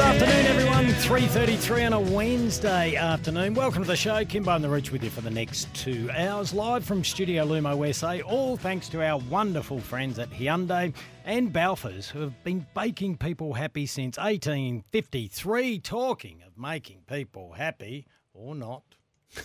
Good 0.00 0.22
afternoon, 0.22 0.46
everyone. 0.46 0.86
3.33 0.86 1.86
on 1.86 1.92
a 1.92 2.00
Wednesday 2.00 2.96
afternoon. 2.96 3.52
Welcome 3.52 3.82
to 3.82 3.86
the 3.86 3.96
show. 3.96 4.24
Kimbo 4.24 4.52
and 4.52 4.64
the 4.64 4.68
Rooch 4.70 4.90
with 4.90 5.04
you 5.04 5.10
for 5.10 5.20
the 5.20 5.30
next 5.30 5.72
two 5.74 6.10
hours, 6.16 6.54
live 6.54 6.86
from 6.86 7.04
Studio 7.04 7.44
Lumo 7.44 7.94
SA, 7.94 8.26
all 8.26 8.56
thanks 8.56 8.88
to 8.88 9.06
our 9.06 9.18
wonderful 9.18 9.78
friends 9.78 10.18
at 10.18 10.30
Hyundai 10.30 10.94
and 11.26 11.52
Balfours, 11.52 12.08
who 12.08 12.20
have 12.20 12.42
been 12.44 12.66
baking 12.74 13.18
people 13.18 13.52
happy 13.52 13.84
since 13.84 14.16
1853. 14.16 15.80
Talking 15.80 16.40
of 16.46 16.56
making 16.56 17.02
people 17.06 17.52
happy, 17.52 18.06
or 18.32 18.54
not. 18.54 18.84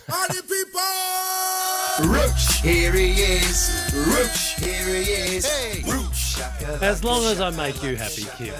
Party 0.08 0.40
people! 0.40 1.85
Rooch, 2.04 2.60
here 2.62 2.92
he 2.92 3.12
is. 3.12 3.90
Rooch, 3.94 4.54
here 4.62 4.86
he 4.86 5.12
is. 5.36 5.46
Hey. 5.46 5.82
Rooch. 5.90 6.82
As 6.82 7.02
long 7.02 7.24
as 7.24 7.40
I 7.40 7.50
make 7.50 7.82
you 7.82 7.96
happy, 7.96 8.24
Kim. 8.36 8.54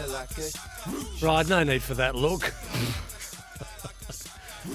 Right, 1.20 1.46
no 1.48 1.62
need 1.62 1.82
for 1.82 1.94
that 1.94 2.14
look. 2.14 2.52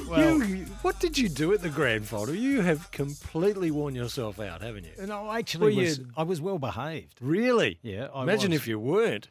Well- 0.07 0.41
you, 0.43 0.65
what 0.83 0.99
did 1.01 1.17
you 1.17 1.27
do 1.27 1.51
at 1.53 1.61
the 1.61 1.67
grand 1.69 2.05
final? 2.07 2.33
You 2.33 2.61
have 2.61 2.89
completely 2.91 3.71
worn 3.71 3.93
yourself 3.93 4.39
out, 4.39 4.61
haven't 4.61 4.85
you? 4.85 5.05
No, 5.05 5.27
I 5.27 5.39
actually 5.39 5.75
was, 5.75 5.99
you- 5.99 6.07
I 6.15 6.23
was 6.23 6.39
well 6.39 6.57
behaved. 6.59 7.15
Really? 7.19 7.77
Yeah, 7.81 8.07
I 8.13 8.23
Imagine 8.23 8.51
was. 8.51 8.61
if 8.61 8.67
you 8.67 8.79
weren't. 8.79 9.27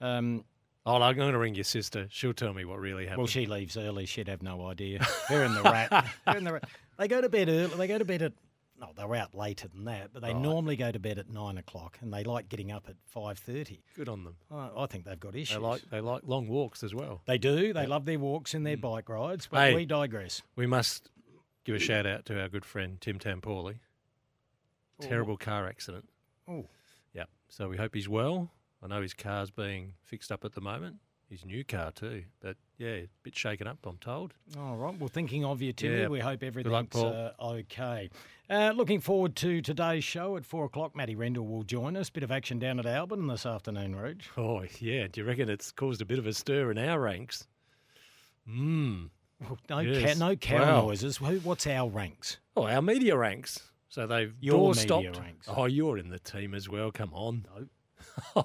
Um, 0.00 0.44
Oh, 0.86 1.00
I'm 1.00 1.14
going 1.14 1.32
to 1.32 1.38
ring 1.38 1.54
your 1.54 1.62
sister. 1.64 2.06
She'll 2.10 2.32
tell 2.32 2.52
me 2.54 2.64
what 2.64 2.80
really 2.80 3.04
happened. 3.04 3.18
well, 3.18 3.26
she 3.28 3.46
leaves 3.46 3.76
early. 3.76 4.06
She'd 4.06 4.28
have 4.28 4.42
no 4.42 4.66
idea. 4.66 5.06
They're 5.28 5.44
in 5.44 5.54
the 5.54 5.62
rat. 5.62 5.90
They're 6.26 6.38
in 6.38 6.44
the 6.44 6.54
rat. 6.54 6.64
They 6.98 7.06
go 7.06 7.20
to 7.20 7.28
bed 7.28 7.48
early. 7.48 7.74
They 7.76 7.86
go 7.86 7.98
to 7.98 8.04
bed 8.04 8.22
at. 8.22 8.32
No, 8.80 8.88
they 8.96 9.04
were 9.04 9.16
out 9.16 9.34
later 9.34 9.68
than 9.68 9.84
that, 9.84 10.10
but 10.12 10.22
they 10.22 10.32
normally 10.32 10.74
go 10.74 10.90
to 10.90 10.98
bed 10.98 11.18
at 11.18 11.28
nine 11.28 11.58
o'clock, 11.58 11.98
and 12.00 12.10
they 12.12 12.24
like 12.24 12.48
getting 12.48 12.72
up 12.72 12.86
at 12.88 12.96
five 13.04 13.38
thirty. 13.38 13.82
Good 13.94 14.08
on 14.08 14.24
them. 14.24 14.36
I 14.50 14.70
I 14.74 14.86
think 14.86 15.04
they've 15.04 15.20
got 15.20 15.36
issues. 15.36 15.56
They 15.56 15.62
like 15.62 15.82
they 15.90 16.00
like 16.00 16.22
long 16.24 16.48
walks 16.48 16.82
as 16.82 16.94
well. 16.94 17.20
They 17.26 17.36
do. 17.36 17.72
They 17.74 17.86
love 17.86 18.06
their 18.06 18.18
walks 18.18 18.54
and 18.54 18.64
their 18.64 18.78
bike 18.78 19.08
rides, 19.10 19.46
but 19.50 19.58
Mm. 19.58 19.68
Hey. 19.68 19.74
we 19.74 19.84
digress. 19.86 20.40
We 20.56 20.66
must 20.66 21.10
give 21.64 21.74
a 21.74 21.78
shout 21.78 22.06
out 22.06 22.24
to 22.26 22.40
our 22.40 22.48
good 22.48 22.64
friend 22.64 22.98
Tim 23.00 23.18
Tampoli. 23.18 23.80
Terrible 25.00 25.36
car 25.36 25.66
accident. 25.66 26.08
Oh, 26.48 26.66
Yep. 27.14 27.28
So 27.48 27.68
we 27.68 27.76
hope 27.76 27.94
he's 27.94 28.08
well. 28.08 28.50
I 28.82 28.86
know 28.86 29.02
his 29.02 29.14
car's 29.14 29.50
being 29.50 29.94
fixed 30.04 30.30
up 30.32 30.44
at 30.44 30.52
the 30.52 30.60
moment. 30.60 30.96
His 31.30 31.44
new 31.46 31.62
car 31.64 31.92
too, 31.92 32.24
but 32.40 32.56
yeah, 32.76 32.88
a 32.88 33.08
bit 33.22 33.36
shaken 33.36 33.68
up. 33.68 33.78
I'm 33.86 33.98
told. 33.98 34.34
all 34.58 34.74
right. 34.76 34.98
Well, 34.98 35.06
thinking 35.08 35.44
of 35.44 35.62
you, 35.62 35.72
Timmy. 35.72 35.98
Yeah. 36.00 36.08
We 36.08 36.18
hope 36.18 36.42
everything's 36.42 36.88
Paul. 36.88 37.30
uh, 37.40 37.44
okay. 37.58 38.10
Uh, 38.50 38.72
looking 38.74 38.98
forward 39.00 39.36
to 39.36 39.62
today's 39.62 40.02
show 40.02 40.36
at 40.36 40.44
four 40.44 40.64
o'clock. 40.64 40.96
Matty 40.96 41.14
Rendell 41.14 41.46
will 41.46 41.62
join 41.62 41.96
us. 41.96 42.10
Bit 42.10 42.24
of 42.24 42.32
action 42.32 42.58
down 42.58 42.80
at 42.80 42.84
Alberton 42.84 43.28
this 43.30 43.46
afternoon, 43.46 43.94
Roach. 43.94 44.28
Oh 44.36 44.64
yeah. 44.80 45.06
Do 45.06 45.20
you 45.20 45.24
reckon 45.26 45.48
it's 45.48 45.70
caused 45.70 46.02
a 46.02 46.04
bit 46.04 46.18
of 46.18 46.26
a 46.26 46.32
stir 46.32 46.72
in 46.72 46.78
our 46.78 46.98
ranks? 47.00 47.46
Mmm. 48.48 49.10
No, 49.70 49.78
Yes. 49.78 50.18
ca- 50.18 50.18
no 50.18 50.34
cow 50.36 50.58
Wow. 50.62 50.80
noises. 50.88 51.20
What's 51.20 51.66
our 51.68 51.88
ranks? 51.88 52.38
Oh, 52.56 52.66
our 52.66 52.82
media 52.82 53.16
ranks. 53.16 53.70
So 53.88 54.06
they've 54.08 54.34
Your 54.40 54.56
door 54.56 54.68
media 54.70 54.82
stopped. 54.82 55.18
ranks. 55.18 55.46
Oh, 55.48 55.66
you're 55.66 55.96
in 55.96 56.08
the 56.10 56.18
team 56.18 56.54
as 56.54 56.68
well. 56.68 56.90
Come 56.90 57.14
on. 57.14 57.46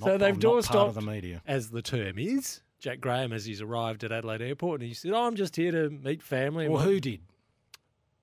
Not, 0.00 0.06
So 0.06 0.18
they've 0.18 0.38
door 0.38 0.62
stopped 0.62 0.94
the 0.94 1.00
media. 1.02 1.42
as 1.46 1.70
the 1.70 1.82
term 1.82 2.18
is. 2.18 2.62
Jack 2.78 3.00
Graham, 3.00 3.32
as 3.32 3.44
he's 3.44 3.60
arrived 3.60 4.02
at 4.04 4.10
Adelaide 4.12 4.40
Airport, 4.40 4.80
and 4.80 4.88
he 4.88 4.94
said, 4.94 5.12
oh, 5.12 5.26
"I'm 5.26 5.36
just 5.36 5.54
here 5.56 5.70
to 5.72 5.90
meet 5.90 6.22
family." 6.22 6.66
Well, 6.68 6.82
who 6.82 6.98
did? 6.98 7.20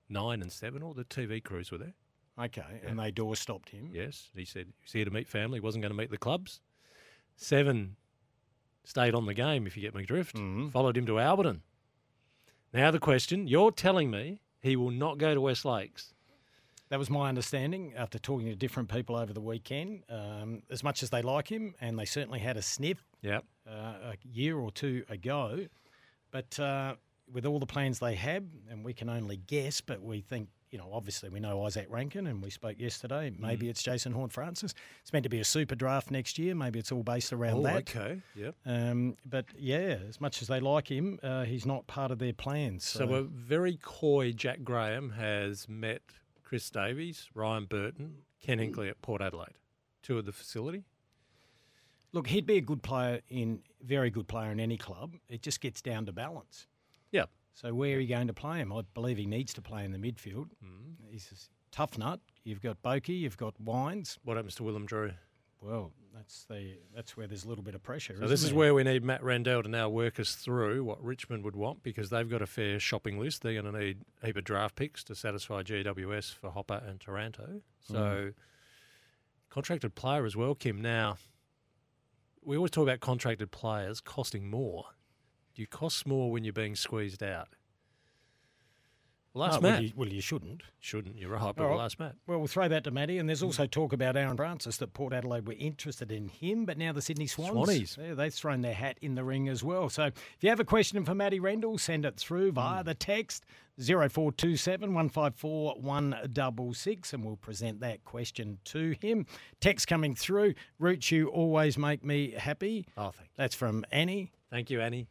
Nine 0.08 0.42
and 0.42 0.50
seven, 0.50 0.82
all 0.82 0.94
the 0.94 1.04
TV 1.04 1.42
crews 1.42 1.70
were 1.70 1.78
there. 1.78 1.94
Okay, 2.38 2.80
and 2.86 2.98
they 2.98 3.10
door 3.10 3.36
stopped 3.36 3.68
him. 3.70 3.90
Yes, 3.92 4.30
he 4.34 4.44
said 4.44 4.66
he 4.66 4.72
was 4.84 4.92
here 4.92 5.04
to 5.04 5.10
meet 5.10 5.28
family. 5.28 5.56
He 5.56 5.60
wasn't 5.60 5.82
going 5.82 5.92
to 5.92 5.96
meet 5.98 6.10
the 6.10 6.18
clubs. 6.18 6.60
Seven 7.36 7.96
stayed 8.84 9.14
on 9.14 9.26
the 9.26 9.34
game, 9.34 9.66
if 9.66 9.76
you 9.76 9.82
get 9.82 9.94
me 9.94 10.04
drift. 10.04 10.34
Mhm. 10.36 10.72
Followed 10.72 10.96
him 10.96 11.06
to 11.06 11.12
Alberton. 11.20 11.60
Now 12.72 12.90
the 12.90 12.98
question: 12.98 13.46
You're 13.46 13.70
telling 13.72 14.10
me 14.10 14.40
he 14.60 14.74
will 14.76 14.90
not 14.90 15.18
go 15.18 15.34
to 15.34 15.40
West 15.40 15.64
Lakes? 15.64 16.14
That 16.90 16.98
was 16.98 17.10
my 17.10 17.28
understanding 17.28 17.92
after 17.96 18.18
talking 18.18 18.46
to 18.46 18.54
different 18.56 18.88
people 18.88 19.16
over 19.16 19.32
the 19.32 19.40
weekend. 19.40 20.04
Um, 20.08 20.62
as 20.70 20.82
much 20.82 21.02
as 21.02 21.10
they 21.10 21.22
like 21.22 21.48
him, 21.48 21.74
and 21.80 21.98
they 21.98 22.04
certainly 22.06 22.38
had 22.38 22.56
a 22.56 22.62
sniff 22.62 23.04
Yep. 23.22 23.44
uh, 23.68 23.72
a 23.72 24.14
year 24.24 24.56
or 24.58 24.70
two 24.70 25.04
ago, 25.08 25.66
but 26.30 26.58
uh, 26.58 26.94
with 27.30 27.44
all 27.44 27.58
the 27.58 27.66
plans 27.66 27.98
they 27.98 28.14
have, 28.14 28.44
and 28.70 28.84
we 28.84 28.94
can 28.94 29.08
only 29.10 29.36
guess, 29.36 29.80
but 29.82 30.00
we 30.02 30.20
think, 30.22 30.48
you 30.70 30.78
know, 30.78 30.88
obviously 30.92 31.28
we 31.28 31.40
know 31.40 31.62
Isaac 31.64 31.86
Rankine, 31.90 32.26
and 32.26 32.42
we 32.42 32.48
spoke 32.50 32.78
yesterday. 32.78 33.30
Maybe 33.38 33.66
Mm. 33.66 33.70
it's 33.70 33.82
Jason 33.82 34.12
Horne 34.12 34.30
Francis. 34.30 34.72
It's 35.02 35.12
meant 35.12 35.24
to 35.24 35.28
be 35.28 35.40
a 35.40 35.44
super 35.44 35.74
draft 35.74 36.10
next 36.10 36.38
year. 36.38 36.54
Maybe 36.54 36.78
it's 36.78 36.90
all 36.92 37.02
based 37.02 37.32
around 37.34 37.58
Oh, 37.58 37.62
that. 37.64 37.76
okay. 37.94 38.22
Yep. 38.34 38.54
Um, 38.64 39.16
but 39.26 39.46
yeah, 39.58 39.98
as 40.08 40.20
much 40.22 40.40
as 40.42 40.48
they 40.48 40.60
like 40.60 40.88
him, 40.90 41.18
uh, 41.22 41.44
he's 41.44 41.66
not 41.66 41.86
part 41.86 42.10
of 42.10 42.18
their 42.18 42.32
plans. 42.34 42.84
So, 42.84 43.00
So 43.06 43.14
a 43.14 43.22
very 43.22 43.78
coy 43.82 44.32
Jack 44.32 44.62
Graham 44.62 45.10
has 45.10 45.68
met 45.68 46.00
Chris 46.48 46.70
Davies, 46.70 47.28
Ryan 47.34 47.66
Burton, 47.66 48.14
Ken 48.40 48.58
Hinkley 48.58 48.88
at 48.88 49.02
Port 49.02 49.20
Adelaide, 49.20 49.58
two 50.02 50.16
of 50.16 50.24
the 50.24 50.32
facility. 50.32 50.84
look, 52.12 52.28
he'd 52.28 52.46
be 52.46 52.56
a 52.56 52.62
good 52.62 52.82
player 52.82 53.20
in 53.28 53.60
very 53.82 54.08
good 54.08 54.26
player 54.28 54.50
in 54.50 54.58
any 54.58 54.78
club. 54.78 55.14
It 55.28 55.42
just 55.42 55.60
gets 55.60 55.82
down 55.82 56.06
to 56.06 56.12
balance. 56.12 56.66
Yeah. 57.12 57.26
So 57.52 57.74
where 57.74 57.96
are 57.96 58.00
you 58.00 58.08
going 58.08 58.28
to 58.28 58.32
play 58.32 58.60
him? 58.60 58.72
I 58.72 58.80
believe 58.94 59.18
he 59.18 59.26
needs 59.26 59.52
to 59.54 59.60
play 59.60 59.84
in 59.84 59.92
the 59.92 59.98
midfield. 59.98 60.48
Mm. 60.64 60.94
He's 61.10 61.30
a 61.30 61.36
tough 61.70 61.98
nut. 61.98 62.20
You've 62.44 62.62
got 62.62 62.80
Boaky, 62.80 63.12
you've 63.12 63.36
got 63.36 63.60
Wines. 63.60 64.18
What 64.24 64.38
happens 64.38 64.54
to 64.54 64.62
Willem 64.62 64.86
Drew? 64.86 65.12
Well, 65.60 65.92
that's 66.14 66.44
the 66.44 66.78
that's 66.94 67.16
where 67.16 67.26
there's 67.26 67.44
a 67.44 67.48
little 67.48 67.64
bit 67.64 67.74
of 67.74 67.82
pressure. 67.82 68.16
So 68.18 68.26
this 68.28 68.42
is 68.42 68.52
where 68.52 68.74
we 68.74 68.84
need 68.84 69.02
Matt 69.04 69.22
Rendell 69.22 69.62
to 69.62 69.68
now 69.68 69.88
work 69.88 70.18
us 70.20 70.34
through 70.34 70.84
what 70.84 71.02
Richmond 71.02 71.44
would 71.44 71.56
want 71.56 71.82
because 71.82 72.10
they've 72.10 72.28
got 72.28 72.42
a 72.42 72.46
fair 72.46 72.78
shopping 72.80 73.18
list. 73.18 73.42
They're 73.42 73.60
going 73.60 73.72
to 73.72 73.78
need 73.78 73.98
a 74.22 74.26
heap 74.26 74.36
of 74.36 74.44
draft 74.44 74.76
picks 74.76 75.02
to 75.04 75.14
satisfy 75.14 75.62
GWS 75.62 76.32
for 76.34 76.50
Hopper 76.50 76.82
and 76.86 77.00
Taranto. 77.00 77.62
So 77.80 77.94
Mm. 77.94 78.34
contracted 79.50 79.94
player 79.94 80.24
as 80.24 80.36
well, 80.36 80.54
Kim. 80.54 80.80
Now 80.80 81.16
we 82.42 82.56
always 82.56 82.70
talk 82.70 82.84
about 82.84 83.00
contracted 83.00 83.50
players 83.50 84.00
costing 84.00 84.48
more. 84.48 84.84
Do 85.54 85.62
you 85.62 85.66
cost 85.66 86.06
more 86.06 86.30
when 86.30 86.44
you're 86.44 86.52
being 86.52 86.76
squeezed 86.76 87.22
out? 87.22 87.48
Well, 89.38 89.46
that's 89.46 89.58
Oh, 89.58 89.60
well, 89.60 89.72
Matt. 89.72 89.82
you, 89.82 89.92
well, 89.94 90.08
you 90.08 90.20
shouldn't. 90.20 90.62
Shouldn't 90.80 91.16
you're 91.16 91.30
right, 91.30 91.54
but 91.54 91.68
right. 91.68 91.78
that's 91.78 91.96
Matt. 91.98 92.16
Well, 92.26 92.38
we'll 92.38 92.48
throw 92.48 92.66
that 92.66 92.82
to 92.84 92.90
Matty. 92.90 93.18
And 93.18 93.28
there's 93.28 93.42
also 93.42 93.66
talk 93.66 93.92
about 93.92 94.16
Aaron 94.16 94.36
Francis 94.36 94.78
that 94.78 94.94
Port 94.94 95.12
Adelaide 95.12 95.46
were 95.46 95.54
interested 95.56 96.10
in 96.10 96.28
him, 96.28 96.64
but 96.64 96.76
now 96.76 96.92
the 96.92 97.00
Sydney 97.00 97.28
Swans, 97.28 97.54
Swannies. 97.54 97.96
yeah, 97.96 98.14
they've 98.14 98.34
thrown 98.34 98.62
their 98.62 98.74
hat 98.74 98.98
in 99.00 99.14
the 99.14 99.22
ring 99.22 99.48
as 99.48 99.62
well. 99.62 99.88
So 99.90 100.06
if 100.06 100.38
you 100.40 100.48
have 100.50 100.58
a 100.58 100.64
question 100.64 101.04
for 101.04 101.14
Matty 101.14 101.38
Rendell, 101.38 101.78
send 101.78 102.04
it 102.04 102.16
through 102.16 102.52
via 102.52 102.80
hmm. 102.80 102.86
the 102.86 102.94
text 102.94 103.44
0427 103.78 104.92
154 104.92 105.74
166 105.80 107.12
and 107.12 107.24
we'll 107.24 107.36
present 107.36 107.78
that 107.78 108.04
question 108.04 108.58
to 108.64 108.96
him. 109.00 109.24
Text 109.60 109.86
coming 109.86 110.16
through. 110.16 110.54
Rooch, 110.80 111.12
you 111.12 111.28
always 111.28 111.78
make 111.78 112.04
me 112.04 112.32
happy. 112.32 112.86
Oh, 112.96 113.10
thank 113.10 113.28
you. 113.28 113.34
That's 113.36 113.54
from 113.54 113.84
Annie. 113.92 114.32
Thank 114.50 114.68
you, 114.70 114.80
Annie. 114.80 115.06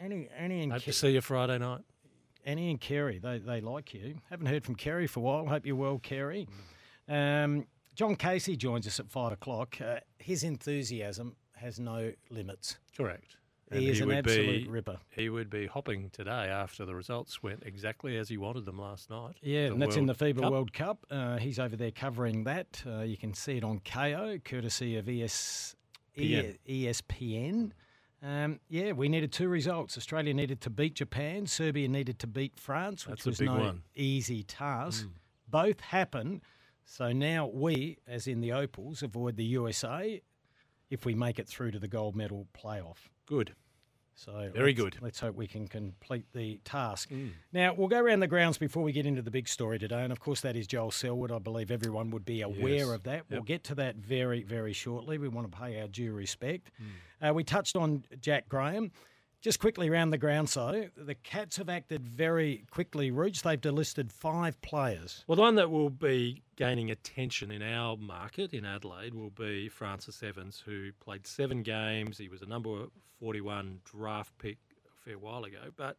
Annie, 0.00 0.30
Annie 0.34 0.62
and 0.62 0.72
Hope 0.72 0.80
Ke- 0.80 0.86
to 0.86 0.92
see 0.94 1.10
you 1.10 1.20
Friday 1.20 1.58
night. 1.58 1.82
Annie 2.44 2.70
and 2.70 2.80
Kerry, 2.80 3.18
they, 3.18 3.38
they 3.38 3.60
like 3.60 3.94
you. 3.94 4.16
Haven't 4.30 4.46
heard 4.46 4.64
from 4.64 4.74
Kerry 4.74 5.06
for 5.06 5.20
a 5.20 5.22
while. 5.22 5.46
Hope 5.46 5.66
you're 5.66 5.76
well, 5.76 5.98
Kerry. 5.98 6.48
Um, 7.08 7.66
John 7.94 8.16
Casey 8.16 8.56
joins 8.56 8.86
us 8.86 9.00
at 9.00 9.10
five 9.10 9.32
o'clock. 9.32 9.78
Uh, 9.80 9.96
his 10.18 10.42
enthusiasm 10.42 11.36
has 11.56 11.78
no 11.78 12.12
limits. 12.30 12.76
Correct. 12.96 13.36
He 13.72 13.88
is 13.88 14.00
an 14.00 14.10
absolute 14.10 14.64
be, 14.64 14.68
ripper. 14.68 14.98
He 15.10 15.28
would 15.28 15.48
be 15.48 15.66
hopping 15.66 16.10
today 16.10 16.48
after 16.48 16.84
the 16.84 16.94
results 16.94 17.40
went 17.42 17.62
exactly 17.64 18.16
as 18.16 18.28
he 18.28 18.36
wanted 18.36 18.64
them 18.64 18.80
last 18.80 19.10
night. 19.10 19.36
Yeah, 19.42 19.66
and 19.66 19.80
that's 19.80 19.96
in 19.96 20.06
the 20.06 20.16
World 20.20 20.36
FIBA 20.36 20.40
Cup. 20.40 20.52
World 20.52 20.72
Cup. 20.72 21.06
Uh, 21.08 21.36
he's 21.36 21.60
over 21.60 21.76
there 21.76 21.92
covering 21.92 22.44
that. 22.44 22.82
Uh, 22.84 23.02
you 23.02 23.16
can 23.16 23.32
see 23.32 23.58
it 23.58 23.64
on 23.64 23.78
Kayo, 23.80 24.42
courtesy 24.42 24.96
of 24.96 25.08
ES, 25.08 25.76
PN. 26.18 26.58
ESPN. 26.68 27.70
Um, 28.22 28.60
yeah, 28.68 28.92
we 28.92 29.08
needed 29.08 29.32
two 29.32 29.48
results. 29.48 29.96
Australia 29.96 30.34
needed 30.34 30.60
to 30.62 30.70
beat 30.70 30.94
Japan. 30.94 31.46
Serbia 31.46 31.88
needed 31.88 32.18
to 32.18 32.26
beat 32.26 32.58
France, 32.58 33.06
which 33.06 33.24
That's 33.24 33.38
was 33.38 33.40
no 33.40 33.54
one. 33.56 33.82
easy 33.94 34.42
task. 34.42 35.06
Both 35.48 35.80
happen. 35.80 36.42
So 36.84 37.12
now 37.12 37.46
we, 37.46 37.98
as 38.06 38.26
in 38.26 38.40
the 38.40 38.52
Opals, 38.52 39.02
avoid 39.02 39.36
the 39.36 39.44
USA 39.44 40.20
if 40.90 41.04
we 41.06 41.14
make 41.14 41.38
it 41.38 41.48
through 41.48 41.70
to 41.70 41.78
the 41.78 41.88
gold 41.88 42.14
medal 42.14 42.46
playoff. 42.52 43.08
Good. 43.26 43.54
So 44.24 44.50
Very 44.54 44.74
good. 44.74 44.96
Mm. 44.96 45.02
Let's 45.02 45.18
hope 45.18 45.34
we 45.34 45.46
can 45.46 45.66
complete 45.66 46.26
the 46.34 46.60
task. 46.64 47.10
Now 47.54 47.72
we'll 47.74 47.88
go 47.88 47.98
around 47.98 48.20
the 48.20 48.26
grounds 48.26 48.58
before 48.58 48.82
we 48.82 48.92
get 48.92 49.06
into 49.06 49.22
the 49.22 49.30
big 49.30 49.48
story 49.48 49.78
today, 49.78 50.02
and 50.02 50.12
of 50.12 50.20
course 50.20 50.42
that 50.42 50.56
is 50.56 50.66
Joel 50.66 50.90
Selwood. 50.90 51.32
I 51.32 51.38
believe 51.38 51.70
everyone 51.70 52.10
would 52.10 52.26
be 52.26 52.42
aware 52.42 52.68
Yes. 52.68 52.88
of 52.90 53.02
that. 53.04 53.24
We'll 53.30 53.40
get 53.40 53.64
to 53.64 53.74
that 53.76 53.96
very, 53.96 54.42
very 54.42 54.74
shortly. 54.74 55.16
We 55.16 55.28
want 55.28 55.50
to 55.50 55.56
pay 55.58 55.80
our 55.80 55.88
due 55.88 56.12
respect. 56.12 56.70
Mm. 57.22 57.30
Uh, 57.30 57.34
we 57.34 57.44
touched 57.44 57.76
on 57.76 58.04
Jack 58.20 58.46
Graham. 58.48 58.92
Just 59.40 59.58
quickly 59.58 59.88
around 59.88 60.10
the 60.10 60.18
ground 60.18 60.48
though, 60.48 60.88
the 60.96 61.14
Cats 61.14 61.56
have 61.56 61.70
acted 61.70 62.06
very 62.06 62.64
quickly. 62.70 63.10
Rooch, 63.10 63.42
they've 63.42 63.60
delisted 63.60 64.12
five 64.12 64.60
players. 64.60 65.24
Well, 65.26 65.36
the 65.36 65.42
one 65.42 65.54
that 65.54 65.70
will 65.70 65.88
be 65.88 66.42
gaining 66.56 66.90
attention 66.90 67.50
in 67.50 67.62
our 67.62 67.96
market 67.96 68.52
in 68.52 68.66
Adelaide 68.66 69.14
will 69.14 69.30
be 69.30 69.70
Francis 69.70 70.22
Evans, 70.22 70.62
who 70.64 70.92
played 71.00 71.26
seven 71.26 71.62
games. 71.62 72.18
He 72.18 72.28
was 72.28 72.42
a 72.42 72.46
number 72.46 72.86
41 73.18 73.80
draft 73.84 74.36
pick 74.36 74.58
a 74.86 75.04
fair 75.08 75.18
while 75.18 75.44
ago, 75.44 75.70
but 75.74 75.96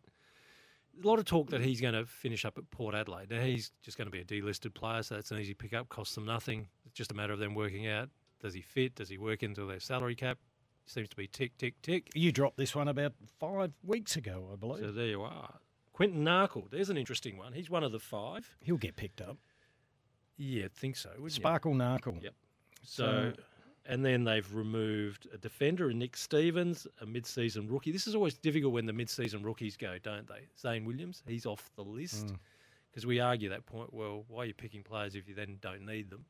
a 1.01 1.07
lot 1.07 1.17
of 1.17 1.25
talk 1.25 1.49
that 1.49 1.61
he's 1.61 1.81
going 1.81 1.95
to 1.95 2.05
finish 2.05 2.45
up 2.45 2.59
at 2.59 2.69
Port 2.69 2.93
Adelaide. 2.93 3.31
Now, 3.31 3.41
he's 3.41 3.71
just 3.81 3.97
going 3.97 4.05
to 4.05 4.11
be 4.11 4.19
a 4.19 4.25
delisted 4.25 4.75
player, 4.75 5.01
so 5.01 5.15
that's 5.15 5.31
an 5.31 5.39
easy 5.39 5.55
pick 5.55 5.73
up, 5.73 5.89
costs 5.89 6.13
them 6.13 6.25
nothing. 6.25 6.67
It's 6.85 6.93
just 6.93 7.11
a 7.11 7.15
matter 7.15 7.33
of 7.33 7.39
them 7.39 7.55
working 7.55 7.87
out 7.87 8.09
does 8.41 8.53
he 8.53 8.61
fit? 8.61 8.95
Does 8.95 9.09
he 9.09 9.17
work 9.17 9.43
into 9.43 9.65
their 9.65 9.79
salary 9.79 10.15
cap? 10.15 10.37
Seems 10.85 11.09
to 11.09 11.15
be 11.15 11.27
tick, 11.27 11.57
tick, 11.57 11.81
tick. 11.81 12.09
You 12.15 12.31
dropped 12.31 12.57
this 12.57 12.75
one 12.75 12.87
about 12.87 13.13
five 13.39 13.71
weeks 13.83 14.15
ago, 14.15 14.49
I 14.51 14.55
believe. 14.55 14.83
So 14.83 14.91
there 14.91 15.07
you 15.07 15.21
are. 15.21 15.59
Quinton 15.93 16.25
Narkle, 16.25 16.69
there's 16.69 16.89
an 16.89 16.97
interesting 16.97 17.37
one. 17.37 17.53
He's 17.53 17.69
one 17.69 17.83
of 17.83 17.91
the 17.91 17.99
five. 17.99 18.49
He'll 18.61 18.77
get 18.77 18.95
picked 18.95 19.21
up. 19.21 19.37
Yeah, 20.37 20.65
I 20.65 20.67
think 20.69 20.95
so. 20.95 21.11
you? 21.19 21.29
Sparkle 21.29 21.73
Narkle. 21.73 22.21
Yep. 22.21 22.33
So, 22.83 23.33
and 23.85 24.03
then 24.03 24.23
they've 24.23 24.51
removed 24.53 25.27
a 25.33 25.37
defender, 25.37 25.93
Nick 25.93 26.17
Stevens, 26.17 26.87
a 27.01 27.05
mid-season 27.05 27.69
rookie. 27.69 27.91
This 27.91 28.07
is 28.07 28.15
always 28.15 28.33
difficult 28.33 28.73
when 28.73 28.85
the 28.85 28.93
mid-season 28.93 29.43
rookies 29.43 29.77
go, 29.77 29.97
don't 30.01 30.27
they? 30.27 30.47
Zane 30.59 30.85
Williams, 30.85 31.21
he's 31.27 31.45
off 31.45 31.69
the 31.75 31.83
list 31.83 32.27
mm. 32.27 32.37
because 32.89 33.05
we 33.05 33.19
argue 33.19 33.49
that 33.49 33.65
point. 33.65 33.93
Well, 33.93 34.25
why 34.27 34.43
are 34.43 34.45
you 34.47 34.53
picking 34.53 34.81
players 34.81 35.15
if 35.15 35.27
you 35.27 35.35
then 35.35 35.57
don't 35.61 35.85
need 35.85 36.09
them? 36.09 36.25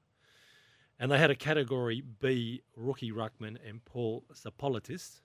And 1.02 1.12
they 1.12 1.18
had 1.18 1.32
a 1.32 1.36
category 1.36 2.04
B 2.20 2.62
rookie 2.78 3.12
ruckman 3.12 3.58
and 3.68 3.84
Paul 3.86 4.24
Tsapatolis. 4.34 5.22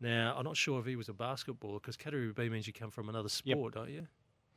Now, 0.00 0.34
I'm 0.38 0.44
not 0.44 0.56
sure 0.56 0.80
if 0.80 0.86
he 0.86 0.96
was 0.96 1.10
a 1.10 1.12
basketballer 1.12 1.74
because 1.82 1.98
category 1.98 2.32
B 2.32 2.48
means 2.48 2.66
you 2.66 2.72
come 2.72 2.90
from 2.90 3.10
another 3.10 3.28
sport, 3.28 3.74
don't 3.74 3.90
you? 3.90 4.06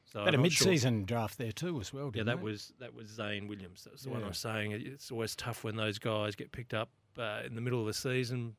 So 0.06 0.24
Had 0.24 0.34
I'm 0.34 0.40
a 0.40 0.44
mid-season 0.44 1.04
draft 1.04 1.38
there 1.38 1.52
too, 1.52 1.80
as 1.82 1.92
well. 1.94 2.10
Yeah, 2.16 2.24
that 2.24 2.38
they? 2.38 2.42
was 2.44 2.72
that 2.80 2.94
was 2.94 3.08
Zane 3.10 3.48
Williams. 3.50 3.84
That's 3.90 4.04
the 4.04 4.10
one 4.12 4.20
I 4.20 4.22
Yeah. 4.24 4.28
was 4.30 4.38
saying. 4.38 4.72
It's 4.72 5.12
always 5.12 5.36
tough 5.36 5.64
when 5.66 5.76
those 5.76 6.00
guys 6.00 6.36
get 6.36 6.52
picked 6.54 6.74
up 6.74 6.90
uh, 7.18 7.42
in 7.46 7.56
the 7.56 7.62
middle 7.62 7.82
of 7.82 7.86
the 7.88 7.94
season, 7.94 8.56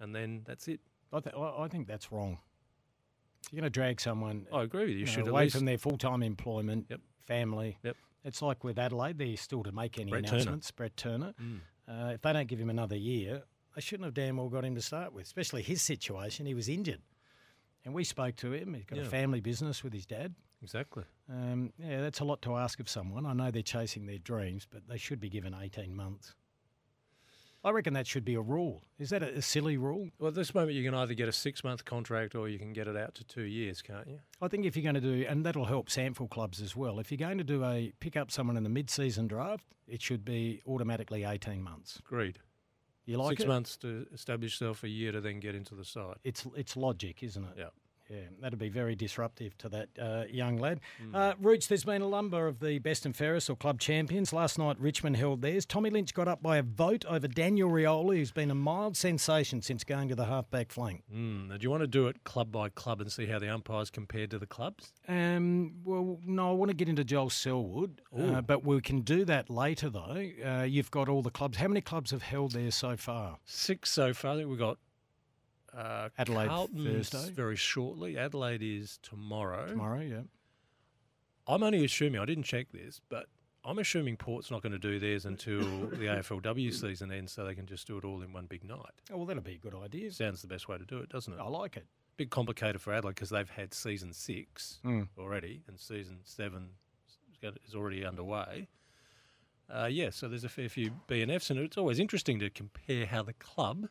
and 0.00 0.14
then 0.14 0.42
that's 0.46 0.68
it. 0.68 0.80
I, 1.12 1.20
th- 1.20 1.34
I 1.36 1.68
think 1.68 1.86
that's 1.86 2.10
wrong. 2.10 2.38
If 3.46 3.52
you're 3.52 3.60
going 3.60 3.70
to 3.70 3.78
drag 3.78 4.00
someone 4.00 4.46
I 4.52 4.62
agree 4.62 4.82
with 4.86 4.90
you. 4.90 4.96
You 5.00 5.04
know, 5.04 5.12
should 5.12 5.20
at 5.24 5.28
away 5.28 5.44
least 5.44 5.56
from 5.56 5.66
their 5.66 5.78
full-time 5.78 6.22
employment, 6.22 6.86
Yep. 6.88 7.00
family. 7.26 7.78
Yep. 7.82 7.96
It's 8.24 8.40
like 8.40 8.64
with 8.64 8.78
Adelaide, 8.78 9.18
they're 9.18 9.36
still 9.36 9.62
to 9.62 9.72
make 9.72 9.98
any 9.98 10.10
Brett 10.10 10.24
Turner. 10.26 10.36
announcements. 10.36 10.70
Brett 10.70 10.96
Turner. 10.96 11.34
Mm. 11.40 11.60
Uh, 11.86 12.12
if 12.14 12.22
they 12.22 12.32
don't 12.32 12.48
give 12.48 12.58
him 12.58 12.70
another 12.70 12.96
year, 12.96 13.42
they 13.74 13.80
shouldn't 13.80 14.06
have 14.06 14.14
damn 14.14 14.38
well 14.38 14.48
got 14.48 14.64
him 14.64 14.74
to 14.74 14.82
start 14.82 15.12
with. 15.12 15.24
Especially 15.26 15.62
his 15.62 15.82
situation, 15.82 16.46
he 16.46 16.54
was 16.54 16.68
injured, 16.68 17.02
and 17.84 17.92
we 17.92 18.04
spoke 18.04 18.36
to 18.36 18.52
him. 18.52 18.74
He's 18.74 18.84
got 18.86 18.98
a 18.98 19.04
family 19.04 19.40
business 19.40 19.84
with 19.84 19.92
his 19.92 20.06
dad. 20.06 20.34
exactly. 20.62 21.04
Um, 21.30 21.72
yeah, 21.78 22.00
that's 22.00 22.20
a 22.20 22.24
lot 22.24 22.40
to 22.42 22.56
ask 22.56 22.80
of 22.80 22.88
someone. 22.88 23.26
I 23.26 23.32
know 23.34 23.50
they're 23.50 23.62
chasing 23.62 24.06
their 24.06 24.18
dreams, 24.18 24.66
but 24.70 24.88
they 24.88 24.96
should 24.98 25.20
be 25.20 25.28
given 25.28 25.54
18 25.54 25.94
months. 25.94 26.34
I 27.64 27.70
reckon 27.70 27.94
that 27.94 28.06
should 28.06 28.24
be 28.24 28.34
a 28.34 28.40
rule. 28.40 28.82
Is 28.98 29.10
that 29.10 29.22
a, 29.22 29.38
a 29.38 29.42
silly 29.42 29.76
rule? 29.76 30.10
Well, 30.18 30.28
at 30.28 30.34
this 30.34 30.54
moment, 30.54 30.74
you 30.74 30.84
can 30.84 30.94
either 30.94 31.14
get 31.14 31.28
a 31.28 31.32
six-month 31.32 31.84
contract 31.84 32.34
or 32.34 32.48
you 32.48 32.58
can 32.58 32.72
get 32.74 32.86
it 32.86 32.96
out 32.96 33.14
to 33.16 33.24
two 33.24 33.44
years, 33.44 33.80
can't 33.80 34.06
you? 34.06 34.20
I 34.42 34.48
think 34.48 34.66
if 34.66 34.76
you're 34.76 34.82
going 34.82 34.94
to 34.96 35.00
do, 35.00 35.24
and 35.28 35.44
that'll 35.46 35.64
help 35.64 35.88
sample 35.88 36.28
clubs 36.28 36.60
as 36.60 36.76
well. 36.76 36.98
If 37.00 37.10
you're 37.10 37.18
going 37.18 37.38
to 37.38 37.44
do 37.44 37.64
a 37.64 37.92
pick 38.00 38.16
up 38.16 38.30
someone 38.30 38.56
in 38.58 38.64
the 38.64 38.68
mid-season 38.68 39.26
draft, 39.28 39.64
it 39.88 40.02
should 40.02 40.24
be 40.24 40.60
automatically 40.66 41.24
18 41.24 41.62
months. 41.62 42.00
Agreed. 42.06 42.38
You 43.06 43.18
like 43.18 43.32
Six 43.38 43.42
it? 43.44 43.48
months 43.48 43.76
to 43.78 44.06
establish 44.14 44.52
yourself, 44.60 44.82
a 44.82 44.88
year 44.88 45.12
to 45.12 45.20
then 45.20 45.40
get 45.40 45.54
into 45.54 45.74
the 45.74 45.84
side. 45.84 46.16
It's 46.24 46.46
it's 46.56 46.74
logic, 46.74 47.22
isn't 47.22 47.44
it? 47.44 47.50
Yeah. 47.58 47.64
Yeah, 48.10 48.18
that'd 48.40 48.58
be 48.58 48.68
very 48.68 48.94
disruptive 48.94 49.56
to 49.58 49.68
that 49.70 49.88
uh, 50.00 50.24
young 50.30 50.58
lad. 50.58 50.80
Hmm. 51.00 51.14
Uh, 51.14 51.32
Rooch, 51.40 51.68
there's 51.68 51.84
been 51.84 52.02
a 52.02 52.08
number 52.08 52.46
of 52.46 52.60
the 52.60 52.78
best 52.78 53.06
and 53.06 53.16
fairest 53.16 53.48
or 53.48 53.56
club 53.56 53.80
champions. 53.80 54.32
Last 54.32 54.58
night, 54.58 54.78
Richmond 54.78 55.16
held 55.16 55.40
theirs. 55.40 55.64
Tommy 55.64 55.90
Lynch 55.90 56.12
got 56.12 56.28
up 56.28 56.42
by 56.42 56.58
a 56.58 56.62
vote 56.62 57.04
over 57.06 57.26
Daniel 57.26 57.70
Rioli, 57.70 58.18
who's 58.18 58.30
been 58.30 58.50
a 58.50 58.54
mild 58.54 58.96
sensation 58.96 59.62
since 59.62 59.84
going 59.84 60.08
to 60.08 60.14
the 60.14 60.26
halfback 60.26 60.70
flank. 60.70 61.02
Mm. 61.12 61.48
Now, 61.48 61.56
do 61.56 61.62
you 61.62 61.70
want 61.70 61.82
to 61.82 61.86
do 61.86 62.06
it 62.08 62.24
club 62.24 62.52
by 62.52 62.68
club 62.68 63.00
and 63.00 63.10
see 63.10 63.26
how 63.26 63.38
the 63.38 63.52
umpires 63.52 63.90
compared 63.90 64.30
to 64.32 64.38
the 64.38 64.46
clubs? 64.46 64.92
Um, 65.08 65.74
well, 65.84 66.18
no, 66.26 66.50
I 66.50 66.52
want 66.52 66.70
to 66.70 66.76
get 66.76 66.88
into 66.88 67.04
Joel 67.04 67.30
Selwood, 67.30 68.02
uh, 68.16 68.42
but 68.42 68.64
we 68.64 68.80
can 68.80 69.00
do 69.00 69.24
that 69.24 69.48
later, 69.48 69.88
though. 69.88 70.28
Uh, 70.44 70.62
you've 70.62 70.90
got 70.90 71.08
all 71.08 71.22
the 71.22 71.30
clubs. 71.30 71.56
How 71.56 71.68
many 71.68 71.80
clubs 71.80 72.10
have 72.10 72.22
held 72.22 72.52
there 72.52 72.70
so 72.70 72.96
far? 72.96 73.38
Six 73.44 73.90
so 73.90 74.12
far. 74.12 74.32
I 74.32 74.36
think 74.36 74.50
we've 74.50 74.58
got 74.58 74.78
uh, 75.76 76.08
Adelaide 76.18 76.48
Carlton's 76.48 77.08
Thursday. 77.08 77.32
very 77.32 77.56
shortly. 77.56 78.16
Adelaide 78.18 78.62
is 78.62 78.98
tomorrow. 79.02 79.66
Tomorrow, 79.66 80.00
yeah. 80.00 80.20
I'm 81.46 81.62
only 81.62 81.84
assuming, 81.84 82.20
I 82.20 82.24
didn't 82.24 82.44
check 82.44 82.68
this, 82.72 83.00
but 83.08 83.26
I'm 83.64 83.78
assuming 83.78 84.16
Port's 84.16 84.50
not 84.50 84.62
going 84.62 84.72
to 84.72 84.78
do 84.78 84.98
theirs 84.98 85.24
until 85.26 85.60
the 85.88 86.06
AFLW 86.06 86.72
season 86.72 87.12
ends 87.12 87.32
so 87.32 87.44
they 87.44 87.54
can 87.54 87.66
just 87.66 87.86
do 87.86 87.98
it 87.98 88.04
all 88.04 88.22
in 88.22 88.32
one 88.32 88.46
big 88.46 88.64
night. 88.64 88.78
Oh, 89.12 89.18
well, 89.18 89.26
that'll 89.26 89.42
be 89.42 89.54
a 89.54 89.58
good 89.58 89.74
idea. 89.74 90.10
Sounds 90.12 90.40
the 90.42 90.48
best 90.48 90.68
way 90.68 90.78
to 90.78 90.84
do 90.84 90.98
it, 90.98 91.08
doesn't 91.10 91.32
it? 91.32 91.38
I 91.40 91.48
like 91.48 91.76
it. 91.76 91.86
Bit 92.16 92.30
complicated 92.30 92.80
for 92.80 92.92
Adelaide 92.94 93.16
because 93.16 93.30
they've 93.30 93.50
had 93.50 93.74
season 93.74 94.12
six 94.12 94.78
Mm. 94.84 95.08
already 95.18 95.62
and 95.66 95.78
season 95.80 96.18
seven 96.22 96.68
is 97.42 97.54
is 97.68 97.74
already 97.74 98.04
underway. 98.06 98.68
Uh, 99.68 99.86
yeah, 99.90 100.10
so 100.10 100.28
there's 100.28 100.44
a 100.44 100.48
fair 100.48 100.68
few 100.68 100.92
BNFs, 101.08 101.50
and 101.50 101.58
it's 101.58 101.76
always 101.78 101.98
interesting 101.98 102.38
to 102.38 102.50
compare 102.50 103.06
how 103.06 103.22
the 103.22 103.32
club 103.32 103.88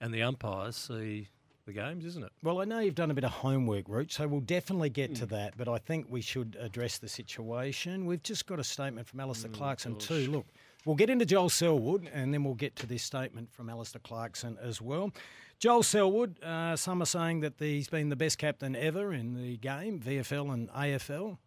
and 0.00 0.12
the 0.12 0.22
umpires 0.22 0.76
see 0.76 1.28
the 1.66 1.72
games, 1.72 2.04
isn't 2.04 2.24
it? 2.24 2.30
Well, 2.42 2.60
I 2.60 2.64
know 2.64 2.78
you've 2.78 2.94
done 2.94 3.10
a 3.10 3.14
bit 3.14 3.24
of 3.24 3.30
homework, 3.32 3.88
Root, 3.88 4.12
so 4.12 4.28
we'll 4.28 4.40
definitely 4.40 4.90
get 4.90 5.10
Hmm. 5.10 5.14
to 5.16 5.26
that, 5.26 5.56
but 5.56 5.68
I 5.68 5.78
think 5.78 6.06
we 6.08 6.20
should 6.20 6.56
address 6.60 6.98
the 6.98 7.08
situation. 7.08 8.06
We've 8.06 8.22
just 8.22 8.46
got 8.46 8.60
a 8.60 8.64
statement 8.64 9.06
from 9.08 9.18
Alastair 9.20 9.50
Clarkson, 9.50 9.98
too. 9.98 10.30
Look, 10.30 10.46
we'll 10.84 10.94
get 10.96 11.10
into 11.10 11.26
Joel 11.26 11.48
Selwood, 11.48 12.08
and 12.12 12.32
then 12.32 12.44
we'll 12.44 12.54
get 12.54 12.76
to 12.76 12.86
this 12.86 13.02
statement 13.02 13.52
from 13.52 13.68
Alastair 13.68 14.00
Clarkson 14.04 14.56
as 14.62 14.80
well. 14.80 15.10
Joel 15.58 15.82
Selwood, 15.82 16.40
uh, 16.42 16.76
some 16.76 17.02
are 17.02 17.06
saying 17.06 17.40
that 17.40 17.54
he's 17.58 17.88
been 17.88 18.10
the 18.10 18.16
best 18.16 18.38
captain 18.38 18.76
ever 18.76 19.12
in 19.12 19.34
the 19.34 19.56
game, 19.56 19.98
VFL 19.98 20.52
and 20.52 20.68
AFL. 20.70 21.38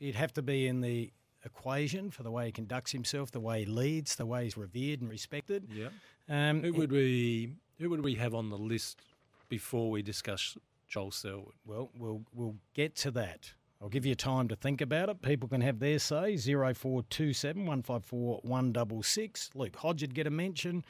He'd 0.00 0.14
have 0.16 0.32
to 0.32 0.42
be 0.42 0.66
in 0.66 0.80
the 0.80 1.12
equation 1.44 2.10
for 2.10 2.22
the 2.22 2.30
way 2.30 2.46
he 2.46 2.52
conducts 2.52 2.92
himself, 2.92 3.30
the 3.30 3.40
way 3.40 3.60
he 3.60 3.66
leads, 3.66 4.16
the 4.16 4.26
way 4.26 4.44
he's 4.44 4.56
revered 4.56 5.00
and 5.00 5.10
respected. 5.10 5.68
Yeah. 5.72 5.88
Um, 6.28 6.62
Who 6.62 6.72
would 6.74 6.90
we 6.92 7.52
who 7.80 7.90
would 7.90 8.04
we 8.04 8.14
have 8.14 8.34
on 8.34 8.50
the 8.50 8.58
list 8.58 9.00
before 9.48 9.90
we 9.90 10.02
discuss 10.02 10.56
Joel 10.86 11.10
Selwood? 11.10 11.54
Well, 11.64 11.90
we'll 11.98 12.22
we'll 12.32 12.56
get 12.74 12.94
to 12.96 13.10
that. 13.12 13.52
I'll 13.82 13.88
give 13.88 14.04
you 14.04 14.14
time 14.14 14.46
to 14.48 14.56
think 14.56 14.82
about 14.82 15.08
it. 15.08 15.22
People 15.22 15.48
can 15.48 15.62
have 15.62 15.78
their 15.78 15.98
say. 15.98 16.36
0427 16.36 17.62
154 17.62 18.40
166. 18.42 19.50
Luke 19.54 19.74
Hodge 19.76 20.02
would 20.02 20.14
get 20.14 20.26
a 20.26 20.30
mention. 20.30 20.84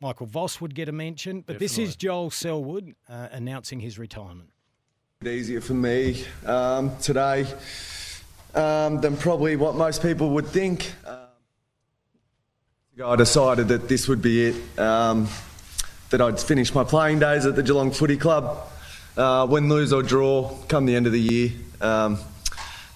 Michael 0.00 0.26
Voss 0.26 0.60
would 0.60 0.74
get 0.74 0.88
a 0.88 0.92
mention. 0.92 1.42
But 1.42 1.60
this 1.60 1.78
is 1.78 1.94
Joel 1.94 2.30
Selwood 2.30 2.96
uh, 3.08 3.28
announcing 3.30 3.78
his 3.78 3.98
retirement. 3.98 4.50
easier 5.24 5.60
for 5.60 5.74
me 5.74 6.24
um, 6.44 6.96
today 6.98 7.46
um, 8.56 9.00
than 9.00 9.16
probably 9.16 9.54
what 9.54 9.76
most 9.76 10.02
people 10.02 10.30
would 10.30 10.48
think. 10.48 10.92
Um, 11.06 11.18
I 13.02 13.16
decided 13.16 13.68
that 13.68 13.88
this 13.88 14.08
would 14.08 14.20
be 14.22 14.46
it, 14.46 14.78
um, 14.78 15.28
that 16.14 16.20
I'd 16.20 16.38
finish 16.38 16.72
my 16.72 16.84
playing 16.84 17.18
days 17.18 17.44
at 17.44 17.56
the 17.56 17.62
Geelong 17.64 17.90
Footy 17.90 18.16
Club. 18.16 18.56
Uh, 19.16 19.48
win, 19.50 19.68
lose 19.68 19.92
or 19.92 20.00
draw, 20.00 20.56
come 20.68 20.86
the 20.86 20.94
end 20.94 21.06
of 21.06 21.12
the 21.12 21.20
year. 21.20 21.50
Um, 21.80 22.20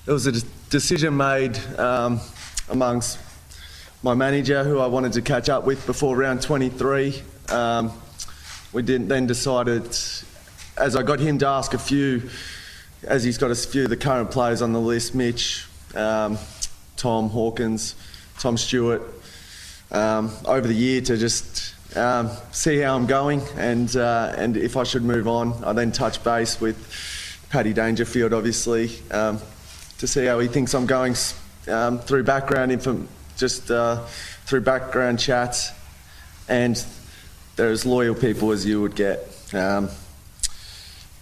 it 0.06 0.12
was 0.12 0.28
a 0.28 0.30
de- 0.30 0.46
decision 0.70 1.16
made 1.16 1.58
um, 1.80 2.20
amongst 2.68 3.18
my 4.04 4.14
manager, 4.14 4.62
who 4.62 4.78
I 4.78 4.86
wanted 4.86 5.14
to 5.14 5.22
catch 5.22 5.48
up 5.48 5.64
with 5.64 5.84
before 5.84 6.16
round 6.16 6.42
23. 6.42 7.20
Um, 7.48 7.90
we 8.72 8.82
then 8.82 9.26
decided, 9.26 9.82
as 10.76 10.94
I 10.94 11.02
got 11.02 11.18
him 11.18 11.38
to 11.38 11.48
ask 11.48 11.74
a 11.74 11.78
few, 11.78 12.30
as 13.02 13.24
he's 13.24 13.36
got 13.36 13.50
a 13.50 13.56
few 13.56 13.82
of 13.82 13.90
the 13.90 13.96
current 13.96 14.30
players 14.30 14.62
on 14.62 14.72
the 14.72 14.80
list, 14.80 15.16
Mitch, 15.16 15.66
um, 15.96 16.38
Tom 16.96 17.30
Hawkins, 17.30 17.96
Tom 18.38 18.56
Stewart, 18.56 19.02
um, 19.90 20.30
over 20.44 20.68
the 20.68 20.72
year 20.72 21.00
to 21.00 21.16
just 21.16 21.67
um, 21.96 22.30
see 22.52 22.78
how 22.78 22.96
I'm 22.96 23.06
going 23.06 23.42
and 23.56 23.94
uh, 23.96 24.34
and 24.36 24.56
if 24.56 24.76
I 24.76 24.84
should 24.84 25.02
move 25.02 25.26
on. 25.26 25.64
I 25.64 25.72
then 25.72 25.92
touch 25.92 26.22
base 26.22 26.60
with 26.60 26.76
Paddy 27.50 27.72
Dangerfield, 27.72 28.34
obviously, 28.34 28.90
um, 29.10 29.40
to 29.98 30.06
see 30.06 30.26
how 30.26 30.38
he 30.38 30.48
thinks 30.48 30.74
I'm 30.74 30.86
going 30.86 31.16
um, 31.68 31.98
through 31.98 32.24
background 32.24 32.72
info, 32.72 33.06
just 33.36 33.70
uh, 33.70 34.04
through 34.44 34.60
background 34.60 35.18
chats, 35.18 35.72
and 36.48 36.84
they're 37.56 37.70
as 37.70 37.86
loyal 37.86 38.14
people 38.14 38.52
as 38.52 38.66
you 38.66 38.82
would 38.82 38.94
get. 38.94 39.20
Um, 39.54 39.88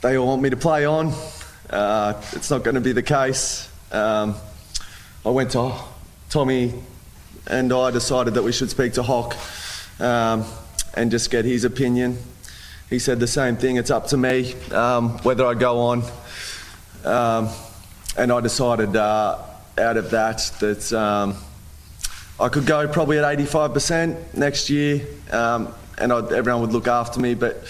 they 0.02 0.16
all 0.16 0.26
want 0.26 0.42
me 0.42 0.50
to 0.50 0.56
play 0.56 0.84
on. 0.84 1.12
Uh, 1.70 2.20
it's 2.32 2.50
not 2.50 2.64
going 2.64 2.74
to 2.74 2.80
be 2.80 2.92
the 2.92 3.02
case. 3.02 3.68
Um, 3.92 4.34
I 5.24 5.30
went 5.30 5.52
to 5.52 5.74
Tommy, 6.28 6.74
and 7.46 7.72
I 7.72 7.90
decided 7.92 8.34
that 8.34 8.42
we 8.42 8.52
should 8.52 8.70
speak 8.70 8.94
to 8.94 9.02
Hock 9.02 9.36
um, 10.00 10.44
and 10.94 11.10
just 11.10 11.30
get 11.30 11.44
his 11.44 11.64
opinion. 11.64 12.18
He 12.88 12.98
said 12.98 13.20
the 13.20 13.26
same 13.26 13.56
thing. 13.56 13.76
It's 13.76 13.90
up 13.90 14.06
to 14.08 14.16
me 14.16 14.54
um, 14.72 15.18
whether 15.18 15.44
I 15.44 15.54
go 15.54 15.78
on. 15.80 16.02
Um, 17.04 17.48
and 18.16 18.32
I 18.32 18.40
decided 18.40 18.96
uh, 18.96 19.38
out 19.78 19.96
of 19.96 20.10
that 20.10 20.38
that 20.60 20.92
um, 20.92 21.36
I 22.40 22.48
could 22.48 22.66
go 22.66 22.88
probably 22.88 23.18
at 23.18 23.38
85% 23.38 24.34
next 24.34 24.70
year, 24.70 25.06
um, 25.30 25.72
and 25.98 26.12
I'd, 26.12 26.32
everyone 26.32 26.62
would 26.62 26.72
look 26.72 26.88
after 26.88 27.20
me. 27.20 27.34
But 27.34 27.62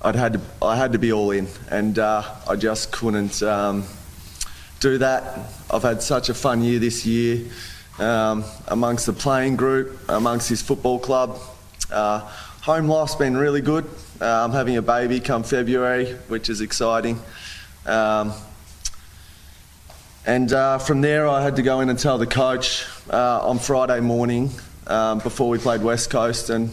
I'd 0.00 0.16
had 0.16 0.34
to, 0.34 0.40
I 0.60 0.76
had 0.76 0.92
to 0.92 0.98
be 0.98 1.12
all 1.12 1.30
in, 1.30 1.48
and 1.70 1.98
uh, 1.98 2.22
I 2.48 2.56
just 2.56 2.92
couldn't 2.92 3.42
um, 3.42 3.84
do 4.80 4.98
that. 4.98 5.38
I've 5.70 5.82
had 5.82 6.02
such 6.02 6.28
a 6.28 6.34
fun 6.34 6.62
year 6.62 6.78
this 6.78 7.04
year 7.06 7.44
um, 7.98 8.44
amongst 8.68 9.06
the 9.06 9.12
playing 9.12 9.56
group, 9.56 9.98
amongst 10.08 10.48
his 10.48 10.62
football 10.62 10.98
club. 10.98 11.38
Uh, 11.92 12.20
home 12.62 12.88
life's 12.88 13.14
been 13.14 13.36
really 13.36 13.60
good. 13.60 13.84
Uh, 14.18 14.44
I'm 14.44 14.52
having 14.52 14.78
a 14.78 14.82
baby 14.82 15.20
come 15.20 15.42
February, 15.42 16.14
which 16.28 16.48
is 16.48 16.62
exciting. 16.62 17.20
Um, 17.84 18.32
and 20.24 20.50
uh, 20.52 20.78
from 20.78 21.02
there, 21.02 21.28
I 21.28 21.42
had 21.42 21.56
to 21.56 21.62
go 21.62 21.80
in 21.80 21.90
and 21.90 21.98
tell 21.98 22.16
the 22.16 22.26
coach 22.26 22.86
uh, 23.10 23.46
on 23.46 23.58
Friday 23.58 24.00
morning 24.00 24.50
um, 24.86 25.18
before 25.18 25.50
we 25.50 25.58
played 25.58 25.82
West 25.82 26.08
Coast, 26.08 26.48
and 26.48 26.70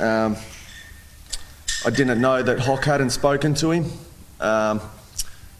um, 0.00 0.36
I 1.86 1.90
didn't 1.90 2.20
know 2.20 2.42
that 2.42 2.58
Hock 2.58 2.84
hadn't 2.84 3.10
spoken 3.10 3.54
to 3.54 3.70
him. 3.70 3.84
Um, 4.40 4.80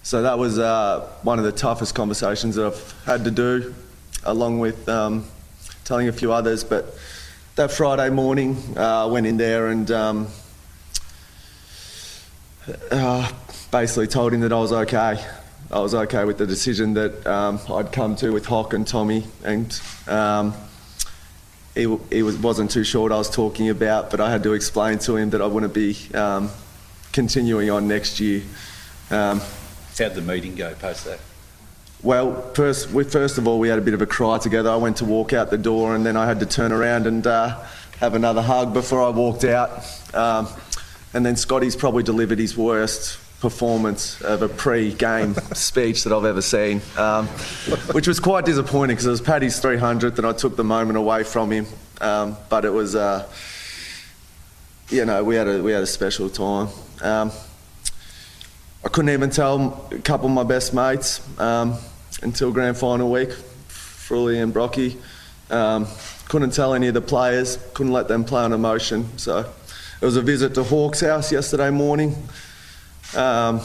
so 0.03 0.23
that 0.23 0.39
was 0.39 0.59
uh, 0.59 1.09
one 1.23 1.39
of 1.39 1.45
the 1.45 1.53
toughest 1.53 1.95
conversations 1.95 2.57
that 2.57 2.67
I've 2.67 2.95
had 3.05 3.25
to 3.25 3.31
do, 3.31 3.75
along 4.25 4.59
with 4.59 4.89
um, 4.89 5.25
telling 5.85 6.09
a 6.09 6.13
few 6.13 6.33
others. 6.33 6.65
But 6.65 6.98
that 7.59 7.73
Friday 7.73 8.09
morning, 8.09 8.57
uh, 8.77 9.09
went 9.11 9.27
in 9.27 9.37
there 9.37 9.67
and 9.67 9.91
um, 9.91 10.29
uh, 12.93 13.33
basically 13.73 14.07
told 14.07 14.33
him 14.33 14.43
that 14.43 14.53
I 14.53 14.61
was 14.61 14.73
okay. 14.73 15.27
I 15.69 15.81
was 15.81 15.93
okay 15.93 16.25
with 16.25 16.39
the 16.39 16.47
decision 16.47 16.95
that 16.95 17.27
um, 17.27 17.59
I'd 17.69 17.91
come 17.91 18.15
to 18.17 18.31
with 18.31 18.47
Hock 18.47 18.75
and 18.75 18.87
Tommy, 18.87 19.27
and 19.43 19.81
um, 20.07 20.55
he, 21.75 21.93
he 22.13 22.23
was, 22.23 22.39
wasn't 22.39 22.71
too 22.71 22.85
what 23.01 23.11
I 23.11 23.19
was 23.19 23.29
talking 23.29 23.71
about, 23.71 24.13
but 24.13 24.21
I 24.21 24.31
had 24.31 24.45
to 24.45 24.53
explain 24.53 25.01
to 25.01 25.17
him 25.17 25.31
that 25.31 25.43
I 25.43 25.47
wouldn't 25.47 25.75
be 25.75 25.97
um, 26.15 26.51
continuing 27.13 27.71
on 27.71 27.89
next 27.89 28.21
year. 28.21 28.43
Um, 29.11 29.41
How'd 29.99 30.15
the 30.15 30.23
meeting 30.23 30.55
go 30.55 30.75
post 30.75 31.07
that? 31.07 31.19
Well, 32.03 32.43
first, 32.55 32.91
we, 32.91 33.05
first 33.05 33.39
of 33.39 33.49
all, 33.49 33.59
we 33.59 33.69
had 33.69 33.79
a 33.79 33.83
bit 33.83 33.95
of 33.95 34.03
a 34.03 34.07
cry 34.07 34.39
together. 34.39 34.71
I 34.71 34.77
went 34.77 34.99
to 34.99 35.05
walk 35.05 35.33
out 35.33 35.51
the 35.51 35.59
door, 35.59 35.97
and 35.97 36.07
then 36.07 36.17
I 36.17 36.27
had 36.27 36.41
to 36.41 36.47
turn 36.47 36.73
around 36.73 37.07
and 37.07 37.27
uh, 37.27 37.59
have 37.99 38.15
another 38.15 38.43
hug 38.43 38.73
before 38.73 39.03
I 39.03 39.11
walked 39.11 39.45
out. 39.45 39.85
Um, 40.15 40.49
and 41.13 41.27
then 41.27 41.37
Scotty's 41.37 41.75
probably 41.75 42.05
delivered 42.05 42.39
his 42.39 42.57
worst 42.57 43.19
performance 43.41 44.21
of 44.23 44.43
a 44.43 44.49
pre-game 44.49 45.35
speech 45.55 46.05
that 46.05 46.13
I've 46.13 46.25
ever 46.25 46.43
seen, 46.43 46.83
um, 46.97 47.27
which 47.93 48.07
was 48.07 48.21
quite 48.21 48.45
disappointing 48.45 48.95
because 48.95 49.07
it 49.07 49.11
was 49.11 49.21
Paddy's 49.21 49.61
300th 49.61 50.19
and 50.19 50.27
I 50.27 50.33
took 50.33 50.57
the 50.57 50.65
moment 50.65 50.99
away 50.99 51.23
from 51.25 51.51
him. 51.51 51.67
Um, 52.01 52.37
but 52.49 52.65
it 52.65 52.71
was, 52.71 52.95
uh, 52.95 53.29
you 54.89 55.05
know, 55.05 55.25
we 55.25 55.35
had 55.35 55.49
a 55.49 55.63
we 55.63 55.73
had 55.73 55.83
a 55.83 55.87
special 55.87 56.29
time. 56.31 56.69
I 58.85 58.89
couldn't 58.89 59.11
even 59.11 59.31
tell 59.31 59.89
a 59.91 59.99
couple 59.99 60.27
of 60.27 60.33
my 60.33 60.45
best 60.45 60.73
mates 60.73 61.21
um, 61.41 61.75
until 62.23 62.53
grand 62.53 62.77
final 62.77 63.11
week, 63.11 63.31
Frully 63.69 64.43
and 64.43 64.53
Brocky. 64.53 64.97
Um, 65.51 65.87
couldn't 66.29 66.51
tell 66.51 66.75
any 66.75 66.89
of 66.89 66.95
the 66.95 67.01
players, 67.01 67.59
couldn't 67.75 67.93
let 67.93 68.07
them 68.09 68.25
play 68.25 68.43
on 68.43 68.53
emotion. 68.53 69.19
So 69.19 69.41
it 70.01 70.05
was 70.05 70.17
a 70.17 70.23
visit 70.23 70.55
to 70.55 70.63
Hawk's 70.63 71.01
house 71.01 71.33
yesterday 71.33 71.71
morning 71.71 72.15
um, 73.17 73.61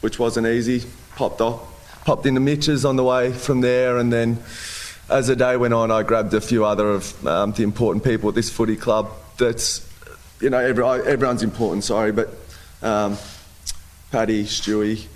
which 0.00 0.18
wasn't 0.18 0.46
easy. 0.46 0.84
Popped 1.16 1.40
off, 1.40 2.04
popped 2.04 2.26
into 2.26 2.40
Mitch's 2.40 2.84
on 2.84 2.96
the 2.96 3.04
way 3.04 3.32
from 3.32 3.60
there, 3.60 3.98
and 3.98 4.12
then 4.12 4.38
as 5.08 5.28
the 5.28 5.36
day 5.36 5.56
went 5.56 5.72
on, 5.72 5.90
I 5.90 6.02
grabbed 6.02 6.34
a 6.34 6.40
few 6.40 6.64
other 6.64 6.90
of 6.90 7.26
um, 7.26 7.52
the 7.52 7.62
important 7.62 8.04
people 8.04 8.28
at 8.28 8.34
this 8.34 8.50
footy 8.50 8.76
club. 8.76 9.10
That's, 9.38 9.88
you 10.40 10.50
know, 10.50 10.58
every, 10.58 10.84
everyone's 10.84 11.42
important. 11.42 11.84
Sorry, 11.84 12.12
but 12.12 12.28
um, 12.82 13.16
Paddy, 14.10 14.44
Stewie, 14.44 15.06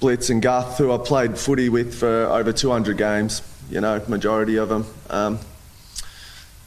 Blitz, 0.00 0.30
and 0.30 0.42
Guth, 0.42 0.78
who 0.78 0.92
I 0.92 0.98
played 0.98 1.38
footy 1.38 1.68
with 1.68 1.94
for 1.94 2.26
over 2.26 2.52
200 2.52 2.96
games. 2.96 3.42
You 3.70 3.80
know, 3.80 4.02
majority 4.08 4.56
of 4.56 4.68
them. 4.68 4.86
Um, 5.10 5.38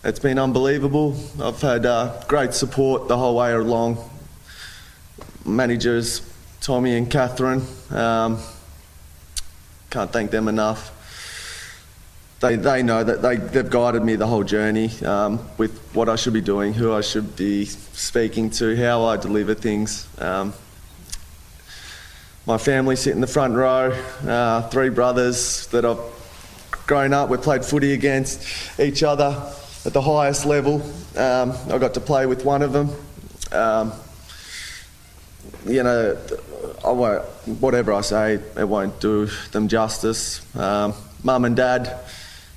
it's 0.04 0.20
been 0.20 0.40
unbelievable. 0.40 1.16
I've 1.42 1.62
had 1.62 1.86
uh, 1.86 2.24
great 2.28 2.54
support 2.54 3.08
the 3.08 3.18
whole 3.18 3.36
way 3.36 3.54
along 3.54 4.10
managers, 5.46 6.22
Tommy 6.62 6.98
and 6.98 7.10
Catherine. 7.10 7.64
Um, 7.90 8.40
can't 9.90 10.12
thank 10.12 10.32
them 10.32 10.48
enough. 10.48 10.98
They, 12.40 12.56
they 12.56 12.82
know 12.82 13.04
that 13.04 13.22
they, 13.22 13.36
they've 13.38 13.70
guided 13.70 14.04
me 14.04 14.16
the 14.16 14.26
whole 14.26 14.44
journey 14.44 14.90
um, 15.06 15.48
with 15.58 15.78
what 15.94 16.10
I 16.10 16.16
should 16.16 16.34
be 16.34 16.42
doing, 16.42 16.74
who 16.74 16.94
I 16.94 17.02
should 17.02 17.36
be 17.36 17.66
speaking 17.66 18.50
to, 18.52 18.76
how 18.76 19.04
I 19.04 19.18
deliver 19.18 19.54
things. 19.54 20.08
Um, 20.18 20.54
my 22.46 22.58
family 22.58 22.96
sit 22.96 23.14
in 23.14 23.22
the 23.22 23.28
front 23.28 23.56
row, 23.56 23.92
uh, 24.28 24.68
three 24.70 24.90
brothers 24.90 25.68
that 25.68 25.86
I've 25.86 26.00
grown 26.88 27.14
up, 27.14 27.30
we've 27.30 27.42
played 27.42 27.64
footy 27.64 27.94
against 27.94 28.80
each 28.80 29.04
other 29.04 29.54
at 29.86 29.94
the 29.94 30.02
highest 30.02 30.46
level. 30.46 30.82
Um, 31.16 31.54
I 31.70 31.78
got 31.78 31.94
to 31.94 32.02
play 32.02 32.26
with 32.26 32.44
one 32.44 32.62
of 32.62 32.74
them. 32.74 32.90
Um, 33.52 33.94
you 35.66 35.84
know, 35.84 36.18
I 36.84 36.92
won't, 36.92 37.24
whatever 37.60 37.94
I 37.94 38.02
say, 38.02 38.34
it 38.58 38.68
won't 38.68 39.00
do 39.00 39.28
them 39.52 39.68
justice. 39.68 40.42
Um, 40.56 40.94
Mum 41.24 41.46
and 41.46 41.56
Dad, 41.56 42.00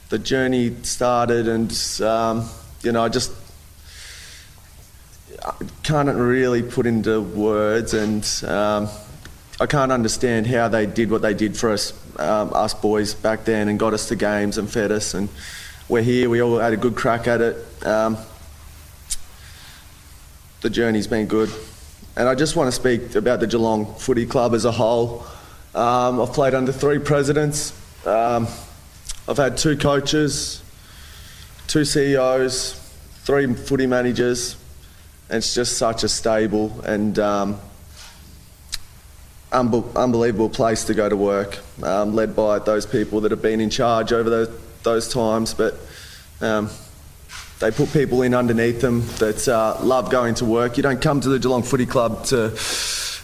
the 0.09 0.19
journey 0.19 0.75
started, 0.83 1.47
and 1.47 1.71
um, 2.01 2.49
you 2.83 2.93
know, 2.93 3.05
I 3.05 3.11
just 3.11 3.33
I 5.45 5.53
can't 5.83 6.09
really 6.09 6.63
put 6.63 6.87
into 6.87 7.21
words, 7.21 7.93
and 7.93 8.25
um, 8.49 8.89
I 9.61 9.67
can't 9.67 9.93
understand 9.93 10.49
how 10.49 10.69
they 10.69 10.85
did 10.85 11.11
what 11.11 11.23
they 11.23 11.33
did 11.33 11.57
for 11.57 11.71
us, 11.71 11.93
um, 12.19 12.53
us 12.53 12.75
boys 12.75 13.15
back 13.15 13.45
then, 13.45 13.69
and 13.69 13.79
got 13.79 13.95
us 13.95 14.09
to 14.09 14.17
games 14.17 14.59
and 14.59 14.69
fed 14.69 14.91
us, 14.91 15.15
and 15.15 15.29
we're 15.89 16.03
here. 16.03 16.29
We 16.29 16.43
all 16.43 16.59
had 16.59 16.73
a 16.73 16.77
good 16.77 16.97
crack 16.97 17.29
at 17.29 17.41
it. 17.41 17.87
Um, 17.87 18.17
the 20.63 20.71
journey's 20.71 21.07
been 21.07 21.27
good. 21.27 21.51
And 22.17 22.29
I 22.29 22.35
just 22.35 22.57
want 22.57 22.69
to 22.69 22.73
speak 22.73 23.15
about 23.15 23.41
the 23.41 23.47
Geelong 23.47 23.95
Footy 23.97 24.25
Club 24.25 24.55
as 24.55 24.65
a 24.65 24.73
whole. 24.73 25.27
Um, 25.75 26.21
I've 26.21 26.33
played 26.33 26.55
under 26.55 26.73
three 26.73 26.99
presidents. 26.99 27.73
Um, 28.07 28.49
I've 29.29 29.37
had 29.37 29.57
two 29.57 29.77
coaches, 29.77 30.63
two 31.67 31.85
CEOs, 31.85 32.75
three 33.25 33.53
footy 33.55 33.87
managers. 33.87 34.57
And 35.29 35.39
it's 35.39 35.55
just 35.55 35.77
such 35.77 36.03
a 36.03 36.09
stable 36.09 36.81
and 36.83 37.19
um, 37.19 37.61
unbe- 39.55 39.95
unbelievable 39.97 40.51
place 40.51 40.85
to 40.85 40.95
go 40.95 41.09
to 41.09 41.17
work, 41.17 41.59
um, 41.83 42.15
led 42.15 42.37
by 42.37 42.59
those 42.59 42.85
people 42.85 43.21
that 43.23 43.31
have 43.31 43.41
been 43.41 43.61
in 43.61 43.71
charge 43.71 44.13
over 44.13 44.29
those, 44.29 44.61
those 44.83 45.09
times. 45.13 45.55
But 45.55 45.77
um, 46.41 46.69
they 47.61 47.71
put 47.71 47.93
people 47.93 48.23
in 48.23 48.35
underneath 48.35 48.81
them 48.81 49.07
that 49.19 49.49
uh, 49.49 49.79
love 49.83 50.11
going 50.11 50.35
to 50.37 50.45
work. 50.45 50.77
You 50.77 50.83
don't 50.83 51.01
come 51.01 51.21
to 51.21 51.29
the 51.29 51.39
Geelong 51.39 51.63
Footy 51.63 51.87
Club 51.87 52.25
to 52.27 52.59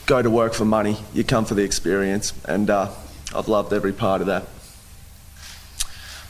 go 0.06 0.22
to 0.22 0.30
work 0.30 0.54
for 0.54 0.64
money. 0.64 0.96
You 1.12 1.24
come 1.24 1.44
for 1.44 1.54
the 1.54 1.64
experience, 1.64 2.32
and 2.46 2.70
uh, 2.70 2.90
I've 3.34 3.48
loved 3.48 3.72
every 3.72 3.92
part 3.92 4.20
of 4.20 4.28
that. 4.28 4.46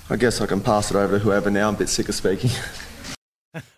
I 0.09 0.17
guess 0.17 0.41
I 0.41 0.47
can 0.47 0.61
pass 0.61 0.91
it 0.91 0.97
over 0.97 1.19
to 1.19 1.25
whoever 1.25 1.51
now. 1.51 1.69
I'm 1.69 1.75
a 1.75 1.79
bit 1.79 1.89
sick 1.89 2.09
of 2.09 2.15
speaking. 2.15 2.51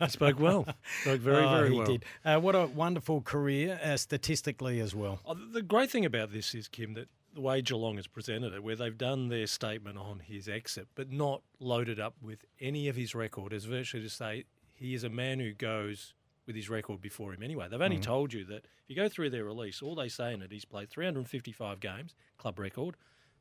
I 0.00 0.06
spoke 0.08 0.38
well. 0.38 0.66
Spoke 1.02 1.20
very, 1.20 1.44
Oh, 1.44 1.50
very 1.56 1.70
he 1.70 1.76
well. 1.78 1.86
did. 1.86 2.04
Uh, 2.24 2.38
what 2.40 2.54
a 2.54 2.66
wonderful 2.66 3.22
career, 3.22 3.80
uh, 3.82 3.96
statistically 3.96 4.80
as 4.80 4.94
well. 4.94 5.20
Oh, 5.24 5.34
the 5.34 5.62
great 5.62 5.90
thing 5.90 6.04
about 6.04 6.30
this 6.32 6.54
is, 6.54 6.68
Kim, 6.68 6.94
that 6.94 7.08
the 7.34 7.40
way 7.40 7.62
Geelong 7.62 7.96
has 7.96 8.06
presented 8.06 8.52
it, 8.52 8.62
where 8.62 8.76
they've 8.76 8.96
done 8.98 9.28
their 9.28 9.46
statement 9.46 9.96
on 9.96 10.18
his 10.18 10.48
exit, 10.48 10.88
but 10.94 11.10
not 11.10 11.42
loaded 11.58 11.98
up 11.98 12.14
with 12.20 12.44
any 12.60 12.88
of 12.88 12.96
his 12.96 13.14
record, 13.14 13.52
is 13.54 13.64
virtually 13.64 14.02
to 14.02 14.10
say 14.10 14.44
he 14.74 14.92
is 14.94 15.04
a 15.04 15.08
man 15.08 15.40
who 15.40 15.52
goes 15.54 16.12
with 16.46 16.54
his 16.56 16.68
record 16.68 17.00
before 17.00 17.32
him 17.32 17.42
anyway. 17.42 17.68
They've 17.70 17.80
only 17.80 17.98
Mhm. 17.98 18.02
told 18.02 18.32
you 18.34 18.44
that 18.46 18.64
if 18.66 18.88
you 18.88 18.96
go 18.96 19.08
through 19.08 19.30
their 19.30 19.44
release, 19.44 19.80
all 19.80 19.94
they 19.94 20.08
say 20.08 20.34
in 20.34 20.42
it, 20.42 20.52
he's 20.52 20.64
played 20.66 20.90
355 20.90 21.80
games, 21.80 22.14
club 22.36 22.58
record, 22.58 22.96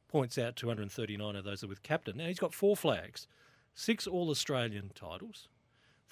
points 0.08 0.38
out 0.38 0.56
239 0.56 1.36
of 1.36 1.44
those 1.44 1.64
are 1.64 1.68
with 1.68 1.84
captain. 1.84 2.18
Now 2.18 2.28
he's 2.28 2.40
got 2.40 2.54
four 2.54 2.78
flags, 2.78 3.28
six 3.74 4.06
All 4.08 4.30
Australian 4.30 4.92
titles, 4.96 5.48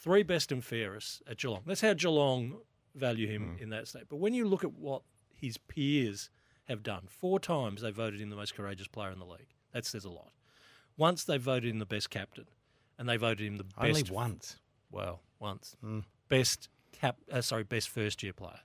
three 0.01 0.23
best 0.23 0.51
and 0.51 0.63
fairest 0.63 1.21
at 1.29 1.37
Geelong. 1.37 1.61
That's 1.65 1.81
how 1.81 1.93
Geelong 1.93 2.59
value 2.95 3.27
him 3.27 3.57
in 3.59 3.69
that 3.69 3.87
state. 3.87 4.03
But 4.09 4.17
when 4.17 4.33
you 4.33 4.47
look 4.47 4.63
at 4.63 4.73
what 4.73 5.01
his 5.33 5.57
peers 5.57 6.29
have 6.67 6.83
done, 6.83 7.03
four 7.07 7.39
times 7.39 7.81
they 7.81 7.91
voted 7.91 8.19
him 8.21 8.29
the 8.29 8.35
most 8.35 8.55
courageous 8.55 8.87
player 8.87 9.11
in 9.11 9.19
the 9.19 9.25
league. 9.25 9.53
That 9.73 9.85
says 9.85 10.05
a 10.05 10.09
lot. 10.09 10.31
Once 10.97 11.23
they 11.23 11.37
voted 11.37 11.69
him 11.69 11.79
the 11.79 11.85
best 11.85 12.09
captain, 12.09 12.45
and 12.97 13.07
they 13.07 13.17
voted 13.17 13.45
him 13.47 13.57
the 13.57 13.65
Only 13.77 14.01
best. 14.01 14.11
once. 14.11 14.57
Well, 14.91 15.21
once. 15.39 15.75
Mm. 15.83 16.03
Best 16.27 16.67
cap. 16.91 17.17
Uh, 17.31 17.41
sorry, 17.41 17.63
best 17.63 17.87
first 17.89 18.21
year 18.23 18.33
player. 18.33 18.59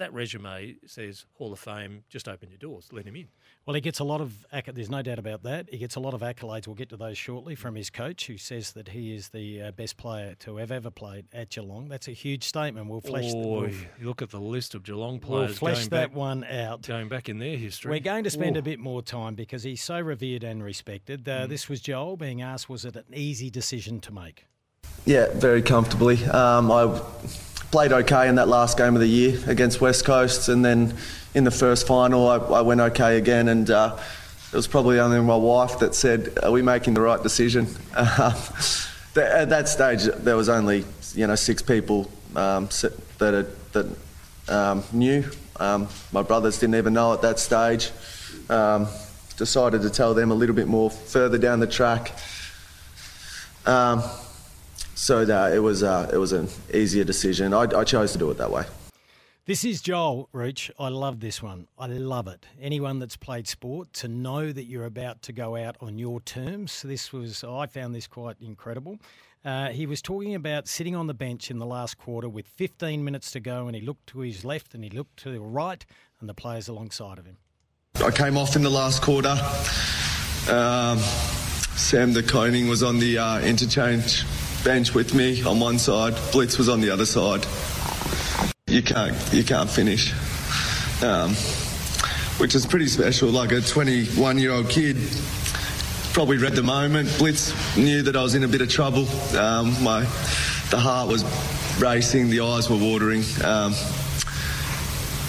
That 0.00 0.14
resume 0.14 0.76
says 0.86 1.26
Hall 1.34 1.52
of 1.52 1.58
Fame. 1.58 2.04
Just 2.08 2.26
open 2.26 2.48
your 2.48 2.56
doors. 2.56 2.88
Let 2.90 3.04
him 3.04 3.16
in. 3.16 3.28
Well, 3.66 3.74
he 3.74 3.82
gets 3.82 3.98
a 3.98 4.04
lot 4.04 4.22
of, 4.22 4.46
there's 4.72 4.88
no 4.88 5.02
doubt 5.02 5.18
about 5.18 5.42
that. 5.42 5.68
He 5.70 5.76
gets 5.76 5.94
a 5.94 6.00
lot 6.00 6.14
of 6.14 6.22
accolades. 6.22 6.66
We'll 6.66 6.74
get 6.74 6.88
to 6.88 6.96
those 6.96 7.18
shortly 7.18 7.54
from 7.54 7.74
his 7.74 7.90
coach, 7.90 8.26
who 8.26 8.38
says 8.38 8.72
that 8.72 8.88
he 8.88 9.14
is 9.14 9.28
the 9.28 9.60
uh, 9.60 9.70
best 9.72 9.98
player 9.98 10.34
to 10.40 10.56
have 10.56 10.72
ever 10.72 10.90
played 10.90 11.26
at 11.34 11.50
Geelong. 11.50 11.90
That's 11.90 12.08
a 12.08 12.12
huge 12.12 12.44
statement. 12.44 12.86
We'll 12.88 13.02
flesh, 13.02 13.30
Boy, 13.30 13.42
we'll, 13.42 13.68
you 13.68 14.06
look 14.06 14.22
at 14.22 14.30
the 14.30 14.40
list 14.40 14.74
of 14.74 14.84
Geelong 14.84 15.20
we'll 15.22 15.40
players. 15.42 15.58
flesh 15.58 15.76
going 15.76 15.88
that 15.90 16.08
back, 16.08 16.16
one 16.16 16.44
out. 16.44 16.80
Going 16.80 17.10
back 17.10 17.28
in 17.28 17.38
their 17.38 17.58
history. 17.58 17.90
We're 17.90 18.00
going 18.00 18.24
to 18.24 18.30
spend 18.30 18.56
Ooh. 18.56 18.60
a 18.60 18.62
bit 18.62 18.80
more 18.80 19.02
time 19.02 19.34
because 19.34 19.64
he's 19.64 19.82
so 19.82 20.00
revered 20.00 20.44
and 20.44 20.64
respected. 20.64 21.28
Uh, 21.28 21.46
This 21.46 21.68
was 21.68 21.82
Joel 21.82 22.16
being 22.16 22.40
asked, 22.40 22.70
was 22.70 22.86
it 22.86 22.96
an 22.96 23.04
easy 23.12 23.50
decision 23.50 24.00
to 24.00 24.14
make? 24.14 24.46
Yeah, 25.04 25.26
very 25.34 25.60
comfortably. 25.60 26.24
Um, 26.24 26.70
I 26.72 26.86
played 27.70 27.92
okay 27.92 28.28
in 28.28 28.34
that 28.34 28.48
last 28.48 28.76
game 28.76 28.94
of 28.94 29.00
the 29.00 29.08
year 29.08 29.38
against 29.46 29.80
West 29.80 30.04
Coast, 30.04 30.48
and 30.48 30.64
then 30.64 30.94
in 31.34 31.44
the 31.44 31.50
first 31.50 31.86
final, 31.86 32.28
I, 32.28 32.36
I 32.36 32.60
went 32.62 32.80
okay 32.80 33.16
again. 33.16 33.48
And 33.48 33.70
uh, 33.70 33.96
it 34.52 34.56
was 34.56 34.66
probably 34.66 34.98
only 34.98 35.20
my 35.20 35.36
wife 35.36 35.78
that 35.78 35.94
said, 35.94 36.38
"Are 36.42 36.50
we 36.50 36.62
making 36.62 36.94
the 36.94 37.00
right 37.00 37.22
decision?" 37.22 37.66
Um, 37.96 38.34
at 39.16 39.48
that 39.48 39.68
stage, 39.68 40.04
there 40.04 40.36
was 40.36 40.48
only 40.48 40.84
you 41.14 41.26
know 41.26 41.34
six 41.34 41.62
people 41.62 42.08
um, 42.36 42.68
that 43.18 43.46
that 43.72 43.96
um, 44.48 44.84
knew. 44.92 45.24
Um, 45.58 45.88
my 46.12 46.22
brothers 46.22 46.58
didn't 46.58 46.76
even 46.76 46.92
know 46.92 47.12
at 47.12 47.22
that 47.22 47.38
stage. 47.38 47.90
Um, 48.48 48.86
decided 49.36 49.82
to 49.82 49.90
tell 49.90 50.14
them 50.14 50.30
a 50.30 50.34
little 50.34 50.54
bit 50.54 50.68
more 50.68 50.90
further 50.90 51.38
down 51.38 51.60
the 51.60 51.66
track. 51.66 52.12
So 55.00 55.24
that 55.24 55.54
it 55.54 55.60
was 55.60 55.82
uh, 55.82 56.10
it 56.12 56.18
was 56.18 56.32
an 56.32 56.46
easier 56.74 57.04
decision. 57.04 57.54
I, 57.54 57.62
I 57.62 57.84
chose 57.84 58.12
to 58.12 58.18
do 58.18 58.30
it 58.30 58.36
that 58.36 58.50
way. 58.50 58.64
This 59.46 59.64
is 59.64 59.80
Joel 59.80 60.28
Rooch. 60.30 60.70
I 60.78 60.88
love 60.88 61.20
this 61.20 61.42
one. 61.42 61.68
I 61.78 61.86
love 61.86 62.28
it. 62.28 62.44
Anyone 62.60 62.98
that's 62.98 63.16
played 63.16 63.48
sport 63.48 63.94
to 63.94 64.08
know 64.08 64.52
that 64.52 64.64
you're 64.64 64.84
about 64.84 65.22
to 65.22 65.32
go 65.32 65.56
out 65.56 65.78
on 65.80 65.98
your 65.98 66.20
terms. 66.20 66.82
This 66.82 67.14
was 67.14 67.42
I 67.42 67.64
found 67.64 67.94
this 67.94 68.06
quite 68.06 68.36
incredible. 68.42 68.98
Uh, 69.42 69.70
he 69.70 69.86
was 69.86 70.02
talking 70.02 70.34
about 70.34 70.68
sitting 70.68 70.94
on 70.94 71.06
the 71.06 71.14
bench 71.14 71.50
in 71.50 71.58
the 71.58 71.66
last 71.66 71.96
quarter 71.96 72.28
with 72.28 72.46
15 72.46 73.02
minutes 73.02 73.30
to 73.30 73.40
go, 73.40 73.68
and 73.68 73.74
he 73.74 73.80
looked 73.80 74.06
to 74.08 74.18
his 74.18 74.44
left 74.44 74.74
and 74.74 74.84
he 74.84 74.90
looked 74.90 75.16
to 75.20 75.32
the 75.32 75.40
right, 75.40 75.86
and 76.20 76.28
the 76.28 76.34
players 76.34 76.68
alongside 76.68 77.18
of 77.18 77.24
him. 77.24 77.38
I 78.04 78.10
came 78.10 78.36
off 78.36 78.54
in 78.54 78.62
the 78.62 78.68
last 78.68 79.00
quarter. 79.00 79.34
Um, 80.54 80.98
Sam 81.78 82.12
de 82.12 82.22
Koning 82.22 82.68
was 82.68 82.82
on 82.82 82.98
the 82.98 83.16
uh, 83.16 83.40
interchange 83.40 84.26
bench 84.64 84.94
with 84.94 85.14
me 85.14 85.42
on 85.42 85.60
one 85.60 85.78
side. 85.78 86.14
Blitz 86.32 86.58
was 86.58 86.68
on 86.68 86.80
the 86.80 86.90
other 86.90 87.06
side. 87.06 87.46
You 88.66 88.82
can't 88.82 89.16
you 89.32 89.42
can't 89.42 89.68
finish, 89.68 90.12
um, 91.02 91.34
which 92.38 92.54
is 92.54 92.66
pretty 92.66 92.86
special. 92.86 93.30
Like 93.30 93.52
a 93.52 93.60
21 93.60 94.38
year 94.38 94.52
old 94.52 94.68
kid, 94.68 94.96
probably 96.12 96.36
read 96.38 96.52
the 96.52 96.62
moment. 96.62 97.12
Blitz 97.18 97.52
knew 97.76 98.02
that 98.02 98.16
I 98.16 98.22
was 98.22 98.34
in 98.34 98.44
a 98.44 98.48
bit 98.48 98.60
of 98.60 98.68
trouble. 98.68 99.08
Um, 99.36 99.82
my 99.82 100.02
the 100.70 100.78
heart 100.78 101.08
was 101.08 101.24
racing, 101.80 102.30
the 102.30 102.40
eyes 102.40 102.70
were 102.70 102.76
watering. 102.76 103.24
Um, 103.42 103.74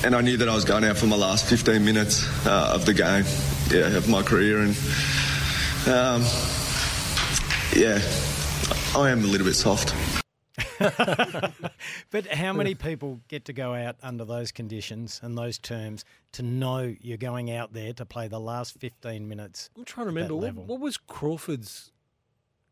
and 0.04 0.15
I 0.15 0.22
knew 0.22 0.38
that 0.38 0.50
I 0.50 0.56
was 0.56 0.65
going 0.65 0.84
out 0.84 0.98
for 0.98 1.06
my 1.06 1.15
last 1.15 1.46
15 1.46 1.86
minutes 1.86 2.26
uh, 2.46 2.72
of 2.74 2.86
the 2.86 2.94
game, 2.94 3.24
yeah, 3.70 3.96
of 3.96 4.10
my 4.10 4.24
career, 4.24 4.60
and 4.60 4.76
um, 5.88 6.24
yeah, 7.76 8.00
I 8.96 9.10
am 9.10 9.20
a 9.24 9.28
little 9.28 9.46
bit 9.48 9.54
soft. 9.56 9.94
But 12.12 12.28
how 12.28 12.52
many 12.54 12.76
people 12.76 13.22
get 13.30 13.46
to 13.46 13.54
go 13.54 13.74
out 13.74 13.96
under 14.04 14.26
those 14.26 14.52
conditions 14.52 15.20
and 15.24 15.38
those 15.38 15.58
terms 15.58 16.04
to 16.34 16.44
know 16.44 16.94
you're 17.00 17.18
going 17.18 17.50
out 17.52 17.72
there 17.74 17.94
to 17.94 18.06
play 18.06 18.28
the 18.28 18.40
last 18.40 18.78
15 18.80 19.28
minutes? 19.28 19.70
I'm 19.78 19.86
trying 19.86 20.06
to 20.08 20.14
remember 20.14 20.36
what, 20.36 20.54
what 20.56 20.80
was 20.82 20.98
Crawford's 20.98 21.92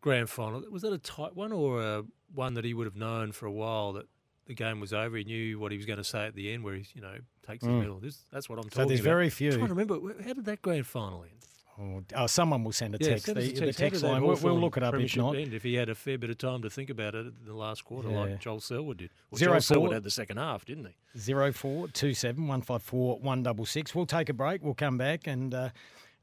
grand 0.02 0.30
final. 0.30 0.62
Was 0.70 0.82
that 0.82 0.92
a 0.92 0.98
tight 0.98 1.36
one 1.36 1.52
or 1.54 1.82
a, 1.82 2.04
one 2.36 2.54
that 2.56 2.66
he 2.66 2.74
would 2.74 2.86
have 2.86 2.98
known 2.98 3.32
for 3.32 3.46
a 3.46 3.52
while 3.52 3.94
that 3.94 4.08
the 4.46 4.54
game 4.54 4.80
was 4.82 4.92
over? 4.92 5.16
He 5.18 5.24
knew 5.24 5.58
what 5.60 5.72
he 5.72 5.78
was 5.78 5.86
going 5.86 5.98
to 5.98 6.04
say 6.04 6.26
at 6.26 6.36
the 6.36 6.52
end, 6.54 6.64
where 6.64 6.74
he 6.76 6.86
you 6.94 7.02
know 7.02 7.16
takes 7.48 7.64
his 7.64 7.74
Mm. 7.74 7.80
medal. 7.80 8.00
This, 8.00 8.18
that's 8.32 8.50
what 8.50 8.58
I'm 8.60 8.64
So 8.66 8.70
talking 8.70 8.82
about. 8.82 8.84
So 8.84 8.88
there's 8.90 9.00
about. 9.00 9.10
very 9.10 9.26
I'm 9.26 9.32
few. 9.32 9.52
trying 9.52 9.68
to 9.68 9.74
remember 9.74 10.24
how 10.24 10.34
did 10.34 10.46
that 10.46 10.62
grand 10.62 10.86
final 10.86 11.24
end? 11.24 11.32
Oh, 11.82 12.04
oh, 12.15 12.28
someone 12.28 12.63
will 12.63 12.72
send 12.74 12.96
a 12.96 12.98
Yeah, 13.00 13.12
text. 13.12 13.26
send 13.28 13.38
the, 13.38 13.42
a 13.42 13.48
text. 13.54 13.80
How 13.80 13.86
text 13.89 14.04
line. 14.04 14.22
We'll, 14.24 14.36
we'll 14.38 14.60
look 14.60 14.76
it 14.76 14.84
up 14.84 14.96
if 14.96 15.15
not. 15.15 15.38
End 15.38 15.54
if 15.54 15.63
he 15.63 15.76
had 15.76 15.88
a 15.89 15.96
fair 15.96 16.18
bit 16.18 16.30
of 16.30 16.38
time 16.38 16.62
to 16.63 16.70
think 16.70 16.89
about 16.89 17.15
it 17.15 17.28
in 17.28 17.34
the 17.46 17.54
last 17.54 17.86
quarter, 17.86 18.10
Yeah. 18.10 18.20
like 18.20 18.39
Joel 18.39 18.60
Selwood 18.60 18.98
did. 18.98 19.12
Well, 19.32 19.39
Zero 19.39 19.52
Joel 19.54 19.62
Selwood 19.62 19.94
had 19.94 20.04
the 20.04 20.12
second 20.12 20.38
half, 20.38 20.65
didn't 20.65 20.86
he? 20.88 21.20
Zero 21.20 21.54
four 21.54 21.88
two 21.88 22.13
seven 22.13 22.48
one 22.48 22.62
five 22.62 22.84
four 22.84 23.18
one 23.20 23.44
double 23.44 23.65
six. 23.65 23.96
We'll 23.96 24.06
take 24.06 24.28
a 24.30 24.34
break. 24.34 24.62
We'll 24.62 24.74
come 24.74 24.98
back 24.98 25.26
and 25.26 25.54
uh, 25.54 25.70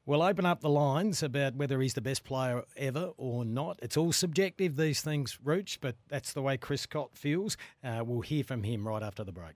we'll 0.05 0.21
open 0.21 0.45
up 0.45 0.61
the 0.61 0.69
lines 0.69 1.23
about 1.23 1.55
whether 1.55 1.81
he's 1.81 1.95
the 1.95 2.01
best 2.01 2.23
player 2.23 2.63
ever 2.75 3.11
or 3.17 3.43
not. 3.43 3.79
It's 3.81 3.97
all 3.97 4.11
subjective, 4.11 4.75
these 4.75 5.01
things, 5.01 5.39
Roach, 5.43 5.79
but 5.81 5.95
that's 6.07 6.33
the 6.33 6.41
way 6.43 6.57
Chris 6.57 6.81
Scott 6.81 7.11
feels. 7.17 7.57
Uh, 7.83 8.03
we'll 8.05 8.21
hear 8.21 8.43
from 8.43 8.61
him 8.63 8.87
right 8.87 9.01
after 9.01 9.23
the 9.23 9.31
break. 9.31 9.55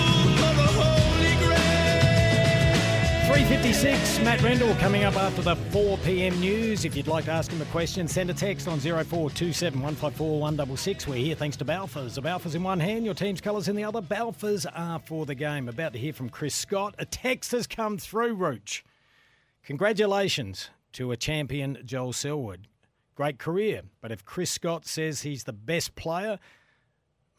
356, 3.31 4.19
Matt 4.25 4.41
Rendell 4.41 4.75
coming 4.75 5.05
up 5.05 5.15
after 5.15 5.41
the 5.41 5.55
4 5.55 5.97
p.m. 5.99 6.37
news. 6.41 6.83
If 6.83 6.97
you'd 6.97 7.07
like 7.07 7.23
to 7.25 7.31
ask 7.31 7.49
him 7.49 7.61
a 7.61 7.65
question, 7.65 8.05
send 8.05 8.29
a 8.29 8.33
text 8.33 8.67
on 8.67 8.77
0427 8.81 9.79
154 9.79 10.39
166. 10.41 11.07
We're 11.07 11.15
here 11.15 11.35
thanks 11.35 11.55
to 11.55 11.63
Balfours. 11.63 12.15
The 12.15 12.21
Balfours 12.21 12.55
in 12.55 12.63
one 12.63 12.81
hand, 12.81 13.05
your 13.05 13.13
team's 13.13 13.39
colours 13.39 13.69
in 13.69 13.77
the 13.77 13.85
other. 13.85 14.01
Balfours 14.01 14.65
are 14.75 14.99
for 14.99 15.25
the 15.25 15.33
game. 15.33 15.69
About 15.69 15.93
to 15.93 15.99
hear 15.99 16.11
from 16.11 16.27
Chris 16.27 16.53
Scott. 16.53 16.93
A 16.99 17.05
text 17.05 17.53
has 17.53 17.67
come 17.67 17.97
through, 17.97 18.33
Roach. 18.33 18.83
Congratulations 19.63 20.69
to 20.91 21.13
a 21.13 21.17
champion, 21.17 21.77
Joel 21.85 22.11
Selwood. 22.11 22.67
Great 23.15 23.39
career, 23.39 23.83
but 24.01 24.11
if 24.11 24.25
Chris 24.25 24.51
Scott 24.51 24.85
says 24.85 25.21
he's 25.21 25.45
the 25.45 25.53
best 25.53 25.95
player, 25.95 26.37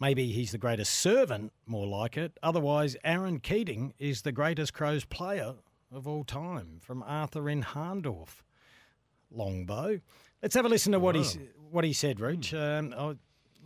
maybe 0.01 0.33
he's 0.33 0.53
the 0.53 0.59
greatest 0.59 0.95
servant, 0.95 1.53
more 1.67 1.87
like 1.87 2.17
it. 2.17 2.39
Otherwise, 2.43 2.97
Aaron 3.05 3.41
Keating 3.41 3.93
is 3.99 4.23
the 4.23 4.33
greatest 4.33 4.73
Crows 4.73 5.05
player 5.05 5.57
of 5.93 6.09
all 6.09 6.25
time 6.25 6.81
from 6.81 7.03
Arthur 7.03 7.49
in 7.49 7.63
Hahndorf. 7.63 8.43
Longbow. 9.35 10.01
Let's 10.43 10.55
have 10.55 10.65
a 10.65 10.69
listen 10.69 10.93
to 10.93 11.01
what 11.01 11.15
he's 11.15 11.39
what 11.71 11.85
he 11.85 11.93
said, 11.93 12.21
Roach. 12.21 12.53
Um, 12.53 12.95
oh, 12.97 13.17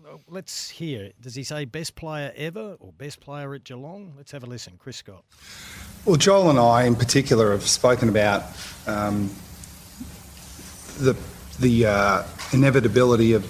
oh, 0.06 0.20
let's 0.28 0.70
hear. 0.70 1.04
it. 1.04 1.20
Does 1.20 1.34
he 1.34 1.42
say 1.42 1.64
best 1.64 1.96
player 1.96 2.32
ever 2.36 2.76
or 2.78 2.92
best 2.92 3.20
player 3.20 3.54
at 3.54 3.64
Geelong? 3.64 4.12
Let's 4.16 4.32
have 4.32 4.44
a 4.44 4.46
listen. 4.46 4.74
Chris 4.78 4.98
Scott. 4.98 5.24
Well, 6.04 6.16
Joel 6.16 6.50
and 6.50 6.58
I, 6.58 6.84
in 6.84 6.94
particular, 6.94 7.50
have 7.52 7.66
spoken 7.66 8.08
about 8.08 8.44
um, 8.86 9.30
the 10.98 11.16
the 11.58 11.86
uh, 11.86 12.22
inevitability 12.52 13.32
of 13.32 13.44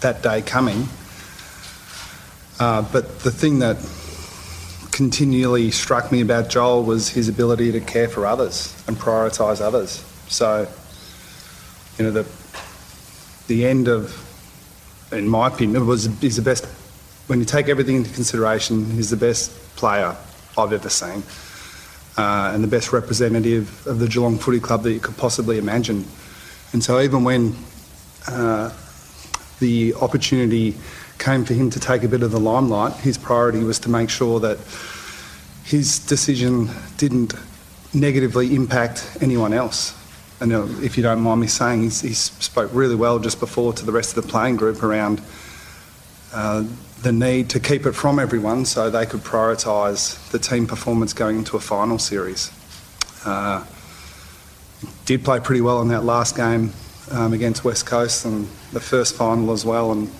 that 0.00 0.22
day 0.22 0.42
coming. 0.42 0.86
Uh, 2.60 2.82
but 2.92 3.20
the 3.20 3.30
thing 3.30 3.58
that 3.60 3.78
continually 4.92 5.70
struck 5.70 6.12
me 6.12 6.20
about 6.20 6.48
Joel 6.48 6.84
was 6.84 7.08
his 7.08 7.28
ability 7.28 7.72
to 7.72 7.80
care 7.80 8.08
for 8.08 8.26
others 8.26 8.80
and 8.86 8.96
prioritise 8.96 9.60
others. 9.60 10.04
So 10.28 10.68
you 11.98 12.04
know, 12.04 12.10
the 12.10 12.26
the 13.48 13.66
end 13.66 13.88
of, 13.88 14.14
in 15.12 15.28
my 15.28 15.48
opinion, 15.48 15.86
was 15.86 16.06
is 16.22 16.36
the 16.36 16.42
best. 16.42 16.66
When 17.26 17.38
you 17.38 17.44
take 17.44 17.68
everything 17.68 17.96
into 17.96 18.12
consideration, 18.12 18.90
he's 18.90 19.10
the 19.10 19.16
best 19.16 19.50
player 19.76 20.16
I've 20.56 20.72
ever 20.72 20.88
seen, 20.88 21.22
uh, 22.16 22.52
and 22.54 22.62
the 22.62 22.68
best 22.68 22.92
representative 22.92 23.86
of 23.86 23.98
the 23.98 24.08
Geelong 24.08 24.38
Footy 24.38 24.60
Club 24.60 24.82
that 24.82 24.92
you 24.92 25.00
could 25.00 25.16
possibly 25.16 25.58
imagine. 25.58 26.04
And 26.72 26.82
so, 26.82 27.00
even 27.00 27.24
when 27.24 27.54
uh, 28.28 28.72
the 29.60 29.94
opportunity 29.94 30.76
came 31.22 31.44
for 31.44 31.54
him 31.54 31.70
to 31.70 31.78
take 31.78 32.02
a 32.02 32.08
bit 32.08 32.22
of 32.22 32.32
the 32.32 32.40
limelight, 32.40 32.92
his 32.94 33.16
priority 33.16 33.62
was 33.62 33.78
to 33.78 33.88
make 33.88 34.10
sure 34.10 34.40
that 34.40 34.58
his 35.64 36.00
decision 36.00 36.68
didn't 36.96 37.34
negatively 37.94 38.54
impact 38.54 39.16
anyone 39.20 39.52
else. 39.52 39.94
And 40.40 40.52
uh, 40.52 40.66
if 40.82 40.96
you 40.96 41.04
don't 41.04 41.20
mind 41.20 41.40
me 41.40 41.46
saying, 41.46 41.82
he 41.82 41.90
spoke 41.90 42.70
really 42.74 42.96
well 42.96 43.20
just 43.20 43.38
before 43.38 43.72
to 43.74 43.86
the 43.86 43.92
rest 43.92 44.16
of 44.16 44.24
the 44.24 44.28
playing 44.28 44.56
group 44.56 44.82
around 44.82 45.22
uh, 46.34 46.64
the 47.02 47.12
need 47.12 47.48
to 47.50 47.60
keep 47.60 47.86
it 47.86 47.92
from 47.92 48.18
everyone 48.18 48.64
so 48.64 48.90
they 48.90 49.06
could 49.06 49.20
prioritise 49.20 50.30
the 50.30 50.38
team 50.38 50.66
performance 50.66 51.12
going 51.12 51.38
into 51.38 51.56
a 51.56 51.60
final 51.60 51.98
series. 51.98 52.50
Uh, 53.24 53.64
did 55.04 55.24
play 55.24 55.38
pretty 55.38 55.60
well 55.60 55.80
in 55.80 55.88
that 55.88 56.02
last 56.02 56.36
game 56.36 56.72
um, 57.12 57.32
against 57.32 57.62
West 57.64 57.86
Coast 57.86 58.24
and 58.24 58.48
the 58.72 58.80
first 58.80 59.14
final 59.14 59.52
as 59.52 59.64
well. 59.64 59.92
And 59.92 60.10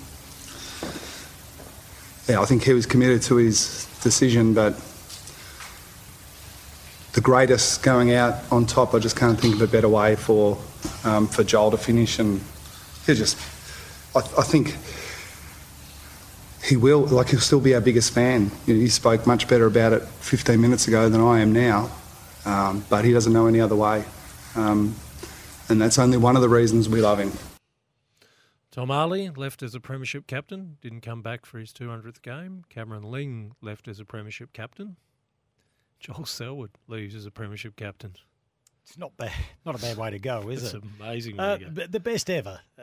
yeah, 2.27 2.41
I 2.41 2.45
think 2.45 2.63
he 2.63 2.73
was 2.73 2.85
committed 2.85 3.21
to 3.23 3.35
his 3.35 3.85
decision, 4.01 4.53
but 4.53 4.79
the 7.13 7.21
greatest 7.21 7.83
going 7.83 8.13
out 8.13 8.35
on 8.51 8.65
top. 8.65 8.93
I 8.93 8.99
just 8.99 9.15
can't 9.15 9.39
think 9.39 9.55
of 9.55 9.61
a 9.61 9.67
better 9.67 9.89
way 9.89 10.15
for 10.15 10.57
um, 11.03 11.27
for 11.27 11.43
Joel 11.43 11.71
to 11.71 11.77
finish, 11.77 12.19
and 12.19 12.41
he 13.05 13.13
just. 13.13 13.37
I, 14.15 14.19
I 14.19 14.43
think 14.43 14.77
he 16.63 16.77
will, 16.77 17.01
like 17.07 17.29
he'll 17.29 17.39
still 17.39 17.59
be 17.59 17.75
our 17.75 17.81
biggest 17.81 18.13
fan. 18.13 18.51
You 18.65 18.75
know, 18.75 18.79
he 18.79 18.87
spoke 18.87 19.27
much 19.27 19.47
better 19.47 19.65
about 19.65 19.91
it 19.91 20.03
15 20.03 20.61
minutes 20.61 20.87
ago 20.87 21.09
than 21.09 21.19
I 21.19 21.41
am 21.41 21.51
now, 21.51 21.91
um, 22.45 22.85
but 22.89 23.03
he 23.03 23.11
doesn't 23.11 23.33
know 23.33 23.47
any 23.47 23.59
other 23.59 23.75
way, 23.75 24.05
um, 24.55 24.95
and 25.67 25.81
that's 25.81 25.99
only 25.99 26.17
one 26.17 26.35
of 26.35 26.41
the 26.41 26.49
reasons 26.49 26.87
we 26.87 27.01
love 27.01 27.19
him. 27.19 27.52
Tom 28.73 28.89
Harley 28.89 29.29
left 29.29 29.61
as 29.61 29.75
a 29.75 29.79
premiership 29.79 30.25
captain, 30.25 30.77
didn't 30.81 31.01
come 31.01 31.21
back 31.21 31.45
for 31.45 31.59
his 31.59 31.71
200th 31.71 32.23
game. 32.23 32.63
Cameron 32.69 33.03
Ling 33.03 33.51
left 33.61 33.87
as 33.87 33.99
a 33.99 34.05
premiership 34.05 34.51
captain. 34.51 34.95
Joel 35.99 36.25
Selwood 36.25 36.71
leaves 36.87 37.13
as 37.13 37.27
a 37.27 37.31
premiership 37.31 37.75
captain. 37.75 38.15
It's 38.83 38.97
not 38.97 39.15
bad, 39.15 39.31
not 39.63 39.75
a 39.75 39.77
bad 39.81 39.97
way 39.97 40.09
to 40.09 40.17
go, 40.19 40.49
is 40.49 40.63
It's 40.63 40.73
it? 40.73 40.83
amazing 40.99 41.37
way 41.37 41.43
Uh, 41.45 41.57
to 41.57 41.65
go. 41.65 41.71
but 41.71 41.91
the 41.91 41.99
best 41.99 42.29
ever. 42.29 42.61
Uh, 42.77 42.81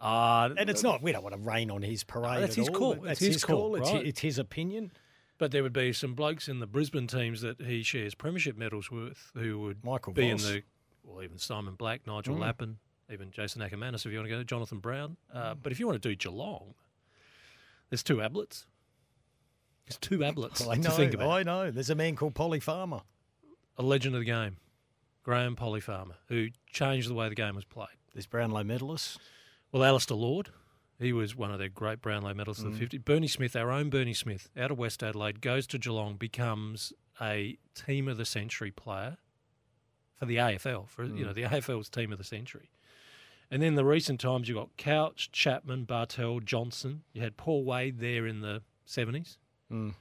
Uh, 0.00 0.50
and 0.56 0.70
it's 0.70 0.82
not. 0.84 1.02
We 1.02 1.10
don't 1.10 1.24
want 1.24 1.34
to 1.34 1.40
rain 1.40 1.70
on 1.72 1.82
his 1.82 2.04
parade. 2.04 2.40
that's 2.42 2.52
at 2.52 2.58
his 2.58 2.68
all, 2.68 2.74
call. 2.74 2.92
It's 2.92 3.02
That's 3.04 3.20
his 3.20 3.44
call, 3.44 3.74
It's, 3.76 3.90
right. 3.90 4.06
it's 4.06 4.20
his 4.20 4.38
opinion. 4.38 4.92
But 5.38 5.50
there 5.52 5.62
would 5.64 5.72
be 5.72 5.92
some 5.92 6.14
blokes 6.14 6.48
in 6.48 6.60
the 6.60 6.66
Brisbane 6.68 7.06
teams 7.08 7.40
that 7.40 7.60
he 7.62 7.82
shares 7.82 8.14
premiership 8.14 8.56
medals 8.56 8.90
with 8.92 9.32
who 9.34 9.58
would 9.60 9.84
Michael 9.84 10.12
be 10.12 10.30
Voss. 10.30 10.44
in 10.46 10.52
the, 10.52 10.62
well, 11.02 11.20
even 11.22 11.38
Simon 11.38 11.74
Black, 11.74 12.06
Nigel 12.06 12.36
Mm. 12.36 12.40
Lappin, 12.40 12.78
even 13.10 13.30
Jason 13.30 13.62
Ackermanis 13.62 14.04
if 14.06 14.12
you 14.12 14.18
want 14.18 14.28
to 14.28 14.36
go, 14.36 14.42
Jonathan 14.42 14.78
Brown. 14.78 15.16
Uh, 15.32 15.54
But 15.54 15.72
if 15.72 15.80
you 15.80 15.86
want 15.86 16.00
to 16.02 16.08
do 16.08 16.14
Geelong, 16.14 16.74
there's 17.90 18.02
two 18.02 18.16
Ablets. 18.16 18.66
There's 19.86 19.98
two 19.98 20.18
Ablets 20.18 20.66
I 20.68 20.74
to 20.76 20.80
know. 20.82 20.90
think 20.90 21.14
about. 21.14 21.30
I 21.30 21.42
know. 21.42 21.70
There's 21.70 21.90
a 21.90 21.94
man 21.94 22.16
called 22.16 22.34
Polly 22.34 22.60
Farmer. 22.60 23.00
A 23.78 23.82
legend 23.82 24.14
of 24.16 24.20
the 24.20 24.24
game, 24.26 24.56
Graham 25.22 25.54
Polly 25.56 25.80
Farmer, 25.80 26.16
who 26.26 26.48
changed 26.72 27.08
the 27.08 27.14
way 27.14 27.28
the 27.28 27.34
game 27.36 27.54
was 27.54 27.64
played. 27.64 27.86
There's 28.12 28.26
Brownlow 28.26 28.64
medalists. 28.64 29.18
Well, 29.70 29.84
Alistair 29.84 30.16
Lord, 30.16 30.48
he 30.98 31.12
was 31.12 31.36
one 31.36 31.52
of 31.52 31.60
their 31.60 31.68
great 31.68 32.02
Brownlow 32.02 32.34
medalists 32.34 32.64
of 32.64 32.72
Mm. 32.72 32.78
the 32.78 32.86
50s. 32.98 33.04
Bernie 33.04 33.28
Smith, 33.28 33.54
our 33.54 33.70
own 33.70 33.88
Bernie 33.88 34.14
Smith, 34.14 34.48
out 34.56 34.72
of 34.72 34.78
West 34.78 35.02
Adelaide, 35.02 35.40
goes 35.40 35.66
to 35.68 35.78
Geelong, 35.78 36.16
becomes 36.16 36.92
a 37.20 37.56
team 37.74 38.08
of 38.08 38.16
the 38.16 38.24
century 38.24 38.72
player 38.72 39.18
for 40.16 40.26
the 40.26 40.38
AFL, 40.40 40.86
for 40.88 41.04
you 41.04 41.10
Mm. 41.12 41.26
know 41.26 41.32
the 41.32 41.44
AFL's 41.44 41.88
team 41.88 42.10
of 42.10 42.18
the 42.18 42.24
century. 42.24 42.68
And 43.50 43.62
then 43.62 43.74
the 43.76 43.84
recent 43.84 44.20
times 44.20 44.48
you've 44.48 44.58
got 44.58 44.76
Couch, 44.76 45.30
Chapman, 45.32 45.84
Bartel, 45.84 46.40
Johnson. 46.40 47.02
You 47.12 47.22
had 47.22 47.36
Paul 47.36 47.64
Wade 47.64 47.98
there 47.98 48.26
in 48.26 48.40
the 48.40 48.62
70s. 48.86 49.38
Mm. 49.72 49.94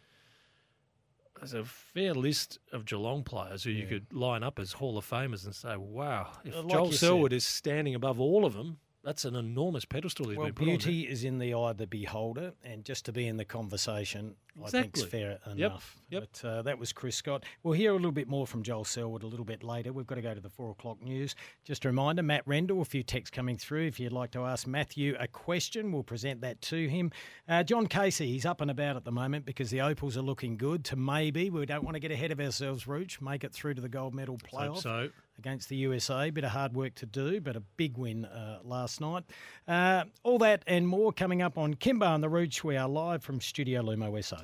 There's 1.38 1.54
a 1.54 1.64
fair 1.64 2.14
list 2.14 2.60
of 2.74 2.86
Geelong 2.86 3.24
players 3.24 3.64
who 3.64 3.70
you 3.70 3.86
could 3.86 4.12
line 4.12 4.44
up 4.44 4.60
as 4.60 4.74
Hall 4.74 4.98
of 4.98 5.08
Famers 5.10 5.46
and 5.46 5.54
say, 5.54 5.78
wow, 5.78 6.30
if 6.44 6.56
like 6.56 6.68
Joel 6.68 6.86
you 6.88 6.92
said- 6.94 7.00
Selwood 7.08 7.34
is 7.34 7.46
standing 7.46 7.96
above 7.96 8.20
all 8.20 8.44
of 8.46 8.54
them, 8.54 8.80
that's 9.08 9.24
an 9.24 9.38
enormous 9.38 9.86
pedestal 9.86 10.28
he's 10.28 10.38
Well, 10.38 10.48
been 10.48 10.54
put 10.54 10.64
on 10.64 10.68
beauty 10.68 11.08
is 11.08 11.24
in 11.24 11.38
the 11.38 11.54
eye 11.54 11.72
of 11.72 11.78
the 11.78 11.88
beholder, 11.88 12.52
and 12.62 12.84
just 12.84 13.06
to 13.06 13.14
be 13.14 13.26
in 13.26 13.38
the 13.38 13.46
conversation, 13.46 14.36
I 14.62 14.70
think 14.70 14.98
is 14.98 15.06
fair 15.06 15.40
enough. 15.50 15.96
yep. 16.10 16.28
But 16.42 16.46
uh, 16.46 16.62
that 16.64 16.78
was 16.78 16.92
Chris 16.92 17.16
Scott. 17.16 17.46
We'll 17.64 17.74
hear 17.74 17.92
a 17.92 17.96
little 17.96 18.12
bit 18.12 18.28
more 18.28 18.46
from 18.46 18.64
Joel 18.64 18.84
Selwood 18.84 19.24
a 19.24 19.28
little 19.28 19.46
bit 19.46 19.64
later. 19.64 19.94
We've 19.94 20.06
got 20.06 20.16
to 20.16 20.22
go 20.22 20.34
to 20.34 20.42
the 20.42 20.50
four 20.50 20.72
o'clock 20.72 21.02
news. 21.02 21.36
Just 21.64 21.86
a 21.86 21.88
reminder, 21.88 22.22
Matt 22.22 22.46
Rendell, 22.46 22.82
a 22.82 22.86
few 22.86 23.02
texts 23.02 23.34
coming 23.34 23.56
through. 23.56 23.86
If 23.86 23.98
you'd 23.98 24.12
like 24.12 24.32
to 24.32 24.44
ask 24.44 24.68
Matthew 24.68 25.16
a 25.18 25.28
question, 25.30 25.94
we'll 25.94 26.04
present 26.04 26.42
that 26.42 26.62
to 26.64 26.90
him. 26.90 27.14
Uh, 27.48 27.64
John 27.64 27.88
Casey, 27.88 28.28
he's 28.28 28.46
up 28.46 28.60
and 28.60 28.70
about 28.70 28.98
at 28.98 29.06
the 29.06 29.12
moment 29.14 29.46
because 29.46 29.70
the 29.70 29.80
Opals 29.80 30.18
are 30.18 30.22
looking 30.22 30.58
good 30.58 30.84
to 30.84 30.98
maybe, 30.98 31.50
we 31.50 31.66
don't 31.66 31.86
want 31.86 31.96
to 31.96 32.02
get 32.02 32.12
ahead 32.12 32.34
of 32.34 32.42
ourselves, 32.42 32.88
Rooch, 32.88 33.22
make 33.22 33.46
it 33.46 33.54
through 33.54 33.76
to 33.76 33.82
the 33.82 33.88
gold 33.88 34.14
medal 34.14 34.38
playoff 34.38 34.82
so. 34.82 35.10
Against 35.38 35.70
the 35.70 35.76
USA. 35.78 36.30
Bit 36.30 36.44
of 36.44 36.52
hard 36.52 36.74
work 36.74 36.96
to 36.96 37.06
do, 37.06 37.40
but 37.42 37.56
a 37.56 37.62
big 37.78 37.98
win 37.98 38.26
uh, 38.26 38.60
last 38.64 39.02
night. 39.02 39.24
Uh, 39.68 40.04
all 40.24 40.38
that 40.40 40.64
and 40.68 40.88
more 40.88 41.12
coming 41.12 41.42
up 41.42 41.58
on 41.58 41.74
Kimbo 41.76 42.14
and 42.14 42.24
the 42.24 42.30
Rooch. 42.30 42.64
We 42.64 42.78
are 42.78 42.88
live 42.88 43.24
from 43.24 43.42
Studio 43.42 43.82
Lumo 43.82 44.24
SA. 44.24 44.38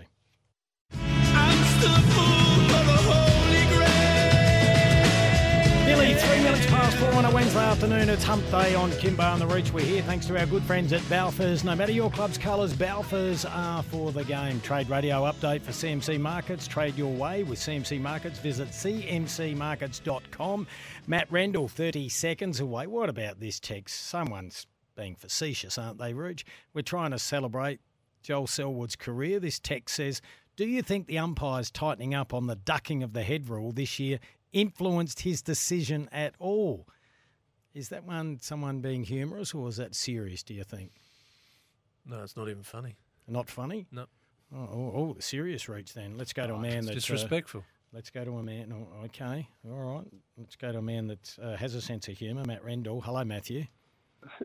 Nearly 5.93 6.15
three 6.15 6.41
minutes 6.41 6.65
past 6.65 6.97
four 6.97 7.13
on 7.13 7.25
a 7.25 7.29
Wednesday 7.29 7.59
afternoon. 7.59 8.09
It's 8.09 8.23
Hump 8.23 8.43
Day 8.49 8.73
on 8.73 8.89
Kimbo 8.93 9.21
and 9.21 9.39
the 9.39 9.45
Reach. 9.45 9.71
We're 9.71 9.85
here 9.85 10.01
thanks 10.01 10.25
to 10.25 10.39
our 10.39 10.47
good 10.47 10.63
friends 10.63 10.91
at 10.91 11.01
Balfours. 11.01 11.63
No 11.63 11.75
matter 11.75 11.91
your 11.91 12.09
club's 12.09 12.35
colours, 12.35 12.73
Balfours 12.73 13.45
are 13.47 13.83
for 13.83 14.11
the 14.11 14.23
game. 14.23 14.59
Trade 14.61 14.89
radio 14.89 15.31
update 15.31 15.61
for 15.61 15.71
CMC 15.71 16.19
Markets. 16.19 16.67
Trade 16.67 16.95
your 16.95 17.13
way 17.13 17.43
with 17.43 17.59
CMC 17.59 18.01
Markets. 18.01 18.39
Visit 18.39 18.69
cmcmarkets.com. 18.69 20.65
Matt 21.05 21.31
Rendell, 21.31 21.67
30 21.67 22.09
seconds 22.09 22.59
away. 22.59 22.87
What 22.87 23.09
about 23.09 23.39
this 23.39 23.59
text? 23.59 24.07
Someone's 24.07 24.65
being 24.97 25.13
facetious, 25.13 25.77
aren't 25.77 25.99
they, 25.99 26.15
Rouge? 26.15 26.43
We're 26.73 26.81
trying 26.81 27.11
to 27.11 27.19
celebrate 27.19 27.81
Joel 28.23 28.47
Selwood's 28.47 28.95
career. 28.95 29.39
This 29.39 29.59
text 29.59 29.97
says, 29.97 30.23
Do 30.55 30.65
you 30.65 30.81
think 30.81 31.05
the 31.05 31.19
umpires 31.19 31.69
tightening 31.69 32.15
up 32.15 32.33
on 32.33 32.47
the 32.47 32.55
ducking 32.55 33.03
of 33.03 33.13
the 33.13 33.21
head 33.21 33.47
rule 33.47 33.71
this 33.71 33.99
year 33.99 34.17
influenced 34.53 35.21
his 35.21 35.41
decision 35.41 36.07
at 36.11 36.35
all? 36.39 36.87
Is 37.73 37.89
that 37.89 38.05
one 38.05 38.39
someone 38.39 38.79
being 38.79 39.03
humorous 39.03 39.53
or 39.53 39.67
is 39.67 39.77
that 39.77 39.95
serious, 39.95 40.43
do 40.43 40.53
you 40.53 40.63
think? 40.63 40.91
No, 42.05 42.21
it's 42.21 42.37
not 42.37 42.47
even 42.49 42.63
funny. 42.63 42.95
Not 43.27 43.49
funny? 43.49 43.87
No. 43.91 44.05
Oh, 44.55 44.69
oh, 44.71 44.91
oh, 44.95 45.15
serious 45.19 45.67
reach 45.67 45.93
then. 45.93 46.15
Let's 46.17 46.33
go 46.33 46.45
to 46.45 46.53
a 46.53 46.59
man 46.59 46.85
that's 46.85 46.95
disrespectful. 46.95 47.63
let's 47.91 48.11
go 48.11 48.23
to 48.23 48.37
a 48.37 48.43
man. 48.43 48.71
Oh, 48.71 49.05
okay, 49.05 49.47
all 49.67 49.95
right. 49.95 50.07
Let's 50.37 50.55
go 50.55 50.71
to 50.71 50.77
a 50.77 50.81
man 50.81 51.07
that 51.07 51.35
uh, 51.41 51.55
has 51.55 51.73
a 51.73 51.81
sense 51.81 52.07
of 52.07 52.17
humour, 52.17 52.43
Matt 52.45 52.63
Rendell. 52.63 53.01
Hello, 53.01 53.23
Matthew. 53.23 53.65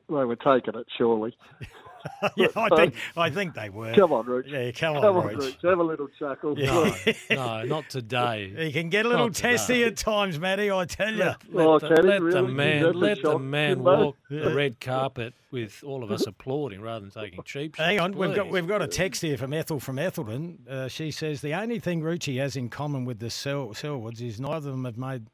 They 0.08 0.14
were 0.24 0.36
taking 0.36 0.78
it, 0.78 0.86
surely. 0.96 1.36
yeah, 2.36 2.46
I 2.54 2.68
think 2.76 2.94
I 3.16 3.28
think 3.28 3.54
they 3.54 3.70
were. 3.70 3.92
Come 3.94 4.12
on, 4.12 4.24
Rich. 4.26 4.46
Yeah, 4.48 4.70
come 4.70 4.96
on, 4.96 5.02
Come 5.02 5.16
on, 5.16 5.26
Rich. 5.26 5.38
Rich. 5.38 5.56
Have 5.64 5.78
a 5.78 5.82
little 5.82 6.06
chuckle. 6.18 6.54
No, 6.54 6.94
no, 7.30 7.64
not 7.64 7.90
today. 7.90 8.52
He 8.68 8.72
can 8.72 8.88
get 8.88 9.04
a 9.04 9.08
little 9.08 9.30
testy 9.30 9.82
at 9.84 9.96
times, 9.96 10.38
Matty. 10.38 10.70
I 10.70 10.84
tell 10.84 11.12
you. 11.12 11.18
Let, 11.24 11.36
Oh, 11.54 11.78
the, 11.78 11.88
let 11.88 12.04
the 12.04 12.20
really? 12.22 12.50
Is 12.50 12.54
man, 12.54 12.82
that 12.82 12.92
the 12.92 12.98
let 12.98 13.22
the 13.22 13.38
man 13.38 13.68
Timbo? 13.76 14.04
walk 14.04 14.16
the 14.30 14.54
red 14.54 14.80
carpet 14.80 15.34
with 15.50 15.82
all 15.84 16.04
of 16.04 16.10
us 16.12 16.26
applauding 16.26 16.80
rather 16.82 17.00
than 17.08 17.10
taking 17.10 17.42
cheap 17.42 17.74
shots. 17.74 17.84
Hang 17.86 17.98
on, 18.00 18.12
we've 18.16 18.34
got 18.34 18.48
we've 18.48 18.68
got 18.68 18.80
a 18.82 18.86
text 18.88 19.22
here 19.22 19.36
from 19.36 19.52
Ethel 19.52 19.80
from 19.80 19.98
Ethelton. 19.98 20.58
Uh, 20.70 20.88
she 20.88 21.10
says 21.10 21.40
the 21.40 21.54
only 21.54 21.80
thing 21.80 22.00
Rucci 22.02 22.38
has 22.38 22.54
in 22.56 22.68
common 22.68 23.04
with 23.04 23.18
the 23.18 23.30
Sel- 23.30 23.68
Selwoods 23.70 24.20
is 24.20 24.38
neither 24.40 24.56
of 24.68 24.74
them 24.76 24.84
have 24.84 24.98
made 24.98 25.26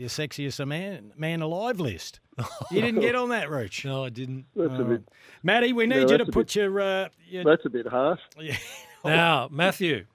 the 0.00 0.06
sexiest 0.06 0.66
man 0.66 1.12
man 1.16 1.42
alive 1.42 1.78
list. 1.80 2.20
You 2.70 2.80
didn't 2.80 3.00
get 3.00 3.14
on 3.14 3.28
that, 3.30 3.50
Roach. 3.50 3.84
No, 3.84 4.04
I 4.04 4.08
didn't. 4.08 4.46
That's 4.56 4.72
a 4.80 4.84
bit. 4.84 5.02
Matty, 5.42 5.72
we 5.72 5.86
No, 5.86 6.00
need 6.00 6.10
you 6.10 6.18
to 6.18 6.24
put 6.24 6.46
bit- 6.46 6.56
your, 6.56 6.80
uh, 6.80 7.08
your 7.28 7.44
That's 7.44 7.64
a 7.66 7.68
bit 7.70 7.86
harsh. 7.86 8.20
yeah. 8.38 8.56
Now, 9.04 9.48
Matthew, 9.50 10.06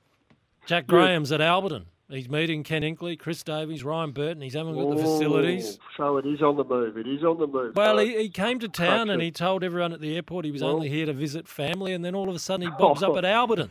Jack 0.66 0.88
Graham's 0.88 1.32
at 1.32 1.40
Alberton. 1.42 1.86
He's 2.10 2.30
meeting 2.30 2.64
Ken 2.64 2.82
Hinkley, 2.84 3.18
Chris 3.18 3.42
Davies, 3.44 3.84
Ryan 3.84 4.12
Burton. 4.12 4.42
He's 4.42 4.54
having 4.54 4.76
a 4.76 4.78
look 4.78 4.92
at 4.92 4.98
the 4.98 5.04
facilities. 5.04 5.80
Oh, 5.82 5.86
So 5.98 6.18
it 6.18 6.26
is 6.28 6.42
on 6.42 6.56
the 6.56 6.64
move. 6.64 6.98
It 6.98 7.08
is 7.08 7.24
on 7.24 7.40
the 7.40 7.48
move. 7.48 7.76
Well, 7.76 7.98
he, 7.98 8.16
he 8.24 8.30
came 8.30 8.60
to 8.60 8.68
town 8.70 9.10
and 9.10 9.22
it. 9.22 9.26
he 9.26 9.32
told 9.32 9.64
everyone 9.64 9.92
at 9.92 10.02
the 10.02 10.16
airport 10.16 10.46
he 10.46 10.52
was 10.52 10.62
Well- 10.64 10.74
only 10.74 10.90
here 10.90 11.06
to 11.08 11.14
visit 11.14 11.48
family, 11.48 11.94
and 11.94 12.04
then 12.06 12.14
all 12.16 12.30
of 12.30 12.36
a 12.36 12.40
sudden 12.40 12.68
he 12.68 12.74
bobs 12.80 13.02
up 13.04 13.12
Oh. 13.12 13.18
at 13.18 13.24
Alberton. 13.24 13.70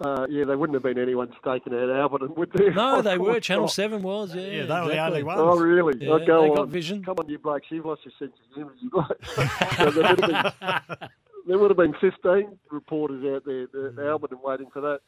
Uh, 0.00 0.26
yeah, 0.30 0.44
they 0.46 0.56
wouldn't 0.56 0.74
have 0.74 0.82
been 0.82 0.98
anyone 0.98 1.30
staking 1.40 1.74
out 1.74 1.80
Alberton, 1.90 2.34
would 2.36 2.50
they? 2.52 2.70
No, 2.70 3.02
they 3.02 3.18
were. 3.18 3.32
Oh, 3.32 3.40
Channel 3.40 3.64
God. 3.64 3.70
7 3.72 4.02
was, 4.02 4.34
yeah. 4.34 4.40
Yeah, 4.42 4.64
they 4.66 4.80
were 4.80 4.88
the 4.88 4.98
only 5.04 5.22
ones. 5.22 5.40
Oh, 5.42 5.58
really? 5.58 5.94
Yeah, 6.00 6.12
oh, 6.12 6.18
go 6.26 6.42
they 6.42 6.48
on. 6.50 6.56
got 6.56 6.68
vision. 6.68 7.04
Come 7.04 7.16
on, 7.18 7.28
you 7.28 7.38
blokes, 7.38 7.66
you've 7.70 7.84
lost 7.84 8.02
your 8.04 8.12
sense 8.18 8.32
of 8.48 8.54
humour. 8.54 8.72
You 8.80 8.90
guys. 8.90 9.76
So 9.76 9.90
there, 9.90 10.14
would 10.16 10.30
have 10.34 10.58
been, 10.58 11.08
there 11.46 11.58
would 11.58 11.70
have 11.70 11.76
been 11.76 11.94
15 12.00 12.58
reporters 12.70 13.24
out 13.34 13.44
there 13.44 13.62
at 13.64 13.72
Mm. 13.72 13.96
Alberton 13.98 14.42
waiting 14.42 14.68
for 14.72 14.80
that. 14.80 15.00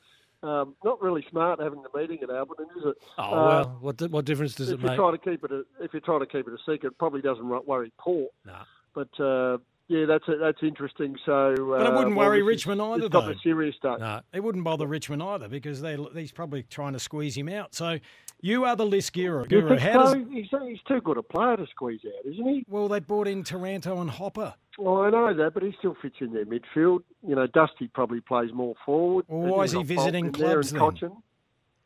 Um, 0.47 0.75
not 0.85 1.01
really 1.01 1.25
smart 1.31 1.61
having 1.61 1.83
the 1.83 1.99
meeting 1.99 2.19
at 2.23 2.29
Alberton, 2.29 2.67
is 2.77 2.85
it? 2.87 2.97
Oh, 3.17 3.23
Uh, 3.23 3.31
well, 3.65 3.79
what, 3.81 3.97
di- 3.97 4.07
what 4.09 4.25
difference 4.25 4.55
does 4.57 4.69
if 4.71 4.75
it 4.75 4.83
you're 4.83 4.91
make? 4.91 4.99
trying 4.99 5.13
to 5.13 5.19
keep 5.19 5.45
it, 5.45 5.53
a, 5.53 5.63
if 5.81 5.93
you're 5.95 6.01
trying 6.01 6.21
to 6.21 6.27
keep 6.27 6.47
it 6.49 6.53
a 6.53 6.59
secret, 6.59 6.85
it 6.93 6.99
probably 6.99 7.23
doesn't 7.23 7.47
worry 7.67 7.93
Port. 7.99 8.31
Nah. 8.45 8.65
But 8.95 9.21
uh, 9.21 9.59
yeah, 9.93 10.07
that's 10.07 10.25
that's 10.41 10.63
interesting. 10.63 11.17
So, 11.27 11.55
But 11.57 11.83
it 11.83 11.87
uh, 11.87 11.97
wouldn't 11.97 12.17
well, 12.17 12.29
worry 12.29 12.39
this 12.39 12.45
is- 12.45 12.67
Richmond 12.67 12.81
either, 12.83 13.05
It's 13.07 13.13
not 13.13 13.27
though. 13.27 13.33
the 13.33 13.39
serious 13.43 13.77
stuff. 13.77 14.01
No. 14.01 14.21
It 14.33 14.41
wouldn't 14.43 14.65
bother 14.65 14.87
Richmond 14.87 15.23
either 15.23 15.49
because 15.49 15.81
they 15.83 15.97
he's 16.15 16.33
probably 16.33 16.63
trying 16.65 16.95
to 16.95 16.99
squeeze 16.99 17.37
him 17.37 17.49
out. 17.49 17.75
So 17.75 17.99
you 18.41 18.65
are 18.65 18.75
the 18.75 18.87
list 18.87 19.13
guru. 19.13 19.47
Guru. 19.47 19.77
How 19.79 20.05
does. 20.05 20.17
He's, 20.31 20.47
he's 20.67 20.81
too 20.89 21.01
good 21.03 21.19
a 21.19 21.23
player 21.23 21.57
to 21.57 21.67
squeeze 21.67 22.01
out, 22.07 22.33
isn't 22.33 22.47
he? 22.47 22.65
well, 22.69 22.89
they 22.89 23.01
brought 23.01 23.29
in 23.29 23.45
Taranto 23.45 24.01
and 24.01 24.11
Hopper. 24.11 24.55
Well, 24.79 25.03
I 25.03 25.11
know 25.11 25.35
that, 25.35 25.53
but 25.53 25.63
he 25.63 25.75
still 25.79 25.95
fits 26.01 26.17
in 26.21 26.33
their 26.33 26.47
midfield. 26.47 27.01
You 27.27 27.35
know, 27.37 27.47
Dusty 27.47 27.89
probably 27.89 28.21
plays 28.21 28.51
more 28.55 28.75
forward. 28.87 29.27
Well, 29.29 29.55
why 29.57 29.65
is 29.65 29.73
he 29.73 29.83
visiting 29.83 30.33
clubs 30.33 30.71
then? 30.73 30.81
Cochin. 30.81 31.13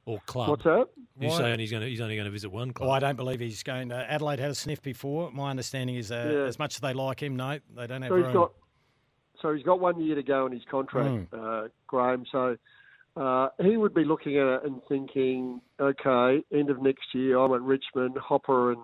Or 0.07 0.21
club. 0.27 0.49
What's 0.49 0.63
that? 0.65 0.87
You're 1.19 1.31
Why- 1.31 1.39
saying 1.39 1.59
he's, 1.59 1.71
going 1.71 1.83
to, 1.83 1.89
he's 1.89 2.01
only 2.01 2.15
going 2.15 2.27
to 2.27 2.31
visit 2.31 2.51
one 2.51 2.73
club? 2.73 2.89
Oh, 2.89 2.93
I 2.93 3.01
don't 3.01 3.17
believe 3.17 3.41
he's 3.41 3.63
going. 3.63 3.89
to 3.91 3.97
Adelaide 4.11 4.39
had 4.39 4.51
a 4.51 4.55
sniff 4.55 4.81
before. 4.81 5.31
My 5.33 5.51
understanding 5.51 5.97
is 5.97 6.11
uh, 6.13 6.31
Yeah. 6.33 6.39
as 6.45 6.59
much 6.59 6.75
as 6.77 6.81
they 6.81 6.93
like 6.95 7.21
him, 7.23 7.35
no, 7.37 7.59
they 7.75 7.87
don't 7.89 8.03
have 8.03 8.11
So 8.11 8.17
he's 8.17 8.25
room. 8.27 8.33
got, 8.35 8.53
so 9.43 9.53
he's 9.55 9.65
got 9.65 9.81
one 9.81 10.01
year 10.01 10.15
to 10.15 10.23
go 10.23 10.45
on 10.47 10.53
his 10.53 10.63
contract, 10.71 11.33
Hmm. 11.33 11.39
uh, 11.45 11.63
Graham. 11.89 12.25
So 12.31 12.57
uh, 13.17 13.49
he 13.61 13.77
would 13.77 13.95
be 13.95 14.05
looking 14.05 14.37
at 14.39 14.47
it 14.47 14.61
and 14.65 14.81
thinking, 14.89 15.61
okay, 15.81 16.43
end 16.53 16.71
of 16.71 16.81
next 16.81 17.13
year, 17.15 17.39
I'm 17.39 17.53
at 17.53 17.63
Richmond. 17.63 18.17
Hopper 18.19 18.73
and 18.73 18.81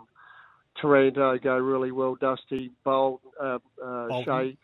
Taranto 0.80 1.38
go 1.38 1.56
really 1.56 1.92
well. 1.92 2.16
Dusty, 2.16 2.72
Bolton, 2.84 3.30
uh, 3.40 3.58
uh, 3.84 4.22
Shea, 4.24 4.56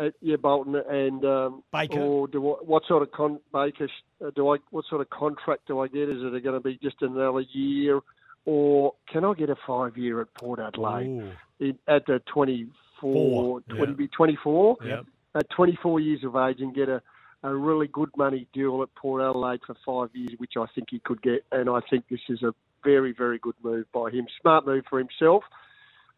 uh, 0.00 0.10
yeah, 0.20 0.36
Bolton 0.36 0.76
and 0.76 1.24
um, 1.24 1.62
Baker. 1.72 2.00
Or 2.00 2.28
do 2.28 2.52
I, 2.52 2.54
what 2.62 2.84
sort 2.86 3.02
of 3.02 3.12
con 3.12 3.40
Baker? 3.52 3.88
uh, 4.24 4.30
Do 4.34 4.52
I 4.54 4.56
what 4.70 4.84
sort 4.88 5.00
of 5.00 5.10
contract 5.10 5.66
do 5.66 5.80
I 5.80 5.88
get? 5.88 6.08
Is 6.08 6.22
it 6.22 6.42
going 6.42 6.54
to 6.54 6.60
be 6.60 6.78
just 6.82 7.02
another 7.02 7.40
year, 7.52 8.00
or 8.44 8.94
can 9.08 9.24
I 9.24 9.34
get 9.34 9.50
a 9.50 9.56
five 9.66 9.96
year 9.96 10.20
at 10.20 10.32
Port 10.34 10.58
Adelaide 10.58 11.34
in, 11.58 11.78
at 11.86 12.06
the 12.06 12.20
24, 12.32 12.72
Four, 13.00 13.60
20, 13.68 13.92
yeah. 13.92 13.96
be 13.96 14.08
24? 14.08 14.76
Yep. 14.84 15.06
At 15.34 15.50
24 15.50 16.00
years 16.00 16.24
of 16.24 16.34
age 16.34 16.60
and 16.60 16.74
get 16.74 16.88
a, 16.88 17.00
a 17.42 17.54
really 17.54 17.86
good 17.86 18.10
money 18.16 18.48
deal 18.52 18.82
at 18.82 18.94
Port 18.94 19.22
Adelaide 19.22 19.60
for 19.66 19.76
five 19.86 20.14
years, 20.14 20.32
which 20.38 20.54
I 20.56 20.66
think 20.74 20.88
he 20.90 20.98
could 20.98 21.22
get. 21.22 21.44
And 21.52 21.70
I 21.70 21.80
think 21.88 22.06
this 22.10 22.20
is 22.28 22.42
a 22.42 22.52
very, 22.82 23.12
very 23.12 23.38
good 23.38 23.54
move 23.62 23.86
by 23.92 24.10
him. 24.10 24.26
Smart 24.40 24.66
move 24.66 24.84
for 24.88 24.98
himself. 24.98 25.44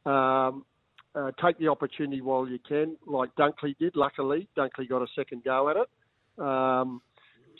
Um, 0.06 0.64
uh, 1.14 1.30
take 1.44 1.58
the 1.58 1.68
opportunity 1.68 2.20
while 2.20 2.48
you 2.48 2.58
can, 2.66 2.96
like 3.06 3.34
Dunkley 3.36 3.76
did. 3.78 3.96
Luckily, 3.96 4.48
Dunkley 4.56 4.88
got 4.88 5.02
a 5.02 5.06
second 5.16 5.44
go 5.44 5.68
at 5.68 5.76
it. 5.76 5.88
Um, 6.42 7.02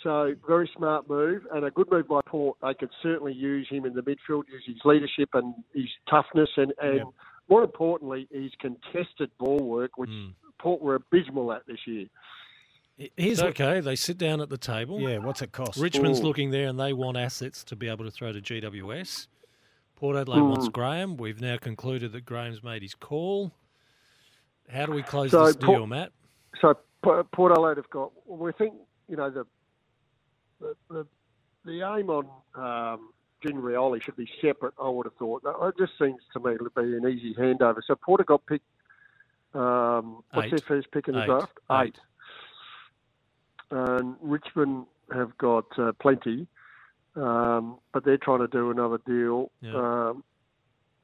so 0.02 0.34
very 0.46 0.68
smart 0.76 1.08
move 1.08 1.42
and 1.52 1.64
a 1.64 1.70
good 1.70 1.90
move 1.90 2.08
by 2.08 2.20
Port. 2.26 2.56
They 2.62 2.74
could 2.74 2.90
certainly 3.02 3.34
use 3.34 3.68
him 3.70 3.84
in 3.84 3.94
the 3.94 4.00
midfield, 4.00 4.44
use 4.50 4.62
his 4.66 4.78
leadership 4.84 5.28
and 5.34 5.54
his 5.74 5.86
toughness, 6.08 6.48
and, 6.56 6.72
and 6.80 6.96
Yep. 6.98 7.06
more 7.48 7.62
importantly, 7.62 8.26
his 8.32 8.50
contested 8.58 9.30
ball 9.38 9.58
work, 9.58 9.98
which 9.98 10.10
Mm. 10.10 10.32
Port 10.58 10.80
were 10.80 10.94
abysmal 10.94 11.52
at 11.52 11.66
this 11.66 11.78
year. 11.86 12.06
Here's 12.96 13.10
It's 13.16 13.42
what, 13.42 13.50
okay. 13.60 13.80
They 13.80 13.96
sit 13.96 14.16
down 14.18 14.40
at 14.40 14.48
the 14.48 14.58
table. 14.58 15.00
yeah. 15.00 15.18
What's 15.18 15.42
it 15.42 15.52
cost? 15.52 15.78
Richmond's 15.80 16.20
Ooh. 16.20 16.24
looking 16.24 16.50
there 16.50 16.68
and 16.68 16.78
they 16.78 16.92
want 16.92 17.16
assets 17.16 17.64
to 17.64 17.76
be 17.76 17.88
able 17.88 18.04
to 18.04 18.10
throw 18.10 18.32
to 18.32 18.40
GWS. 18.40 19.26
Port 20.02 20.16
Adelaide 20.16 20.40
wants 20.40 20.66
Mm. 20.68 20.72
Graham. 20.72 21.16
We've 21.16 21.40
now 21.40 21.56
concluded 21.58 22.10
that 22.10 22.22
Graham's 22.24 22.60
made 22.60 22.82
his 22.82 22.92
call. 22.92 23.52
How 24.68 24.86
do 24.86 24.90
we 24.92 25.02
close 25.04 25.30
So 25.30 25.46
this 25.46 25.54
Port- 25.54 25.76
deal, 25.78 25.86
Matt? 25.86 26.10
So 26.60 26.74
Port 27.02 27.52
Adelaide 27.52 27.76
have 27.76 27.88
got. 27.88 28.10
Well, 28.26 28.38
we 28.38 28.50
think 28.50 28.74
you 29.08 29.14
know 29.14 29.30
the 29.30 29.46
the 30.60 30.74
the, 30.90 31.06
the 31.64 31.82
aim 31.96 32.10
on 32.10 32.26
um, 32.56 33.12
Jin 33.44 33.62
Rioli 33.62 34.02
should 34.02 34.16
be 34.16 34.28
separate. 34.40 34.74
I 34.82 34.88
would 34.88 35.06
have 35.06 35.14
thought. 35.14 35.44
It 35.46 35.78
just 35.78 35.96
seems 36.00 36.20
to 36.32 36.40
me 36.40 36.56
to 36.56 36.68
be 36.74 36.96
an 36.96 37.06
easy 37.06 37.32
handover. 37.36 37.78
So 37.86 37.94
Port 37.94 38.18
have 38.18 38.26
got 38.26 38.44
picked. 38.46 38.66
Um, 39.54 40.24
what's 40.32 40.46
Eight. 40.46 40.50
their 40.50 40.58
first 40.66 40.90
pick 40.90 41.06
in 41.06 41.14
the 41.14 41.22
Eight. 41.22 41.26
draft? 41.26 41.58
Eight. 41.70 41.96
And 43.70 44.16
Richmond 44.20 44.86
have 45.14 45.38
got 45.38 45.66
uh, 45.78 45.92
plenty, 46.00 46.48
um, 47.16 47.79
but 47.92 48.05
they're 48.05 48.18
trying 48.18 48.40
to 48.40 48.48
do 48.48 48.70
another 48.70 48.98
deal. 49.07 49.51
Yeah. 49.61 49.75
Um, 49.75 50.25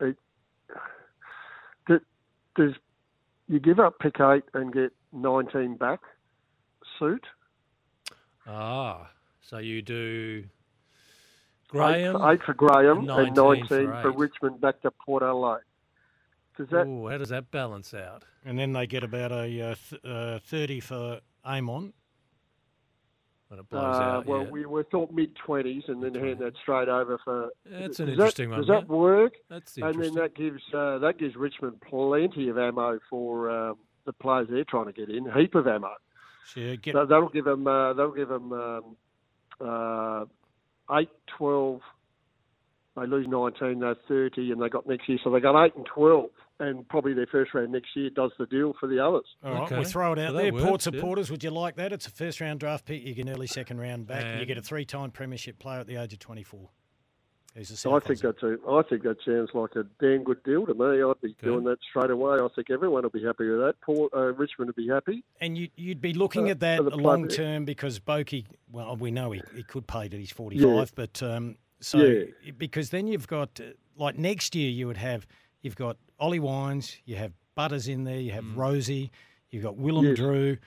it, 0.00 0.16
d- 1.86 1.96
does 2.56 2.72
you 3.48 3.58
give 3.58 3.78
up 3.80 3.98
pick 3.98 4.20
eight 4.20 4.44
and 4.54 4.72
get 4.72 4.92
19 5.12 5.76
back? 5.76 6.00
Suit 6.98 7.26
Ah, 8.46 9.10
so 9.42 9.58
you 9.58 9.82
do 9.82 10.44
eight, 11.74 12.12
for, 12.12 12.32
eight 12.32 12.42
for 12.42 12.54
Graham 12.54 12.98
and 12.98 13.06
19 13.06 13.34
19 13.34 13.66
for 13.68 14.02
for. 14.02 14.10
Richmond 14.12 14.60
back 14.60 14.80
to 14.82 14.90
Port 14.90 15.22
Adelaide. 15.22 15.60
Does 16.56 16.68
that? 16.70 16.86
Ooh, 16.86 17.08
how 17.08 17.18
does 17.18 17.28
that 17.28 17.50
balance 17.50 17.92
out? 17.92 18.24
And 18.44 18.58
then 18.58 18.72
they 18.72 18.86
get 18.86 19.04
about 19.04 19.32
a 19.32 19.60
uh, 19.60 19.74
th- 19.90 20.04
uh, 20.04 20.38
thirty 20.38 20.80
for 20.80 21.20
Amon. 21.44 21.92
When 23.48 23.60
it 23.60 23.68
blows 23.70 23.96
Uh, 23.96 23.98
out, 24.00 24.26
well, 24.26 24.44
yeah. 24.44 24.50
we 24.50 24.66
were 24.66 24.84
thought 24.84 25.10
mid 25.10 25.34
20s 25.36 25.88
and 25.88 26.02
then 26.02 26.14
hand 26.14 26.38
that 26.40 26.52
straight 26.60 26.88
over 26.88 27.18
for. 27.24 27.48
That's 27.64 27.98
an 27.98 28.10
interesting 28.10 28.50
that, 28.50 28.56
one. 28.58 28.66
Does 28.66 28.68
that 28.68 28.88
work? 28.88 29.34
That's 29.48 29.76
And 29.78 30.02
then 30.02 30.14
that 30.14 30.34
gives 30.34 30.62
uh, 30.74 30.98
that 30.98 31.18
gives 31.18 31.34
Richmond 31.34 31.80
plenty 31.80 32.48
of 32.50 32.58
ammo 32.58 32.98
for 33.08 33.50
um, 33.50 33.78
the 34.04 34.12
players 34.12 34.48
they're 34.50 34.64
trying 34.64 34.86
to 34.86 34.92
get 34.92 35.08
in. 35.08 35.30
Heap 35.32 35.54
of 35.54 35.66
ammo. 35.66 35.92
So 36.52 36.76
get 36.76 36.92
So 36.92 37.06
that'll 37.06 37.30
give 37.30 37.46
them. 37.46 37.66
Uh, 37.66 37.94
that'll 37.94 38.12
give 38.12 38.28
them 38.28 38.52
um, 38.52 38.96
uh, 39.60 40.24
eight, 40.98 41.10
twelve. 41.26 41.80
They 42.96 43.06
lose 43.06 43.26
nineteen, 43.28 43.80
they're 43.80 43.96
thirty, 44.08 44.50
and 44.52 44.60
they 44.60 44.68
got 44.68 44.86
next 44.86 45.08
year. 45.08 45.18
So 45.24 45.30
they 45.30 45.40
got 45.40 45.64
eight 45.64 45.74
and 45.76 45.86
twelve, 45.86 46.30
and 46.60 46.88
probably 46.88 47.14
their 47.14 47.26
first 47.26 47.54
round 47.54 47.72
next 47.72 47.94
year 47.94 48.10
does 48.10 48.32
the 48.38 48.46
deal 48.46 48.74
for 48.80 48.86
the 48.88 48.98
others. 49.04 49.24
All 49.44 49.52
right, 49.52 49.62
Okay. 49.62 49.76
we'll 49.76 49.84
throw 49.84 50.12
it 50.12 50.18
out 50.18 50.34
Well, 50.34 50.44
that 50.44 50.50
there. 50.52 50.60
Port 50.60 50.72
works, 50.72 50.86
yeah. 50.86 50.92
supporters, 50.92 51.30
would 51.30 51.44
you 51.44 51.50
like 51.50 51.76
that? 51.76 51.92
It's 51.92 52.06
a 52.06 52.10
first 52.10 52.40
round 52.40 52.60
draft 52.60 52.84
pick. 52.84 53.04
You 53.04 53.14
get 53.14 53.26
an 53.26 53.32
early 53.32 53.46
second 53.58 53.78
round 53.80 54.06
back. 54.06 54.24
and 54.24 54.40
you 54.40 54.46
get 54.46 54.58
a 54.58 54.62
three 54.62 54.84
time 54.84 55.10
premiership 55.10 55.58
player 55.58 55.80
at 55.80 55.86
the 55.86 55.96
age 55.96 56.12
of 56.12 56.18
24. 56.18 56.68
Who's 57.54 57.70
a 57.70 57.76
So 57.76 57.94
I 57.96 58.00
think 58.00 58.20
that's 58.20 58.42
a. 58.42 58.56
I 58.68 58.82
think 58.82 59.02
that 59.04 59.16
sounds 59.24 59.50
like 59.54 59.74
a 59.74 59.84
damn 60.00 60.22
good 60.22 60.42
deal 60.44 60.66
to 60.66 60.74
me. 60.74 61.02
I'd 61.02 61.20
be 61.22 61.34
doing 61.42 61.64
that 61.64 61.78
straight 61.88 62.10
away. 62.10 62.38
I 62.38 62.46
think 62.54 62.70
everyone 62.70 63.02
will 63.02 63.10
be 63.10 63.24
happy 63.24 63.48
with 63.48 63.58
that. 63.60 63.74
Port, 63.80 64.12
uh, 64.14 64.32
Richmond 64.34 64.68
would 64.68 64.76
be 64.76 64.86
happy. 64.88 65.24
And 65.40 65.56
you, 65.56 65.68
you'd 65.74 66.00
be 66.00 66.12
looking 66.12 66.48
Uh, 66.48 66.52
at 66.52 66.60
that 66.60 66.76
for 66.78 66.82
the 66.84 66.90
club, 66.90 67.02
long 67.04 67.28
term 67.28 67.64
because 67.64 67.98
Boaky, 67.98 68.46
well, 68.70 68.96
we 68.96 69.10
know 69.10 69.32
he, 69.32 69.40
he 69.56 69.62
could 69.62 69.86
pay 69.86 70.08
till 70.08 70.18
he's 70.20 70.30
45, 70.30 70.60
Yeah. 70.62 70.84
but 70.94 71.22
um, 71.22 71.56
so 71.80 71.98
Yeah. 71.98 72.50
because 72.58 72.90
then 72.90 73.06
you've 73.06 73.26
got, 73.26 73.58
uh, 73.60 73.70
like 73.96 74.18
next 74.18 74.54
year, 74.54 74.68
you 74.70 74.86
would 74.86 74.98
have, 74.98 75.26
you've 75.62 75.74
got 75.76 75.96
Ollie 76.18 76.40
Wines, 76.40 76.96
you 77.04 77.16
have 77.16 77.32
Butters 77.54 77.88
in 77.88 78.04
there, 78.04 78.18
you 78.20 78.32
have 78.32 78.44
Mm. 78.44 78.56
Rosie, 78.56 79.10
you've 79.50 79.62
got 79.62 79.76
Willem 79.76 80.06
Yes. 80.06 80.16
Drew, 80.16 80.58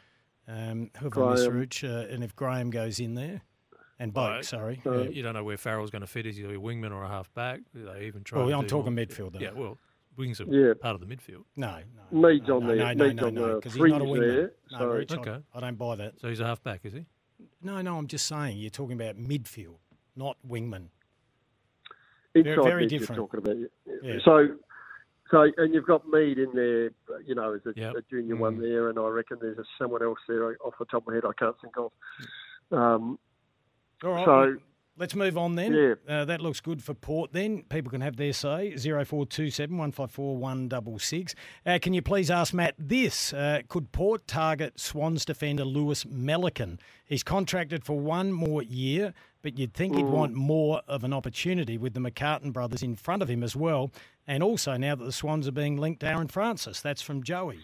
um, 0.48 0.90
who 0.98 1.06
have 1.06 1.18
I 1.18 1.32
missed, 1.32 1.44
Graham. 1.46 1.58
Rooch, 1.60 1.84
uh, 1.84 2.08
and 2.14 2.24
if 2.24 2.36
Graham 2.36 2.70
goes 2.70 3.00
in 3.00 3.16
there, 3.16 3.42
and 4.00 4.14
Boak, 4.14 4.30
Right. 4.30 4.46
sorry. 4.46 4.82
Uh, 4.86 5.04
yeah. 5.04 5.10
you 5.10 5.22
don't 5.24 5.34
know 5.34 5.44
where 5.44 5.58
Farrell's 5.58 5.92
going 5.92 6.02
to 6.02 6.08
fit. 6.08 6.26
Is 6.26 6.36
he 6.38 6.44
a 6.44 6.48
wingman 6.60 6.92
or 6.92 7.04
a 7.04 7.08
halfback? 7.08 7.62
Do 7.74 7.86
They 7.86 8.08
even 8.08 8.24
try. 8.24 8.40
Well, 8.40 8.50
to 8.50 8.56
I'm 8.56 8.62
do- 8.64 8.68
talking 8.70 8.96
midfield, 8.96 9.34
though. 9.34 9.40
Yeah, 9.40 9.52
well, 9.52 9.78
wings 10.18 10.42
are 10.42 10.46
Yeah. 10.46 10.74
part 10.74 10.96
of 10.96 11.02
the 11.08 11.16
midfield. 11.16 11.44
No, 11.56 11.80
no. 12.12 12.30
Meads 12.30 12.48
no, 12.48 12.58
on 12.58 12.64
no, 12.64 12.68
there. 12.70 12.78
No, 12.78 12.94
no, 12.94 13.06
Meads 13.08 13.22
no, 13.22 13.28
on 13.28 13.34
no, 13.36 13.56
because 13.56 13.74
he's 13.74 13.84
not 13.84 14.02
a 14.02 14.06
wingman. 14.06 14.20
there, 14.36 14.54
No, 14.72 14.78
so- 14.80 14.88
Rich, 14.94 15.12
I- 15.14 15.18
Okay. 15.18 15.38
I, 15.54 15.60
don't 15.60 15.78
buy 15.78 15.96
that. 15.98 16.20
So 16.20 16.30
he's 16.30 16.40
a 16.40 16.46
halfback, 16.46 16.86
is 16.86 16.94
he? 16.94 17.06
No, 17.62 17.80
no, 17.82 17.98
I'm 17.98 18.08
just 18.08 18.26
saying 18.26 18.58
you're 18.58 18.70
talking 18.72 19.00
about 19.00 19.18
midfield, 19.18 19.78
not 20.16 20.38
wingman. 20.48 20.88
Inside 22.34 22.56
very 22.64 22.82
mid 22.84 22.92
you're 22.92 23.00
different. 23.00 23.20
talking 23.20 23.38
about. 23.40 23.58
Yeah. 24.04 24.18
So, 24.24 24.58
so 25.32 25.50
and 25.58 25.74
you've 25.74 25.88
got 25.88 26.08
Mead 26.08 26.38
in 26.38 26.54
there, 26.54 26.91
you 27.26 27.34
know, 27.36 27.54
as 27.54 27.62
a, 27.65 27.74
Yep. 27.76 27.96
a 27.96 28.02
junior 28.10 28.36
one 28.36 28.58
Mm. 28.58 28.62
there, 28.62 28.89
and 28.89 29.00
I 29.00 29.08
reckon 29.08 29.38
there's 29.41 29.58
a, 29.58 29.63
someone 29.80 30.04
else 30.04 30.20
there 30.28 30.56
off 30.63 30.74
the 30.78 30.86
top 30.86 31.04
of 31.04 31.08
my 31.08 31.15
head 31.15 31.24
I 31.26 31.34
can't 31.39 31.56
think 31.62 31.76
of. 31.78 31.91
Um, 32.72 33.17
All 34.04 34.12
right. 34.12 34.26
So- 34.26 34.58
let's 35.02 35.16
move 35.16 35.38
on 35.38 35.56
then. 35.56 35.74
Yeah. 35.74 35.94
Uh, 36.08 36.24
that 36.26 36.40
looks 36.40 36.62
good 36.62 36.82
for 36.82 36.94
Port 36.94 37.34
then. 37.34 37.64
People 37.64 37.92
can 37.92 38.00
have 38.00 38.16
their 38.16 38.32
say. 38.32 38.76
0427 38.78 39.76
154 39.78 40.38
166. 40.38 41.36
Uh, 41.66 41.80
can 41.82 41.94
you 41.94 42.02
please 42.02 42.32
ask 42.32 42.54
Matt 42.54 42.76
this? 42.78 43.34
Uh, 43.34 43.62
could 43.68 43.92
Port 43.92 44.28
target 44.28 44.80
Swans 44.80 45.26
defender 45.26 45.66
Lewis 45.66 46.06
Melican? 46.06 46.80
He's 47.04 47.24
contracted 47.24 47.84
for 47.84 48.00
one 48.00 48.32
more 48.32 48.64
year, 48.64 49.14
but 49.42 49.58
you'd 49.58 49.74
think 49.74 49.96
he'd 49.96 50.06
Mm. 50.06 50.12
want 50.12 50.34
more 50.36 50.82
of 50.88 51.04
an 51.04 51.12
opportunity 51.12 51.78
with 51.78 51.94
the 51.94 52.00
McCartin 52.00 52.54
brothers 52.54 52.84
in 52.84 52.96
front 52.96 53.22
of 53.22 53.30
him 53.30 53.44
as 53.44 53.56
well. 53.56 53.92
And 54.28 54.44
also 54.44 54.78
now 54.78 54.96
that 54.96 55.04
the 55.04 55.12
Swans 55.12 55.48
are 55.48 55.52
being 55.52 55.78
linked 55.78 56.02
to 56.02 56.08
Aaron 56.08 56.28
Francis. 56.28 56.80
That's 56.80 57.02
from 57.02 57.24
Joey. 57.24 57.60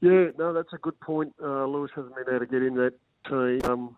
Yeah, 0.00 0.26
no, 0.38 0.52
that's 0.52 0.72
a 0.72 0.78
good 0.78 0.98
point. 1.00 1.34
Uh, 1.42 1.66
Lewis 1.66 1.90
hasn't 1.96 2.14
been 2.14 2.32
able 2.32 2.46
to 2.46 2.46
get 2.46 2.62
in 2.62 2.74
that 2.76 2.92
team. 3.28 3.60
Um, 3.70 3.96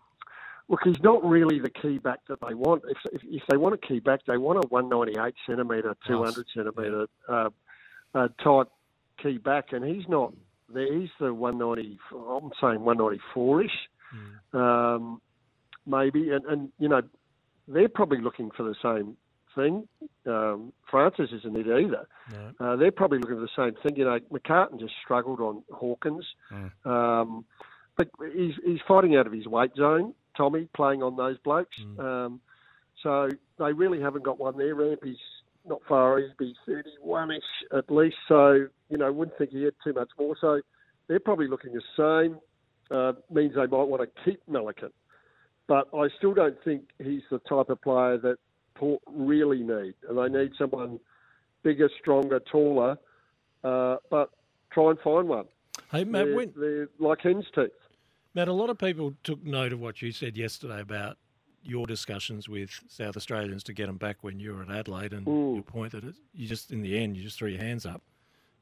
look, 0.69 0.81
he's 0.83 1.01
not 1.03 1.23
really 1.23 1.59
the 1.59 1.69
key 1.69 1.97
back 1.97 2.19
that 2.29 2.39
they 2.47 2.53
want. 2.53 2.83
If, 2.87 2.97
if, 3.13 3.21
if 3.23 3.43
they 3.49 3.57
want 3.57 3.75
a 3.75 3.77
key 3.77 3.99
back, 3.99 4.21
they 4.27 4.37
want 4.37 4.63
a 4.63 4.67
198 4.67 5.33
centimetre, 5.47 5.95
200 6.07 6.45
centimetre 6.55 7.07
uh, 7.29 7.49
uh, 8.13 8.27
type 8.43 8.67
key 9.21 9.37
back, 9.37 9.73
and 9.73 9.83
he's 9.85 10.07
not 10.07 10.33
there. 10.73 10.91
He's 10.99 11.09
the 11.19 11.33
190. 11.33 11.97
I'm 12.13 12.51
saying 12.61 12.81
194 12.81 13.63
ish, 13.63 13.71
um, 14.53 15.21
maybe, 15.85 16.29
and, 16.31 16.45
and 16.45 16.69
you 16.79 16.89
know 16.89 17.01
they're 17.67 17.89
probably 17.89 18.21
looking 18.21 18.51
for 18.55 18.63
the 18.63 18.75
same 18.81 19.17
thing. 19.55 19.87
Um, 20.25 20.71
Francis 20.89 21.29
isn't 21.33 21.55
it 21.57 21.67
either. 21.67 22.07
Uh, 22.59 22.75
they're 22.77 22.91
probably 22.91 23.19
looking 23.19 23.35
for 23.35 23.41
the 23.41 23.49
same 23.55 23.75
thing. 23.83 23.97
You 23.97 24.05
know, 24.05 24.19
McCartin 24.31 24.79
just 24.79 24.93
struggled 25.03 25.39
on 25.41 25.63
Hawkins, 25.71 26.25
um, 26.85 27.45
but 27.97 28.09
he's 28.33 28.53
he's 28.65 28.79
fighting 28.87 29.15
out 29.15 29.27
of 29.27 29.33
his 29.33 29.47
weight 29.47 29.71
zone. 29.75 30.13
Tommy 30.35 30.67
playing 30.75 31.03
on 31.03 31.15
those 31.15 31.37
blokes. 31.39 31.75
Um, 31.99 32.41
so 33.03 33.29
they 33.57 33.73
really 33.73 33.99
haven't 34.01 34.23
got 34.23 34.39
one 34.39 34.57
there. 34.57 34.75
Rampy's 34.75 35.17
not 35.67 35.81
far. 35.87 36.19
He'd 36.19 36.37
be 36.37 36.55
31-ish 36.67 37.43
at 37.77 37.91
least. 37.91 38.17
So, 38.27 38.67
you 38.89 38.97
know, 38.97 39.11
wouldn't 39.11 39.37
think 39.37 39.51
he 39.51 39.63
had 39.63 39.73
too 39.83 39.93
much 39.93 40.09
more. 40.19 40.35
So 40.39 40.61
they're 41.07 41.19
probably 41.19 41.47
looking 41.47 41.73
the 41.73 41.81
same. 41.97 42.39
Uh, 42.89 43.13
means 43.31 43.55
they 43.55 43.61
might 43.61 43.87
want 43.87 44.01
to 44.01 44.23
keep 44.25 44.41
Milliken. 44.47 44.89
But 45.67 45.87
I 45.93 46.09
still 46.17 46.33
don't 46.33 46.57
think 46.65 46.83
he's 47.01 47.21
the 47.31 47.39
type 47.39 47.69
of 47.69 47.81
player 47.81 48.17
that 48.17 48.37
Port 48.75 49.01
really 49.07 49.59
need. 49.61 49.93
And 50.09 50.17
they 50.17 50.27
need 50.27 50.51
someone 50.57 50.99
bigger, 51.63 51.89
stronger, 52.01 52.39
taller. 52.39 52.97
Uh, 53.63 53.97
but 54.09 54.31
try 54.71 54.89
and 54.89 54.99
find 54.99 55.29
one. 55.29 55.45
Hey, 55.91 56.03
Matt, 56.03 56.25
they're, 56.25 56.35
when- 56.35 56.53
they're 56.57 56.89
like 56.99 57.19
hen's 57.21 57.45
teeth. 57.55 57.69
Matt, 58.33 58.47
a 58.47 58.53
lot 58.53 58.69
of 58.69 58.77
people 58.77 59.13
took 59.23 59.43
note 59.43 59.73
of 59.73 59.79
what 59.79 60.01
you 60.01 60.11
said 60.11 60.37
yesterday 60.37 60.79
about 60.79 61.17
your 61.63 61.85
discussions 61.85 62.47
with 62.47 62.69
South 62.87 63.17
Australians 63.17 63.63
to 63.63 63.73
get 63.73 63.87
them 63.87 63.97
back 63.97 64.17
when 64.21 64.39
you 64.39 64.53
were 64.53 64.63
at 64.63 64.71
Adelaide, 64.71 65.13
and 65.13 65.27
Mm. 65.27 65.55
your 65.55 65.63
point 65.63 65.91
that 65.91 66.03
it, 66.03 66.15
you 66.33 66.47
just 66.47 66.71
in 66.71 66.81
the 66.81 66.97
end 66.97 67.17
you 67.17 67.23
just 67.23 67.37
threw 67.37 67.49
your 67.49 67.61
hands 67.61 67.85
up. 67.85 68.01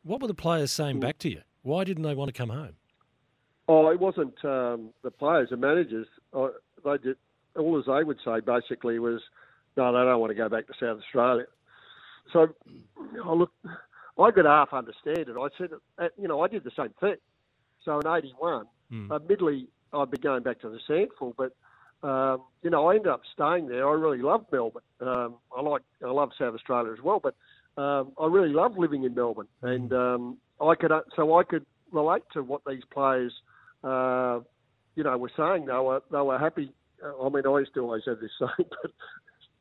What 0.04 0.22
were 0.22 0.28
the 0.28 0.34
players 0.34 0.72
saying 0.72 1.00
back 1.00 1.18
to 1.20 1.30
you? 1.30 1.42
Why 1.62 1.84
didn't 1.84 2.04
they 2.04 2.16
want 2.16 2.30
to 2.30 2.34
come 2.34 2.50
home? 2.50 2.76
Oh, 3.68 3.90
it 3.90 4.00
wasn't 4.00 4.34
um, 4.44 4.90
the 5.04 5.12
players, 5.12 5.50
the 5.52 5.58
managers. 5.58 6.08
Uh, 6.34 6.50
they 6.84 6.98
did 6.98 7.18
all 7.56 7.78
as 7.78 7.86
they 7.86 8.04
would 8.04 8.20
say 8.26 8.40
basically 8.40 9.00
was, 9.00 9.22
no, 9.78 9.92
they 9.92 10.00
don't 10.00 10.20
want 10.20 10.32
to 10.32 10.36
go 10.36 10.50
back 10.50 10.68
to 10.68 10.74
South 10.80 11.00
Australia. 11.00 11.46
So, 12.34 12.48
I 13.24 13.34
look, 13.34 13.52
I 14.18 14.32
could 14.32 14.46
half 14.46 14.74
understand 14.74 15.20
it. 15.20 15.36
I 15.40 15.48
said, 15.58 15.70
uh, 15.98 16.08
you 16.18 16.28
know, 16.28 16.42
I 16.42 16.48
did 16.48 16.64
the 16.64 16.72
same 16.76 16.94
thing. 17.00 17.16
So 17.86 18.00
in 18.00 18.08
'81, 18.08 18.66
admittedly, 19.12 19.68
I'd 19.94 20.12
be 20.12 20.18
going 20.18 20.44
back 20.44 20.60
to 20.62 20.70
the 20.70 20.80
Sandful, 20.88 21.34
but 21.38 21.54
um, 22.08 22.44
you 22.64 22.70
know, 22.70 22.88
I 22.90 22.96
ended 22.96 23.12
up 23.12 23.22
staying 23.34 23.68
there. 23.68 23.88
I 23.88 23.92
really 23.94 24.20
loved 24.22 24.46
Melbourne. 24.52 24.84
Um, 25.02 25.36
I 25.56 25.62
like, 25.62 25.82
I 26.06 26.10
love 26.12 26.32
South 26.40 26.54
Australia 26.56 26.94
as 26.94 27.04
well, 27.04 27.20
but 27.22 27.36
um, 27.82 28.14
I 28.20 28.26
really 28.28 28.54
loved 28.54 28.78
living 28.78 29.04
in 29.04 29.14
Melbourne, 29.14 29.48
and 29.62 29.92
um, 29.94 30.38
I 30.62 30.76
could, 30.76 30.92
uh, 30.92 31.02
so 31.16 31.38
I 31.38 31.44
could 31.44 31.66
relate 31.92 32.24
to 32.34 32.42
what 32.44 32.62
these 32.68 32.84
players, 32.94 33.34
uh, 33.84 34.40
you 34.96 35.04
know, 35.04 35.18
were 35.18 35.32
saying. 35.36 35.66
They 35.66 35.74
were, 35.74 36.02
they 36.12 36.22
were 36.22 36.38
happy. 36.38 36.72
Uh, 37.04 37.26
I 37.26 37.30
mean, 37.30 37.46
I 37.46 37.60
used 37.60 37.74
to 37.74 37.82
always 37.82 38.04
have 38.06 38.20
this 38.20 38.32
saying, 38.40 38.70
but 38.82 38.92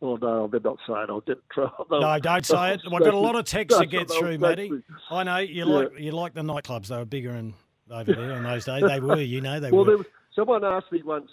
oh 0.03 0.17
no, 0.17 0.45
I 0.45 0.47
better 0.47 0.63
not 0.65 0.79
say 0.87 0.93
it. 0.95 1.11
I'll 1.11 1.21
get 1.21 1.39
in 1.39 1.43
trouble. 1.53 1.87
No, 1.91 2.19
don't 2.21 2.47
say 2.47 2.75
it. 2.75 2.81
I've 2.87 3.01
got 3.03 3.15
a 3.15 3.19
lot 3.19 3.35
of 3.37 3.45
texts 3.47 3.81
to 3.81 3.87
get 3.87 4.11
through, 4.11 4.39
Matty. 4.39 4.71
I 5.11 5.25
know 5.25 5.39
you 5.39 5.67
Yeah. 5.67 5.75
like 5.75 5.99
you 5.99 6.13
like 6.13 6.35
the 6.35 6.43
nightclubs. 6.43 6.87
They 6.89 6.97
were 6.97 7.05
bigger 7.05 7.31
and 7.31 7.55
over 7.91 8.13
there 8.13 8.37
in 8.37 8.43
those 8.43 8.65
days. 8.65 8.83
They 8.87 9.01
were, 9.01 9.21
you 9.21 9.41
know, 9.41 9.61
they 9.61 9.71
well, 9.71 9.85
were. 9.85 9.91
there 9.91 9.97
was, 9.99 10.07
someone 10.35 10.65
asked 10.65 10.93
me 10.93 11.03
once 11.03 11.31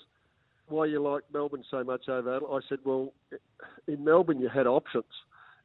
why 0.68 0.86
you 0.86 1.02
like 1.02 1.24
Melbourne 1.34 1.63
so 1.70 1.84
much 1.84 2.10
over 2.10 2.36
Adelaide. 2.36 2.58
I 2.58 2.60
said, 2.68 2.80
well, 2.84 3.13
in 3.88 4.04
Melbourne 4.04 4.39
you 4.39 4.50
had 4.50 4.68
options. 4.68 5.06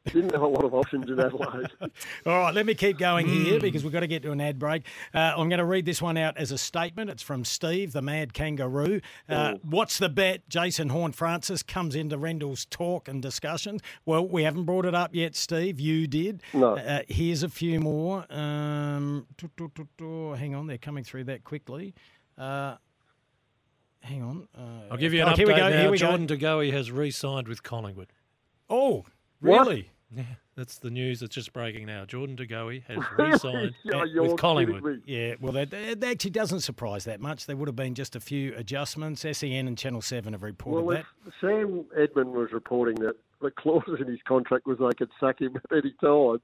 You 0.07 0.13
didn't 0.13 0.33
have 0.33 0.41
a 0.41 0.47
lot 0.47 0.65
of 0.65 0.73
options 0.73 1.11
in 1.11 1.21
Adelaide. 1.21 1.69
All 2.27 2.39
right, 2.39 2.55
let 2.55 2.65
me 2.65 2.75
keep 2.75 2.97
going 2.97 3.29
here 3.29 3.61
because 3.61 3.85
we've 3.85 3.93
got 3.93 4.01
to 4.01 4.07
get 4.07 4.23
to 4.23 4.33
an 4.33 4.41
ad 4.41 4.59
break. 4.59 4.87
Uh, 5.13 5.35
I'm 5.37 5.51
going 5.51 5.59
to 5.59 5.65
read 5.65 5.85
this 5.85 6.01
one 6.01 6.17
out 6.17 6.39
as 6.39 6.51
a 6.51 6.57
statement. 6.57 7.11
It's 7.11 7.23
from 7.23 7.45
Steve, 7.45 7.93
the 7.93 8.01
mad 8.01 8.33
kangaroo. 8.33 9.03
Uh, 9.29 9.57
what's 9.63 9.99
the 9.99 10.09
bet? 10.09 10.49
Jason 10.49 10.89
Horne-Francis 10.89 11.63
comes 11.63 11.95
into 11.95 12.17
Rendell's 12.17 12.65
talk 12.65 13.09
and 13.09 13.21
discussions. 13.21 13.83
Well, 14.07 14.27
we 14.27 14.43
haven't 14.43 14.65
brought 14.65 14.87
it 14.87 14.95
up 14.95 15.15
yet, 15.15 15.37
Steve. 15.37 15.79
You 15.79 16.07
did. 16.07 16.43
No. 16.55 16.77
Uh, 16.77 17.03
here's 17.07 17.43
a 17.43 17.51
few 17.51 17.79
more. 17.79 18.25
Um, 18.31 19.27
hang 19.99 20.55
on, 20.55 20.67
they're 20.67 20.79
coming 20.79 21.05
through 21.05 21.25
that 21.25 21.45
quickly. 21.45 21.95
Uh, 22.39 22.77
hang 24.01 24.23
on. 24.23 24.49
Uh, 24.57 24.93
I'll 24.93 24.97
give 24.97 25.13
you 25.13 25.21
an 25.21 25.29
oh, 25.29 25.33
update 25.33 25.37
here 25.37 25.47
we 25.47 25.55
go. 25.55 25.69
now. 25.69 25.79
Here 25.79 25.91
we 25.91 25.99
Jordan 25.99 26.27
go. 26.27 26.35
De 26.35 26.41
Goey 26.41 26.73
has 26.73 26.91
re-signed 26.91 27.49
with 27.49 27.63
Collingwood. 27.63 28.09
Oh, 28.71 29.05
What? 29.41 29.67
really? 29.67 29.91
Yeah, 30.13 30.25
that's 30.57 30.79
the 30.79 30.91
news 30.91 31.21
that's 31.21 31.33
just 31.35 31.53
breaking 31.53 31.87
now. 31.87 32.05
Jordan 32.05 32.35
De 32.35 32.45
Goey 32.45 32.83
has 32.89 32.99
re-signed 33.19 33.75
Oh, 33.95 34.05
with 34.23 34.37
Collingwood. 34.37 35.03
Yeah, 35.07 35.35
well, 35.41 35.53
that, 35.53 35.71
that 35.71 36.03
actually 36.03 36.33
doesn't 36.33 36.61
surprise 36.61 37.05
that 37.05 37.21
much. 37.21 37.47
There 37.47 37.57
would 37.57 37.69
have 37.69 37.77
been 37.77 37.95
just 37.95 38.17
a 38.17 38.21
few 38.21 38.53
adjustments. 38.57 39.21
SEN 39.21 39.69
and 39.69 39.79
Channel 39.79 40.03
7 40.03 40.33
have 40.33 40.43
reported 40.43 40.85
Well, 40.85 40.97
that. 40.97 41.05
Sam 41.41 41.85
Edmund 41.97 42.33
was 42.33 42.51
reporting 42.51 42.97
that 42.97 43.15
the 43.41 43.53
clause 43.53 43.85
in 44.01 44.09
his 44.09 44.19
contract 44.27 44.67
was 44.67 44.79
they 44.79 44.91
could 44.99 45.11
sack 45.21 45.41
him 45.41 45.55
at 45.57 45.63
any 45.77 45.93
time. 46.03 46.41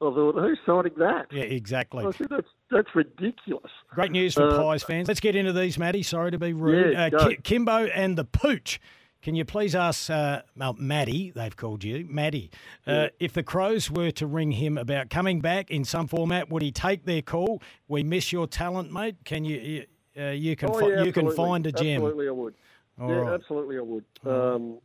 I 0.00 0.04
thought, 0.10 0.34
who's 0.34 0.58
signing 0.64 0.92
that? 0.98 1.26
Yeah, 1.32 1.42
exactly. 1.44 2.04
I 2.04 2.10
said, 2.12 2.28
that's, 2.30 2.46
that's 2.70 2.94
ridiculous. 2.94 3.72
Great 3.90 4.12
news 4.12 4.34
for 4.34 4.48
Uh, 4.48 4.56
Pies 4.58 4.82
fans. 4.84 5.08
Let's 5.08 5.18
get 5.18 5.34
into 5.34 5.52
these, 5.54 5.78
Matty. 5.78 6.02
Sorry 6.04 6.30
to 6.30 6.38
be 6.38 6.52
rude. 6.52 6.92
Yeah, 6.92 7.08
uh. 7.18 7.30
Kimbo 7.42 7.86
and 7.86 8.16
the 8.18 8.24
Rooch. 8.44 8.78
Can 9.20 9.34
you 9.34 9.44
please 9.44 9.74
ask, 9.74 10.08
uh, 10.10 10.42
well, 10.56 10.74
Maddie, 10.78 11.32
they've 11.32 11.56
called 11.56 11.82
you, 11.82 12.06
Maddie, 12.08 12.50
uh, 12.86 13.08
if 13.18 13.32
the 13.32 13.42
Crows 13.42 13.90
were 13.90 14.12
to 14.12 14.26
ring 14.26 14.52
him 14.52 14.78
about 14.78 15.10
coming 15.10 15.40
back 15.40 15.70
in 15.70 15.84
some 15.84 16.06
format, 16.06 16.50
would 16.50 16.62
he 16.62 16.70
take 16.70 17.04
their 17.04 17.22
call? 17.22 17.60
We 17.88 18.04
miss 18.04 18.32
your 18.32 18.46
talent, 18.46 18.92
mate. 18.92 19.16
Can 19.24 19.44
you, 19.44 19.58
you, 19.58 19.86
uh, 20.22 20.30
you 20.30 20.54
can, 20.54 20.70
oh, 20.70 20.78
fi- 20.78 21.02
you 21.02 21.12
can 21.12 21.32
find 21.32 21.66
a 21.66 21.72
gem. 21.72 22.02
Absolutely, 22.02 22.28
I 22.28 22.30
would. 22.30 22.54
All 23.00 23.10
yeah, 23.10 23.16
right. 23.16 23.34
absolutely, 23.34 23.78
I 23.78 23.80
would. 23.80 24.04
Um, 24.24 24.78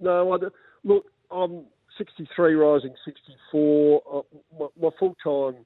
no, 0.00 0.32
I, 0.34 0.38
look, 0.84 1.06
I'm 1.30 1.64
63, 1.96 2.54
rising 2.54 2.94
64. 3.06 4.02
Uh, 4.12 4.20
my, 4.58 4.66
my 4.80 4.88
full 4.98 5.16
time, 5.24 5.64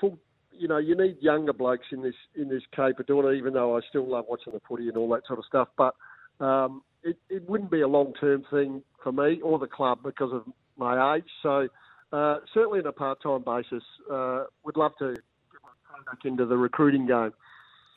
full. 0.00 0.18
You 0.52 0.68
know, 0.68 0.78
you 0.78 0.96
need 0.96 1.18
younger 1.20 1.52
blokes 1.52 1.84
in 1.92 2.02
this 2.02 2.14
in 2.34 2.48
this 2.48 2.62
cape 2.74 2.98
of 2.98 3.06
doing 3.06 3.26
it. 3.26 3.36
Even 3.36 3.52
though 3.52 3.76
I 3.76 3.80
still 3.90 4.08
love 4.08 4.24
watching 4.26 4.54
the 4.54 4.60
footy 4.66 4.88
and 4.88 4.96
all 4.96 5.08
that 5.10 5.26
sort 5.26 5.38
of 5.38 5.44
stuff, 5.44 5.68
but 5.76 5.94
um, 6.40 6.82
it, 7.02 7.16
it 7.28 7.48
wouldn't 7.48 7.70
be 7.70 7.80
a 7.82 7.88
long 7.88 8.12
term 8.20 8.44
thing 8.50 8.82
for 9.02 9.12
me 9.12 9.40
or 9.42 9.58
the 9.58 9.66
club 9.66 10.00
because 10.02 10.32
of 10.32 10.44
my 10.76 11.16
age. 11.16 11.24
So 11.42 11.68
uh, 12.12 12.36
certainly 12.52 12.80
on 12.80 12.86
a 12.86 12.92
part 12.92 13.22
time 13.22 13.42
basis, 13.44 13.82
uh, 14.10 14.44
would 14.64 14.76
love 14.76 14.92
to 14.98 15.10
get 15.14 15.22
my 15.62 16.12
back 16.12 16.24
into 16.24 16.46
the 16.46 16.56
recruiting 16.56 17.06
game. 17.06 17.32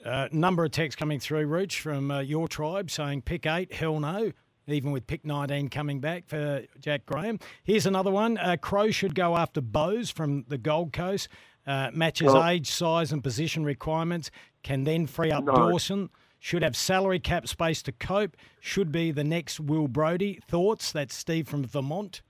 Uh, 0.06 0.28
number 0.32 0.63
of 0.63 0.71
texts 0.71 0.97
coming 0.97 1.19
through, 1.19 1.45
Rooch, 1.45 1.80
from 1.82 2.10
uh, 2.10 2.19
your 2.21 2.47
tribe 2.47 2.89
saying 2.89 3.23
pick 3.23 3.45
eight, 3.45 3.73
hell 3.73 3.99
no. 3.99 4.32
Even 4.67 4.91
with 4.91 5.08
pick 5.08 5.25
19 5.25 5.69
coming 5.69 5.99
back 5.99 6.28
for 6.28 6.62
Jack 6.80 7.08
Graham. 7.08 7.39
Here's 7.63 7.88
another 7.88 8.12
one. 8.12 8.38
Uh, 8.38 8.56
Crow 8.56 8.91
should 8.91 9.15
go 9.15 9.36
after 9.36 9.62
Bose 9.62 10.12
from 10.12 10.45
the 10.47 10.60
Gold 10.60 10.93
Coast. 10.93 11.28
Uh, 11.65 11.89
matches 11.91 12.28
Well- 12.32 12.47
age, 12.47 12.69
size, 12.69 13.12
and 13.12 13.23
position 13.23 13.63
requirements. 13.63 14.30
Can 14.62 14.84
then 14.84 15.08
free 15.08 15.32
up 15.32 15.43
No. 15.43 15.54
Dawson. 15.54 16.10
Should 16.39 16.63
have 16.63 16.75
salary 16.75 17.19
cap 17.19 17.47
space 17.47 17.82
to 17.84 17.91
cope. 17.91 18.38
Should 18.62 18.91
be 18.91 19.12
the 19.12 19.23
next 19.23 19.60
Will 19.60 19.88
Brodie. 19.88 20.39
Thoughts? 20.47 20.91
That's 20.91 21.13
Steve 21.13 21.47
from 21.47 21.65
Vermont. 21.65 22.21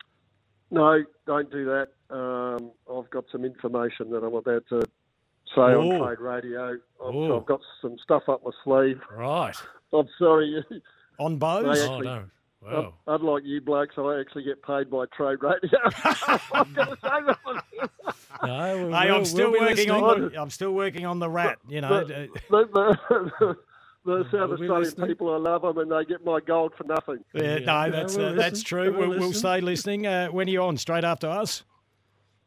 No, 0.72 1.04
don't 1.28 1.50
do 1.52 1.66
that. 1.66 1.90
Um, 2.16 2.72
I've 2.92 3.10
got 3.12 3.26
some 3.32 3.46
information 3.46 4.10
that 4.12 4.24
I'm 4.24 4.34
about 4.34 4.64
to 4.70 4.82
say 4.82 5.62
Oh. 5.62 5.92
on 5.92 6.00
trade 6.08 6.20
radio. 6.20 6.72
I've, 6.74 6.80
Oh. 7.16 7.38
I've 7.40 7.46
got 7.46 7.62
some 7.82 7.98
stuff 8.04 8.24
up 8.28 8.42
my 8.44 8.52
sleeve. 8.64 9.00
Right. 9.16 9.56
I'm 9.94 10.08
sorry. 10.18 10.64
On 11.20 11.34
They 11.34 11.38
Bose? 11.40 11.80
actually- 11.82 12.08
oh, 12.08 12.16
no. 12.16 12.24
Wow. 12.62 12.94
Unlike 13.08 13.44
you 13.46 13.62
blokes, 13.62 13.96
I 13.98 14.20
actually 14.20 14.44
get 14.44 14.62
paid 14.64 14.90
by 14.90 15.06
trade 15.16 15.38
radio. 15.42 15.80
I'm 16.54 16.74
going 16.74 16.88
to 16.90 16.98
say 17.02 17.10
that. 17.26 17.90
No, 18.44 18.90
Hey, 18.92 19.10
I'm 19.10 19.26
still 19.26 19.52
we'll 19.52 19.62
working 19.62 19.76
listening. 19.90 20.04
on 20.04 20.22
the. 20.32 20.42
I'm 20.42 20.50
still 20.50 20.72
working 20.74 21.06
on 21.06 21.20
the 21.20 21.30
rat. 21.30 21.58
You 21.68 21.82
know, 21.82 22.04
The, 22.06 22.28
the, 22.50 23.58
the, 24.06 24.18
the 24.20 24.24
South 24.26 24.50
We'll 24.50 24.58
be 24.58 24.70
Australian 24.70 25.08
people, 25.08 25.34
I 25.34 25.38
love 25.38 25.62
them, 25.62 25.78
and 25.78 25.92
they 25.92 26.06
get 26.06 26.24
my 26.26 26.40
gold 26.40 26.74
for 26.78 26.84
nothing. 26.86 27.24
Yeah, 27.34 27.58
Yeah, 27.58 27.60
no, 27.66 27.92
that's 27.92 28.18
uh, 28.18 28.34
that's 28.34 28.64
true. 28.64 28.92
We'll 28.98 29.10
We'll, 29.10 29.20
we'll 29.20 29.34
stay 29.34 29.62
listening. 29.62 30.08
Uh, 30.08 30.28
when 30.30 30.48
are 30.48 30.52
you 30.52 30.62
on? 30.64 30.78
Straight 30.78 31.04
after 31.04 31.28
us. 31.28 31.64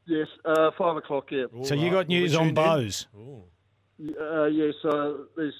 Yes, 0.06 0.26
uh, 0.44 0.70
five 0.76 0.96
o'clock. 0.96 1.26
Yeah, 1.30 1.44
So 1.62 1.74
you 1.74 1.90
got 1.90 2.08
news 2.08 2.34
on 2.34 2.46
tuned. 2.46 2.56
Bose. 2.56 3.06
Uh, 3.16 4.46
yes. 4.46 4.74
Uh, 4.84 5.12
there's, 5.36 5.54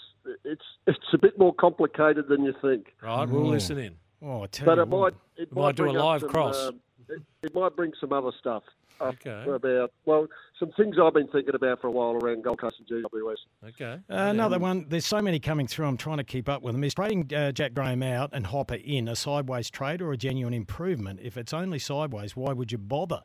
it's 0.45 0.64
it's 0.86 0.99
a 1.12 1.18
bit 1.18 1.38
more 1.38 1.55
complicated 1.55 2.26
than 2.28 2.45
you 2.45 2.55
think. 2.61 2.86
Right, 3.03 3.28
we'll 3.28 3.43
Ooh. 3.47 3.51
listen 3.51 3.78
in. 3.78 3.97
Oh, 4.20 4.43
I 4.43 4.47
tell 4.47 4.66
But 4.66 4.76
you 4.76 4.82
it 4.82 4.86
might 4.88 4.97
what. 4.99 5.14
it 5.36 5.53
We 5.55 5.62
might 5.62 5.76
do 5.76 5.90
a 5.90 5.93
live 5.93 6.20
some, 6.22 6.30
cross. 6.30 6.57
um, 6.68 6.80
it, 7.09 7.22
it 7.43 7.55
might 7.55 7.76
bring 7.76 7.93
some 8.01 8.12
other 8.12 8.30
stuff. 8.38 8.62
Up 9.01 9.14
Okay. 9.14 9.51
about 9.51 9.93
well, 10.05 10.26
some 10.59 10.70
things 10.76 10.97
I've 11.03 11.14
been 11.14 11.28
thinking 11.28 11.55
about 11.55 11.80
for 11.80 11.88
a 11.88 11.90
while 11.90 12.12
around 12.12 12.45
Gold 12.45 12.61
Coast 12.61 12.76
and 12.78 13.05
GWS. 13.05 13.36
Okay. 13.70 14.01
Uh, 14.11 14.14
another 14.30 14.59
one. 14.59 14.86
There's 14.88 15.07
so 15.07 15.20
many 15.20 15.38
coming 15.40 15.66
through. 15.66 15.86
I'm 15.86 15.97
trying 15.97 16.18
to 16.18 16.24
keep 16.24 16.49
up 16.49 16.62
with 16.62 16.74
them. 16.74 16.84
Is 16.84 16.95
trading 16.95 17.32
uh, 17.34 17.53
Jack 17.53 17.74
Graham 17.74 18.03
out 18.03 18.30
and 18.32 18.47
Hopper 18.47 18.74
in 18.76 19.09
a 19.09 19.16
sideways 19.16 19.70
trade 19.70 20.01
or 20.03 20.12
a 20.12 20.16
genuine 20.16 20.55
improvement? 20.55 21.20
If 21.22 21.36
it's 21.36 21.53
only 21.53 21.78
sideways, 21.78 22.36
why 22.36 22.53
would 22.53 22.72
you 22.72 22.78
bother? 22.78 23.22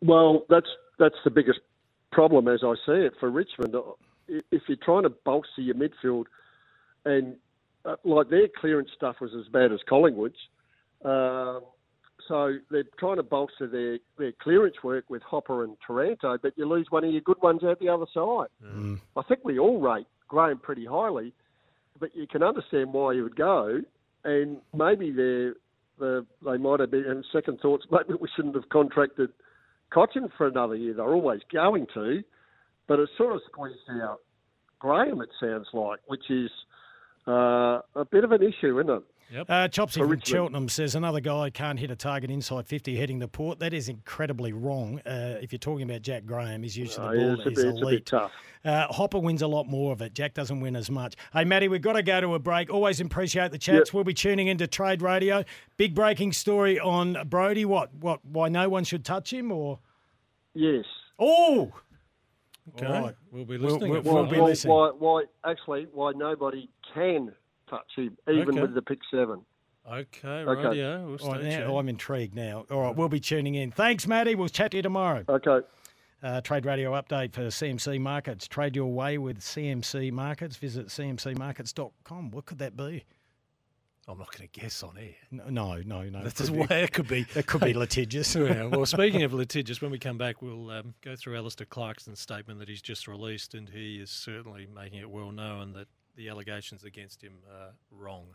Well, 0.00 0.44
that's 0.48 0.68
that's 0.98 1.16
the 1.24 1.30
biggest 1.30 1.60
problem 2.12 2.48
as 2.48 2.60
I 2.62 2.74
see 2.86 2.92
it 2.92 3.14
for 3.20 3.30
Richmond. 3.30 3.74
If 4.28 4.62
you're 4.68 4.78
trying 4.82 5.02
to 5.04 5.10
bolster 5.10 5.62
your 5.62 5.74
midfield, 5.74 6.24
and 7.04 7.36
uh, 7.84 7.96
like 8.04 8.28
their 8.28 8.48
clearance 8.60 8.90
stuff 8.94 9.16
was 9.20 9.30
as 9.34 9.48
bad 9.52 9.72
as 9.72 9.80
Collingwood's, 9.88 10.36
um, 11.04 11.62
so 12.28 12.58
they're 12.70 12.84
trying 12.98 13.16
to 13.16 13.22
bolster 13.22 13.66
their, 13.66 13.98
their 14.18 14.32
clearance 14.32 14.76
work 14.84 15.04
with 15.08 15.22
Hopper 15.22 15.64
and 15.64 15.76
Taranto, 15.84 16.38
but 16.40 16.52
you 16.56 16.68
lose 16.68 16.86
one 16.90 17.04
of 17.04 17.10
your 17.10 17.22
good 17.22 17.40
ones 17.42 17.64
out 17.64 17.80
the 17.80 17.88
other 17.88 18.06
side. 18.14 18.48
I 19.16 19.22
think 19.22 19.40
we 19.44 19.58
all 19.58 19.80
rate 19.80 20.06
Graham 20.28 20.58
pretty 20.58 20.84
highly, 20.86 21.32
but 21.98 22.14
you 22.14 22.26
can 22.26 22.42
understand 22.42 22.92
why 22.92 23.14
he 23.14 23.22
would 23.22 23.36
go, 23.36 23.80
and 24.24 24.58
maybe 24.74 25.10
they're, 25.10 25.54
the 25.98 26.24
they 26.44 26.56
might 26.58 26.80
have 26.80 26.90
been. 26.90 27.06
And 27.06 27.24
second 27.32 27.58
thoughts, 27.60 27.86
maybe 27.90 28.18
we 28.20 28.28
shouldn't 28.36 28.54
have 28.54 28.68
contracted 28.68 29.30
Cotchin 29.92 30.28
for 30.36 30.46
another 30.46 30.76
year. 30.76 30.94
They're 30.94 31.12
always 31.12 31.40
going 31.52 31.86
to, 31.94 32.22
but 32.86 33.00
it 33.00 33.08
sort 33.16 33.34
of 33.34 33.40
squeezed 33.50 33.78
out 34.02 34.20
Graham. 34.78 35.20
It 35.20 35.30
sounds 35.40 35.66
like, 35.72 36.00
which 36.06 36.30
is 36.30 36.50
uh, 37.26 37.80
a 37.96 38.06
bit 38.10 38.24
of 38.24 38.32
an 38.32 38.42
issue, 38.42 38.78
isn't 38.78 38.90
it? 38.90 39.02
Uh, 39.48 39.68
Chopsy 39.68 40.00
from 40.00 40.20
Cheltenham 40.20 40.68
says 40.70 40.94
another 40.94 41.20
guy 41.20 41.50
can't 41.50 41.78
hit 41.78 41.90
a 41.90 41.96
target 41.96 42.30
inside 42.30 42.66
50 42.66 42.96
heading 42.96 43.18
the 43.18 43.28
port. 43.28 43.58
That 43.58 43.74
is 43.74 43.88
incredibly 43.88 44.52
wrong. 44.52 45.00
Uh, 45.04 45.36
if 45.42 45.52
you're 45.52 45.58
talking 45.58 45.88
about 45.88 46.00
Jack 46.02 46.24
Graham, 46.24 46.62
his 46.62 46.76
use 46.78 46.96
of 46.96 47.04
Oh, 47.04 47.10
the 47.12 47.16
yeah, 47.20 47.26
ball 47.26 47.34
it's 47.34 47.46
a 47.46 47.48
is 47.50 47.56
bit- 47.56 47.66
a 47.66 47.72
bit 47.74 47.82
elite. 47.82 48.06
tough. 48.06 48.32
Uh, 48.64 48.86
Hopper 48.88 49.18
wins 49.18 49.42
a 49.42 49.46
lot 49.46 49.66
more 49.66 49.92
of 49.92 50.00
it. 50.02 50.14
Jack 50.14 50.34
doesn't 50.34 50.60
win 50.60 50.74
as 50.76 50.90
much. 50.90 51.14
Hey, 51.32 51.44
Matty, 51.44 51.68
we've 51.68 51.82
got 51.82 51.92
to 51.92 52.02
go 52.02 52.20
to 52.20 52.34
a 52.34 52.38
break. 52.38 52.70
Always 52.72 53.00
appreciate 53.00 53.50
the 53.52 53.58
chats. 53.58 53.92
We'll 53.92 54.02
be 54.04 54.14
tuning 54.14 54.48
into 54.48 54.66
Trade 54.66 55.02
Radio. 55.02 55.44
Big 55.76 55.94
breaking 55.94 56.32
story 56.32 56.80
on 56.80 57.16
Brody. 57.28 57.64
What? 57.64 57.94
What? 57.94 58.24
Why 58.24 58.48
no 58.48 58.68
one 58.68 58.84
should 58.84 59.04
touch 59.04 59.32
him? 59.32 59.52
Or 59.52 59.78
Yes. 60.54 60.84
oh, 61.18 61.72
Okay. 62.76 62.84
All 62.86 63.02
right. 63.02 63.14
We'll 63.30 63.44
be 63.46 63.56
We'll- 63.56 63.72
listening. 63.74 63.92
we'll- 63.92 64.02
we'll 64.02 64.22
five. 64.24 64.30
be 64.32 64.40
why, 64.40 64.46
listening. 64.46 64.74
why, 64.74 64.90
why? 64.98 65.24
Actually, 65.44 65.86
why 65.92 66.12
nobody 66.14 66.68
can 66.94 67.32
touch 67.68 67.90
him, 67.96 68.16
even 68.30 68.48
Okay. 68.50 68.60
with 68.62 68.74
the 68.74 68.82
pick 68.82 69.00
seven. 69.10 69.44
Okay, 69.90 70.28
Okay. 70.28 70.44
radio. 70.68 71.06
We'll 71.06 71.18
All 71.22 71.32
right, 71.32 71.40
stay 71.40 71.58
now. 71.60 71.78
I'm 71.78 71.88
intrigued 71.88 72.34
now. 72.34 72.66
All 72.70 72.82
right, 72.82 72.94
we'll 72.96 73.08
be 73.08 73.20
tuning 73.20 73.54
in. 73.54 73.70
Thanks, 73.70 74.06
Matty. 74.06 74.34
We'll 74.34 74.48
chat 74.48 74.72
to 74.72 74.76
you 74.78 74.82
tomorrow. 74.82 75.24
Okay. 75.28 75.66
Uh, 76.22 76.40
trade 76.40 76.66
radio 76.66 76.92
update 76.92 77.32
for 77.32 77.42
CMC 77.50 77.98
Markets. 78.00 78.48
Trade 78.48 78.74
your 78.76 78.92
way 78.92 79.18
with 79.18 79.38
CMC 79.40 80.10
Markets. 80.10 80.56
Visit 80.56 80.88
cmcmarkets.com. 80.88 82.30
What 82.32 82.44
could 82.46 82.58
that 82.58 82.76
be? 82.76 83.04
I'm 84.06 84.18
not 84.18 84.34
going 84.36 84.48
to 84.48 84.60
guess 84.60 84.82
on 84.82 84.96
air. 84.98 85.14
No, 85.30 85.48
no, 85.50 85.76
no. 85.82 86.02
no. 86.08 86.22
That's 86.22 86.40
Could 86.48 86.52
be- 86.54 86.58
way 86.60 86.82
it 86.82 86.92
could 86.92 87.08
be. 87.08 87.26
It 87.34 87.46
could 87.46 87.60
be 87.60 87.74
litigious. 87.74 88.34
yeah, 88.36 88.64
well, 88.64 88.86
speaking 88.86 89.22
of 89.22 89.34
litigious, 89.34 89.82
when 89.82 89.90
we 89.90 89.98
come 89.98 90.16
back, 90.16 90.40
we'll 90.40 90.70
um, 90.70 90.94
go 91.02 91.14
through 91.14 91.36
Alastair 91.36 91.66
Clarkson's 91.66 92.18
statement 92.18 92.58
that 92.58 92.68
he's 92.70 92.80
just 92.82 93.06
released, 93.06 93.54
and 93.54 93.68
he 93.68 93.96
is 94.00 94.10
certainly 94.10 94.66
making 94.74 95.00
it 95.00 95.10
well 95.10 95.30
known 95.30 95.74
that 95.74 95.88
the 96.18 96.28
allegations 96.28 96.84
against 96.84 97.22
him 97.22 97.32
are 97.50 97.72
wrong. 97.92 98.26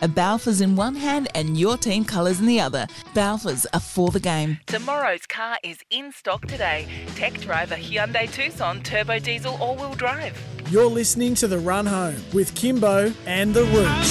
A 0.00 0.08
Balfour's 0.08 0.62
in 0.62 0.74
one 0.74 0.96
hand 0.96 1.28
and 1.34 1.56
your 1.58 1.76
team 1.76 2.04
colours 2.04 2.40
in 2.40 2.46
the 2.46 2.58
other. 2.58 2.86
Balfour's 3.14 3.66
are 3.66 3.80
for 3.80 4.10
the 4.10 4.18
game. 4.18 4.58
Tomorrow's 4.66 5.26
car 5.26 5.58
is 5.62 5.78
in 5.90 6.10
stock 6.10 6.46
today. 6.46 6.88
Tech 7.14 7.34
driver 7.34 7.76
Hyundai 7.76 8.32
Tucson 8.32 8.82
turbo 8.82 9.18
diesel 9.20 9.56
all-wheel 9.60 9.94
drive. 9.94 10.36
You're 10.70 10.86
listening 10.86 11.34
to 11.36 11.46
The 11.46 11.58
Run 11.58 11.86
Home 11.86 12.16
with 12.32 12.54
Kimbo 12.54 13.12
and 13.26 13.54
The 13.54 13.64
Rooch. 13.64 14.08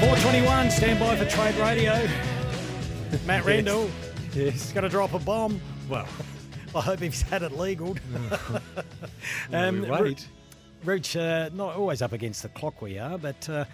421, 0.00 0.70
stand 0.70 0.98
by 0.98 1.16
for 1.16 1.24
Trade 1.26 1.54
Radio. 1.54 2.08
Matt 3.24 3.44
Rendell. 3.44 3.88
Yes. 4.34 4.72
Got 4.72 4.80
to 4.82 4.88
drop 4.88 5.14
a 5.14 5.18
bomb. 5.20 5.60
Well, 5.88 6.08
I 6.74 6.80
hope 6.80 7.00
he's 7.00 7.22
had 7.22 7.42
it 7.42 7.52
legal. 7.52 7.96
Well, 9.50 9.72
we 9.72 9.80
wait. 9.80 10.28
Rooch, 10.84 11.16
uh, 11.16 11.50
not 11.52 11.74
always 11.74 12.00
up 12.00 12.12
against 12.12 12.42
the 12.42 12.48
clock 12.50 12.80
we 12.80 12.98
are, 12.98 13.18
but 13.18 13.48
uh, 13.48 13.64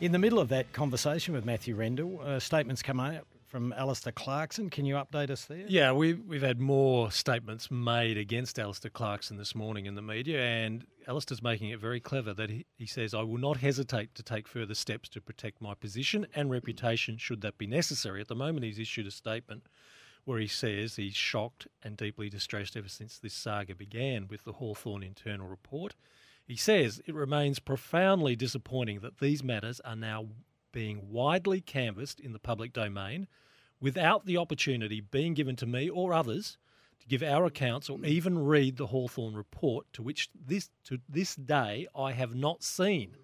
in 0.00 0.10
the 0.12 0.18
middle 0.18 0.38
of 0.38 0.48
that 0.48 0.72
conversation 0.72 1.34
with 1.34 1.44
Matthew 1.44 1.76
Rendell, 1.76 2.20
uh, 2.24 2.40
statements 2.40 2.82
come 2.82 2.98
out 2.98 3.26
from 3.46 3.72
Alastair 3.74 4.12
Clarkson. 4.12 4.70
Can 4.70 4.86
you 4.86 4.94
update 4.94 5.30
us 5.30 5.44
there? 5.44 5.64
Yeah, 5.68 5.92
we, 5.92 6.14
we've 6.14 6.42
had 6.42 6.60
more 6.60 7.10
statements 7.12 7.70
made 7.70 8.16
against 8.16 8.58
Alastair 8.58 8.90
Clarkson 8.90 9.36
this 9.36 9.54
morning 9.54 9.86
in 9.86 9.94
the 9.94 10.02
media, 10.02 10.42
and 10.42 10.86
Alastair's 11.06 11.42
making 11.42 11.68
it 11.68 11.78
very 11.78 12.00
clever 12.00 12.32
that 12.34 12.48
he, 12.48 12.64
he 12.76 12.86
says, 12.86 13.12
I 13.12 13.22
will 13.22 13.38
not 13.38 13.58
hesitate 13.58 14.14
to 14.14 14.22
take 14.22 14.48
further 14.48 14.74
steps 14.74 15.08
to 15.10 15.20
protect 15.20 15.60
my 15.60 15.74
position 15.74 16.26
and 16.34 16.50
reputation 16.50 17.18
should 17.18 17.42
that 17.42 17.58
be 17.58 17.66
necessary. 17.66 18.22
At 18.22 18.28
the 18.28 18.34
moment, 18.34 18.64
he's 18.64 18.78
issued 18.78 19.06
a 19.06 19.10
statement 19.10 19.66
where 20.24 20.38
he 20.38 20.46
says 20.46 20.96
he's 20.96 21.14
shocked 21.14 21.66
and 21.82 21.96
deeply 21.96 22.28
distressed 22.28 22.76
ever 22.76 22.88
since 22.88 23.18
this 23.18 23.34
saga 23.34 23.74
began 23.74 24.26
with 24.28 24.44
the 24.44 24.52
Hawthorn 24.52 25.02
internal 25.02 25.46
report. 25.46 25.94
He 26.46 26.56
says 26.56 27.00
it 27.06 27.14
remains 27.14 27.58
profoundly 27.58 28.36
disappointing 28.36 29.00
that 29.00 29.18
these 29.18 29.42
matters 29.42 29.80
are 29.80 29.96
now 29.96 30.26
being 30.72 31.10
widely 31.10 31.60
canvassed 31.60 32.20
in 32.20 32.32
the 32.32 32.38
public 32.38 32.72
domain 32.72 33.28
without 33.80 34.26
the 34.26 34.36
opportunity 34.36 35.00
being 35.00 35.34
given 35.34 35.56
to 35.56 35.66
me 35.66 35.88
or 35.88 36.12
others 36.12 36.58
to 37.00 37.06
give 37.06 37.22
our 37.22 37.44
accounts 37.44 37.90
or 37.90 38.02
even 38.04 38.38
read 38.38 38.76
the 38.76 38.86
Hawthorn 38.86 39.34
report 39.34 39.86
to 39.92 40.02
which 40.02 40.30
this 40.34 40.70
to 40.84 40.98
this 41.08 41.34
day 41.34 41.86
I 41.94 42.12
have 42.12 42.34
not 42.34 42.62
seen. 42.62 43.16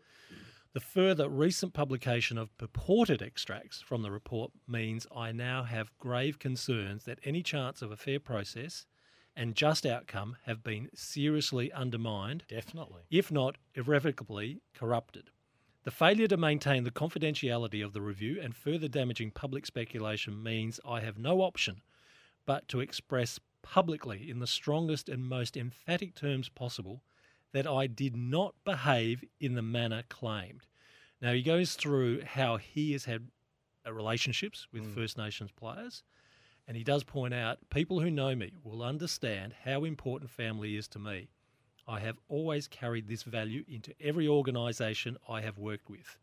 The 0.73 0.81
further 0.81 1.29
recent 1.29 1.73
publication 1.73 2.39
of 2.39 2.57
purported 2.57 3.23
extracts 3.23 3.81
from 3.81 4.03
the 4.03 4.12
report 4.12 4.53
means 4.68 5.05
I 5.14 5.33
now 5.33 5.64
have 5.64 5.99
grave 5.99 6.39
concerns 6.39 7.05
that 7.05 7.18
any 7.25 7.43
chance 7.43 7.83
of 7.83 7.91
a 7.91 7.97
fair 7.97 8.21
process 8.21 8.87
and 9.35 9.57
just 9.57 9.85
outcome 9.85 10.37
have 10.45 10.62
been 10.62 10.89
seriously 10.95 11.73
undermined, 11.73 12.45
Definitely. 12.49 13.03
if 13.11 13.33
not 13.33 13.57
irrevocably 13.75 14.61
corrupted. 14.73 15.31
The 15.83 15.91
failure 15.91 16.29
to 16.29 16.37
maintain 16.37 16.85
the 16.85 16.93
confidentiality 16.93 17.85
of 17.85 17.93
the 17.93 18.03
review 18.03 18.39
and 18.41 18.55
further 18.55 18.87
damaging 18.87 19.33
public 19.33 19.66
speculation 19.66 20.41
means 20.41 20.79
I 20.87 21.01
have 21.01 21.18
no 21.18 21.41
option 21.41 21.83
but 22.47 22.68
to 22.68 22.81
express 22.81 23.41
publicly 23.62 24.31
in 24.31 24.39
the 24.39 24.47
strongest 24.47 25.09
and 25.09 25.25
most 25.25 25.57
emphatic 25.57 26.14
terms 26.14 26.49
possible 26.49 27.03
that 27.53 27.66
I 27.66 27.86
did 27.86 28.16
not 28.16 28.55
behave 28.64 29.24
in 29.40 29.55
the 29.55 29.62
manner 29.62 30.03
claimed. 30.09 30.66
Now, 31.20 31.32
he 31.32 31.42
goes 31.42 31.74
through 31.74 32.22
how 32.22 32.57
he 32.57 32.92
has 32.92 33.05
had 33.05 33.28
uh, 33.86 33.92
relationships 33.92 34.66
with 34.72 34.94
First 34.94 35.18
Nations 35.18 35.51
players, 35.51 36.03
and 36.66 36.76
he 36.76 36.84
does 36.84 37.05
point 37.05 37.34
out 37.34 37.59
people 37.70 38.01
who 38.01 38.11
know 38.11 38.34
me 38.34 38.53
will 38.62 38.82
understand 38.82 39.55
how 39.64 39.84
important 39.84 40.30
family 40.30 40.76
is 40.76 40.88
to 40.88 40.98
me. 40.98 41.28
I 41.86 42.01
have 42.01 42.18
always 42.28 42.68
carried 42.68 43.09
this 43.09 43.24
value 43.24 43.64
into 43.68 43.92
every 44.01 44.28
organisation 44.28 45.16
I 45.28 45.40
have 45.40 45.59
worked 45.59 45.90
with. 45.90 46.16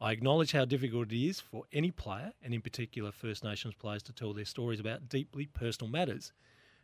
I 0.00 0.12
acknowledge 0.12 0.52
how 0.52 0.64
difficult 0.64 1.12
it 1.12 1.26
is 1.26 1.40
for 1.40 1.64
any 1.72 1.90
player, 1.90 2.32
and 2.42 2.54
in 2.54 2.62
particular 2.62 3.12
First 3.12 3.44
Nations 3.44 3.74
players, 3.74 4.02
to 4.04 4.12
tell 4.12 4.32
their 4.32 4.44
stories 4.44 4.80
about 4.80 5.08
deeply 5.08 5.46
personal 5.46 5.90
matters. 5.90 6.32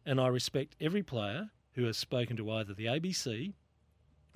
And 0.05 0.21
I 0.21 0.29
respect 0.29 0.77
every 0.81 1.03
player 1.03 1.51
who 1.73 1.85
has 1.85 1.97
spoken 1.97 2.37
to 2.37 2.51
either 2.51 2.75
the 2.75 2.87
ABC 2.87 3.55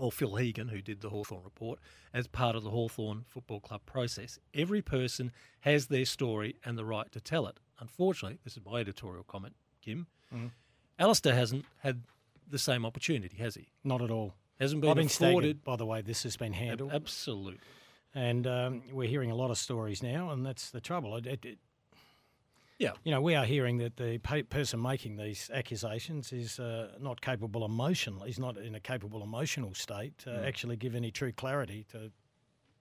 or 0.01 0.11
Phil 0.11 0.39
Egan, 0.41 0.69
who 0.69 0.81
did 0.81 1.01
the 1.01 1.11
Hawthorn 1.11 1.43
report, 1.45 1.79
as 2.15 2.27
part 2.27 2.57
of 2.57 2.63
the 2.65 2.71
Hawthorn 2.71 3.25
Football 3.29 3.61
Club 3.61 3.83
process. 3.87 4.39
Every 4.55 4.83
person 4.83 5.31
has 5.61 5.87
their 5.89 6.05
story 6.05 6.57
and 6.65 6.77
the 6.79 6.85
right 6.85 7.11
to 7.13 7.21
tell 7.21 7.47
it. 7.47 7.59
Unfortunately, 7.79 8.39
this 8.45 8.57
is 8.57 8.65
my 8.65 8.81
editorial 8.81 9.25
comment, 9.25 9.55
Kim. 9.83 10.07
Mhm. 10.35 10.51
Alastair 10.99 11.35
hasn't 11.35 11.65
had 11.79 12.03
the 12.49 12.59
same 12.59 12.85
opportunity, 12.85 13.37
has 13.39 13.55
he? 13.55 13.69
Not 13.85 14.03
at 14.03 14.11
all. 14.11 14.35
Hasn't 14.59 14.81
been 14.81 14.91
I've 14.91 14.97
been 14.97 15.07
afforded. 15.07 15.37
staggered 15.59 15.65
by 15.65 15.77
the 15.77 15.87
way 15.87 16.03
this 16.03 16.23
has 16.25 16.37
been 16.37 16.53
handled. 16.53 16.93
Absolutely. 16.93 17.61
And 18.15 18.47
um, 18.47 18.83
we're 18.93 19.09
hearing 19.09 19.31
a 19.31 19.35
lot 19.37 19.51
of 19.51 19.57
stories 19.59 20.03
now, 20.03 20.31
and 20.31 20.45
that's 20.45 20.71
the 20.71 20.81
trouble. 20.81 21.17
It, 21.17 21.27
it, 21.27 21.45
it- 21.45 21.59
Yeah. 22.81 22.93
you 23.05 23.13
know, 23.13 23.21
we 23.21 23.35
are 23.35 23.45
hearing 23.45 23.77
that 23.79 23.97
the 23.97 24.19
person 24.49 24.81
making 24.83 25.17
these 25.17 25.51
accusations 25.53 26.33
is 26.33 26.59
uh, 26.59 26.89
not 26.99 27.21
capable 27.21 27.65
emotionally, 27.65 28.31
is 28.31 28.39
not 28.39 28.57
in 28.57 28.75
a 28.75 28.81
capable 28.81 29.23
emotional 29.23 29.75
state 29.75 30.17
to 30.19 30.31
Mm. 30.31 30.49
actually 30.49 30.77
give 30.77 30.95
any 30.97 31.11
true 31.11 31.31
clarity 31.33 31.85
to 31.93 32.11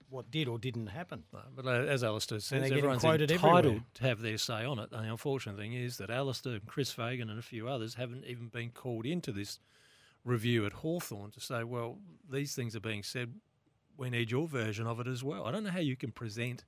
what 0.09 0.31
did 0.31 0.47
or 0.47 0.57
didn't 0.57 0.87
happen. 0.87 1.23
But 1.55 1.65
uh, 1.67 1.69
as 1.69 2.03
Alastair 2.03 2.39
says, 2.39 2.63
everyone's 2.71 3.03
entitled 3.03 3.29
everywhere. 3.29 3.83
to 3.95 4.03
have 4.03 4.21
their 4.21 4.37
say 4.39 4.65
on 4.65 4.79
it. 4.79 4.89
And 4.91 5.05
the 5.05 5.11
unfortunate 5.11 5.57
thing 5.57 5.73
is 5.73 5.97
that 5.97 6.09
Alastair 6.09 6.53
and 6.53 6.65
Chris 6.65 6.91
Fagan 6.91 7.29
and 7.29 7.37
a 7.37 7.43
few 7.43 7.67
others 7.67 7.93
haven't 7.95 8.25
even 8.25 8.47
been 8.47 8.71
called 8.71 9.05
into 9.05 9.31
this 9.31 9.59
review 10.23 10.65
at 10.65 10.71
Hawthorn 10.73 11.31
to 11.31 11.39
say, 11.39 11.63
well, 11.63 11.99
these 12.31 12.55
things 12.55 12.75
are 12.75 12.79
being 12.79 13.03
said. 13.03 13.33
We 13.97 14.09
need 14.09 14.31
your 14.31 14.47
version 14.47 14.87
of 14.87 14.99
it 15.01 15.07
as 15.07 15.23
well. 15.23 15.45
I 15.45 15.51
don't 15.51 15.63
know 15.65 15.71
how 15.71 15.79
you 15.79 15.97
can 15.97 16.11
present 16.11 16.63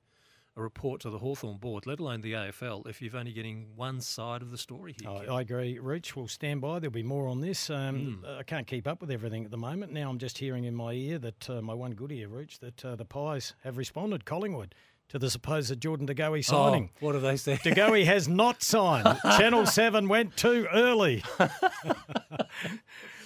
a 0.56 0.60
report 0.62 1.00
to 1.00 1.08
the 1.10 1.18
Hawthorn 1.18 1.56
board, 1.56 1.86
let 1.86 1.98
alone 1.98 2.20
the 2.20 2.32
AFL, 2.34 2.86
if 2.86 3.00
you're 3.00 3.16
only 3.16 3.32
getting 3.32 3.68
one 3.74 4.00
side 4.02 4.42
of 4.42 4.50
the 4.50 4.58
story 4.58 4.94
here. 5.00 5.08
I, 5.10 5.24
I 5.36 5.40
agree, 5.40 5.78
Rich. 5.78 6.14
We'll 6.14 6.28
stand 6.28 6.60
by. 6.60 6.78
There'll 6.78 6.92
be 6.92 7.02
more 7.02 7.26
on 7.28 7.40
this. 7.40 7.70
Um, 7.70 8.22
Mm. 8.22 8.38
I 8.38 8.42
can't 8.42 8.66
keep 8.66 8.86
up 8.86 9.00
with 9.00 9.10
everything 9.10 9.44
at 9.44 9.50
the 9.50 9.56
moment. 9.56 9.92
Now 9.92 10.10
I'm 10.10 10.18
just 10.18 10.36
hearing 10.38 10.64
in 10.64 10.74
my 10.74 10.92
ear 10.92 11.18
that 11.20 11.48
uh, 11.48 11.62
my 11.62 11.72
one 11.74 11.92
good 11.92 12.12
ear, 12.12 12.28
Rich, 12.28 12.58
that 12.60 12.84
uh, 12.84 12.96
the 12.96 13.04
Pies 13.04 13.54
have 13.64 13.76
responded, 13.78 14.24
Collingwood, 14.24 14.74
to 15.08 15.18
the 15.18 15.30
supposed 15.30 15.78
Jordan 15.80 16.06
De 16.06 16.14
Goey 16.14 16.42
signing. 16.42 16.90
Oh, 16.96 17.06
what 17.06 17.14
have 17.14 17.22
they 17.22 17.36
said? 17.36 17.60
De 17.62 17.74
Goey 17.74 18.04
has 18.06 18.28
not 18.28 18.62
signed. 18.62 19.06
Channel 19.38 19.66
7 19.66 20.08
went 20.08 20.36
too 20.36 20.66
early. 20.72 21.22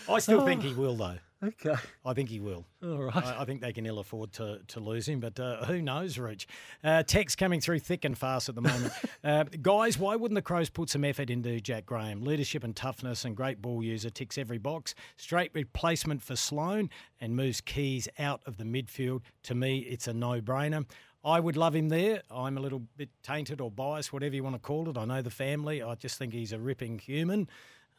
I 0.09 0.18
still 0.18 0.45
think 0.45 0.62
he 0.62 0.72
will, 0.74 0.97
though. 0.97 1.18
Okay. 1.45 1.74
I 2.05 2.14
think 2.14 2.30
he 2.30 2.41
will. 2.41 2.64
All 2.82 3.03
right. 3.03 3.16
I, 3.16 3.43
I 3.43 3.45
think 3.45 3.61
they 3.61 3.72
can 3.72 3.84
ill 3.84 3.99
afford 3.99 4.32
to, 4.34 4.61
to 4.68 4.80
lose 4.80 5.07
him, 5.07 5.20
but 5.20 5.39
uh, 5.39 5.64
who 5.66 5.82
knows, 5.82 6.18
Rich? 6.18 6.49
Uh, 6.82 7.03
text 7.03 7.37
coming 7.37 7.61
through 7.61 7.80
thick 7.80 8.05
and 8.07 8.16
fast 8.16 8.49
at 8.49 8.55
the 8.55 8.62
moment. 8.62 8.93
uh, 9.24 9.45
guys, 9.61 9.99
why 9.99 10.16
wouldn't 10.16 10.37
the 10.37 10.43
Crows 10.43 10.70
put 10.70 10.89
some 10.89 11.05
effort 11.05 11.28
into 11.28 11.61
Jack 11.61 11.84
Graham? 11.84 12.22
Leadership 12.22 12.64
and 12.64 12.74
toughness 12.74 13.24
and 13.24 13.37
great 13.37 13.61
ball 13.61 13.82
user 13.82 14.09
ticks 14.09 14.39
every 14.39 14.59
box. 14.59 14.95
Straight 15.16 15.51
replacement 15.53 16.22
for 16.22 16.37
Sloane 16.37 16.89
and 17.20 17.37
moves 17.37 17.61
Keays 17.61 18.09
out 18.18 18.41
of 18.47 18.57
the 18.57 18.64
midfield. 18.64 19.20
To 19.45 19.55
me, 19.55 19.80
it's 19.80 20.09
a 20.09 20.14
no 20.14 20.41
brainer. 20.41 20.87
I 21.22 21.41
would 21.41 21.57
love 21.57 21.74
him 21.74 21.89
there. 21.89 22.22
I'm 22.30 22.57
a 22.57 22.61
little 22.61 22.82
bit 22.97 23.11
tainted 23.24 23.61
or 23.61 23.68
biased, 23.68 24.12
whatever 24.12 24.37
you 24.37 24.45
want 24.45 24.55
to 24.55 24.61
call 24.61 24.89
it. 24.89 24.97
I 24.97 25.05
know 25.05 25.22
the 25.22 25.30
family. 25.30 25.82
I 25.82 25.97
just 25.97 26.18
think 26.18 26.32
he's 26.32 26.53
a 26.53 26.59
ripping 26.59 27.01
human. 27.01 27.49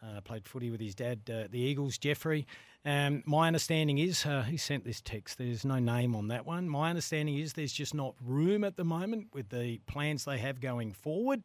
Uh, 0.03 0.21
played 0.21 0.45
footy 0.47 0.69
with 0.69 0.79
his 0.79 0.93
dad, 0.93 1.19
uh, 1.27 1.47
the 1.49 1.59
Eagles, 1.59 1.97
Jeffrey. 1.97 2.45
Um, 2.85 3.23
my 3.25 3.47
understanding 3.47 3.97
is, 3.97 4.27
uh, 4.27 4.43
who 4.43 4.55
sent 4.55 4.85
this 4.85 5.01
text? 5.01 5.39
There's 5.39 5.65
no 5.65 5.79
name 5.79 6.15
on 6.15 6.27
that 6.27 6.45
one. 6.45 6.69
My 6.69 6.89
understanding 6.89 7.35
is 7.35 7.53
there's 7.53 7.73
just 7.73 7.95
not 7.95 8.13
room 8.23 8.63
at 8.63 8.77
the 8.77 8.83
moment 8.85 9.29
with 9.33 9.49
the 9.49 9.79
plans 9.87 10.23
they 10.23 10.37
have 10.37 10.61
going 10.61 10.93
forward. 10.93 11.41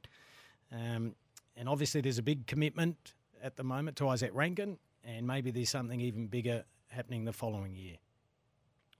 Um, 0.70 1.14
and 1.56 1.66
obviously, 1.66 2.02
there's 2.02 2.18
a 2.18 2.22
big 2.22 2.46
commitment 2.46 3.14
at 3.42 3.56
the 3.56 3.64
moment 3.64 3.96
to 3.98 4.04
Izak 4.04 4.30
Rankine, 4.34 4.78
and 5.02 5.26
maybe 5.26 5.50
there's 5.50 5.70
something 5.70 6.00
even 6.00 6.26
bigger 6.26 6.64
happening 6.88 7.24
the 7.24 7.32
following 7.32 7.74
year. 7.74 7.96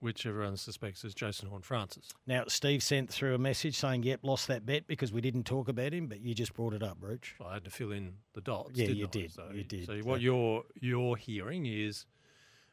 Which 0.03 0.27
everyone 0.27 0.57
suspects 0.57 1.05
is 1.05 1.15
Jason 1.15 1.49
Horne-Francis. 1.49 2.11
Now, 2.27 2.43
Steve 2.49 2.83
sent 2.83 3.09
through 3.09 3.37
a 3.37 3.39
message 3.39 3.77
saying, 3.77 4.03
yep, 4.03 4.19
lost 4.25 4.49
that 4.49 4.67
bet 4.67 4.89
because 4.89 5.13
we 5.13 5.21
didn't 5.21 5.45
talk 5.45 5.69
about 5.69 5.95
him, 5.95 6.09
but 6.09 6.21
you 6.21 6.35
just 6.35 6.55
brought 6.55 6.75
it 6.75 6.83
up, 6.83 6.99
Rooch. 7.01 7.37
I 7.41 7.55
had 7.55 7.65
to 7.67 7.71
fill 7.71 7.93
in 7.93 8.15
the 8.35 8.41
dots. 8.41 8.73
Yeah, 8.75 8.87
didn't 8.87 8.99
you 8.99 9.07
I? 9.07 9.11
did, 9.11 9.33
So, 9.33 9.45
you 9.55 9.63
did. 9.63 9.87
So 9.87 9.99
what 9.99 10.21
you're 10.21 10.65
you're 10.81 11.15
hearing 11.15 11.67
is 11.67 12.07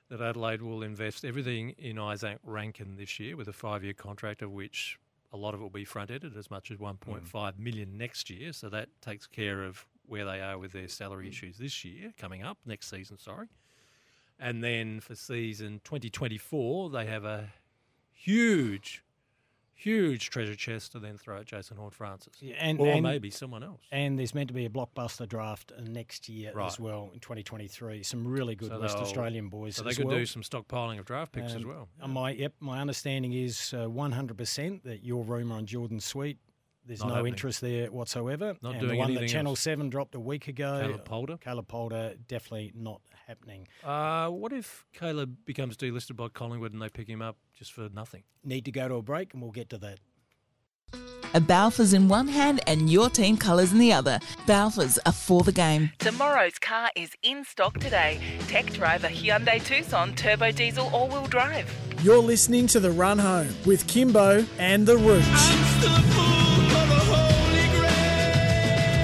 that 0.09 0.21
Adelaide 0.21 0.63
will 0.63 0.81
invest 0.81 1.23
everything 1.23 1.75
in 1.77 1.97
Izak 1.97 2.39
Rankine 2.43 2.95
this 2.97 3.19
year 3.19 3.37
with 3.37 3.47
a 3.47 3.53
five-year 3.53 3.93
contract, 3.93 4.41
of 4.41 4.49
which 4.49 4.97
a 5.31 5.37
lot 5.37 5.53
of 5.53 5.59
it 5.59 5.63
will 5.63 5.69
be 5.69 5.85
front-ended, 5.85 6.35
as 6.35 6.49
much 6.49 6.71
as 6.71 6.77
mm. 6.77 6.97
1.5 6.97 7.59
million 7.59 7.95
next 7.95 8.31
year. 8.31 8.53
So 8.53 8.69
that 8.69 8.89
takes 9.01 9.27
care 9.27 9.63
of 9.63 9.85
where 10.07 10.25
they 10.25 10.41
are 10.41 10.57
with 10.57 10.71
their 10.71 10.87
salary 10.87 11.27
mm. 11.27 11.29
issues 11.29 11.59
this 11.59 11.85
year, 11.85 12.11
coming 12.17 12.43
up 12.43 12.57
next 12.65 12.89
season. 12.89 13.19
Sorry, 13.19 13.45
and 14.39 14.63
then 14.63 14.99
for 14.99 15.15
season 15.15 15.81
2024, 15.83 16.89
they 16.91 17.05
have 17.05 17.25
a 17.25 17.49
huge. 18.11 19.03
Huge 19.73 20.29
treasure 20.29 20.55
chest 20.55 20.91
to 20.91 20.99
then 20.99 21.17
throw 21.17 21.39
at 21.39 21.45
Jason 21.45 21.77
Horne-Francis, 21.77 22.33
and, 22.59 22.81
or 22.81 22.87
and- 22.89 23.01
maybe 23.01 23.29
someone 23.29 23.63
else. 23.63 23.79
And 23.93 24.19
there's 24.19 24.35
meant 24.35 24.49
to 24.49 24.53
be 24.53 24.65
a 24.65 24.69
blockbuster 24.69 25.25
draft 25.25 25.71
uh, 25.71 25.79
next 25.87 26.27
year 26.27 26.51
Right. 26.53 26.67
as 26.67 26.77
well 26.77 27.11
in 27.13 27.21
2023. 27.21 28.03
Some 28.03 28.27
really 28.27 28.55
good 28.55 28.67
So 28.71 28.79
West 28.81 28.97
Australian 28.97 29.47
boys. 29.47 29.77
So 29.77 29.83
they 29.83 29.91
as 29.91 29.97
could 29.97 30.07
well. 30.07 30.17
do 30.17 30.25
some 30.25 30.41
stockpiling 30.41 30.99
of 30.99 31.05
draft 31.05 31.31
picks 31.31 31.53
as 31.53 31.63
Um, 31.63 31.67
well. 31.69 31.87
uh, 32.01 32.09
My 32.09 32.31
yep, 32.31 32.55
my 32.59 32.81
understanding 32.81 33.31
is 33.31 33.73
uh, 33.73 33.85
100% 33.87 34.83
that 34.83 35.05
your 35.05 35.23
rumour 35.23 35.55
on 35.55 35.65
Jordan 35.65 36.01
Sweet. 36.01 36.39
There's 36.89 37.01
Not 37.01 37.09
no 37.09 37.13
happening. 37.17 37.33
interest 37.33 37.61
there 37.61 37.85
whatsoever. 37.91 38.55
Not 38.63 38.71
and 38.71 38.79
doing 38.79 38.93
the 38.93 38.97
one 38.97 39.09
anything 39.11 39.27
that 39.27 39.31
Channel 39.31 39.51
else. 39.51 39.59
Seven 39.59 39.89
dropped 39.91 40.15
a 40.15 40.19
week 40.19 40.47
ago. 40.47 40.79
Caleb 40.81 41.05
Poulter? 41.05 41.37
Caleb 41.37 41.67
Poulter, 41.67 42.15
definitely 42.27 42.71
not 42.75 43.01
happening. 43.27 43.67
Uh, 43.83 44.29
what 44.29 44.51
if 44.51 44.85
Caleb 44.91 45.37
becomes 45.45 45.77
delisted 45.77 46.15
by 46.15 46.29
Collingwood 46.29 46.73
and 46.73 46.81
they 46.81 46.89
pick 46.89 47.07
him 47.07 47.21
up 47.21 47.37
just 47.55 47.73
for 47.73 47.89
nothing? 47.93 48.23
Need 48.43 48.65
to 48.65 48.71
go 48.71 48.87
to 48.87 48.95
a 48.95 49.01
break, 49.03 49.33
and 49.35 49.41
we'll 49.43 49.51
get 49.51 49.69
to 49.69 49.77
that. 49.77 49.99
A 51.35 51.39
Balfours 51.39 51.93
in 51.93 52.07
one 52.07 52.27
hand 52.27 52.59
and 52.65 52.89
your 52.89 53.07
team 53.07 53.37
colours 53.37 53.71
in 53.71 53.77
the 53.77 53.93
other. 53.93 54.17
Balfours 54.47 54.97
are 55.05 55.11
for 55.11 55.43
the 55.43 55.51
game. 55.51 55.91
Tomorrow's 55.99 56.57
car 56.57 56.89
is 56.95 57.11
in 57.21 57.43
stock 57.45 57.77
today. 57.77 58.19
Tech 58.47 58.65
driver 58.73 59.09
Hyundai 59.09 59.63
Tucson 59.63 60.15
Turbo 60.15 60.51
Diesel 60.51 60.87
All-Wheel 60.87 61.27
Drive. 61.27 61.71
You're 62.01 62.17
listening 62.17 62.65
to 62.65 62.79
The 62.79 62.89
Run 62.89 63.19
Home 63.19 63.49
with 63.67 63.85
Kimbo 63.85 64.43
and 64.57 64.87
The 64.87 64.97
Rooch. 64.97 66.48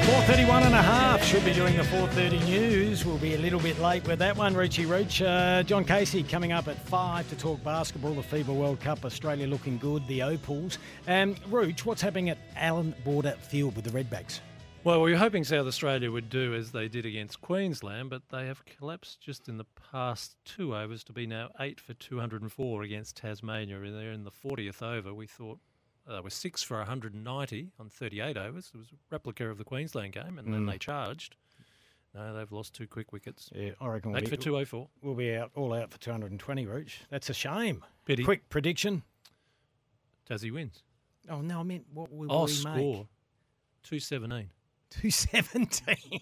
4.31 0.06 0.68
and 0.68 0.76
a 0.76 0.82
half. 0.84 1.24
Should 1.24 1.44
be 1.44 1.52
doing 1.52 1.76
the 1.76 1.82
4.30 1.82 2.46
news. 2.46 3.04
We'll 3.04 3.18
be 3.18 3.34
a 3.34 3.40
little 3.40 3.60
bit 3.60 3.80
late 3.80 4.08
with 4.08 4.20
that 4.20 4.38
one, 4.38 4.54
Richie 4.54 4.86
Rooch. 4.86 5.20
Uh, 5.20 5.64
John 5.64 5.84
Casey 5.84 6.22
coming 6.22 6.52
up 6.52 6.68
at 6.68 6.78
5 6.78 7.28
to 7.30 7.36
talk 7.36 7.64
basketball, 7.64 8.14
the 8.14 8.22
FIBA 8.22 8.56
World 8.56 8.80
Cup, 8.80 9.04
Australia 9.04 9.48
looking 9.48 9.80
good, 9.80 10.06
the 10.06 10.22
Opals. 10.22 10.78
Um, 11.08 11.36
Rooch, 11.50 11.88
what's 11.88 12.04
happening 12.04 12.30
at 12.30 12.38
Allan 12.56 12.94
Border 13.04 13.32
Field 13.32 13.76
with 13.76 13.86
the 13.86 13.90
Redbacks? 13.90 14.42
Well, 14.84 15.02
we 15.02 15.10
were 15.10 15.18
hoping 15.18 15.44
South 15.44 15.66
Australia 15.66 16.12
would 16.12 16.30
do 16.30 16.54
as 16.54 16.72
they 16.72 16.88
did 16.88 17.08
against 17.08 17.42
Queensland, 17.42 18.12
but 18.12 18.30
they 18.30 18.46
have 18.46 18.64
collapsed 18.64 19.22
just 19.22 19.50
in 19.50 19.58
the 19.58 19.66
past 19.92 20.36
two 20.46 20.76
overs 20.76 21.04
to 21.06 21.14
be 21.14 21.26
now 21.26 21.50
eight 21.60 21.82
for 21.82 21.96
204 21.96 22.84
against 22.84 23.18
Tasmania. 23.18 23.80
They're 23.80 24.12
in 24.12 24.24
the 24.24 24.30
40th 24.30 24.84
over. 24.84 25.16
We 25.16 25.26
thought 25.26 25.58
they 26.08 26.20
were 26.20 26.30
six 26.30 26.62
for 26.62 26.78
190 26.78 27.72
on 27.80 27.90
38 27.90 28.38
overs. 28.38 28.72
It 28.74 28.78
was 28.78 28.88
a 28.92 28.96
replica 29.12 29.50
of 29.50 29.58
the 29.58 29.64
Queensland 29.64 30.14
game, 30.14 30.38
and 30.38 30.54
then 30.54 30.66
Mm. 30.66 30.72
they 30.72 30.78
charged. 30.78 31.36
No, 32.14 32.34
they've 32.34 32.52
lost 32.52 32.74
two 32.74 32.88
quick 32.88 33.12
wickets. 33.12 33.50
Yeah, 33.54 33.72
I 33.82 33.88
reckon 33.88 34.12
we'll 34.12 34.20
Eight 34.22 34.30
be, 34.30 34.36
for 34.36 34.42
204. 34.42 34.90
We'll 35.02 35.16
be 35.16 35.36
out 35.36 35.52
all 35.56 35.74
out 35.74 35.92
for 35.92 35.98
220, 36.00 36.66
Rooch. 36.66 37.02
That's 37.10 37.30
a 37.30 37.34
shame. 37.34 37.84
Pity. 38.06 38.24
Quick 38.24 38.48
prediction. 38.50 39.04
Does 40.26 40.42
he 40.42 40.50
wins. 40.52 40.84
Oh, 41.30 41.42
no, 41.42 41.60
I 41.60 41.64
meant 41.64 41.88
what 41.94 42.12
will 42.12 42.32
Oh, 42.32 42.46
we 42.46 42.52
score. 42.52 43.08
217. 43.84 44.50
217. 45.02 46.20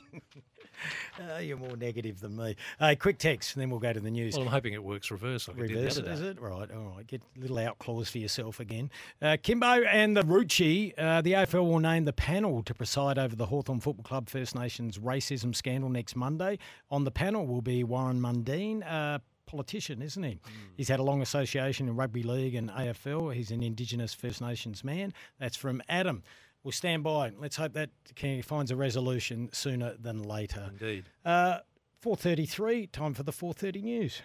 uh, 1.20 1.38
you're 1.42 1.58
more 1.58 1.78
negative 1.78 2.20
than 2.20 2.36
me. 2.36 2.56
Uh, 2.80 2.96
quick 3.00 3.18
text, 3.18 3.56
and 3.56 3.62
then 3.62 3.70
we'll 3.70 3.80
go 3.80 3.94
to 3.94 4.00
the 4.00 4.12
news. 4.12 4.34
Well, 4.34 4.44
I'm 4.44 4.52
hoping 4.52 4.74
it 4.74 4.84
works 4.84 5.12
reverse 5.12 5.48
like 5.48 5.58
it 5.58 5.62
did 5.62 5.70
the 5.70 5.76
Reverse 5.76 5.98
it, 5.98 6.08
is 6.08 6.22
it? 6.22 6.42
Right, 6.42 6.70
all 6.72 6.94
right. 6.96 7.08
Get 7.08 7.22
a 7.38 7.42
little 7.42 7.60
out 7.60 7.80
clause 7.80 8.10
for 8.10 8.18
yourself 8.18 8.60
again. 8.60 8.90
Uh, 9.22 9.38
Kimbo 9.42 9.84
and 9.84 10.16
the 10.16 10.24
Rucci, 10.24 10.94
uh, 10.98 11.22
the 11.22 11.34
AFL 11.34 11.66
will 11.70 11.80
name 11.80 12.06
the 12.06 12.14
panel 12.14 12.64
to 12.64 12.74
preside 12.74 13.18
over 13.18 13.36
the 13.36 13.46
Hawthorn 13.46 13.80
Football 13.80 14.04
Club 14.04 14.30
First 14.30 14.56
Nations 14.56 14.98
racism 14.98 15.56
scandal 15.56 15.90
next 15.90 16.16
Monday. 16.16 16.58
On 16.90 17.04
the 17.04 17.12
panel 17.12 17.46
will 17.46 17.62
be 17.62 17.84
Warren 17.84 18.20
Mundine, 18.20 18.82
a 18.84 19.22
politician, 19.46 20.02
isn't 20.02 20.24
he? 20.24 20.40
He's 20.78 20.88
had 20.88 21.00
a 21.00 21.04
long 21.04 21.22
association 21.22 21.88
in 21.88 21.96
rugby 21.96 22.24
league 22.24 22.56
and 22.56 22.70
AFL. 22.72 23.34
He's 23.34 23.52
an 23.52 23.62
Indigenous 23.62 24.14
First 24.14 24.42
Nations 24.42 24.84
man. 24.84 25.14
That's 25.40 25.56
from 25.56 25.82
Adam. 25.88 26.24
We'll 26.64 26.72
stand 26.72 27.04
by. 27.04 27.34
Let's 27.38 27.58
hope 27.58 27.74
that 27.74 27.90
can, 28.16 28.42
finds 28.42 28.72
a 28.72 28.76
resolution 28.76 29.50
sooner 29.52 29.96
than 30.00 30.24
later. 30.24 30.70
Indeed. 30.72 31.06
Uh, 31.26 31.60
4.33, 32.04 32.92
time 32.92 33.14
for 33.14 33.24
the 33.24 33.32
4.30 33.32 33.84
news. 33.84 34.22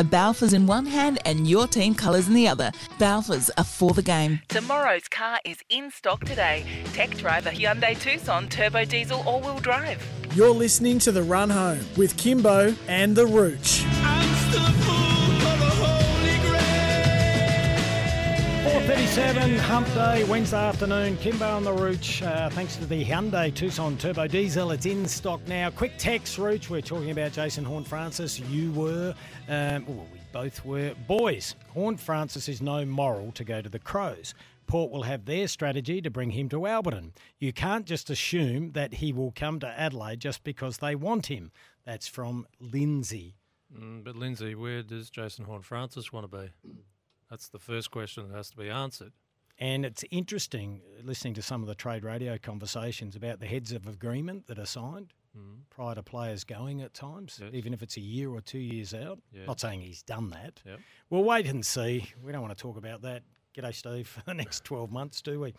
A 0.00 0.04
Balfours 0.04 0.54
in 0.54 0.66
one 0.66 0.86
hand 0.86 1.18
and 1.24 1.48
your 1.48 1.66
team 1.66 1.92
colours 1.92 2.28
in 2.28 2.34
the 2.34 2.46
other. 2.46 2.70
Balfours 2.98 3.50
are 3.58 3.64
for 3.64 3.92
the 3.92 4.02
game. 4.02 4.40
Tomorrow's 4.48 5.08
car 5.08 5.40
is 5.44 5.58
in 5.70 5.90
stock 5.90 6.24
today. 6.24 6.64
Tech 6.92 7.10
driver 7.16 7.50
Hyundai 7.50 7.98
Tucson 7.98 8.48
Turbo 8.48 8.84
Diesel 8.84 9.20
All-Wheel 9.26 9.58
Drive. 9.58 10.00
You're 10.34 10.50
listening 10.50 11.00
to 11.00 11.10
The 11.10 11.22
Run 11.22 11.50
Home 11.50 11.80
with 11.96 12.16
Kimbo 12.16 12.74
and 12.86 13.16
The 13.16 13.26
Rooch. 13.26 15.07
4.37, 19.08 19.58
hump 19.60 19.86
day, 19.94 20.22
Wednesday 20.24 20.68
afternoon. 20.68 21.16
Kimbo 21.16 21.48
on 21.48 21.64
the 21.64 21.72
Rooch. 21.72 22.22
Uh, 22.22 22.50
thanks 22.50 22.76
to 22.76 22.84
the 22.84 23.02
Hyundai 23.02 23.52
Tucson 23.52 23.96
Turbo 23.96 24.26
Diesel. 24.26 24.70
It's 24.70 24.84
in 24.84 25.08
stock 25.08 25.40
now. 25.48 25.70
Quick 25.70 25.92
text, 25.96 26.36
Rooch. 26.36 26.68
We're 26.68 26.82
talking 26.82 27.10
about 27.10 27.32
Jason 27.32 27.64
Horne-Francis. 27.64 28.38
You 28.38 28.70
were, 28.72 29.14
um, 29.48 29.86
well, 29.86 30.06
we 30.12 30.20
both 30.30 30.62
were. 30.62 30.92
Boys, 31.06 31.54
Horne-Francis 31.72 32.50
is 32.50 32.60
no 32.60 32.84
moral 32.84 33.32
to 33.32 33.44
go 33.44 33.62
to 33.62 33.68
the 33.70 33.78
Crows. 33.78 34.34
Port 34.66 34.90
will 34.90 35.04
have 35.04 35.24
their 35.24 35.48
strategy 35.48 36.02
to 36.02 36.10
bring 36.10 36.30
him 36.30 36.50
to 36.50 36.66
Alberton. 36.66 37.12
You 37.38 37.54
can't 37.54 37.86
just 37.86 38.10
assume 38.10 38.72
that 38.72 38.92
he 38.92 39.14
will 39.14 39.32
come 39.34 39.58
to 39.60 39.68
Adelaide 39.68 40.20
just 40.20 40.44
because 40.44 40.78
they 40.78 40.94
want 40.94 41.26
him. 41.26 41.50
That's 41.86 42.06
from 42.06 42.46
Lindsay. 42.60 43.36
Mm, 43.74 44.04
but 44.04 44.16
Lindsay, 44.16 44.54
where 44.54 44.82
does 44.82 45.08
Jason 45.08 45.46
Horne-Francis 45.46 46.12
want 46.12 46.30
to 46.30 46.36
be? 46.38 46.50
That's 47.30 47.48
the 47.48 47.58
first 47.58 47.90
question 47.90 48.28
that 48.28 48.36
has 48.36 48.50
to 48.50 48.56
be 48.56 48.70
answered. 48.70 49.12
And 49.58 49.84
it's 49.84 50.04
interesting 50.10 50.80
uh, 50.98 51.02
listening 51.04 51.34
to 51.34 51.42
some 51.42 51.62
of 51.62 51.68
the 51.68 51.74
trade 51.74 52.04
radio 52.04 52.38
conversations 52.38 53.16
about 53.16 53.40
the 53.40 53.46
heads 53.46 53.72
of 53.72 53.86
agreement 53.86 54.46
that 54.46 54.58
are 54.58 54.66
signed 54.66 55.12
Mm. 55.36 55.58
prior 55.68 55.94
to 55.94 56.02
players 56.02 56.42
going 56.42 56.80
at 56.80 56.94
times, 56.94 57.38
Yes. 57.40 57.50
even 57.52 57.74
if 57.74 57.82
it's 57.82 57.98
a 57.98 58.00
year 58.00 58.30
or 58.30 58.40
two 58.40 58.58
years 58.58 58.94
out. 58.94 59.18
Yeah. 59.30 59.44
Not 59.44 59.60
saying 59.60 59.82
he's 59.82 60.02
done 60.02 60.30
that. 60.30 60.62
Yep. 60.64 60.80
We'll 61.10 61.22
wait 61.22 61.46
and 61.46 61.64
see. 61.64 62.10
We 62.24 62.32
don't 62.32 62.40
want 62.40 62.56
to 62.56 62.60
talk 62.60 62.78
about 62.78 63.02
that. 63.02 63.22
G'day, 63.54 63.74
Steve, 63.74 64.08
for 64.08 64.22
the 64.24 64.32
next 64.32 64.64
12 64.64 64.90
months, 64.90 65.20
do 65.20 65.38
we? 65.38 65.52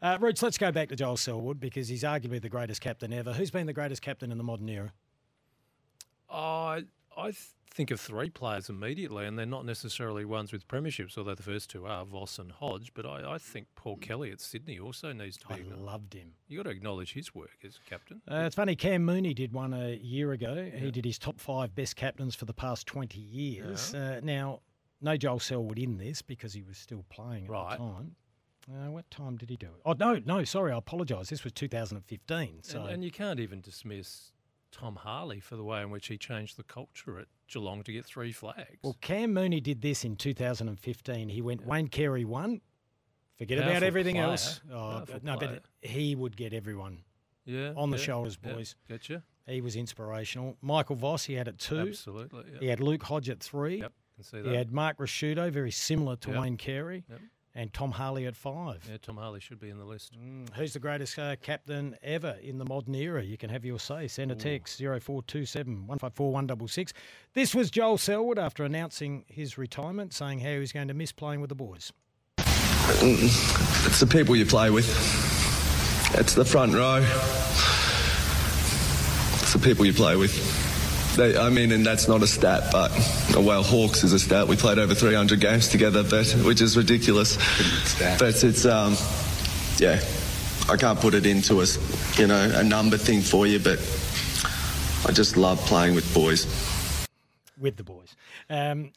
Uh, 0.00 0.16
Rooch, 0.20 0.40
let's 0.42 0.56
go 0.58 0.70
back 0.70 0.88
to 0.90 0.96
Joel 0.96 1.16
Selwood 1.16 1.58
because 1.58 1.88
he's 1.88 2.04
arguably 2.04 2.40
the 2.40 2.48
greatest 2.48 2.80
captain 2.80 3.12
ever. 3.12 3.32
Who's 3.32 3.50
been 3.50 3.66
the 3.66 3.72
greatest 3.72 4.00
captain 4.00 4.30
in 4.30 4.38
the 4.38 4.44
modern 4.44 4.68
era? 4.68 4.92
I 6.30 6.84
I 7.16 7.24
th- 7.32 7.48
think 7.76 7.90
of 7.90 8.00
three 8.00 8.30
players 8.30 8.70
immediately, 8.70 9.26
and 9.26 9.38
they're 9.38 9.44
not 9.44 9.66
necessarily 9.66 10.24
ones 10.24 10.50
with 10.52 10.66
premierships, 10.66 11.18
although 11.18 11.34
the 11.34 11.42
first 11.42 11.68
two 11.70 11.86
are 11.86 12.04
Voss 12.06 12.38
and 12.38 12.50
Hodge. 12.50 12.92
But 12.94 13.04
I, 13.04 13.34
I 13.34 13.38
think 13.38 13.66
Paul 13.76 13.96
Kelly 13.98 14.30
at 14.32 14.40
Sydney 14.40 14.78
also 14.78 15.12
needs 15.12 15.36
to 15.38 15.48
be. 15.48 15.54
I 15.54 15.74
loved 15.76 16.14
him. 16.14 16.32
You 16.48 16.56
got 16.56 16.62
to 16.64 16.70
acknowledge 16.70 17.12
his 17.12 17.34
work 17.34 17.58
as 17.64 17.78
captain. 17.88 18.22
Uh, 18.30 18.44
it's 18.46 18.56
funny, 18.56 18.74
Cam 18.74 19.04
Mooney 19.04 19.34
did 19.34 19.52
one 19.52 19.74
a 19.74 19.94
year 19.96 20.32
ago. 20.32 20.70
He 20.74 20.90
did 20.90 21.04
his 21.04 21.18
top 21.18 21.38
five 21.38 21.74
best 21.74 21.96
captains 21.96 22.34
for 22.34 22.46
the 22.46 22.54
past 22.54 22.86
20 22.86 23.20
years. 23.20 23.94
Uh, 23.94 24.20
now, 24.22 24.60
no 25.02 25.16
Joel 25.16 25.38
Selwood 25.40 25.78
in 25.78 25.98
this 25.98 26.22
because 26.22 26.54
he 26.54 26.62
was 26.62 26.78
still 26.78 27.04
playing 27.10 27.44
at 27.44 27.50
Right. 27.50 27.78
the 27.78 27.84
time. 27.84 28.16
Uh, 28.68 28.90
what 28.90 29.08
time 29.12 29.36
did 29.36 29.48
he 29.50 29.56
do 29.56 29.66
it? 29.66 29.82
Oh, 29.84 29.92
no, 29.92 30.20
no, 30.24 30.42
sorry, 30.44 30.72
I 30.72 30.78
apologise. 30.78 31.28
This 31.28 31.44
was 31.44 31.52
2015. 31.52 32.62
So 32.62 32.80
And, 32.80 32.90
and 32.90 33.04
you 33.04 33.10
can't 33.12 33.38
even 33.38 33.60
dismiss 33.60 34.32
Tom 34.72 34.96
Harley 34.96 35.38
for 35.40 35.54
the 35.56 35.62
way 35.62 35.82
in 35.82 35.90
which 35.90 36.08
he 36.08 36.18
changed 36.18 36.56
the 36.56 36.64
culture 36.64 37.18
at 37.20 37.28
Geelong 37.48 37.82
to 37.84 37.92
get 37.92 38.04
three 38.04 38.32
flags. 38.32 38.78
Well, 38.82 38.96
Cam 39.00 39.32
Mooney 39.32 39.60
did 39.60 39.80
this 39.80 40.04
in 40.04 40.16
2015. 40.16 41.28
He 41.28 41.42
went 41.42 41.64
Wayne 41.66 41.88
Carey 41.88 42.24
one. 42.24 42.60
Forget 43.38 43.58
about 43.58 43.82
everything 43.82 44.14
player. 44.16 44.26
else. 44.28 44.60
Oh, 44.72 44.74
Powerful 45.06 45.20
no, 45.22 45.36
player. 45.36 45.60
but 45.82 45.88
he 45.88 46.14
would 46.14 46.36
get 46.36 46.52
everyone 46.54 46.98
yeah, 47.44 47.72
on 47.76 47.90
the 47.90 47.98
yeah, 47.98 48.02
shoulders, 48.02 48.38
yeah, 48.44 48.52
boys. 48.54 48.74
Getcha. 48.88 49.22
He 49.46 49.60
was 49.60 49.76
inspirational. 49.76 50.56
Michael 50.62 50.96
Voss, 50.96 51.24
he 51.24 51.34
had 51.34 51.46
it 51.46 51.58
two. 51.58 51.78
Absolutely. 51.78 52.44
Yep. 52.52 52.60
He 52.62 52.66
had 52.66 52.80
Luke 52.80 53.02
Hodge 53.02 53.28
at 53.28 53.40
three. 53.40 53.78
Yep, 53.80 53.92
can 54.16 54.24
see 54.24 54.40
that. 54.40 54.48
He 54.50 54.56
had 54.56 54.72
Mark 54.72 54.96
Ricciuto, 54.98 55.50
very 55.52 55.70
similar 55.70 56.16
to 56.16 56.30
Yep. 56.30 56.40
Wayne 56.40 56.56
Carey, 56.56 57.04
Yep. 57.08 57.20
And 57.56 57.72
Tom 57.72 57.90
Harley 57.90 58.26
at 58.26 58.36
five. 58.36 58.86
Yeah, 58.88 58.98
Tom 59.00 59.16
Harley 59.16 59.40
should 59.40 59.58
be 59.58 59.70
in 59.70 59.78
the 59.78 59.84
list. 59.84 60.12
Mm, 60.14 60.52
Who's 60.54 60.74
the 60.74 60.78
greatest 60.78 61.18
uh, 61.18 61.36
captain 61.36 61.96
ever 62.02 62.36
in 62.42 62.58
the 62.58 62.66
modern 62.66 62.94
era? 62.94 63.24
You 63.24 63.38
can 63.38 63.48
have 63.48 63.64
your 63.64 63.80
say. 63.80 64.06
Send 64.06 64.30
a 64.30 64.34
text 64.34 64.78
0427 64.78 65.72
154 65.86 66.32
166. 66.32 66.92
This 67.32 67.54
was 67.54 67.70
Joel 67.70 67.96
Selwood 67.98 68.38
after 68.38 68.62
announcing 68.62 69.24
his 69.26 69.56
retirement, 69.56 70.12
saying 70.12 70.40
how 70.40 70.50
he's 70.50 70.72
going 70.72 70.88
to 70.88 70.94
miss 70.94 71.12
playing 71.12 71.40
with 71.40 71.48
the 71.48 71.54
boys. 71.56 71.92
It's 72.38 74.00
the 74.00 74.06
people 74.06 74.36
you 74.36 74.44
play 74.46 74.70
with. 74.70 74.86
It's 76.14 76.34
the 76.34 76.44
front 76.44 76.74
row. 76.74 77.02
It's 79.42 79.52
the 79.54 79.58
people 79.58 79.86
you 79.86 79.94
play 79.94 80.16
with. 80.16 80.65
They, 81.16 81.36
I 81.36 81.48
mean, 81.48 81.72
and 81.72 81.84
that's 81.84 82.08
not 82.08 82.22
a 82.22 82.26
stat, 82.26 82.64
but 82.72 82.90
well, 83.38 83.62
Hawks 83.62 84.04
is 84.04 84.12
a 84.12 84.18
stat. 84.18 84.46
We 84.48 84.56
played 84.56 84.78
over 84.78 84.94
300 84.94 85.40
games 85.40 85.68
together, 85.68 86.02
but 86.02 86.30
which 86.44 86.60
is 86.60 86.76
ridiculous. 86.76 87.36
But 88.18 88.44
it's 88.44 88.66
um, 88.66 88.96
yeah, 89.78 90.00
I 90.70 90.76
can't 90.76 90.98
put 91.00 91.14
it 91.14 91.24
into 91.26 91.60
a 91.60 91.62
s- 91.62 92.18
you 92.18 92.26
know 92.26 92.50
a 92.54 92.62
number 92.62 92.96
thing 92.98 93.22
for 93.22 93.46
you, 93.46 93.58
but 93.58 93.78
I 95.08 95.12
just 95.12 95.36
love 95.36 95.58
playing 95.60 95.94
with 95.94 96.12
boys. 96.12 96.46
with 97.58 97.76
the 97.76 97.84
boys. 97.84 98.14
Um, 98.50 98.92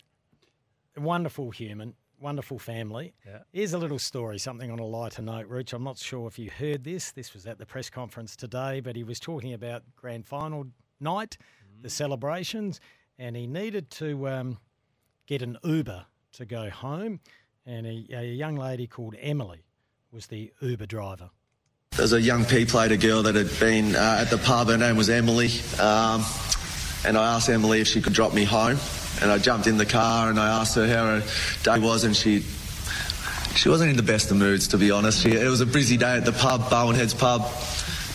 wonderful 0.97 1.51
human, 1.51 1.93
wonderful 2.20 2.59
family. 2.59 3.13
Yeah. 3.26 3.39
Here's 3.53 3.74
a 3.74 3.78
little 3.78 3.99
story, 3.99 4.39
something 4.39 4.72
on 4.72 4.80
a 4.80 4.86
lighter 4.86 5.22
note, 5.22 5.47
Rich. 5.47 5.74
I'm 5.74 5.84
not 5.84 5.97
sure 5.97 6.28
if 6.28 6.38
you 6.38 6.49
heard 6.49 6.84
this. 6.84 7.11
This 7.11 7.34
was 7.34 7.45
at 7.45 7.57
the 7.59 7.65
press 7.65 7.89
conference 7.89 8.36
today, 8.36 8.80
but 8.82 8.95
he 8.95 9.03
was 9.03 9.20
talking 9.20 9.53
about 9.53 9.84
grand 9.95 10.26
final 10.26 10.67
night, 10.99 11.38
the 11.82 11.90
celebrations, 11.90 12.80
and 13.18 13.36
he 13.36 13.48
needed 13.48 13.90
to 13.92 14.28
um, 14.28 14.58
get 15.26 15.42
an 15.42 15.58
Uber 15.64 16.06
to 16.34 16.46
go 16.46 16.70
home. 16.70 17.20
And 17.66 17.86
a, 17.86 18.06
a 18.14 18.34
young 18.34 18.56
lady 18.56 18.88
called 18.88 19.16
Emily 19.20 19.64
was 20.12 20.28
the 20.28 20.52
Uber 20.62 20.86
driver. 20.86 21.30
There's 21.92 22.14
a 22.14 22.22
young 22.22 22.46
P 22.46 22.66
plater 22.66 22.98
girl 22.98 23.24
that 23.24 23.36
had 23.36 23.52
been 23.60 23.96
uh, 23.96 24.20
at 24.22 24.30
the 24.30 24.38
pub. 24.38 24.70
Her 24.70 24.78
name 24.78 24.96
was 24.96 25.10
Emily. 25.10 25.50
Um, 25.80 26.24
and 27.06 27.18
I 27.18 27.36
asked 27.36 27.50
Emily 27.50 27.82
if 27.82 27.88
she 27.88 28.02
could 28.02 28.14
drop 28.14 28.34
me 28.34 28.44
home. 28.44 28.78
And 29.22 29.32
I 29.32 29.38
jumped 29.38 29.68
in 29.68 29.78
the 29.78 29.86
car 29.86 30.30
and 30.30 30.40
I 30.40 30.62
asked 30.62 30.76
her 30.76 30.88
how 30.88 31.06
her 31.06 31.24
day 31.64 31.80
was, 31.80 32.06
and 32.06 32.16
she 32.16 32.44
she 33.56 33.68
wasn't 33.68 33.90
in 33.90 33.98
the 33.98 34.04
best 34.04 34.32
of 34.32 34.38
moods, 34.38 34.70
to 34.70 34.78
be 34.78 34.92
honest. 34.92 35.22
She, 35.22 35.32
it 35.32 35.50
was 35.50 35.60
a 35.60 35.66
busy 35.66 35.98
day 35.98 36.16
at 36.16 36.24
the 36.24 36.32
pub, 36.32 36.70
Barwon 36.70 36.96
Heads 36.96 37.14
pub, 37.14 37.46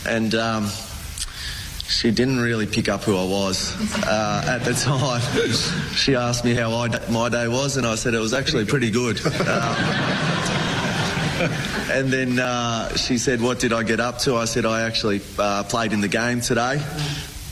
and 0.06 0.34
um, 0.34 0.70
she 1.88 2.10
didn't 2.10 2.40
really 2.40 2.66
pick 2.66 2.88
up 2.88 3.02
who 3.02 3.16
I 3.16 3.24
was 3.24 3.74
uh, 4.06 4.44
at 4.46 4.64
the 4.64 4.72
time. 4.72 5.20
she 5.94 6.14
asked 6.14 6.44
me 6.44 6.54
how 6.54 6.72
I, 6.72 6.88
my 7.10 7.28
day 7.28 7.48
was, 7.48 7.76
and 7.76 7.86
I 7.86 7.94
said 7.94 8.14
it 8.14 8.20
was 8.20 8.32
actually 8.32 8.64
pretty 8.64 8.90
good. 8.90 9.24
Um, 9.26 9.32
and 11.90 12.12
then 12.12 12.38
uh, 12.38 12.94
she 12.96 13.18
said, 13.18 13.40
What 13.40 13.58
did 13.58 13.72
I 13.72 13.82
get 13.82 14.00
up 14.00 14.18
to? 14.20 14.36
I 14.36 14.46
said, 14.46 14.64
I 14.64 14.82
actually 14.82 15.20
uh, 15.38 15.64
played 15.64 15.92
in 15.92 16.00
the 16.00 16.08
game 16.08 16.40
today. 16.40 16.80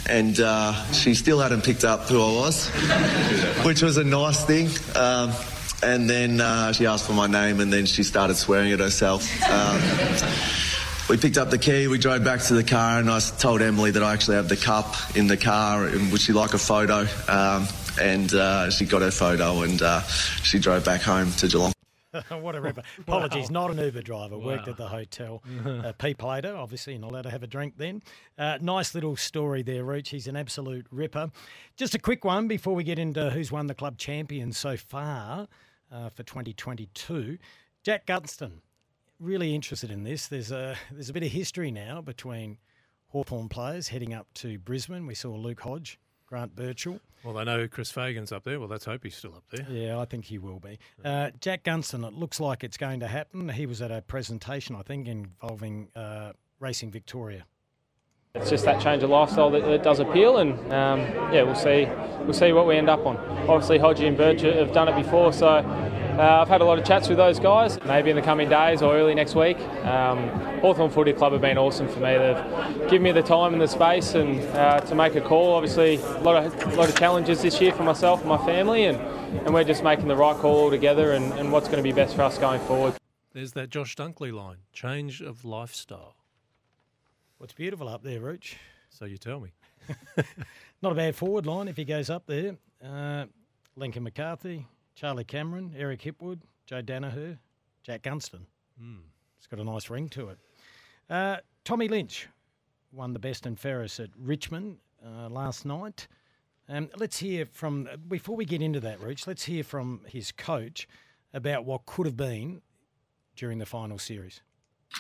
And 0.09 0.41
uh, 0.41 0.73
she 0.93 1.15
still 1.15 1.39
hadn't 1.39 1.63
picked 1.63 1.85
up 1.85 2.09
who 2.09 2.21
I 2.21 2.33
was, 2.33 2.69
which 3.65 3.83
was 3.83 3.99
a 3.99 4.05
nice 4.05 4.45
thing. 4.45 4.69
Um, 4.97 5.33
and 5.83 6.09
then 6.09 6.41
uh, 6.41 6.73
she 6.73 6.87
asked 6.87 7.07
for 7.07 7.13
my 7.13 7.27
name, 7.27 7.61
and 7.61 7.73
then 7.73 7.87
she 7.87 8.03
started 8.03 8.37
swearing 8.37 8.73
at 8.73 8.81
herself. 8.81 9.25
Um, 9.49 9.81
we 11.09 11.17
picked 11.17 11.39
up 11.39 11.51
the 11.51 11.59
key, 11.59 11.89
we 11.89 11.99
drove 11.99 12.25
back 12.25 12.41
to 12.43 12.55
the 12.55 12.65
car, 12.65 12.99
and 12.99 13.11
I 13.11 13.21
told 13.21 13.63
Emily 13.63 13.91
that 13.91 14.03
I 14.03 14.13
actually 14.13 14.37
have 14.37 14.49
the 14.49 14.57
cup 14.57 14.95
in 15.17 15.27
the 15.27 15.37
car, 15.37 15.87
and 15.87 16.11
would 16.13 16.21
she 16.21 16.33
like 16.33 16.55
a 16.55 16.59
photo? 16.59 17.07
Um, 17.29 17.67
and 18.01 18.33
uh, 18.33 18.71
she 18.71 18.87
got 18.87 19.03
her 19.03 19.11
photo, 19.11 19.63
and 19.63 19.83
uh, 19.83 20.03
she 20.03 20.59
drove 20.59 20.85
back 20.85 21.03
home 21.03 21.31
to 21.33 21.49
Geelong. 21.49 21.73
what 22.29 22.55
a 22.55 22.61
ripper. 22.61 22.83
Apologies, 22.99 23.51
not 23.51 23.71
an 23.71 23.79
Uber 23.79 24.03
driver. 24.03 24.39
Worked 24.39 24.69
at 24.69 24.77
the 24.77 24.89
hotel. 24.89 25.43
uh, 25.67 25.93
P 25.93 26.15
later, 26.23 26.55
obviously, 26.55 26.93
you're 26.93 27.01
not 27.01 27.13
allowed 27.13 27.23
to 27.23 27.31
have 27.31 27.43
a 27.43 27.47
drink 27.47 27.75
then. 27.79 28.03
Uh, 28.37 28.59
nice 28.61 28.95
little 28.95 29.17
story 29.17 29.63
there, 29.63 29.85
Reach. 29.85 30.11
He's 30.11 30.27
an 30.27 30.37
absolute 30.37 30.87
ripper. 30.91 31.31
Just 31.77 31.95
a 31.95 31.99
quick 31.99 32.25
one 32.25 32.49
before 32.49 32.75
we 32.75 32.85
get 32.85 32.99
into 32.99 33.31
who's 33.31 33.51
won 33.51 33.67
the 33.67 33.75
club 33.75 33.97
champion 33.97 34.53
so 34.53 34.77
far 34.77 35.49
uh, 35.91 36.11
for 36.11 36.23
2022. 36.23 37.39
Jack 37.83 38.07
Gunston, 38.07 38.61
really 39.23 39.55
interested 39.55 39.91
in 39.91 40.05
this. 40.05 40.27
There's 40.27 40.51
a, 40.51 40.77
there's 40.91 41.09
a 41.09 41.13
bit 41.13 41.23
of 41.23 41.31
history 41.31 41.71
now 41.71 42.01
between 42.01 42.59
Hawthorn 43.09 43.49
players 43.49 43.89
heading 43.89 44.13
up 44.13 44.27
to 44.35 44.59
Brisbane. 44.59 45.07
We 45.07 45.15
saw 45.15 45.35
Luke 45.35 45.61
Hodge, 45.61 45.99
Grant 46.27 46.57
Birchall. 46.57 47.01
Well, 47.23 47.35
they 47.35 47.45
know 47.45 47.69
Chris 47.69 47.91
Fagan's 47.91 48.33
up 48.33 48.43
there. 48.43 48.59
Well, 48.59 48.69
let's 48.69 48.85
hope 48.85 49.05
he's 49.05 49.15
still 49.15 49.35
up 49.35 49.45
there. 49.51 49.67
Yeah, 49.71 50.01
I 50.01 50.05
think 50.07 50.25
he 50.25 50.39
will 50.39 50.59
be. 50.59 50.79
Uh, 51.05 51.31
Jack 51.41 51.63
Gunston, 51.63 52.05
it 52.05 52.15
looks 52.15 52.41
like 52.41 52.65
it's 52.65 52.77
going 52.77 53.01
to 53.01 53.07
happen. 53.07 53.49
He 53.49 53.65
was 53.65 53.81
at 53.81 53.93
a 53.93 54.03
presentation, 54.03 54.75
I 54.75 54.83
think, 54.83 55.07
involving 55.07 55.89
uh, 55.95 56.33
Racing 56.59 56.91
Victoria. 56.91 57.45
It's 58.35 58.49
just 58.49 58.65
that 58.65 58.81
change 58.81 59.03
of 59.03 59.11
lifestyle 59.11 59.51
that, 59.51 59.63
that 59.67 59.83
does 59.83 60.01
appeal, 60.01 60.39
and 60.39 60.59
um, 60.73 61.01
yeah, 61.33 61.43
we'll 61.43 61.55
see. 61.55 61.87
We'll 62.23 62.33
see 62.33 62.53
what 62.53 62.67
we 62.67 62.77
end 62.77 62.89
up 62.89 63.05
on. 63.05 63.19
Obviously, 63.47 63.79
Hodgie 63.79 64.09
and 64.09 64.17
Birch 64.17 64.41
have 64.41 64.73
done 64.73 64.89
it 64.89 64.97
before, 64.97 65.35
so 65.35 65.59
uh, 66.19 66.43
I've 66.43 66.49
had 66.49 66.61
a 66.61 66.65
lot 66.65 66.79
of 66.79 66.85
chats 66.85 67.09
with 67.09 67.19
those 67.19 67.39
guys. 67.39 67.79
Maybe 67.85 68.11
in 68.11 68.17
the 68.17 68.23
coming 68.23 68.49
days 68.49 68.83
or 68.83 68.95
early 68.95 69.15
next 69.15 69.35
week. 69.35 69.59
Um, 69.85 70.29
Hawthorn 70.61 70.91
Footy 70.91 71.13
Club 71.13 71.33
have 71.33 71.41
been 71.41 71.59
awesome 71.59 71.89
for 71.89 72.01
me. 72.01 72.17
They've 72.17 72.91
given 72.91 73.03
me 73.03 73.13
the 73.13 73.23
time 73.23 73.53
and 73.53 73.63
the 73.63 73.67
space 73.69 74.15
and 74.15 74.41
uh, 74.57 74.81
to 74.81 74.95
make 74.95 75.15
a 75.15 75.21
call. 75.21 75.55
Obviously, 75.55 75.97
a 75.97 76.21
lot 76.21 76.45
of 76.45 76.77
lot 76.77 76.89
of 76.89 76.97
challenges 76.99 77.43
this 77.43 77.61
year 77.61 77.73
for 77.73 77.83
myself 77.83 78.21
and 78.21 78.29
my 78.29 78.39
family, 78.45 78.85
and, 78.85 78.99
and 79.47 79.55
we're 79.55 79.65
just 79.65 79.83
making 79.83 80.09
the 80.09 80.17
right 80.17 80.37
call 80.37 80.65
all 80.65 80.71
together 80.71 81.13
and, 81.13 81.33
and 81.35 81.51
what's 81.51 81.69
going 81.69 81.79
to 81.79 81.83
be 81.83 81.93
best 81.93 82.15
for 82.15 82.23
us 82.23 82.39
going 82.39 82.61
forward. 82.61 82.95
There's 83.33 83.53
that 83.53 83.71
Josh 83.71 83.97
Dunkley 83.97 84.33
line 84.33 84.59
change 84.73 85.23
of 85.23 85.45
lifestyle. 85.45 86.17
What's 87.39 87.55
beautiful 87.55 87.89
up 87.89 88.03
there, 88.03 88.21
Rooch? 88.21 88.57
So 88.91 89.07
you 89.07 89.17
tell 89.17 89.41
me. 89.41 89.53
Not 90.83 90.93
a 90.93 90.95
bad 90.95 91.17
forward 91.17 91.47
line 91.47 91.69
if 91.69 91.77
he 91.77 91.85
goes 91.85 92.11
up 92.11 92.27
there. 92.27 92.57
Uh, 92.85 93.25
Lincoln 93.75 94.03
McCarthy, 94.03 94.67
Charlie 94.95 95.25
Cameron, 95.25 95.75
Eric 95.77 96.03
Hipwood, 96.03 96.41
Joe 96.67 96.83
Daniher, 96.83 97.39
Jack 97.83 98.03
Gunston. 98.03 98.47
Hmm. 98.79 99.01
It's 99.39 99.47
got 99.47 99.61
a 99.61 99.65
nice 99.65 99.91
ring 99.91 100.09
to 100.11 100.29
it. 100.29 100.39
Uh, 101.11 101.39
Tommy 101.65 101.89
Lynch 101.89 102.29
won 102.93 103.13
the 103.13 103.19
best 103.19 103.47
and 103.47 103.59
fairest 103.59 103.99
at 104.01 104.11
Richmond 104.17 104.79
uh, 105.05 105.29
last 105.29 105.65
night. 105.65 106.07
Um, 106.69 106.91
let's 106.97 107.19
hear 107.19 107.47
from, 107.47 107.89
before 108.09 108.37
we 108.37 108.45
get 108.45 108.63
into 108.63 108.81
that, 108.81 109.01
Rooch, 109.01 109.27
let's 109.27 109.45
hear 109.45 109.65
from 109.65 110.03
his 110.07 110.31
coach 110.31 110.87
about 111.35 111.65
what 111.65 111.87
could 111.87 112.07
have 112.07 112.17
been 112.17 112.63
during 113.35 113.59
the 113.59 113.67
final 113.67 113.99
series. 113.99 114.43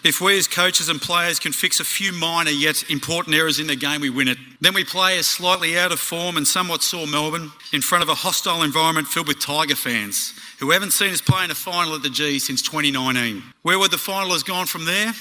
If 0.04 0.20
we 0.20 0.36
as 0.36 0.48
coaches 0.48 0.88
and 0.88 1.00
players 1.00 1.38
can 1.38 1.52
fix 1.52 1.78
a 1.78 1.84
few 1.84 2.12
minor 2.12 2.50
yet 2.50 2.90
important 2.90 3.36
errors 3.36 3.60
in 3.60 3.68
the 3.68 3.76
game, 3.76 4.00
we 4.00 4.10
win 4.10 4.26
it. 4.26 4.38
Then 4.60 4.74
we 4.74 4.82
play 4.82 5.18
a 5.18 5.22
slightly 5.22 5.78
out 5.78 5.92
of 5.92 6.00
form 6.00 6.36
and 6.36 6.46
somewhat 6.46 6.82
sore 6.82 7.06
Melbourne 7.06 7.52
in 7.72 7.82
front 7.82 8.02
of 8.02 8.08
a 8.08 8.14
hostile 8.14 8.62
environment 8.62 9.06
filled 9.06 9.28
with 9.28 9.38
Tiger 9.38 9.76
fans 9.76 10.34
who 10.58 10.70
haven't 10.72 10.92
seen 10.92 11.12
us 11.12 11.20
play 11.20 11.44
in 11.44 11.52
a 11.52 11.54
final 11.54 11.94
at 11.94 12.02
the 12.02 12.10
G 12.10 12.40
since 12.40 12.62
2019. 12.62 13.42
Where 13.62 13.78
would 13.78 13.92
the 13.92 13.98
final 13.98 14.32
have 14.32 14.44
gone 14.44 14.66
from 14.66 14.86
there? 14.86 15.12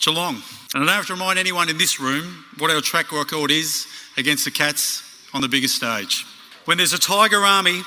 Geelong. 0.00 0.42
And 0.74 0.82
I 0.82 0.86
don't 0.86 0.88
have 0.88 1.06
to 1.06 1.12
remind 1.12 1.38
anyone 1.38 1.68
in 1.68 1.78
this 1.78 2.00
room 2.00 2.44
what 2.58 2.70
our 2.72 2.80
track 2.80 3.12
record 3.12 3.52
is 3.52 3.86
against 4.16 4.44
the 4.44 4.50
Cats 4.50 5.02
on 5.32 5.42
the 5.42 5.48
biggest 5.48 5.76
stage. 5.76 6.26
When 6.64 6.76
there's 6.76 6.92
a 6.92 6.98
Tiger 6.98 7.38
army, 7.38 7.82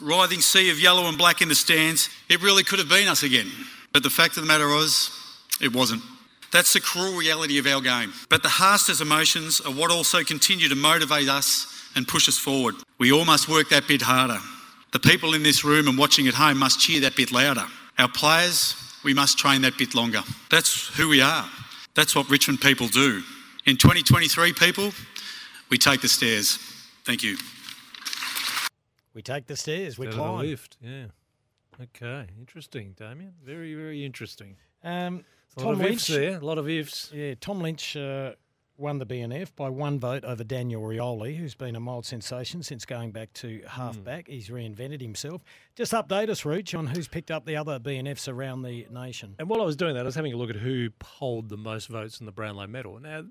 writhing 0.00 0.40
sea 0.40 0.70
of 0.70 0.80
yellow 0.80 1.08
and 1.08 1.18
black 1.18 1.42
in 1.42 1.48
the 1.48 1.54
stands, 1.54 2.08
it 2.28 2.42
really 2.42 2.62
could 2.62 2.78
have 2.78 2.88
been 2.88 3.08
us 3.08 3.22
again. 3.22 3.50
But 3.92 4.02
the 4.02 4.10
fact 4.10 4.36
of 4.36 4.42
the 4.42 4.46
matter 4.46 4.68
was, 4.68 5.10
it 5.60 5.74
wasn't. 5.74 6.02
That's 6.52 6.72
the 6.72 6.80
cruel 6.80 7.16
reality 7.16 7.58
of 7.58 7.66
our 7.66 7.80
game. 7.80 8.12
But 8.28 8.42
the 8.42 8.48
Harsters 8.48 9.00
emotions 9.00 9.60
are 9.60 9.72
what 9.72 9.90
also 9.90 10.24
continue 10.24 10.68
to 10.68 10.74
motivate 10.74 11.28
us 11.28 11.66
and 11.94 12.06
push 12.08 12.28
us 12.28 12.38
forward. 12.38 12.74
We 12.98 13.12
all 13.12 13.24
must 13.24 13.48
work 13.48 13.68
that 13.68 13.86
bit 13.86 14.02
harder. 14.02 14.38
The 14.92 14.98
people 14.98 15.34
in 15.34 15.42
this 15.44 15.64
room 15.64 15.86
and 15.86 15.96
watching 15.96 16.26
at 16.26 16.34
home 16.34 16.58
must 16.58 16.80
cheer 16.80 17.00
that 17.02 17.14
bit 17.14 17.30
louder. 17.30 17.64
Our 17.98 18.08
players, 18.08 18.74
we 19.04 19.14
must 19.14 19.38
train 19.38 19.62
that 19.62 19.78
bit 19.78 19.94
longer. 19.94 20.22
That's 20.50 20.88
who 20.96 21.08
we 21.08 21.20
are. 21.20 21.48
That's 21.94 22.16
what 22.16 22.28
Richmond 22.28 22.60
people 22.60 22.88
do. 22.88 23.22
In 23.66 23.76
2023, 23.76 24.52
people, 24.54 24.92
we 25.70 25.78
take 25.78 26.00
the 26.00 26.08
stairs. 26.08 26.58
Thank 27.04 27.22
you. 27.22 27.36
We 29.14 29.22
take 29.22 29.46
the 29.46 29.56
stairs. 29.56 29.98
We 29.98 30.06
Instead 30.06 30.20
of 30.20 30.26
the 30.26 30.32
climb. 30.32 30.46
lift. 30.46 30.76
Yeah. 30.80 31.04
Okay. 31.80 32.26
Interesting, 32.38 32.94
Damien. 32.98 33.34
Very, 33.44 33.74
very 33.74 34.04
interesting. 34.04 34.56
Um, 34.82 35.24
A 35.56 35.60
Tom 35.60 35.72
of 35.72 35.78
Lynch 35.80 35.92
ifs 35.94 36.06
there. 36.08 36.36
A 36.38 36.44
lot 36.44 36.58
of 36.58 36.68
ifs. 36.68 37.10
Yeah, 37.12 37.34
Tom 37.40 37.60
Lynch 37.60 37.96
uh, 37.96 38.32
won 38.76 38.98
the 38.98 39.04
BNF 39.06 39.54
by 39.56 39.68
one 39.68 39.98
vote 39.98 40.24
over 40.24 40.42
Daniel 40.44 40.80
Rioli, 40.82 41.36
who's 41.36 41.54
been 41.54 41.76
a 41.76 41.80
mild 41.80 42.06
sensation 42.06 42.62
since 42.62 42.84
going 42.86 43.10
back 43.10 43.32
to 43.34 43.60
halfback. 43.68 44.28
He's 44.28 44.48
reinvented 44.48 45.00
himself. 45.02 45.42
Just 45.74 45.92
update 45.92 46.28
us, 46.30 46.44
Rooch, 46.44 46.74
on 46.78 46.86
who's 46.86 47.08
picked 47.08 47.30
up 47.30 47.44
the 47.46 47.56
other 47.56 47.78
BNFs 47.78 48.26
around 48.32 48.62
the 48.62 48.86
nation. 48.90 49.34
And 49.38 49.48
while 49.48 49.60
I 49.60 49.64
was 49.64 49.76
doing 49.76 49.94
that, 49.94 50.00
I 50.00 50.04
was 50.04 50.14
having 50.14 50.32
a 50.32 50.36
look 50.36 50.50
at 50.50 50.56
who 50.56 50.90
polled 50.98 51.48
the 51.50 51.56
most 51.58 51.88
votes 51.88 52.20
in 52.20 52.26
the 52.26 52.32
Brownlow 52.32 52.68
medal. 52.68 52.98
Now, 53.00 53.24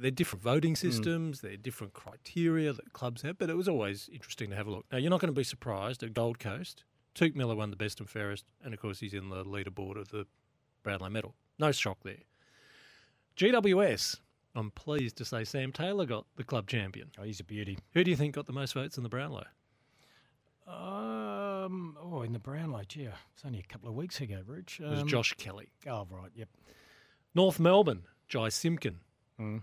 they're 0.00 0.10
different 0.10 0.42
voting 0.42 0.72
Hmm. 0.72 0.74
systems, 0.90 1.40
they're 1.42 1.56
different 1.58 1.92
criteria 1.92 2.72
that 2.72 2.92
clubs 2.94 3.22
have, 3.22 3.38
but 3.38 3.50
it 3.50 3.56
was 3.56 3.68
always 3.68 4.08
interesting 4.12 4.50
to 4.50 4.56
have 4.56 4.66
a 4.66 4.70
look. 4.70 4.86
Now, 4.90 4.98
you're 4.98 5.10
not 5.10 5.20
going 5.20 5.32
to 5.32 5.38
be 5.38 5.44
surprised 5.44 6.02
at 6.02 6.14
Gold 6.14 6.38
Coast. 6.38 6.84
Touk 7.14 7.34
Miller 7.36 7.54
won 7.54 7.70
the 7.70 7.76
best 7.76 8.00
and 8.00 8.08
fairest, 8.10 8.44
and 8.64 8.74
of 8.74 8.80
course, 8.80 9.00
he's 9.00 9.14
in 9.14 9.28
the 9.28 9.44
leaderboard 9.44 9.96
of 10.00 10.08
the 10.08 10.26
Brownlow 10.82 11.10
medal. 11.10 11.34
No 11.58 11.72
shock 11.72 11.98
there. 12.04 12.18
GWS, 13.36 14.20
I'm 14.54 14.70
pleased 14.70 15.16
to 15.18 15.24
say 15.24 15.44
Sam 15.44 15.72
Taylor 15.72 16.06
got 16.06 16.26
the 16.36 16.44
club 16.44 16.66
champion. 16.68 17.10
Oh, 17.18 17.22
he's 17.22 17.40
a 17.40 17.44
beauty. 17.44 17.78
Who 17.92 18.02
do 18.04 18.10
you 18.10 18.16
think 18.16 18.34
got 18.34 18.46
the 18.46 18.52
most 18.52 18.74
votes 18.74 18.96
in 18.96 19.02
the 19.02 19.08
Brownlow? 19.08 19.44
Um, 20.66 21.96
oh, 22.00 22.22
in 22.22 22.32
the 22.32 22.38
Brownlow, 22.38 22.82
gee, 22.88 23.04
it's 23.34 23.44
only 23.44 23.60
a 23.60 23.62
couple 23.72 23.88
of 23.88 23.94
weeks 23.94 24.20
ago, 24.20 24.42
Rooch. 24.46 24.80
It 24.80 24.88
was 24.88 25.00
Um, 25.02 25.08
Josh 25.08 25.32
Kelly. 25.34 25.68
Oh, 25.86 26.06
right, 26.10 26.30
yep. 26.34 26.48
North 27.34 27.60
Melbourne, 27.60 28.04
Jai 28.28 28.48
Simpkin 28.48 29.00
Mm. 29.38 29.62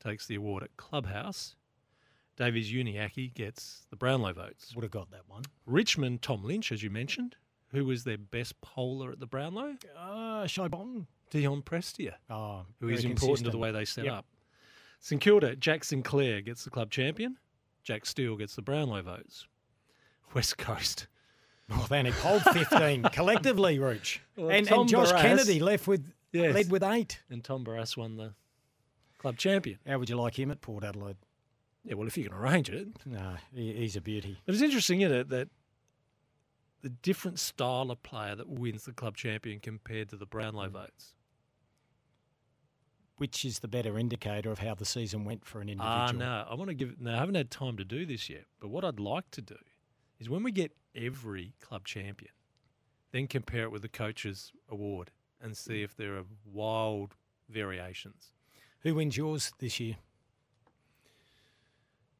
takes 0.00 0.26
the 0.26 0.34
award 0.34 0.62
at 0.64 0.76
Clubhouse. 0.76 1.54
Davies 2.36 2.72
Uniacke 2.72 3.32
gets 3.34 3.86
the 3.90 3.96
Brownlow 3.96 4.32
votes. 4.32 4.74
Would 4.74 4.82
have 4.82 4.90
got 4.90 5.10
that 5.10 5.28
one. 5.28 5.42
Richmond, 5.66 6.22
Tom 6.22 6.42
Lynch, 6.42 6.72
as 6.72 6.82
you 6.82 6.88
mentioned, 6.90 7.36
who 7.68 7.84
was 7.84 8.04
their 8.04 8.16
best 8.18 8.60
poller 8.62 9.12
at 9.12 9.20
the 9.20 9.26
Brownlow? 9.26 9.76
Uh, 9.94 10.46
Shai 10.46 10.66
Bolton. 10.68 11.06
Dion 11.30 11.62
Prestia, 11.62 12.14
Oh, 12.28 12.66
who 12.80 12.88
is 12.88 13.04
important 13.04 13.44
to 13.46 13.50
the 13.50 13.58
way 13.58 13.70
they 13.70 13.84
set 13.84 14.04
Yep. 14.04 14.12
up. 14.14 14.26
St 15.00 15.20
Kilda, 15.20 15.56
Jack 15.56 15.84
Sinclair 15.84 16.40
gets 16.42 16.64
the 16.64 16.70
club 16.70 16.90
champion. 16.90 17.38
Jack 17.82 18.04
Steele 18.04 18.36
gets 18.36 18.54
the 18.56 18.62
Brownlow 18.62 19.02
votes. 19.02 19.46
West 20.34 20.58
Coast. 20.58 21.06
They 21.88 21.98
only 21.98 22.12
polled 22.12 22.42
15 22.42 23.04
collectively, 23.04 23.78
Rooch. 23.78 24.18
Well, 24.36 24.50
and, 24.50 24.70
and 24.70 24.88
Josh 24.88 25.10
Barras- 25.10 25.22
Kennedy 25.22 25.60
left 25.60 25.86
with 25.86 26.12
Yes. 26.32 26.54
led 26.54 26.70
with 26.70 26.82
eight. 26.82 27.22
And 27.30 27.42
Tom 27.42 27.64
Barrass 27.64 27.96
won 27.96 28.16
the 28.16 28.34
club 29.18 29.36
champion. 29.38 29.78
How 29.86 29.98
would 29.98 30.08
you 30.10 30.16
like 30.16 30.38
him 30.38 30.50
at 30.50 30.60
Port 30.60 30.84
Adelaide? 30.84 31.16
Yeah, 31.84 31.94
well, 31.94 32.06
if 32.06 32.16
you 32.18 32.24
can 32.24 32.32
arrange 32.34 32.68
it. 32.68 32.88
No, 33.06 33.36
he's 33.54 33.96
a 33.96 34.00
beauty. 34.00 34.38
But 34.44 34.54
it's 34.54 34.62
interesting, 34.62 35.00
isn't 35.00 35.16
it, 35.16 35.28
that 35.30 35.48
the 36.82 36.88
different 36.90 37.38
style 37.38 37.90
of 37.90 38.02
player 38.02 38.34
that 38.34 38.48
wins 38.48 38.84
the 38.84 38.92
club 38.92 39.16
champion 39.16 39.60
compared 39.60 40.08
to 40.10 40.16
the 40.16 40.26
Brownlow 40.26 40.68
votes. 40.70 41.14
Which 43.20 43.44
is 43.44 43.58
the 43.58 43.68
better 43.68 43.98
indicator 43.98 44.50
of 44.50 44.60
how 44.60 44.74
the 44.74 44.86
season 44.86 45.26
went 45.26 45.44
for 45.44 45.60
an 45.60 45.68
individual? 45.68 45.94
Ah, 46.08 46.10
no, 46.10 46.46
I 46.48 46.54
want 46.54 46.68
to 46.68 46.74
give. 46.74 46.98
No, 46.98 47.12
I 47.14 47.18
haven't 47.18 47.34
had 47.34 47.50
time 47.50 47.76
to 47.76 47.84
do 47.84 48.06
this 48.06 48.30
yet. 48.30 48.46
But 48.60 48.68
what 48.68 48.82
I'd 48.82 48.98
like 48.98 49.30
to 49.32 49.42
do 49.42 49.56
is 50.18 50.30
when 50.30 50.42
we 50.42 50.50
get 50.52 50.72
every 50.96 51.52
club 51.60 51.84
champion, 51.84 52.32
then 53.12 53.26
compare 53.26 53.64
it 53.64 53.72
with 53.72 53.82
the 53.82 53.90
coaches' 53.90 54.52
award 54.70 55.10
and 55.38 55.54
see 55.54 55.82
if 55.82 55.94
there 55.94 56.16
are 56.16 56.24
wild 56.50 57.14
variations. 57.50 58.32
Who 58.84 58.94
wins 58.94 59.18
yours 59.18 59.52
this 59.58 59.78
year? 59.78 59.96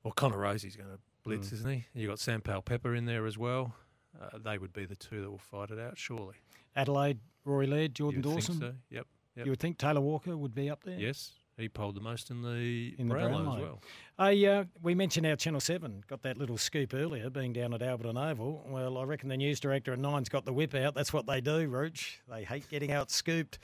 Well, 0.02 0.12
Connor 0.12 0.36
Rozee's 0.36 0.76
going 0.76 0.90
to 0.90 0.98
blitz, 1.24 1.48
Mm. 1.48 1.52
isn't 1.54 1.70
he? 1.72 1.84
You 1.94 2.08
got 2.08 2.18
Sam 2.18 2.42
Powell 2.42 2.60
Pepper 2.60 2.94
in 2.94 3.06
there 3.06 3.24
as 3.24 3.38
well. 3.38 3.74
Uh, 4.20 4.36
they 4.36 4.58
would 4.58 4.74
be 4.74 4.84
the 4.84 4.96
two 4.96 5.22
that 5.22 5.30
will 5.30 5.38
fight 5.38 5.70
it 5.70 5.78
out, 5.78 5.96
surely. 5.96 6.34
Adelaide, 6.76 7.20
Rory 7.46 7.66
Laird, 7.66 7.94
Jordan 7.94 8.22
You 8.22 8.28
would 8.28 8.42
think 8.44 8.58
Dawson. 8.58 8.60
so, 8.60 8.74
yep, 8.94 9.06
yep. 9.36 9.46
You 9.46 9.52
would 9.52 9.60
think 9.60 9.78
Taylor 9.78 10.00
Walker 10.00 10.36
would 10.36 10.54
be 10.54 10.68
up 10.70 10.82
there. 10.84 10.98
Yes, 10.98 11.32
he 11.56 11.68
polled 11.68 11.94
the 11.94 12.00
most 12.00 12.30
in 12.30 12.42
the 12.42 12.94
In 12.98 13.08
the 13.08 13.14
Brownlow, 13.14 13.42
Brownlow. 13.42 13.56
as 13.56 13.62
well. 13.62 13.82
I, 14.18 14.44
uh, 14.46 14.64
we 14.82 14.94
mentioned 14.94 15.26
our 15.26 15.36
Channel 15.36 15.60
7, 15.60 16.04
got 16.08 16.22
that 16.22 16.36
little 16.36 16.56
scoop 16.58 16.92
earlier, 16.94 17.28
being 17.30 17.52
down 17.52 17.72
at 17.74 17.80
Alberton 17.80 18.16
Oval. 18.30 18.66
Well, 18.68 18.98
I 18.98 19.04
reckon 19.04 19.28
the 19.28 19.36
news 19.36 19.60
director 19.60 19.92
at 19.92 19.98
Nine's 19.98 20.28
got 20.28 20.44
the 20.44 20.52
whip 20.52 20.74
out. 20.74 20.94
That's 20.94 21.12
what 21.12 21.26
they 21.26 21.40
do, 21.40 21.68
Rooch. 21.68 22.20
They 22.28 22.44
hate 22.44 22.68
getting 22.68 22.92
out 22.92 23.10
scooped. 23.10 23.58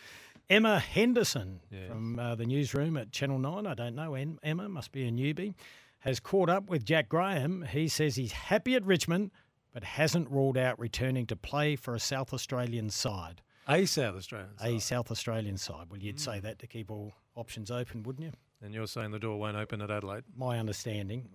Emma 0.49 0.79
Henderson 0.79 1.61
Yes. 1.71 1.89
from 1.89 2.19
uh, 2.19 2.35
the 2.37 2.47
newsroom 2.47 2.97
at 2.97 3.11
Channel 3.11 3.39
9, 3.41 3.67
I 3.67 3.75
don't 3.75 3.95
know, 3.97 4.15
Em- 4.15 4.39
Emma 4.45 4.69
must 4.69 4.93
be 4.93 5.07
a 5.09 5.11
newbie, 5.11 5.55
has 6.01 6.21
caught 6.21 6.49
up 6.49 6.71
with 6.71 6.85
Jack 6.85 7.09
Graham. 7.09 7.63
He 7.63 7.89
says 7.89 8.15
he's 8.15 8.31
happy 8.33 8.75
at 8.77 8.85
Richmond, 8.85 9.33
but 9.73 9.83
hasn't 9.83 10.31
ruled 10.31 10.57
out 10.57 10.79
returning 10.79 11.27
to 11.27 11.35
play 11.37 11.75
for 11.75 11.95
a 11.97 12.01
South 12.01 12.33
Australian 12.33 12.91
side. 12.91 13.43
A 13.69 13.85
South 13.87 14.17
Australian 14.17 14.51
A 14.63 14.79
South 14.79 15.11
Australian 15.11 15.57
side. 15.57 15.87
Well, 15.91 16.01
you'd 16.01 16.21
say 16.21 16.41
that 16.41 16.59
to 16.61 16.67
keep 16.67 16.91
all 16.91 17.13
options 17.35 17.71
open, 17.71 18.03
wouldn't 18.05 18.25
you? 18.25 18.33
And 18.63 18.73
you're 18.75 18.87
saying 18.87 19.11
the 19.11 19.19
door 19.19 19.39
won't 19.39 19.57
open 19.57 19.81
at 19.83 19.91
Adelaide? 19.91 20.25
my 20.37 20.59
understanding. 20.59 21.29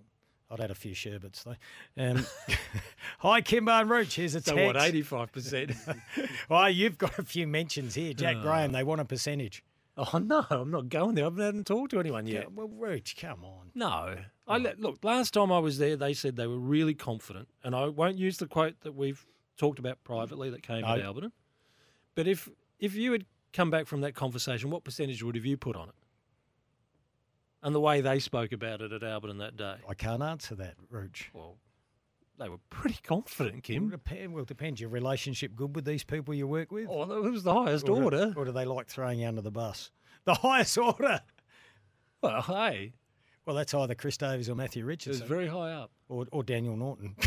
I'd 0.50 0.58
had 0.60 0.70
a 0.70 0.74
few 0.74 0.92
sherbets 0.92 1.44
though. 1.44 1.56
Um, 1.96 2.26
hi, 3.20 3.40
Kimbo 3.40 3.72
and 3.72 3.88
Rooch. 3.88 4.14
Here's 4.16 4.34
a 4.34 4.40
text. 4.42 4.48
So 4.54 4.66
what, 4.66 4.76
85%? 4.76 5.98
well, 6.50 6.68
you've 6.70 6.98
got 6.98 7.18
a 7.18 7.22
few 7.22 7.46
mentions 7.46 7.94
here. 7.94 8.12
Jack 8.12 8.36
Oh. 8.40 8.42
Graham, 8.42 8.72
they 8.72 8.84
want 8.84 9.00
a 9.00 9.04
percentage. 9.06 9.64
Oh, 9.96 10.18
no, 10.18 10.44
I'm 10.50 10.70
not 10.70 10.88
going 10.88 11.14
there. 11.14 11.24
I 11.24 11.28
haven't 11.28 11.66
talked 11.66 11.90
to 11.92 12.00
anyone 12.00 12.26
yet. 12.26 12.42
Yeah, 12.44 12.48
well, 12.54 12.68
Rooch, 12.68 13.14
come 13.18 13.44
on. 13.44 13.70
No. 13.74 14.16
I 14.48 14.56
look, 14.58 14.98
last 15.02 15.32
time 15.34 15.52
I 15.52 15.58
was 15.58 15.78
there, 15.78 15.96
they 15.96 16.12
said 16.14 16.36
they 16.36 16.46
were 16.46 16.58
really 16.58 16.94
confident, 16.94 17.48
and 17.62 17.74
I 17.74 17.86
won't 17.88 18.16
use 18.18 18.38
the 18.38 18.46
quote 18.46 18.74
that 18.82 18.94
we've 18.94 19.24
talked 19.58 19.78
about 19.78 20.02
privately 20.02 20.50
that 20.50 20.62
came 20.62 20.84
at 20.84 20.98
Alberton. 21.00 21.32
But 22.14 22.26
if 22.28 22.48
if 22.78 22.94
you 22.94 23.12
had 23.12 23.24
come 23.52 23.70
back 23.70 23.86
from 23.86 24.00
that 24.02 24.14
conversation, 24.14 24.70
what 24.70 24.84
percentage 24.84 25.22
would 25.22 25.34
have 25.34 25.44
you 25.46 25.56
put 25.56 25.76
on 25.76 25.88
it? 25.88 25.94
And 27.62 27.74
the 27.74 27.80
way 27.80 28.00
they 28.00 28.18
spoke 28.18 28.50
about 28.52 28.80
it 28.80 28.92
at 28.92 29.02
Alberton 29.02 29.38
that 29.38 29.56
day. 29.56 29.76
I 29.88 29.94
can't 29.94 30.22
answer 30.22 30.54
that, 30.56 30.74
Rooch. 30.90 31.30
Well, 31.32 31.58
they 32.38 32.48
were 32.48 32.58
pretty 32.70 32.98
confident, 33.04 33.54
Well, 33.56 33.60
Kim. 33.62 33.88
depend, 33.90 34.34
well, 34.34 34.44
depends. 34.44 34.80
Your 34.80 34.90
relationship 34.90 35.54
good 35.54 35.76
with 35.76 35.84
these 35.84 36.02
people 36.02 36.34
you 36.34 36.48
work 36.48 36.72
with? 36.72 36.88
Oh, 36.90 37.04
that 37.04 37.22
was 37.30 37.44
the 37.44 37.54
highest 37.54 37.88
or, 37.88 37.96
do- 37.98 38.04
order. 38.04 38.34
Or 38.36 38.44
do 38.44 38.50
they 38.52 38.64
like 38.64 38.88
throwing 38.88 39.20
you 39.20 39.28
under 39.28 39.42
the 39.42 39.52
bus? 39.52 39.90
The 40.24 40.34
highest 40.34 40.76
order. 40.78 41.20
Well, 42.20 42.42
hey, 42.42 42.94
Well, 43.44 43.56
that's 43.56 43.74
either 43.74 43.94
Chris 43.96 44.16
Davies 44.16 44.48
or 44.48 44.54
Matthew 44.54 44.88
it 44.88 45.06
was 45.06 45.20
very 45.20 45.48
high 45.48 45.72
up. 45.72 45.90
or, 46.08 46.26
or 46.30 46.44
Daniel 46.44 46.76
Norton. 46.76 47.16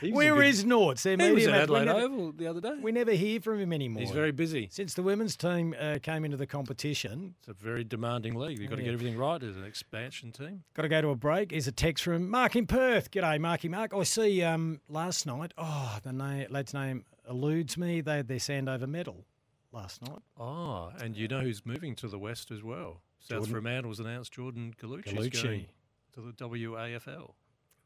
He 0.00 0.12
was 0.12 0.12
a 0.12 0.14
Where 0.14 0.34
good- 0.36 0.46
is 0.46 0.64
Norts? 0.64 1.20
He 1.20 1.32
was 1.32 1.46
at 1.48 1.54
Adelaide 1.62 1.86
never- 1.86 2.00
Oval 2.00 2.32
the 2.32 2.46
other 2.46 2.60
day. 2.60 2.74
We 2.80 2.92
never 2.92 3.10
hear 3.12 3.40
from 3.40 3.58
him 3.58 3.72
anymore. 3.72 4.02
He's 4.02 4.12
very 4.12 4.30
busy. 4.30 4.68
Since 4.70 4.94
the 4.94 5.02
women's 5.02 5.36
team 5.36 5.74
uh, 5.78 5.98
came 6.00 6.24
into 6.24 6.36
the 6.36 6.46
competition, 6.46 7.34
It's 7.40 7.48
a 7.48 7.52
very 7.54 7.82
demanding 7.82 8.36
league. 8.36 8.60
You've 8.60 8.70
got 8.70 8.76
to 8.76 8.82
get 8.84 8.92
everything 8.94 9.18
right 9.18 9.42
as 9.42 9.56
an 9.56 9.64
expansion 9.64 10.30
team. 10.30 10.62
got 10.74 10.82
to 10.82 10.88
go 10.88 11.00
to 11.00 11.08
a 11.08 11.16
break. 11.16 11.50
Here's 11.50 11.66
a 11.66 11.72
text 11.72 12.04
from 12.04 12.30
Mark 12.30 12.54
in 12.54 12.66
Perth. 12.68 13.10
G'day, 13.10 13.40
Marky 13.40 13.68
Mark. 13.68 13.92
I 13.92 14.04
see 14.04 14.42
um, 14.44 14.80
last 14.88 15.26
night, 15.26 15.52
oh, 15.58 15.98
the 16.04 16.12
name, 16.12 16.46
lad's 16.50 16.72
name 16.74 17.04
eludes 17.28 17.76
me. 17.76 18.00
They 18.00 18.18
had 18.18 18.28
their 18.28 18.38
Sandover 18.38 18.88
medal 18.88 19.24
last 19.72 20.00
night. 20.02 20.20
Oh, 20.38 20.92
and 21.00 21.16
you 21.16 21.26
know 21.26 21.40
who's 21.40 21.66
moving 21.66 21.96
to 21.96 22.06
the 22.06 22.18
west 22.20 22.52
as 22.52 22.62
well? 22.62 23.02
South 23.20 23.38
Jordan- 23.38 23.52
Fremantle 23.52 23.88
was 23.88 24.00
announced. 24.00 24.32
Jordan 24.32 24.74
Gallucci 24.80 25.14
Gallucci. 25.14 25.42
going 25.42 25.66
to 26.14 26.20
the 26.20 26.32
WAFL. 26.32 27.34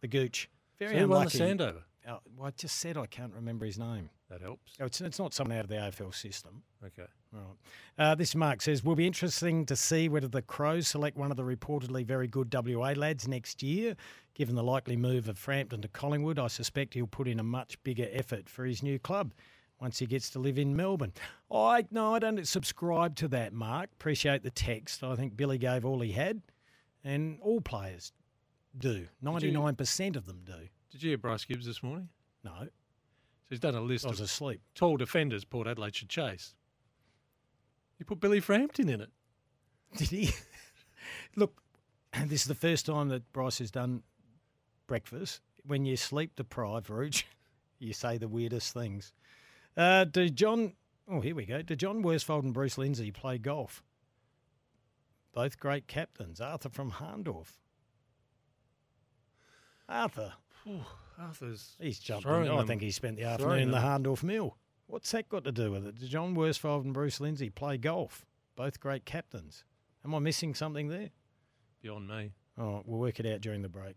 The 0.01 0.09
Gooch. 0.09 0.51
Very 0.79 0.95
So 0.95 1.01
who 1.01 1.09
won 1.09 1.25
the. 1.27 1.31
Sandover? 1.31 1.83
Oh, 2.09 2.19
well, 2.37 2.49
I 2.49 2.51
just 2.51 2.79
said 2.79 2.97
I 2.97 3.07
can't 3.07 3.33
remember 3.33 3.65
his 3.65 3.79
name. 3.79 4.11
That 4.29 4.41
helps. 4.41 4.73
Oh, 4.81 4.87
it's, 4.87 5.01
it's 5.01 5.19
not 5.19 5.33
someone 5.33 5.57
out 5.57 5.65
of 5.65 5.69
the 5.69 5.77
AFL 5.77 6.13
system. 6.15 6.63
Okay. 6.85 7.07
Right. 7.33 7.43
Uh, 7.99 8.15
this 8.15 8.35
Mark 8.35 8.61
says, 8.61 8.83
will 8.83 8.97
be 8.97 9.07
interesting 9.07 9.65
to 9.67 9.77
see 9.77 10.09
whether 10.09 10.27
the 10.27 10.43
Crows 10.43 10.89
select 10.89 11.17
one 11.17 11.31
of 11.31 11.37
the 11.37 11.45
reportedly 11.45 12.05
very 12.05 12.27
good 12.27 12.53
WA 12.53 12.93
lads 12.97 13.29
next 13.29 13.63
year. 13.63 13.95
Given 14.35 14.55
the 14.57 14.65
likely 14.65 14.97
move 14.97 15.29
of 15.29 15.39
Frampton 15.39 15.83
to 15.83 15.89
Collingwood, 15.89 16.39
I 16.39 16.49
suspect 16.49 16.95
he'll 16.95 17.07
put 17.07 17.29
in 17.29 17.39
a 17.39 17.45
much 17.45 17.81
bigger 17.85 18.09
effort 18.11 18.49
for 18.49 18.65
his 18.65 18.83
new 18.83 18.99
club 18.99 19.33
once 19.83 19.99
he 19.99 20.07
gets 20.07 20.31
to 20.31 20.39
live 20.39 20.59
in 20.59 20.77
Melbourne. 20.77 21.13
I 21.51 21.85
no, 21.91 22.15
I 22.15 22.21
don't 22.21 22.47
subscribe 22.47 23.17
to 23.17 23.29
that, 23.29 23.53
Mark. 23.53 23.91
Appreciate 23.93 24.45
the 24.45 24.51
text. 24.51 25.03
I 25.03 25.17
think 25.17 25.37
Billy 25.37 25.59
gave 25.59 25.85
all 25.85 26.01
he 26.01 26.13
had, 26.13 26.41
and 27.03 27.39
all 27.43 27.61
players 27.61 28.13
do. 28.79 29.09
Ninety 29.21 29.51
nine 29.51 29.75
percent 29.75 30.15
of 30.15 30.25
them 30.25 30.43
do. 30.47 30.69
Did 30.93 31.03
you 31.03 31.11
hear 31.11 31.19
Bryce 31.19 31.45
Gibbs 31.45 31.67
this 31.67 31.83
morning? 31.83 32.09
No. 32.45 32.53
So 32.61 32.69
He's 33.51 33.59
done 33.59 33.75
a 33.75 33.81
list 33.81 34.07
I 34.07 34.11
was 34.11 34.21
of 34.21 34.27
asleep. 34.27 34.61
tall 34.77 34.97
defenders 34.97 35.45
Port 35.45 35.67
Adelaide 35.67 35.97
should 35.97 36.09
chase. 36.09 36.55
He 37.99 38.05
put 38.05 38.21
Billy 38.21 38.41
Frampton 38.41 38.89
in 38.89 39.01
it. 39.01 39.11
Did 39.97 40.09
he? 40.09 40.31
Look, 41.37 41.61
this 42.27 42.43
is 42.43 42.47
the 42.47 42.55
first 42.55 42.87
time 42.87 43.09
that 43.09 43.31
Bryce 43.33 43.59
has 43.59 43.73
done 43.73 44.05
breakfast. 44.87 45.41
When 45.67 45.85
you're 45.85 45.97
sleep 45.97 46.37
deprived, 46.37 46.89
Rooch, 46.89 47.27
you 47.81 47.93
say 47.93 48.17
the 48.17 48.29
weirdest 48.29 48.73
things. 48.73 49.13
Uh, 49.77 50.05
do 50.05 50.29
John? 50.29 50.75
Oh, 51.11 51.21
here 51.21 51.35
we 51.35 51.47
go. 51.47 51.63
Do 51.63 51.75
John 51.77 52.03
Worsfold 52.03 52.45
and 52.45 52.55
Bruce 52.55 52.79
Lindsay 52.79 53.11
play 53.11 53.39
golf? 53.39 53.83
Both 55.35 55.59
great 55.59 55.87
captains. 55.87 56.41
Arthur 56.41 56.69
from 56.69 56.93
Hahndorf. 56.93 57.59
Arthur. 59.89 60.35
Arthur's 61.19 61.77
He's 61.81 61.99
jumping. 61.99 62.31
I 62.49 62.65
think 62.65 62.83
he 62.83 62.91
spent 62.91 63.17
the 63.17 63.25
afternoon 63.25 63.59
in 63.59 63.71
the. 63.71 63.79
Hahndorf 63.79 64.23
Mill. 64.23 64.57
What's 64.87 65.11
that 65.13 65.29
got 65.29 65.45
to 65.45 65.53
do 65.53 65.73
with 65.73 65.87
it? 65.87 65.99
Do 65.99 66.07
John 66.07 66.35
Worsfold 66.35 66.85
and 66.85 66.93
Bruce 66.93 67.21
Lindsay 67.21 67.51
play 67.51 67.79
golf? 67.79 68.27
Both 68.57 68.79
great 68.81 69.05
captains. 69.05 69.65
Am 70.05 70.15
I 70.15 70.19
missing 70.19 70.55
something 70.55 70.89
there? 70.89 71.11
Beyond 71.81 72.09
me. 72.09 72.33
Oh, 72.59 72.83
we'll 72.85 73.01
work 73.01 73.19
it 73.19 73.27
out 73.27 73.41
during 73.41 73.63
the 73.63 73.69
break. 73.69 73.97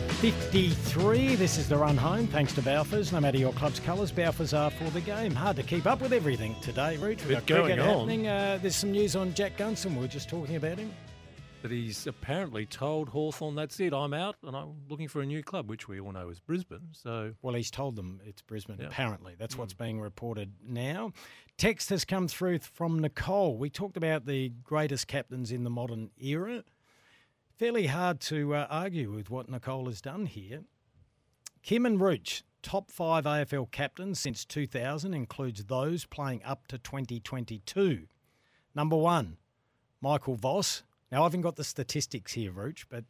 4.53. 0.21 1.35
This 1.35 1.57
is 1.57 1.67
the 1.67 1.75
run 1.75 1.97
home, 1.97 2.27
thanks 2.27 2.53
to 2.53 2.61
Balfours. 2.61 3.11
No 3.11 3.19
matter 3.19 3.39
your 3.39 3.53
club's 3.53 3.79
colours, 3.79 4.11
Balfours 4.11 4.55
are 4.55 4.69
for 4.69 4.87
the 4.91 5.01
game. 5.01 5.33
Hard 5.33 5.55
to 5.55 5.63
keep 5.63 5.87
up 5.87 5.99
with 5.99 6.13
everything 6.13 6.55
today, 6.61 6.95
Root. 6.97 7.19
We've 7.27 7.43
got 7.43 7.47
cricket 7.63 7.79
on. 7.79 7.87
happening. 7.87 8.27
Uh, 8.27 8.59
there's 8.61 8.75
some 8.75 8.91
news 8.91 9.15
on 9.15 9.33
Jack 9.33 9.57
Gunston. 9.57 9.95
We 9.95 10.01
were 10.01 10.07
just 10.07 10.29
talking 10.29 10.55
about 10.57 10.77
him. 10.77 10.91
But 11.63 11.71
he's 11.71 12.05
apparently 12.05 12.67
told 12.67 13.09
Hawthorn 13.09 13.55
that's 13.55 13.79
it, 13.79 13.93
I'm 13.93 14.13
out, 14.13 14.35
and 14.43 14.55
I'm 14.55 14.73
looking 14.89 15.07
for 15.07 15.21
a 15.21 15.25
new 15.25 15.41
club, 15.41 15.67
which 15.67 15.87
we 15.87 15.99
all 15.99 16.11
know 16.11 16.29
is 16.29 16.39
Brisbane. 16.39 16.89
So 16.91 17.33
Well, 17.41 17.55
he's 17.55 17.71
told 17.71 17.95
them 17.95 18.21
it's 18.23 18.43
Brisbane, 18.43 18.77
Yeah. 18.79 18.87
apparently. 18.87 19.33
That's 19.39 19.57
what's 19.57 19.73
Mm. 19.73 19.77
being 19.85 19.99
reported 20.01 20.53
now. 20.63 21.13
Text 21.57 21.89
has 21.89 22.05
come 22.05 22.27
through 22.27 22.59
from 22.59 22.99
Nicole. 22.99 23.57
We 23.57 23.71
talked 23.71 23.97
about 23.97 24.27
the 24.27 24.49
greatest 24.63 25.07
captains 25.07 25.51
in 25.51 25.63
the 25.63 25.69
modern 25.71 26.11
era. 26.19 26.63
Fairly 27.61 27.85
hard 27.85 28.19
to 28.21 28.55
uh, 28.55 28.65
argue 28.71 29.11
with 29.11 29.29
what 29.29 29.47
Nicole 29.47 29.85
has 29.85 30.01
done 30.01 30.25
here. 30.25 30.63
Kim 31.61 31.85
and 31.85 32.01
Rooch, 32.01 32.41
top 32.63 32.89
five 32.89 33.25
AFL 33.25 33.69
captains 33.69 34.19
since 34.19 34.45
2000, 34.45 35.13
includes 35.13 35.65
those 35.65 36.05
playing 36.05 36.41
up 36.43 36.65
to 36.69 36.79
2022. 36.79 38.07
Number 38.73 38.95
one, 38.95 39.37
Michael 40.01 40.33
Voss. 40.33 40.81
Now, 41.11 41.21
I 41.21 41.25
haven't 41.25 41.41
got 41.41 41.55
the 41.55 41.63
statistics 41.63 42.33
here, 42.33 42.51
Rooch, 42.51 42.87
but 42.89 43.03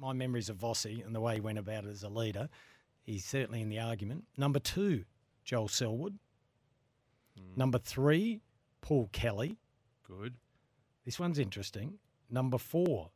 my 0.00 0.12
memories 0.12 0.48
of 0.48 0.56
Vossi 0.56 1.06
and 1.06 1.14
the 1.14 1.20
way 1.20 1.34
he 1.34 1.40
went 1.40 1.60
about 1.60 1.84
it 1.84 1.90
as 1.90 2.02
a 2.02 2.08
leader, 2.08 2.48
he's 3.04 3.24
certainly 3.24 3.60
in 3.60 3.68
the 3.68 3.78
argument. 3.78 4.24
Number 4.36 4.58
two, 4.58 5.04
Joel 5.44 5.68
Selwood. 5.68 6.18
Number 7.54 7.78
three, 7.78 8.40
Paul 8.80 9.10
Kelly. 9.12 9.58
good. 10.02 10.34
This 11.04 11.20
one's 11.20 11.38
interesting. 11.38 12.00
Number 12.28 12.58
four, 12.58 13.10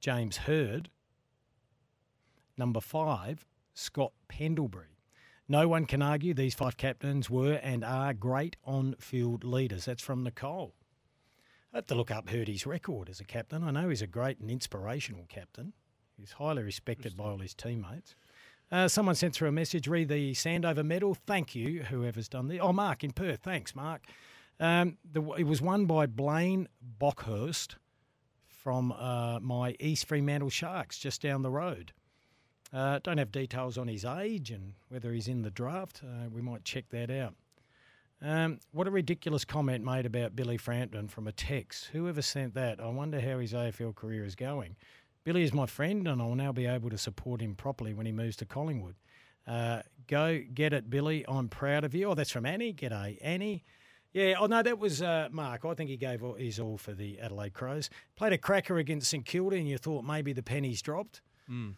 James 0.00 0.38
Hird. 0.38 0.90
Number 2.56 2.80
five, 2.80 3.46
Scott 3.74 4.12
Pendlebury. 4.28 4.96
No 5.48 5.68
one 5.68 5.84
can 5.84 6.00
argue 6.00 6.32
these 6.32 6.54
five 6.54 6.76
captains 6.76 7.28
were 7.28 7.54
and 7.54 7.84
are 7.84 8.14
great 8.14 8.56
on 8.64 8.94
field 8.98 9.44
leaders. 9.44 9.84
That's 9.84 10.02
from 10.02 10.22
Nicole. 10.22 10.74
I 11.72 11.78
have 11.78 11.86
to 11.86 11.94
look 11.94 12.10
up 12.10 12.28
Hirdy's 12.28 12.66
record 12.66 13.08
as 13.08 13.20
a 13.20 13.24
captain. 13.24 13.62
I 13.62 13.70
know 13.70 13.88
he's 13.88 14.02
a 14.02 14.06
great 14.06 14.38
and 14.40 14.50
inspirational 14.50 15.26
captain. 15.28 15.72
He's 16.18 16.32
highly 16.32 16.62
respected 16.62 17.16
by 17.16 17.24
all 17.24 17.38
his 17.38 17.54
teammates. 17.54 18.14
Uh, 18.72 18.88
someone 18.88 19.14
sent 19.14 19.34
through 19.34 19.48
a 19.48 19.52
message. 19.52 19.88
Read 19.88 20.08
the 20.08 20.32
Sandover 20.32 20.84
medal. 20.84 21.14
Thank 21.14 21.54
you, 21.54 21.82
whoever's 21.84 22.28
done 22.28 22.48
the. 22.48 22.60
Oh, 22.60 22.72
Mark 22.72 23.02
in 23.02 23.12
Perth. 23.12 23.40
Thanks, 23.42 23.74
Mark. 23.74 24.04
Um, 24.60 24.98
the, 25.10 25.22
it 25.32 25.44
was 25.44 25.60
won 25.60 25.86
by 25.86 26.06
Blaine 26.06 26.68
Boekhorst 27.00 27.76
from 28.62 28.92
uh, 28.92 29.40
my 29.40 29.74
East 29.80 30.06
Fremantle 30.06 30.50
Sharks 30.50 30.98
just 30.98 31.22
down 31.22 31.42
the 31.42 31.50
road. 31.50 31.92
Uh, 32.72 33.00
don't 33.02 33.18
have 33.18 33.32
details 33.32 33.78
on 33.78 33.88
his 33.88 34.04
age 34.04 34.50
and 34.50 34.74
whether 34.88 35.12
he's 35.12 35.28
in 35.28 35.42
the 35.42 35.50
draft. 35.50 36.02
Uh, 36.04 36.28
we 36.28 36.42
might 36.42 36.64
check 36.64 36.84
that 36.90 37.10
out. 37.10 37.34
Um, 38.22 38.60
what 38.72 38.86
a 38.86 38.90
ridiculous 38.90 39.46
comment 39.46 39.82
made 39.82 40.04
about 40.04 40.36
Billy 40.36 40.58
Frampton 40.58 41.08
from 41.08 41.26
a 41.26 41.32
text. 41.32 41.86
Whoever 41.86 42.20
sent 42.20 42.54
that? 42.54 42.80
I 42.80 42.88
wonder 42.88 43.18
how 43.18 43.38
his 43.38 43.54
AFL 43.54 43.94
career 43.94 44.24
is 44.24 44.34
going. 44.34 44.76
Billy 45.24 45.42
is 45.42 45.54
my 45.54 45.66
friend, 45.66 46.06
and 46.06 46.20
I'll 46.20 46.34
now 46.34 46.52
be 46.52 46.66
able 46.66 46.90
to 46.90 46.98
support 46.98 47.40
him 47.40 47.54
properly 47.54 47.94
when 47.94 48.06
he 48.06 48.12
moves 48.12 48.36
to 48.36 48.44
Collingwood. 48.44 48.94
Uh, 49.46 49.82
go 50.06 50.42
get 50.52 50.74
it, 50.74 50.90
Billy. 50.90 51.24
I'm 51.26 51.48
proud 51.48 51.84
of 51.84 51.94
you. 51.94 52.10
Oh, 52.10 52.14
that's 52.14 52.30
from 52.30 52.44
Annie. 52.44 52.74
G'day, 52.74 53.18
Annie. 53.22 53.64
Yeah, 54.12 54.34
oh 54.40 54.46
no, 54.46 54.62
that 54.62 54.78
was 54.78 55.02
uh, 55.02 55.28
Mark. 55.30 55.64
I 55.64 55.74
think 55.74 55.88
he 55.90 55.96
gave 55.96 56.22
all, 56.24 56.34
his 56.34 56.58
all 56.58 56.76
for 56.78 56.92
the 56.92 57.20
Adelaide 57.20 57.52
Crows. 57.54 57.90
Played 58.16 58.32
a 58.32 58.38
cracker 58.38 58.78
against 58.78 59.08
St 59.10 59.24
Kilda, 59.24 59.56
and 59.56 59.68
you 59.68 59.78
thought 59.78 60.04
maybe 60.04 60.32
the 60.32 60.42
pennies 60.42 60.82
dropped, 60.82 61.20
Mm. 61.48 61.74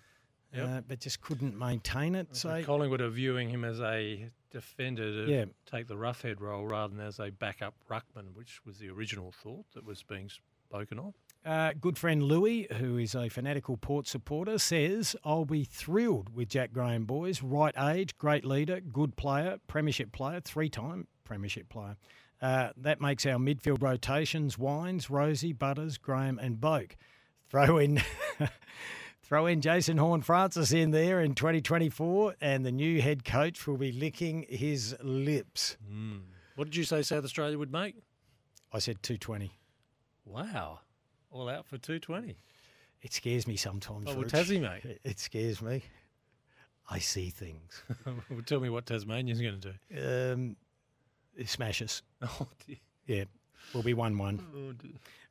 Yep. 0.54 0.68
uh, 0.68 0.80
but 0.86 1.00
just 1.00 1.20
couldn't 1.22 1.58
maintain 1.58 2.14
it. 2.14 2.28
So 2.36 2.62
Collingwood 2.62 3.00
are 3.00 3.08
viewing 3.10 3.48
him 3.48 3.64
as 3.64 3.80
a 3.80 4.28
defender 4.50 5.24
to 5.26 5.30
Yeah. 5.32 5.44
take 5.66 5.86
the 5.88 5.94
roughhead 5.96 6.40
role 6.40 6.66
rather 6.66 6.94
than 6.94 7.04
as 7.06 7.18
a 7.20 7.30
backup 7.30 7.74
ruckman, 7.90 8.34
which 8.34 8.64
was 8.66 8.78
the 8.78 8.90
original 8.90 9.32
thought 9.32 9.64
that 9.74 9.84
was 9.84 10.02
being 10.02 10.28
spoken 10.68 10.98
of. 10.98 11.14
Uh, 11.44 11.72
good 11.80 11.96
friend 11.98 12.22
Louis, 12.22 12.66
who 12.78 12.98
is 12.98 13.14
a 13.14 13.28
fanatical 13.30 13.76
Port 13.76 14.06
supporter, 14.06 14.58
says, 14.58 15.16
I'll 15.24 15.44
be 15.46 15.64
thrilled 15.64 16.34
with 16.34 16.48
Jack 16.50 16.72
Graham, 16.72 17.04
boys. 17.04 17.42
Right 17.42 17.74
age, 17.78 18.16
great 18.18 18.44
leader, 18.44 18.80
good 18.80 19.16
player, 19.16 19.58
premiership 19.66 20.12
player, 20.12 20.40
three 20.40 20.68
time 20.68 21.08
premiership 21.24 21.68
player. 21.70 21.96
Uh, 22.42 22.70
that 22.76 23.00
makes 23.00 23.24
our 23.24 23.38
midfield 23.38 23.80
rotations 23.80 24.58
Wines, 24.58 25.06
Rozee, 25.06 25.56
Butters, 25.56 25.96
Graham, 25.96 26.40
and 26.40 26.56
Boak. 26.56 26.92
Throw 27.48 27.78
in. 27.78 28.02
Throw 29.22 29.46
in 29.46 29.62
Jason 29.62 29.96
Horne-Francis 29.96 30.72
in 30.72 30.90
there 30.90 31.20
in 31.20 31.34
2024, 31.34 32.34
and 32.42 32.66
the 32.66 32.72
new 32.72 33.00
head 33.00 33.24
coach 33.24 33.66
will 33.66 33.78
be 33.78 33.90
licking 33.90 34.44
his 34.46 34.94
lips. 35.02 35.78
Mm. 35.90 36.20
What 36.56 36.64
did 36.64 36.76
you 36.76 36.84
say 36.84 37.00
South 37.00 37.24
Australia 37.24 37.56
would 37.58 37.72
make? 37.72 37.94
I 38.72 38.78
said 38.78 39.02
220. 39.02 39.52
Wow. 40.26 40.80
All 41.30 41.48
out 41.48 41.66
for 41.66 41.78
220. 41.78 42.36
It 43.00 43.12
scares 43.14 43.46
me 43.46 43.56
sometimes. 43.56 44.06
Oh, 44.06 44.16
well. 44.16 44.24
Tassie, 44.24 44.60
mate. 44.60 44.84
It, 44.84 45.00
it 45.02 45.18
scares 45.18 45.62
me. 45.62 45.82
I 46.90 46.98
see 46.98 47.30
things. 47.30 47.82
well, 48.06 48.42
tell 48.44 48.60
me 48.60 48.68
what 48.68 48.84
Tasmania's 48.84 49.40
going 49.40 49.60
to 49.60 49.72
do. 49.72 50.32
Um, 50.32 50.56
smash 51.46 51.82
us. 51.82 52.02
Oh, 52.22 52.46
dear. 52.66 52.76
Yeah, 53.06 53.24
we'll 53.74 53.82
be 53.82 53.94
1 53.94 54.16
1. 54.16 54.46
Oh. 54.54 54.72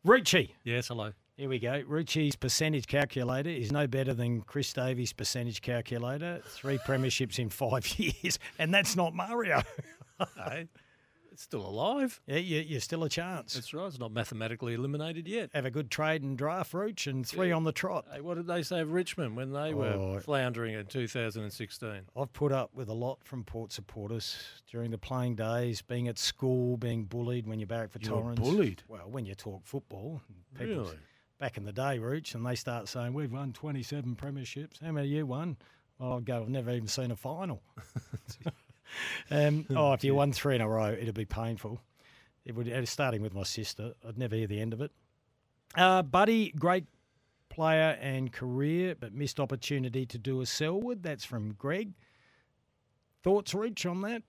Rucci. 0.06 0.50
Yes, 0.64 0.90
hello. 0.90 1.14
Here 1.38 1.48
we 1.48 1.58
go. 1.60 1.82
Rucci's 1.84 2.36
percentage 2.36 2.86
calculator 2.86 3.50
is 3.50 3.72
no 3.72 3.88
better 3.88 4.14
than 4.14 4.42
Chris 4.42 4.74
Davies' 4.74 5.14
percentage 5.14 5.62
calculator. 5.62 6.42
Three 6.46 6.78
premierships 6.80 7.40
in 7.40 7.50
five 7.50 7.88
years, 7.98 8.38
and 8.60 8.74
that's 8.74 8.96
not 8.96 9.16
Mario. 9.16 9.62
it's 11.42 11.46
still 11.46 11.66
alive. 11.66 12.22
Yeah, 12.28 12.38
you, 12.38 12.60
you're 12.62 12.80
still 12.80 13.04
a 13.04 13.10
chance. 13.10 13.56
That's 13.56 13.74
right. 13.74 13.88
It's 13.88 13.98
not 13.98 14.12
mathematically 14.12 14.76
eliminated 14.76 15.28
yet. 15.28 15.50
Have 15.56 15.66
a 15.66 15.72
good 15.72 15.90
trade 15.90 16.22
and 16.22 16.38
draft, 16.38 16.72
Rooch, 16.72 17.08
and 17.08 17.26
three 17.26 17.50
Yeah. 17.50 17.56
on 17.56 17.64
the 17.64 17.72
trot. 17.72 18.06
Hey, 18.14 18.22
what 18.22 18.36
did 18.36 18.46
they 18.46 18.62
say 18.62 18.80
of 18.82 18.92
Richmond 18.92 19.36
when 19.36 19.52
they 19.52 19.74
Oh. 19.74 20.14
were 20.14 20.20
floundering 20.22 20.76
in 20.76 20.86
2016? 20.86 22.02
I've 22.16 22.32
put 22.34 22.52
up 22.52 22.70
with 22.76 22.90
a 22.90 22.94
lot 22.94 23.24
from 23.24 23.44
Port 23.44 23.72
supporters 23.72 24.38
during 24.70 24.92
the 24.92 25.00
playing 25.00 25.36
days, 25.36 25.82
being 25.82 26.08
at 26.08 26.20
school, 26.20 26.78
being 26.78 27.06
bullied 27.06 27.48
when 27.48 27.60
you're 27.60 27.66
barrack 27.68 27.92
for 27.92 28.00
You 28.00 28.10
Torrens. 28.10 28.40
bullied? 28.40 28.84
Well, 28.88 29.10
when 29.10 29.26
you 29.26 29.34
talk 29.34 29.66
football. 29.66 30.22
people- 30.54 30.76
Really? 30.84 30.98
Back 31.40 31.58
in 31.58 31.66
the 31.66 31.74
day, 31.74 31.98
Rooch, 31.98 32.36
and 32.36 32.46
they 32.46 32.54
start 32.54 32.88
saying, 32.88 33.14
we've 33.14 33.32
won 33.32 33.52
27 33.52 34.16
premierships. 34.16 34.80
How 34.80 34.92
many 34.92 35.08
you 35.08 35.26
won? 35.26 35.58
Well, 35.98 36.18
I'd 36.18 36.26
go, 36.26 36.44
I've 36.44 36.50
never 36.50 36.70
even 36.70 36.88
seen 36.88 37.10
a 37.10 37.16
final. 37.16 37.64
um, 39.32 39.66
oh, 39.76 39.94
if 39.94 40.04
you 40.04 40.16
won 40.16 40.32
three 40.32 40.56
in 40.56 40.62
a 40.62 40.68
row, 40.68 40.92
it'd 40.92 41.16
be 41.16 41.26
painful. 41.26 41.80
It 42.46 42.56
would, 42.56 42.88
starting 42.88 43.22
with 43.22 43.34
my 43.34 43.44
sister, 43.44 43.94
I'd 44.08 44.18
never 44.18 44.36
hear 44.36 44.48
the 44.48 44.60
end 44.60 44.74
of 44.74 44.82
it. 44.82 44.92
Uh, 45.76 46.02
Buddy, 46.02 46.52
great 46.52 46.86
player 47.50 47.98
and 48.02 48.32
career, 48.32 48.96
but 49.00 49.14
missed 49.14 49.40
opportunity 49.40 50.06
to 50.08 50.18
do 50.18 50.42
a 50.42 50.46
Selwood. 50.46 51.04
That's 51.04 51.24
from 51.24 51.54
Greg. 51.54 51.94
Thoughts, 53.24 53.54
Rich, 53.54 53.86
on 53.86 54.02
that? 54.02 54.24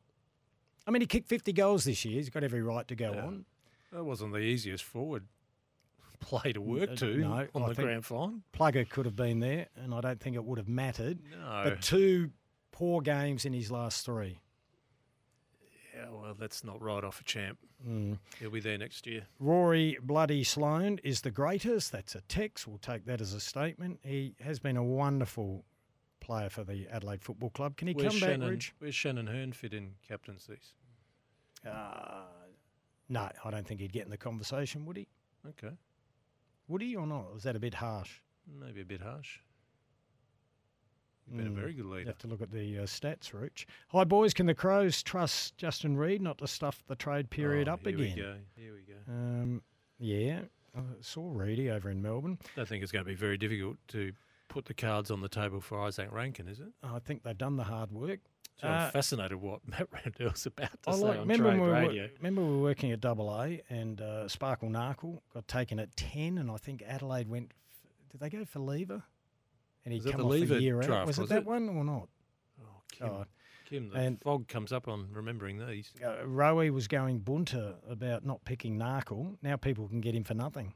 I 0.86 0.90
mean, 0.90 1.00
he 1.00 1.06
kicked 1.06 1.28
50 1.28 1.52
goals 1.52 1.84
this 1.84 2.04
year. 2.04 2.16
He's 2.16 2.28
got 2.28 2.44
every 2.44 2.62
right 2.62 2.86
to 2.88 2.94
go 2.94 3.12
Yeah. 3.12 3.24
on. 3.26 3.44
That 3.92 4.04
wasn't 4.04 4.32
the 4.32 4.38
easiest 4.40 4.84
forward 4.84 5.26
play 6.20 6.52
to 6.52 6.60
work 6.60 6.96
to 6.96 7.16
no, 7.16 7.46
on 7.54 7.62
I 7.62 7.68
the 7.68 7.74
grand 7.74 8.04
final. 8.04 8.40
Plugger 8.52 8.88
could 8.88 9.06
have 9.06 9.16
been 9.16 9.40
there, 9.40 9.68
and 9.76 9.94
I 9.94 10.00
don't 10.00 10.20
think 10.20 10.36
it 10.36 10.44
would 10.44 10.58
have 10.58 10.68
mattered. 10.68 11.18
No. 11.30 11.62
But 11.64 11.82
two 11.82 12.30
poor 12.72 13.00
games 13.00 13.44
in 13.44 13.52
his 13.52 13.70
last 13.70 14.04
three. 14.04 14.40
Yeah, 16.02 16.10
well, 16.10 16.34
that's 16.38 16.64
not 16.64 16.80
right 16.82 17.04
off 17.04 17.20
a 17.20 17.24
champ. 17.24 17.58
Mm. 17.86 18.18
He'll 18.40 18.50
be 18.50 18.60
there 18.60 18.78
next 18.78 19.06
year. 19.06 19.26
Rory 19.38 19.98
Bloody 20.02 20.42
Sloane 20.44 20.98
is 21.04 21.20
the 21.20 21.30
greatest. 21.30 21.92
That's 21.92 22.14
a 22.14 22.20
text. 22.22 22.66
We'll 22.66 22.78
take 22.78 23.04
that 23.06 23.20
as 23.20 23.32
a 23.34 23.40
statement. 23.40 24.00
He 24.04 24.34
has 24.40 24.58
been 24.58 24.76
a 24.76 24.82
wonderful 24.84 25.64
player 26.20 26.48
for 26.48 26.64
the 26.64 26.86
Adelaide 26.88 27.22
Football 27.22 27.50
Club. 27.50 27.76
Can 27.76 27.88
he 27.88 27.94
Where's 27.94 28.12
come 28.12 28.18
Shannon, 28.20 28.40
back, 28.40 28.50
Rich? 28.50 28.74
Where's 28.78 28.94
Shannon 28.94 29.26
Hurn 29.26 29.52
fit 29.52 29.74
in 29.74 29.94
captaincies? 30.06 30.74
Uh, 31.66 32.22
no, 33.08 33.28
I 33.44 33.50
don't 33.50 33.66
think 33.66 33.80
he'd 33.80 33.92
get 33.92 34.04
in 34.04 34.10
the 34.10 34.16
conversation, 34.16 34.84
would 34.86 34.96
he? 34.96 35.08
Okay, 35.48 35.74
Would 36.68 36.82
he 36.82 36.94
or 36.96 37.06
not? 37.06 37.32
Was 37.34 37.42
that 37.42 37.56
a 37.56 37.60
bit 37.60 37.74
harsh? 37.74 38.20
maybe 38.60 38.80
a 38.80 38.84
bit 38.84 39.00
harsh. 39.00 39.38
You've 41.26 41.36
been 41.38 41.46
a 41.46 41.50
Mm. 41.50 41.54
very 41.54 41.72
good 41.72 41.84
You 41.86 41.92
leader. 41.92 42.10
have 42.10 42.18
to 42.18 42.26
look 42.26 42.42
at 42.42 42.50
the 42.50 42.78
uh, 42.78 42.82
stats, 42.82 43.32
Rich. 43.32 43.66
Hi, 43.88 44.04
boys. 44.04 44.34
Can 44.34 44.46
the 44.46 44.54
Crows 44.54 45.02
trust 45.02 45.56
Justin 45.56 45.96
Reid 45.96 46.20
not 46.20 46.38
to 46.38 46.46
stuff 46.46 46.82
the 46.88 46.96
trade 46.96 47.30
period 47.30 47.68
Oh, 47.68 47.74
up 47.74 47.80
here 47.86 47.94
again? 47.96 48.14
we 48.16 48.22
go. 48.22 48.36
Here 48.56 48.74
we 48.74 48.82
go. 48.82 48.98
Um, 49.12 49.62
yeah, 49.98 50.40
I 50.76 50.80
saw 51.00 51.30
Reedy 51.32 51.70
over 51.70 51.90
in 51.90 52.02
Melbourne. 52.02 52.38
I 52.56 52.64
think 52.64 52.82
it's 52.82 52.92
going 52.92 53.04
to 53.04 53.08
be 53.08 53.14
very 53.14 53.38
difficult 53.38 53.76
to 53.88 54.12
put 54.48 54.64
the 54.66 54.74
cards 54.74 55.10
on 55.10 55.20
the 55.22 55.28
table 55.28 55.60
for 55.60 55.78
Izak 55.78 56.10
Rankine, 56.12 56.48
is 56.48 56.60
it? 56.60 56.68
I 56.82 56.98
think 56.98 57.22
they've 57.22 57.38
done 57.38 57.56
the 57.56 57.64
hard 57.64 57.90
work. 57.92 58.20
So 58.60 58.68
Uh, 58.68 58.70
I'm 58.72 58.90
fascinated 58.90 59.40
what 59.40 59.60
Matt 59.66 59.88
Rendell's 59.92 60.44
about 60.44 60.70
to 60.82 60.90
I 60.90 60.92
say 60.92 61.00
like, 61.00 61.12
on 61.14 61.20
remember, 61.20 61.50
trade 61.50 61.60
we 61.60 61.66
were, 61.66 61.72
radio. 61.72 62.08
remember 62.18 62.42
we 62.42 62.50
were 62.50 62.60
working 62.62 62.92
at 62.92 63.00
Double 63.00 63.30
A 63.40 63.62
and 63.70 64.00
uh, 64.00 64.28
Sparkle 64.28 64.68
Narkle 64.68 65.20
got 65.32 65.48
taken 65.48 65.78
at 65.78 65.96
10 65.96 66.36
and 66.36 66.50
I 66.50 66.56
think 66.58 66.82
Adelaide 66.86 67.28
went, 67.28 67.52
did 68.10 68.20
they 68.20 68.28
go 68.28 68.44
for 68.44 68.58
Lever? 68.58 69.04
And 69.84 69.92
he'd 69.92 69.98
Was 69.98 70.04
that 70.04 70.10
come 70.12 70.20
the 70.20 70.26
off 70.26 70.30
Lever 70.32 70.54
a 70.56 70.60
year 70.60 70.78
out. 70.78 70.86
draft, 70.86 71.06
Was, 71.06 71.18
was 71.18 71.30
it 71.30 71.34
that 71.34 71.40
it? 71.40 71.46
one 71.46 71.68
or 71.68 71.84
not? 71.84 72.08
Kim, 72.92 73.06
Oh. 73.08 73.24
Kim, 73.64 73.88
the 73.88 73.96
And- 73.96 74.20
fog 74.20 74.48
comes 74.48 74.70
up 74.72 74.86
on 74.86 75.08
remembering 75.12 75.58
these. 75.66 75.92
Uh, 76.02 76.24
Rowie 76.26 76.70
was 76.70 76.86
going 76.88 77.20
bunter 77.20 77.76
about 77.88 78.24
not 78.24 78.44
picking 78.44 78.76
Narkle. 78.78 79.38
Now 79.42 79.56
people 79.56 79.88
can 79.88 80.00
get 80.00 80.14
him 80.14 80.24
for 80.24 80.34
nothing. 80.34 80.74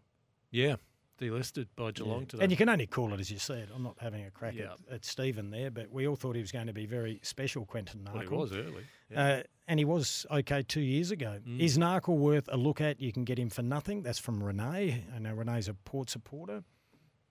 Yeah, 0.51 0.77
delisted 1.21 1.67
by 1.77 1.93
Geelong 1.93 2.21
Yeah. 2.21 2.27
today. 2.27 2.43
And 2.45 2.51
you 2.51 2.57
can 2.57 2.69
only 2.71 2.87
call 2.87 3.13
it 3.13 3.21
as 3.21 3.31
you 3.31 3.39
said. 3.39 3.69
I'm 3.75 3.83
not 3.83 3.97
having 4.01 4.25
a 4.25 4.31
crack 4.31 4.55
Yeah. 4.55 4.73
at, 4.89 4.95
at 4.95 5.05
Stephen 5.05 5.51
there, 5.51 5.71
but 5.71 5.91
we 5.93 6.09
all 6.09 6.17
thought 6.17 6.35
he 6.37 6.41
was 6.41 6.53
going 6.53 6.69
to 6.69 6.73
be 6.73 6.87
very 6.87 7.21
special, 7.23 7.67
Quinton 7.67 8.01
Narkle. 8.05 8.15
Well, 8.15 8.23
he 8.23 8.29
was 8.29 8.53
early. 8.53 8.85
Yeah. 9.11 9.23
Uh, 9.25 9.43
and 9.69 9.79
he 9.79 9.85
was 9.85 10.25
okay 10.31 10.63
two 10.63 10.81
years 10.81 11.11
ago. 11.11 11.39
Mm. 11.47 11.61
Is 11.61 11.77
Narkle 11.77 12.17
worth 12.17 12.49
a 12.51 12.57
look 12.57 12.81
at? 12.81 13.01
You 13.01 13.13
can 13.13 13.25
get 13.25 13.39
him 13.39 13.51
for 13.51 13.63
nothing. 13.63 14.03
That's 14.03 14.19
from 14.19 14.43
Renee. 14.43 15.05
I 15.15 15.19
know 15.19 15.35
Renee's 15.35 15.69
a 15.69 15.75
Port 15.75 16.09
supporter. 16.09 16.65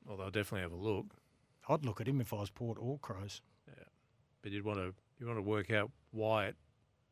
well, 0.05 0.17
they'll 0.17 0.29
definitely 0.29 0.61
have 0.61 0.71
a 0.73 0.75
look. 0.75 1.15
I'd 1.67 1.85
look 1.85 2.01
at 2.01 2.07
him 2.07 2.21
if 2.21 2.33
I 2.33 2.37
was 2.37 2.49
Port 2.49 2.77
or 2.79 2.99
Crows. 2.99 3.41
But 4.41 4.51
you'd 4.51 4.65
want 4.65 4.79
to 4.79 4.93
you 5.19 5.25
want 5.25 5.37
to 5.37 5.43
work 5.43 5.71
out 5.71 5.91
why 6.11 6.45
it 6.45 6.55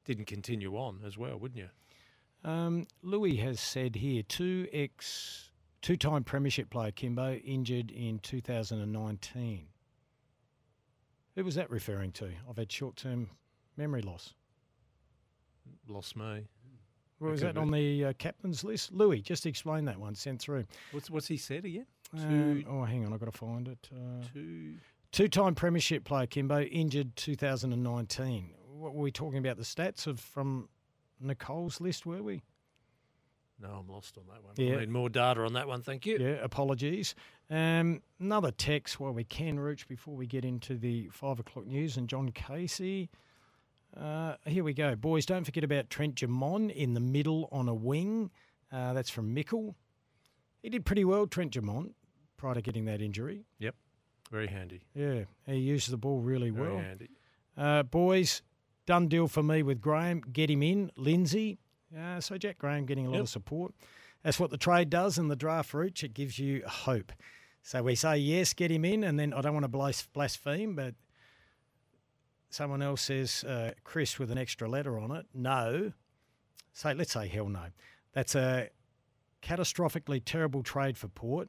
didn't 0.05 0.25
continue 0.25 0.75
on 0.75 0.99
as 1.05 1.17
well, 1.17 1.37
wouldn't 1.37 1.59
you? 1.59 2.49
Um, 2.49 2.85
Louis 3.01 3.37
has 3.37 3.59
said 3.59 3.95
here 3.95 4.21
two 4.21 4.67
ex 4.71 5.49
two 5.81 5.97
time 5.97 6.23
premiership 6.23 6.69
player 6.69 6.91
Kimbo 6.91 7.33
injured 7.35 7.91
in 7.91 8.19
2019. 8.19 9.67
Who 11.35 11.43
was 11.43 11.55
that 11.55 11.69
referring 11.71 12.11
to? 12.13 12.29
I've 12.49 12.57
had 12.57 12.71
short 12.71 12.95
term 12.95 13.29
memory 13.77 14.01
loss. 14.01 14.33
Lost 15.87 16.15
me. 16.15 16.47
Was 17.19 17.41
that 17.41 17.57
on 17.57 17.71
the 17.71 18.05
uh, 18.05 18.13
captain's 18.13 18.63
list? 18.65 18.91
Louis, 18.91 19.21
just 19.21 19.45
explain 19.45 19.85
that 19.85 19.97
one. 19.97 20.13
Sent 20.13 20.41
through. 20.41 20.65
What's 20.91 21.09
what's 21.09 21.27
he 21.27 21.37
said 21.37 21.63
again? 21.65 21.85
Um, 22.15 22.65
oh, 22.69 22.83
hang 22.83 23.05
on, 23.05 23.13
I've 23.13 23.19
got 23.19 23.31
to 23.31 23.37
find 23.37 23.67
it. 23.67 23.89
Uh, 23.91 24.23
two. 24.33 24.75
Two-time 25.11 25.53
premiership 25.53 26.05
player 26.05 26.25
Kimbo 26.25 26.61
injured 26.61 27.15
2019. 27.15 28.51
What 28.67 28.95
were 28.95 29.01
we 29.03 29.11
talking 29.11 29.37
about? 29.37 29.57
The 29.57 29.63
stats 29.63 30.07
of 30.07 30.19
from 30.19 30.69
Nicole's 31.19 31.79
list, 31.79 32.05
were 32.05 32.23
we? 32.23 32.41
No, 33.61 33.69
I'm 33.69 33.87
lost 33.87 34.17
on 34.17 34.23
that 34.27 34.43
one. 34.43 34.53
Yeah. 34.57 34.77
I 34.77 34.79
need 34.81 34.89
more 34.89 35.09
data 35.09 35.41
on 35.41 35.53
that 35.53 35.67
one. 35.67 35.81
Thank 35.81 36.05
you. 36.05 36.17
Yeah, 36.19 36.43
apologies. 36.43 37.15
Um, 37.49 38.01
another 38.19 38.51
text 38.51 38.99
while 38.99 39.13
we 39.13 39.23
can, 39.23 39.59
Rooch, 39.59 39.87
before 39.87 40.15
we 40.15 40.25
get 40.25 40.43
into 40.43 40.75
the 40.75 41.09
five 41.11 41.39
o'clock 41.39 41.67
news 41.67 41.95
and 41.97 42.09
John 42.09 42.29
Casey. 42.31 43.09
Uh, 43.95 44.35
here 44.45 44.63
we 44.63 44.73
go. 44.73 44.95
Boys, 44.95 45.25
don't 45.25 45.43
forget 45.43 45.63
about 45.63 45.89
Trent 45.89 46.15
Dumont 46.15 46.71
in 46.71 46.93
the 46.93 46.99
middle 46.99 47.47
on 47.51 47.69
a 47.69 47.73
wing. 47.73 48.31
Uh, 48.71 48.93
that's 48.93 49.09
from 49.09 49.33
Mickle. 49.33 49.75
He 50.63 50.69
did 50.69 50.85
pretty 50.85 51.05
well, 51.05 51.27
Trent 51.27 51.51
Dumont, 51.51 51.93
prior 52.43 52.55
to 52.55 52.61
getting 52.61 52.83
that 52.83 53.01
injury. 53.01 53.45
Yep. 53.59 53.73
Very 54.29 54.47
handy. 54.47 54.81
Yeah, 54.93 55.21
he 55.45 55.55
uses 55.59 55.91
the 55.91 55.97
ball 55.97 56.19
really 56.19 56.49
Very 56.49 56.73
well. 56.73 56.77
handy. 56.83 57.07
Uh, 57.55 57.83
boys, 57.83 58.41
done 58.85 59.07
deal 59.07 59.29
for 59.29 59.41
me 59.41 59.63
with 59.63 59.79
Graham. 59.79 60.19
Get 60.19 60.49
him 60.49 60.61
in. 60.61 60.91
Lindsay. 60.97 61.57
Uh, 61.97 62.19
so 62.19 62.37
Jack 62.37 62.57
Graham 62.57 62.85
getting 62.85 63.05
a 63.05 63.09
lot 63.09 63.15
Yep. 63.15 63.21
of 63.23 63.29
support. 63.29 63.73
That's 64.23 64.41
what 64.41 64.49
the 64.51 64.57
trade 64.57 64.89
does 64.89 65.17
in 65.17 65.29
the 65.29 65.37
draft 65.37 65.73
route. 65.73 66.03
It 66.03 66.13
gives 66.13 66.37
you 66.37 66.63
hope. 66.67 67.13
So 67.61 67.81
we 67.81 67.95
say 67.95 68.17
yes, 68.17 68.51
get 68.53 68.69
him 68.71 68.83
in, 68.83 69.05
and 69.05 69.17
then 69.17 69.31
I 69.31 69.39
don't 69.39 69.53
want 69.53 69.63
to 69.71 70.01
blaspheme, 70.11 70.75
but 70.75 70.95
someone 72.49 72.81
else 72.81 73.03
says 73.03 73.45
uh, 73.45 73.71
Chris 73.85 74.19
with 74.19 74.31
an 74.31 74.37
extra 74.37 74.67
letter 74.67 74.99
on 74.99 75.11
it. 75.11 75.27
No. 75.33 75.93
Say 76.73 76.93
let's 76.93 77.13
say 77.13 77.29
hell 77.29 77.47
no. 77.47 77.67
That's 78.11 78.35
a 78.35 78.69
catastrophically 79.41 80.21
terrible 80.25 80.61
trade 80.61 80.97
for 80.97 81.07
Port. 81.07 81.47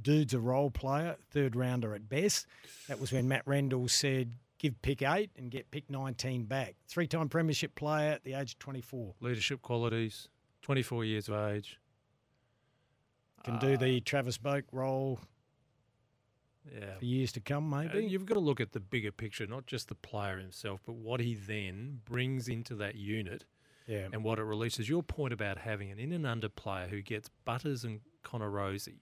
Dude's 0.00 0.32
a 0.34 0.40
role 0.40 0.70
player, 0.70 1.16
third 1.30 1.54
rounder 1.54 1.94
at 1.94 2.08
best. 2.08 2.46
That 2.88 2.98
was 3.00 3.12
when 3.12 3.28
Matt 3.28 3.42
Rendell 3.46 3.88
said, 3.88 4.32
give 4.58 4.80
pick 4.82 5.02
eight 5.02 5.30
and 5.36 5.50
get 5.50 5.70
pick 5.70 5.90
19 5.90 6.44
back. 6.44 6.76
Three 6.88 7.06
time 7.06 7.28
premiership 7.28 7.74
player 7.74 8.12
at 8.12 8.24
the 8.24 8.34
age 8.34 8.52
of 8.52 8.58
24. 8.58 9.14
Leadership 9.20 9.60
qualities. 9.62 10.28
24 10.62 11.04
years 11.04 11.28
of 11.28 11.34
age. 11.50 11.78
Can 13.44 13.58
do 13.58 13.76
the 13.76 14.00
Travis 14.00 14.38
Boak 14.38 14.62
role 14.70 15.18
Yeah. 16.72 16.96
for 16.96 17.04
years 17.04 17.32
to 17.32 17.40
come, 17.40 17.74
Uh, 17.74 17.82
maybe. 17.82 18.06
You've 18.06 18.24
got 18.26 18.34
to 18.34 18.40
look 18.40 18.60
at 18.60 18.70
the 18.72 18.78
bigger 18.78 19.10
picture, 19.10 19.46
not 19.48 19.66
just 19.66 19.88
the 19.88 19.96
player 19.96 20.38
himself, 20.38 20.80
but 20.86 20.92
what 20.94 21.18
he 21.18 21.34
then 21.34 22.00
brings 22.04 22.48
into 22.48 22.76
that 22.76 22.94
unit 22.94 23.44
Yeah. 23.88 24.08
and 24.12 24.22
what 24.22 24.38
it 24.38 24.44
releases. 24.44 24.88
Your 24.88 25.02
point 25.02 25.32
about 25.32 25.58
having 25.58 25.90
an 25.90 25.98
in 25.98 26.12
and 26.12 26.24
under 26.24 26.48
player 26.48 26.86
who 26.86 27.02
gets 27.02 27.28
Butters 27.44 27.82
and 27.84 28.00
Connor 28.22 28.48
Rozee 28.50 29.00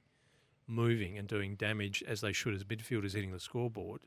moving 0.71 1.19
and 1.19 1.29
doing 1.29 1.57
damage 1.57 2.03
as 2.07 2.21
they 2.21 2.33
should 2.33 2.55
as 2.55 2.65
midfielders 2.65 3.15
hitting 3.15 3.33
the 3.33 3.41
scoreboard. 3.41 4.01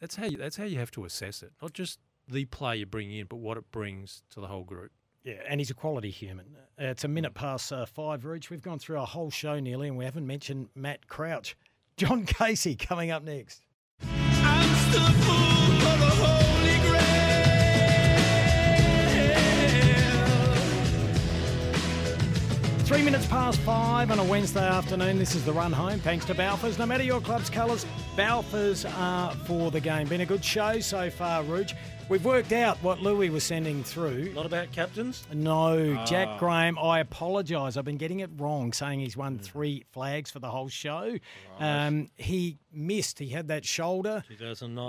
That's 0.00 0.16
how 0.16 0.26
you, 0.26 0.36
that's 0.36 0.56
how 0.56 0.64
you 0.64 0.78
have 0.78 0.90
to 0.92 1.04
assess 1.04 1.42
it. 1.42 1.52
Not 1.62 1.72
just 1.72 1.98
the 2.28 2.44
player 2.46 2.74
you 2.74 2.86
bring 2.86 3.12
in, 3.12 3.26
but 3.26 3.36
what 3.36 3.56
it 3.56 3.70
brings 3.70 4.22
to 4.30 4.40
the 4.40 4.46
whole 4.46 4.64
group. 4.64 4.90
Yeah, 5.24 5.36
and 5.48 5.60
he's 5.60 5.70
a 5.70 5.74
quality 5.74 6.10
human. 6.10 6.46
Uh, 6.78 6.84
it's 6.84 7.04
a 7.04 7.08
minute 7.08 7.34
past 7.34 7.72
uh, 7.72 7.86
five, 7.86 8.24
Reach. 8.24 8.50
We've 8.50 8.60
gone 8.60 8.78
through 8.78 8.98
our 8.98 9.06
whole 9.06 9.30
show 9.30 9.58
nearly, 9.58 9.88
and 9.88 9.96
we 9.96 10.04
haven't 10.04 10.26
mentioned 10.26 10.68
Matt 10.74 11.08
Crouch. 11.08 11.56
John 11.96 12.26
Casey 12.26 12.74
coming 12.74 13.10
up 13.10 13.22
next. 13.22 13.62
Three 22.84 23.02
minutes 23.02 23.26
past 23.26 23.58
five 23.60 24.10
on 24.10 24.18
a 24.18 24.24
Wednesday 24.24 24.68
afternoon. 24.68 25.18
This 25.18 25.34
is 25.34 25.42
the 25.42 25.52
run 25.54 25.72
home. 25.72 26.00
Thanks 26.00 26.26
to 26.26 26.34
Balfours. 26.34 26.78
No 26.78 26.84
matter 26.84 27.02
your 27.02 27.22
club's 27.22 27.48
colours, 27.48 27.86
Balfours 28.14 28.84
are 28.98 29.34
for 29.46 29.70
the 29.70 29.80
game. 29.80 30.06
Been 30.06 30.20
a 30.20 30.26
good 30.26 30.44
show 30.44 30.78
so 30.80 31.08
far, 31.08 31.42
Rooch. 31.44 31.74
We've 32.10 32.24
worked 32.24 32.52
out 32.52 32.76
what 32.82 33.00
Louis 33.00 33.30
was 33.30 33.44
sending 33.44 33.82
through. 33.82 34.30
Not 34.34 34.44
about 34.44 34.70
captains? 34.72 35.24
No, 35.32 35.96
Ah. 35.98 36.04
Jack 36.04 36.38
Graham. 36.38 36.78
I 36.78 37.00
apologise. 37.00 37.78
I've 37.78 37.86
been 37.86 37.96
getting 37.96 38.20
it 38.20 38.28
wrong, 38.36 38.74
saying 38.74 39.00
he's 39.00 39.16
won 39.16 39.38
three 39.38 39.84
flags 39.90 40.30
for 40.30 40.38
the 40.38 40.50
whole 40.50 40.68
show. 40.68 41.16
Um, 41.58 42.10
he 42.16 42.58
missed. 42.70 43.18
He 43.18 43.28
had 43.28 43.48
that 43.48 43.64
shoulder 43.64 44.22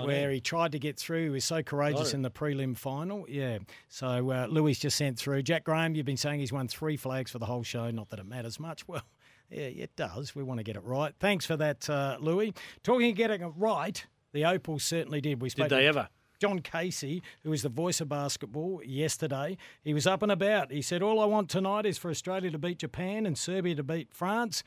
where 0.04 0.30
he 0.30 0.40
tried 0.40 0.72
to 0.72 0.78
get 0.78 0.98
through. 0.98 1.24
He 1.24 1.28
was 1.30 1.44
so 1.46 1.62
courageous 1.62 2.12
in 2.12 2.20
the 2.20 2.30
prelim 2.30 2.76
final. 2.76 3.24
Yeah. 3.28 3.58
So 3.88 4.30
uh, 4.30 4.46
Louis 4.50 4.78
just 4.78 4.98
sent 4.98 5.18
through. 5.18 5.42
Jack 5.42 5.64
Graham, 5.64 5.94
you've 5.94 6.06
been 6.06 6.18
saying 6.18 6.40
he's 6.40 6.52
won 6.52 6.68
three 6.68 6.98
flags 6.98 7.30
for 7.30 7.38
the 7.38 7.46
whole 7.46 7.62
show. 7.62 7.90
Not 7.90 8.10
that 8.10 8.18
it 8.18 8.26
matters 8.26 8.60
much. 8.60 8.84
Well, 8.88 9.02
yeah, 9.50 9.60
it 9.84 9.94
does. 9.96 10.34
We 10.34 10.42
want 10.42 10.58
to 10.58 10.64
get 10.64 10.74
it 10.76 10.82
right. 10.84 11.14
Thanks 11.20 11.46
for 11.46 11.56
that, 11.56 11.88
uh, 11.88 12.16
Louis. 12.20 12.52
Talking 12.82 13.10
of 13.10 13.16
getting 13.16 13.42
it 13.42 13.52
right, 13.56 14.04
the 14.32 14.44
Opals 14.44 14.82
certainly 14.84 15.20
did. 15.20 15.40
We 15.40 15.48
spoke 15.50 15.68
they 15.68 15.86
ever? 15.86 16.08
John 16.38 16.60
Casey, 16.60 17.22
who 17.42 17.52
is 17.52 17.62
the 17.62 17.68
voice 17.68 18.00
of 18.00 18.08
basketball, 18.08 18.80
yesterday. 18.84 19.56
He 19.82 19.94
was 19.94 20.06
up 20.06 20.22
and 20.22 20.30
about. 20.30 20.70
He 20.70 20.82
said, 20.82 21.02
All 21.02 21.20
I 21.20 21.24
want 21.24 21.48
tonight 21.48 21.86
is 21.86 21.98
for 21.98 22.10
Australia 22.10 22.50
to 22.50 22.58
beat 22.58 22.78
Japan 22.78 23.26
and 23.26 23.36
Serbia 23.38 23.74
to 23.76 23.82
beat 23.82 24.12
France. 24.12 24.62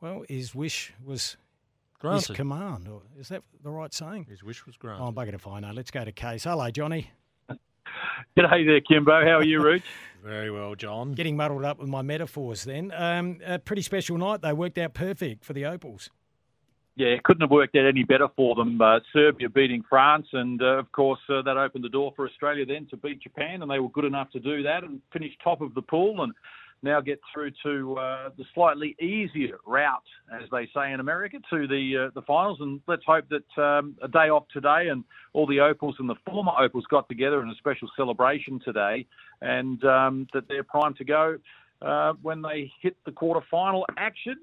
Well, 0.00 0.24
his 0.28 0.54
wish 0.54 0.92
was 1.04 1.22
his 1.22 1.36
Granted. 1.98 2.36
command. 2.36 2.88
Or 2.88 3.02
is 3.18 3.28
that 3.28 3.42
the 3.62 3.70
right 3.70 3.92
saying? 3.92 4.26
His 4.30 4.42
wish 4.42 4.64
was 4.64 4.76
granted. 4.76 5.04
Oh, 5.04 5.12
bugger 5.12 5.34
if 5.34 5.46
I 5.46 5.60
know. 5.60 5.72
Let's 5.72 5.90
go 5.90 6.04
to 6.04 6.12
Case. 6.12 6.44
Hello, 6.44 6.70
Johnny. 6.70 7.10
G'day 8.36 8.64
there, 8.66 8.80
Kimbo. 8.80 9.24
How 9.24 9.38
are 9.38 9.44
you, 9.44 9.60
Rooch? 9.60 9.82
Very 10.24 10.50
well, 10.50 10.74
John. 10.74 11.12
Getting 11.12 11.36
muddled 11.36 11.64
up 11.64 11.78
with 11.78 11.88
my 11.88 12.02
metaphors 12.02 12.64
then. 12.64 12.92
Um, 12.94 13.38
a 13.44 13.58
pretty 13.58 13.82
special 13.82 14.16
night. 14.18 14.42
They 14.42 14.52
worked 14.52 14.78
out 14.78 14.94
perfect 14.94 15.44
for 15.44 15.52
the 15.52 15.64
Opals. 15.66 16.10
Yeah, 16.96 17.08
it 17.08 17.22
couldn't 17.22 17.42
have 17.42 17.50
worked 17.50 17.76
out 17.76 17.86
any 17.86 18.02
better 18.02 18.28
for 18.36 18.54
them. 18.54 18.80
Uh, 18.80 18.98
Serbia 19.12 19.48
beating 19.48 19.82
France, 19.88 20.26
and 20.32 20.60
uh, 20.60 20.78
of 20.78 20.90
course 20.92 21.20
uh, 21.28 21.40
that 21.42 21.56
opened 21.56 21.84
the 21.84 21.88
door 21.88 22.12
for 22.16 22.26
Australia 22.28 22.66
then 22.66 22.86
to 22.90 22.96
beat 22.96 23.22
Japan, 23.22 23.62
and 23.62 23.70
they 23.70 23.78
were 23.78 23.88
good 23.90 24.04
enough 24.04 24.30
to 24.32 24.40
do 24.40 24.62
that 24.64 24.84
and 24.84 25.00
finish 25.12 25.32
top 25.42 25.60
of 25.60 25.72
the 25.74 25.82
pool, 25.82 26.22
and 26.22 26.32
now 26.82 27.00
get 27.00 27.20
through 27.32 27.52
to 27.62 27.96
uh, 27.96 28.30
the 28.36 28.44
slightly 28.54 28.96
easier 29.00 29.58
route, 29.66 30.02
as 30.32 30.48
they 30.50 30.68
say 30.74 30.92
in 30.92 31.00
America, 31.00 31.38
to 31.50 31.68
the 31.68 32.08
uh, 32.08 32.10
the 32.14 32.22
finals. 32.22 32.58
And 32.60 32.80
let's 32.88 33.04
hope 33.06 33.26
that 33.30 33.62
um, 33.62 33.96
a 34.02 34.08
day 34.08 34.28
off 34.28 34.44
today, 34.52 34.88
and 34.90 35.04
all 35.32 35.46
the 35.46 35.60
Opals 35.60 35.96
and 36.00 36.08
the 36.08 36.16
former 36.26 36.52
Opals 36.58 36.84
got 36.90 37.08
together 37.08 37.40
in 37.42 37.48
a 37.50 37.54
special 37.54 37.88
celebration 37.96 38.60
today, 38.64 39.06
and 39.40 39.82
um, 39.84 40.26
that 40.34 40.48
they're 40.48 40.64
primed 40.64 40.96
to 40.96 41.04
go 41.04 41.38
uh, 41.82 42.14
when 42.20 42.42
they 42.42 42.72
hit 42.82 42.96
the 43.06 43.12
quarter 43.12 43.46
final 43.50 43.86
action 43.96 44.36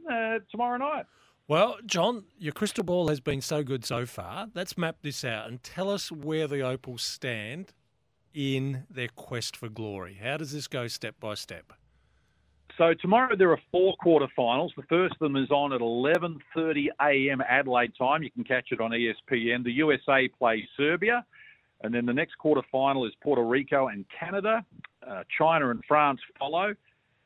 tomorrow 0.49 0.77
night. 0.77 1.05
Well, 1.49 1.77
John, 1.85 2.25
your 2.37 2.51
crystal 2.51 2.83
ball 2.83 3.07
has 3.07 3.21
been 3.21 3.39
so 3.39 3.63
good 3.63 3.85
so 3.85 4.05
far. 4.05 4.47
Let's 4.53 4.77
map 4.77 4.97
this 5.01 5.23
out 5.23 5.47
and 5.47 5.63
tell 5.63 5.89
us 5.89 6.11
where 6.11 6.45
the 6.45 6.59
Opals 6.59 7.03
stand 7.03 7.71
in 8.33 8.83
their 8.89 9.07
quest 9.07 9.55
for 9.55 9.69
glory. 9.69 10.19
How 10.21 10.35
does 10.35 10.51
this 10.51 10.67
go 10.67 10.89
step 10.89 11.15
by 11.21 11.35
step? 11.35 11.71
So 12.77 12.93
tomorrow 12.93 13.37
there 13.37 13.49
are 13.51 13.61
four 13.71 13.95
quarterfinals. 14.05 14.71
The 14.75 14.83
first 14.89 15.13
of 15.13 15.19
them 15.19 15.37
is 15.37 15.49
on 15.49 15.71
at 15.71 15.79
11:30 15.79 16.89
a.m. 17.01 17.41
Adelaide 17.47 17.93
time. 17.97 18.23
You 18.23 18.29
can 18.29 18.43
catch 18.43 18.73
it 18.73 18.81
on 18.81 18.91
ESPN. 18.91 19.63
The 19.63 19.71
USA 19.71 20.27
play 20.27 20.67
Serbia, 20.75 21.25
and 21.81 21.93
then 21.93 22.05
the 22.05 22.13
next 22.13 22.35
quarterfinal 22.43 23.07
is 23.07 23.13
Puerto 23.23 23.43
Rico 23.43 23.87
and 23.87 24.03
Canada. 24.09 24.65
Uh, 25.01 25.23
China 25.37 25.69
and 25.71 25.81
France 25.87 26.19
follow. 26.37 26.75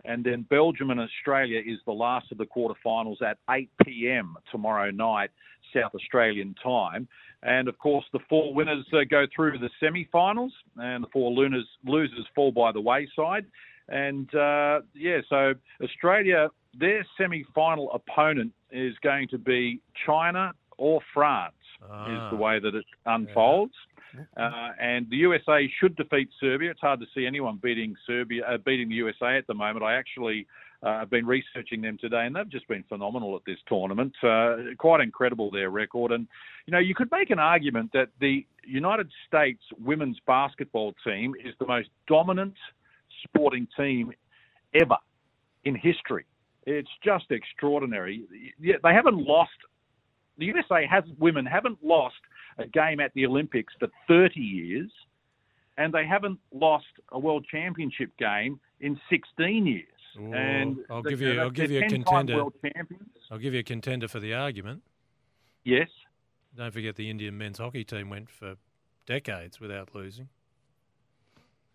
And 0.05 0.23
then 0.23 0.45
Belgium 0.49 0.89
and 0.89 0.99
Australia 0.99 1.59
is 1.59 1.79
the 1.85 1.91
last 1.91 2.31
of 2.31 2.37
the 2.37 2.45
quarterfinals 2.45 3.21
at 3.21 3.37
8 3.49 3.69
p.m. 3.85 4.35
tomorrow 4.51 4.91
night, 4.91 5.29
South 5.73 5.93
Australian 5.95 6.55
time. 6.63 7.07
And 7.43 7.67
of 7.67 7.77
course, 7.79 8.05
the 8.13 8.19
four 8.29 8.53
winners 8.53 8.85
uh, 8.93 8.99
go 9.09 9.25
through 9.35 9.53
to 9.53 9.57
the 9.57 9.69
semi-finals, 9.79 10.53
and 10.77 11.03
the 11.03 11.07
four 11.11 11.31
losers, 11.31 11.67
losers 11.85 12.27
fall 12.35 12.51
by 12.51 12.71
the 12.71 12.81
wayside. 12.81 13.45
And 13.89 14.33
uh, 14.35 14.81
yeah, 14.93 15.19
so 15.27 15.53
Australia, 15.83 16.49
their 16.79 17.05
semi-final 17.17 17.91
opponent 17.91 18.53
is 18.71 18.93
going 19.03 19.27
to 19.29 19.37
be 19.37 19.81
China 20.05 20.53
or 20.77 21.01
France, 21.13 21.53
ah. 21.89 22.05
is 22.05 22.31
the 22.31 22.37
way 22.37 22.59
that 22.59 22.75
it 22.75 22.85
unfolds. 23.05 23.73
Yeah. 23.75 23.90
Uh, 24.37 24.69
and 24.79 25.09
the 25.09 25.17
USA 25.17 25.71
should 25.79 25.95
defeat 25.95 26.29
Serbia. 26.39 26.71
It's 26.71 26.81
hard 26.81 26.99
to 26.99 27.05
see 27.15 27.25
anyone 27.25 27.59
beating 27.61 27.95
Serbia, 28.05 28.45
uh, 28.45 28.57
beating 28.57 28.89
the 28.89 28.95
USA 28.95 29.37
at 29.37 29.47
the 29.47 29.53
moment. 29.53 29.83
I 29.83 29.95
actually 29.95 30.47
uh, 30.83 30.99
have 30.99 31.09
been 31.09 31.25
researching 31.25 31.81
them 31.81 31.97
today, 31.99 32.25
and 32.25 32.35
they've 32.35 32.49
just 32.49 32.67
been 32.67 32.83
phenomenal 32.89 33.35
at 33.35 33.41
this 33.45 33.59
tournament. 33.67 34.13
Uh, 34.23 34.55
quite 34.77 35.01
incredible 35.01 35.51
their 35.51 35.69
record, 35.69 36.11
and 36.11 36.27
you 36.65 36.71
know 36.71 36.79
you 36.79 36.95
could 36.95 37.09
make 37.11 37.29
an 37.29 37.39
argument 37.39 37.91
that 37.93 38.09
the 38.19 38.45
United 38.65 39.09
States 39.27 39.61
women's 39.79 40.17
basketball 40.25 40.93
team 41.05 41.33
is 41.43 41.53
the 41.59 41.67
most 41.67 41.89
dominant 42.07 42.55
sporting 43.23 43.67
team 43.77 44.11
ever 44.73 44.97
in 45.65 45.75
history. 45.75 46.25
It's 46.65 46.89
just 47.03 47.25
extraordinary. 47.29 48.23
They 48.59 48.93
haven't 48.93 49.17
lost. 49.17 49.51
The 50.37 50.45
USA 50.45 50.87
has 50.89 51.03
women 51.19 51.45
haven't 51.45 51.77
lost 51.83 52.15
a 52.57 52.67
game 52.67 52.99
at 52.99 53.13
the 53.13 53.25
Olympics 53.25 53.73
for 53.79 53.87
30 54.07 54.39
years, 54.39 54.91
and 55.77 55.93
they 55.93 56.05
haven't 56.05 56.39
lost 56.53 56.85
a 57.11 57.19
world 57.19 57.45
championship 57.49 58.11
game 58.17 58.59
in 58.79 58.99
16 59.09 59.65
years. 59.65 59.85
Ooh, 60.19 60.33
and 60.33 60.77
I'll 60.89 61.01
give 61.01 61.21
you, 61.21 61.39
I'll 61.39 61.49
give 61.49 61.71
you 61.71 61.83
a 61.83 61.87
contender. 61.87 62.43
I'll 63.31 63.37
give 63.37 63.53
you 63.53 63.61
a 63.61 63.63
contender 63.63 64.07
for 64.07 64.19
the 64.19 64.33
argument. 64.33 64.81
Yes. 65.63 65.87
Don't 66.57 66.73
forget 66.73 66.95
the 66.95 67.09
Indian 67.09 67.37
men's 67.37 67.59
hockey 67.59 67.85
team 67.85 68.09
went 68.09 68.29
for 68.29 68.55
decades 69.05 69.59
without 69.59 69.95
losing. 69.95 70.27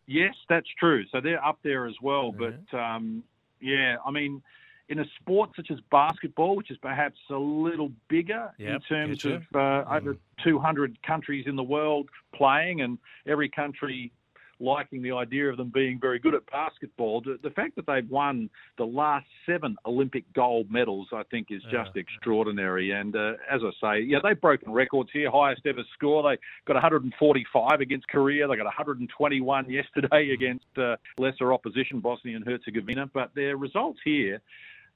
Yes, 0.06 0.34
that's 0.48 0.68
true. 0.78 1.04
So 1.10 1.20
they're 1.20 1.44
up 1.44 1.58
there 1.62 1.86
as 1.86 1.94
well. 2.02 2.32
Yeah. 2.38 2.50
But 2.70 2.78
um, 2.78 3.24
yeah, 3.60 3.96
I 4.04 4.10
mean, 4.10 4.42
in 4.88 5.00
a 5.00 5.04
sport 5.20 5.50
such 5.56 5.70
as 5.70 5.78
basketball, 5.90 6.56
which 6.56 6.70
is 6.70 6.78
perhaps 6.78 7.18
a 7.30 7.36
little 7.36 7.90
bigger 8.08 8.52
yep, 8.58 8.74
in 8.74 8.80
terms 8.80 9.24
of 9.24 9.42
uh, 9.54 9.58
mm. 9.58 9.96
over 9.96 10.16
200 10.44 11.02
countries 11.02 11.46
in 11.46 11.56
the 11.56 11.62
world 11.62 12.08
playing, 12.34 12.82
and 12.82 12.98
every 13.26 13.48
country 13.48 14.12
liking 14.60 15.02
the 15.02 15.12
idea 15.12 15.48
of 15.50 15.56
them 15.56 15.70
being 15.72 15.98
very 16.00 16.18
good 16.18 16.34
at 16.34 16.40
basketball. 16.50 17.20
The 17.20 17.50
fact 17.50 17.76
that 17.76 17.86
they've 17.86 18.08
won 18.08 18.48
the 18.78 18.86
last 18.86 19.26
seven 19.44 19.76
Olympic 19.84 20.24
gold 20.32 20.70
medals, 20.70 21.08
I 21.12 21.22
think, 21.30 21.48
is 21.50 21.62
just 21.64 21.90
yeah. 21.94 22.00
extraordinary. 22.00 22.92
And 22.92 23.14
uh, 23.14 23.32
as 23.50 23.60
I 23.62 23.70
say, 23.80 24.04
yeah, 24.04 24.18
they've 24.22 24.40
broken 24.40 24.72
records 24.72 25.10
here. 25.12 25.30
Highest 25.30 25.62
ever 25.66 25.82
score. 25.94 26.22
They 26.22 26.38
got 26.66 26.74
145 26.74 27.80
against 27.80 28.08
Korea. 28.08 28.48
They 28.48 28.56
got 28.56 28.64
121 28.64 29.70
yesterday 29.70 30.30
against 30.34 30.66
uh, 30.78 30.96
lesser 31.18 31.52
opposition, 31.52 32.00
Bosnia 32.00 32.36
and 32.36 32.46
Herzegovina. 32.46 33.10
But 33.12 33.34
their 33.34 33.56
results 33.56 34.00
here 34.04 34.40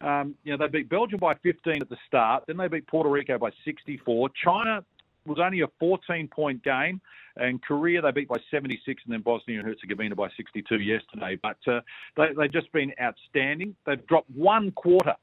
um, 0.01 0.35
you 0.45 0.57
know, 0.57 0.67
they 0.67 0.71
beat 0.71 0.89
Belgium 0.89 1.19
by 1.21 1.35
15 1.43 1.83
at 1.83 1.89
the 1.89 1.97
start. 2.07 2.45
Then 2.47 2.57
they 2.57 2.69
beat 2.69 2.87
Puerto 2.87 3.11
Rico 3.11 3.39
by 3.39 3.51
64. 3.65 4.31
China 4.43 4.85
was 5.27 5.39
only 5.39 5.61
a 5.61 5.67
14 5.79 6.29
point 6.29 6.63
game, 6.65 7.01
and 7.37 7.63
Korea 7.63 8.01
they 8.01 8.11
beat 8.11 8.29
by 8.29 8.39
76, 8.51 9.03
and 9.05 9.13
then 9.13 9.21
Bosnia 9.21 9.59
and 9.59 9.69
Herzegovina 9.69 10.15
by 10.15 10.29
62 10.37 10.81
yesterday. 10.81 11.39
But 11.43 11.59
uh, 11.67 11.81
they, 12.17 12.29
they've 12.37 12.53
just 12.53 12.73
been 12.73 12.93
outstanding. 13.01 13.77
They've 13.87 14.05
dropped 14.07 14.31
one 14.31 14.71
quarter. 14.73 15.15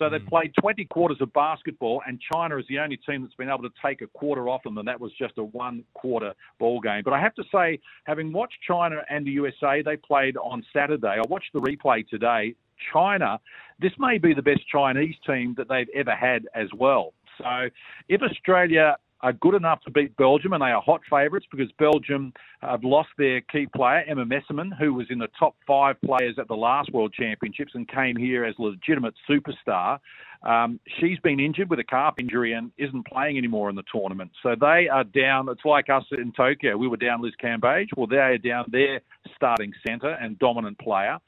So 0.00 0.08
they've 0.08 0.20
mm. 0.20 0.28
played 0.28 0.52
20 0.58 0.86
quarters 0.86 1.18
of 1.20 1.32
basketball, 1.34 2.00
and 2.06 2.18
China 2.32 2.56
is 2.56 2.64
the 2.68 2.78
only 2.78 2.96
team 2.96 3.22
that's 3.22 3.34
been 3.34 3.50
able 3.50 3.62
to 3.62 3.70
take 3.84 4.00
a 4.00 4.06
quarter 4.06 4.48
off 4.48 4.62
them, 4.62 4.78
and 4.78 4.88
that 4.88 4.98
was 4.98 5.12
just 5.18 5.34
a 5.36 5.44
one 5.44 5.84
quarter 5.92 6.32
ball 6.58 6.80
game. 6.80 7.02
But 7.04 7.12
I 7.12 7.20
have 7.20 7.34
to 7.34 7.44
say, 7.52 7.78
having 8.04 8.32
watched 8.32 8.56
China 8.66 9.02
and 9.10 9.26
the 9.26 9.30
USA, 9.32 9.82
they 9.84 9.96
played 9.96 10.36
on 10.38 10.64
Saturday. 10.72 11.18
I 11.18 11.22
watched 11.28 11.52
the 11.52 11.60
replay 11.60 12.08
today. 12.08 12.54
China, 12.94 13.38
this 13.78 13.92
may 13.98 14.16
be 14.16 14.32
the 14.32 14.42
best 14.42 14.66
Chinese 14.72 15.14
team 15.26 15.54
that 15.58 15.68
they've 15.68 15.90
ever 15.94 16.16
had 16.16 16.46
as 16.54 16.68
well. 16.74 17.12
So 17.36 17.68
if 18.08 18.22
Australia 18.22 18.96
are 19.22 19.32
good 19.32 19.54
enough 19.54 19.80
to 19.82 19.90
beat 19.90 20.16
Belgium, 20.16 20.52
and 20.52 20.62
they 20.62 20.70
are 20.70 20.80
hot 20.80 21.00
favourites 21.10 21.46
because 21.50 21.68
Belgium 21.78 22.32
have 22.60 22.82
lost 22.84 23.10
their 23.18 23.40
key 23.42 23.66
player, 23.74 24.02
Emma 24.06 24.24
Meesseman, 24.24 24.70
who 24.78 24.94
was 24.94 25.06
in 25.10 25.18
the 25.18 25.28
top 25.38 25.54
five 25.66 25.96
players 26.04 26.36
at 26.38 26.48
the 26.48 26.54
last 26.54 26.92
World 26.92 27.12
Championships 27.12 27.72
and 27.74 27.88
came 27.88 28.16
here 28.16 28.44
as 28.44 28.54
a 28.58 28.62
legitimate 28.62 29.14
superstar. 29.28 29.98
Um, 30.42 30.80
she's 30.98 31.18
been 31.20 31.38
injured 31.38 31.68
with 31.68 31.80
a 31.80 31.84
calf 31.84 32.14
injury 32.18 32.54
and 32.54 32.72
isn't 32.78 33.06
playing 33.06 33.36
anymore 33.36 33.68
in 33.68 33.76
the 33.76 33.82
tournament. 33.92 34.30
So 34.42 34.54
they 34.58 34.88
are 34.88 35.04
down. 35.04 35.48
It's 35.50 35.64
like 35.66 35.90
us 35.90 36.04
in 36.12 36.32
Tokyo. 36.32 36.78
We 36.78 36.88
were 36.88 36.96
down 36.96 37.20
Liz 37.20 37.34
Cambage. 37.42 37.88
Well, 37.96 38.06
they 38.06 38.16
are 38.16 38.38
down 38.38 38.64
their 38.68 39.02
starting 39.36 39.72
centre 39.86 40.12
and 40.12 40.38
dominant 40.38 40.78
player. 40.78 41.18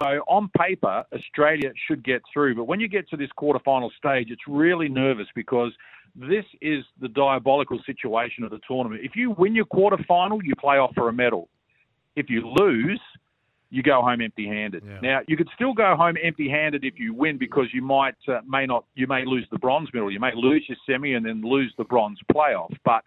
So 0.00 0.20
on 0.28 0.50
paper, 0.56 1.04
Australia 1.12 1.72
should 1.86 2.04
get 2.04 2.22
through. 2.32 2.54
But 2.54 2.64
when 2.64 2.80
you 2.80 2.88
get 2.88 3.08
to 3.10 3.16
this 3.16 3.28
quarterfinal 3.38 3.90
stage, 3.98 4.30
it's 4.30 4.42
really 4.48 4.88
nervous 4.88 5.26
because 5.34 5.72
this 6.14 6.44
is 6.60 6.84
the 7.00 7.08
diabolical 7.08 7.78
situation 7.84 8.44
of 8.44 8.50
the 8.50 8.60
tournament. 8.66 9.02
If 9.04 9.16
you 9.16 9.32
win 9.32 9.54
your 9.54 9.66
quarterfinal, 9.66 10.40
you 10.42 10.54
play 10.58 10.76
off 10.76 10.92
for 10.94 11.08
a 11.08 11.12
medal. 11.12 11.48
If 12.16 12.28
you 12.28 12.46
lose, 12.46 13.00
you 13.70 13.82
go 13.82 14.02
home 14.02 14.20
empty-handed. 14.20 14.82
Yeah. 14.84 15.00
Now 15.00 15.20
you 15.28 15.36
could 15.36 15.48
still 15.54 15.72
go 15.72 15.94
home 15.96 16.16
empty-handed 16.22 16.84
if 16.84 16.98
you 16.98 17.14
win 17.14 17.38
because 17.38 17.66
you 17.72 17.82
might 17.82 18.16
uh, 18.28 18.40
may 18.46 18.66
not 18.66 18.84
you 18.94 19.06
may 19.06 19.24
lose 19.24 19.46
the 19.50 19.58
bronze 19.58 19.88
medal. 19.94 20.10
You 20.10 20.20
may 20.20 20.32
lose 20.34 20.64
your 20.68 20.76
semi 20.88 21.14
and 21.14 21.24
then 21.24 21.42
lose 21.42 21.72
the 21.78 21.84
bronze 21.84 22.18
playoff. 22.32 22.74
But 22.84 23.04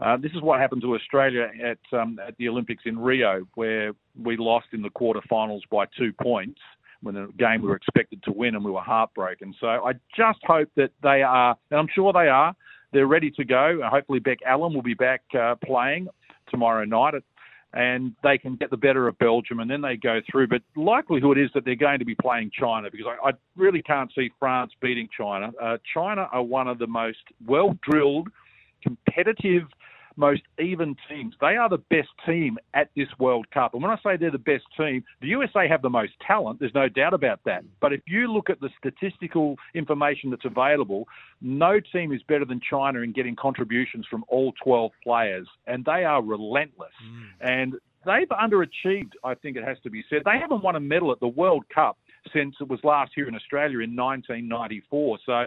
uh, 0.00 0.16
this 0.16 0.30
is 0.32 0.40
what 0.40 0.60
happened 0.60 0.82
to 0.82 0.94
Australia 0.94 1.50
at 1.62 1.98
um, 1.98 2.20
at 2.26 2.36
the 2.36 2.48
Olympics 2.48 2.84
in 2.86 2.98
Rio, 2.98 3.46
where 3.54 3.92
we 4.22 4.36
lost 4.36 4.66
in 4.72 4.82
the 4.82 4.90
quarterfinals 4.90 5.62
by 5.70 5.86
two 5.98 6.12
points 6.22 6.60
when 7.02 7.14
the 7.14 7.28
game 7.38 7.62
we 7.62 7.68
were 7.68 7.76
expected 7.76 8.22
to 8.24 8.32
win, 8.32 8.54
and 8.54 8.64
we 8.64 8.70
were 8.70 8.80
heartbroken. 8.80 9.54
So 9.60 9.66
I 9.66 9.92
just 10.16 10.40
hope 10.44 10.68
that 10.76 10.90
they 11.02 11.22
are, 11.22 11.56
and 11.70 11.80
I'm 11.80 11.88
sure 11.94 12.12
they 12.12 12.28
are. 12.28 12.54
They're 12.92 13.06
ready 13.06 13.30
to 13.32 13.44
go. 13.44 13.80
Hopefully, 13.84 14.18
Bec 14.18 14.38
Allen 14.46 14.72
will 14.72 14.82
be 14.82 14.94
back 14.94 15.22
uh, 15.38 15.54
playing 15.64 16.08
tomorrow 16.50 16.84
night, 16.84 17.14
and 17.74 18.12
they 18.22 18.38
can 18.38 18.56
get 18.56 18.70
the 18.70 18.76
better 18.76 19.08
of 19.08 19.18
Belgium, 19.18 19.60
and 19.60 19.70
then 19.70 19.82
they 19.82 19.96
go 19.96 20.20
through. 20.30 20.48
But 20.48 20.62
likelihood 20.74 21.38
is 21.38 21.50
that 21.54 21.64
they're 21.64 21.76
going 21.76 21.98
to 21.98 22.04
be 22.04 22.14
playing 22.14 22.50
China 22.58 22.90
because 22.90 23.06
I, 23.06 23.28
I 23.28 23.32
really 23.56 23.82
can't 23.82 24.10
see 24.14 24.30
France 24.38 24.72
beating 24.80 25.08
China. 25.16 25.52
Uh, 25.62 25.76
China 25.92 26.28
are 26.32 26.42
one 26.42 26.66
of 26.66 26.78
the 26.78 26.86
most 26.86 27.18
well 27.46 27.76
drilled, 27.88 28.28
competitive 28.82 29.64
most 30.18 30.42
even 30.58 30.96
teams. 31.08 31.34
They 31.40 31.56
are 31.56 31.68
the 31.68 31.78
best 31.78 32.08
team 32.26 32.58
at 32.74 32.90
this 32.96 33.08
World 33.18 33.50
Cup. 33.52 33.72
And 33.72 33.82
when 33.82 33.92
I 33.92 33.96
say 34.02 34.16
they're 34.16 34.30
the 34.30 34.38
best 34.38 34.64
team, 34.76 35.04
the 35.20 35.28
USA 35.28 35.68
have 35.68 35.80
the 35.80 35.88
most 35.88 36.12
talent. 36.26 36.58
There's 36.58 36.74
no 36.74 36.88
doubt 36.88 37.14
about 37.14 37.40
that. 37.46 37.64
But 37.80 37.92
if 37.92 38.00
you 38.06 38.30
look 38.30 38.50
at 38.50 38.60
the 38.60 38.68
statistical 38.76 39.56
information 39.74 40.30
that's 40.30 40.44
available, 40.44 41.06
no 41.40 41.78
team 41.92 42.12
is 42.12 42.20
better 42.24 42.44
than 42.44 42.60
China 42.68 43.00
in 43.00 43.12
getting 43.12 43.36
contributions 43.36 44.06
from 44.10 44.24
all 44.28 44.52
12 44.62 44.90
players. 45.04 45.46
And 45.66 45.84
they 45.84 46.04
are 46.04 46.22
relentless. 46.22 46.90
Mm. 47.04 47.26
And 47.40 47.74
they've 48.04 48.28
underachieved. 48.28 49.12
I 49.22 49.34
think 49.34 49.56
it 49.56 49.64
has 49.64 49.78
to 49.84 49.90
be 49.90 50.04
said. 50.10 50.22
They 50.24 50.38
haven't 50.40 50.64
won 50.64 50.74
a 50.74 50.80
medal 50.80 51.12
at 51.12 51.20
the 51.20 51.28
World 51.28 51.64
Cup 51.72 51.96
since 52.32 52.56
it 52.60 52.68
was 52.68 52.80
last 52.84 53.12
here 53.14 53.28
in 53.28 53.34
Australia 53.34 53.80
in 53.80 53.96
1994. 53.96 55.18
So, 55.24 55.44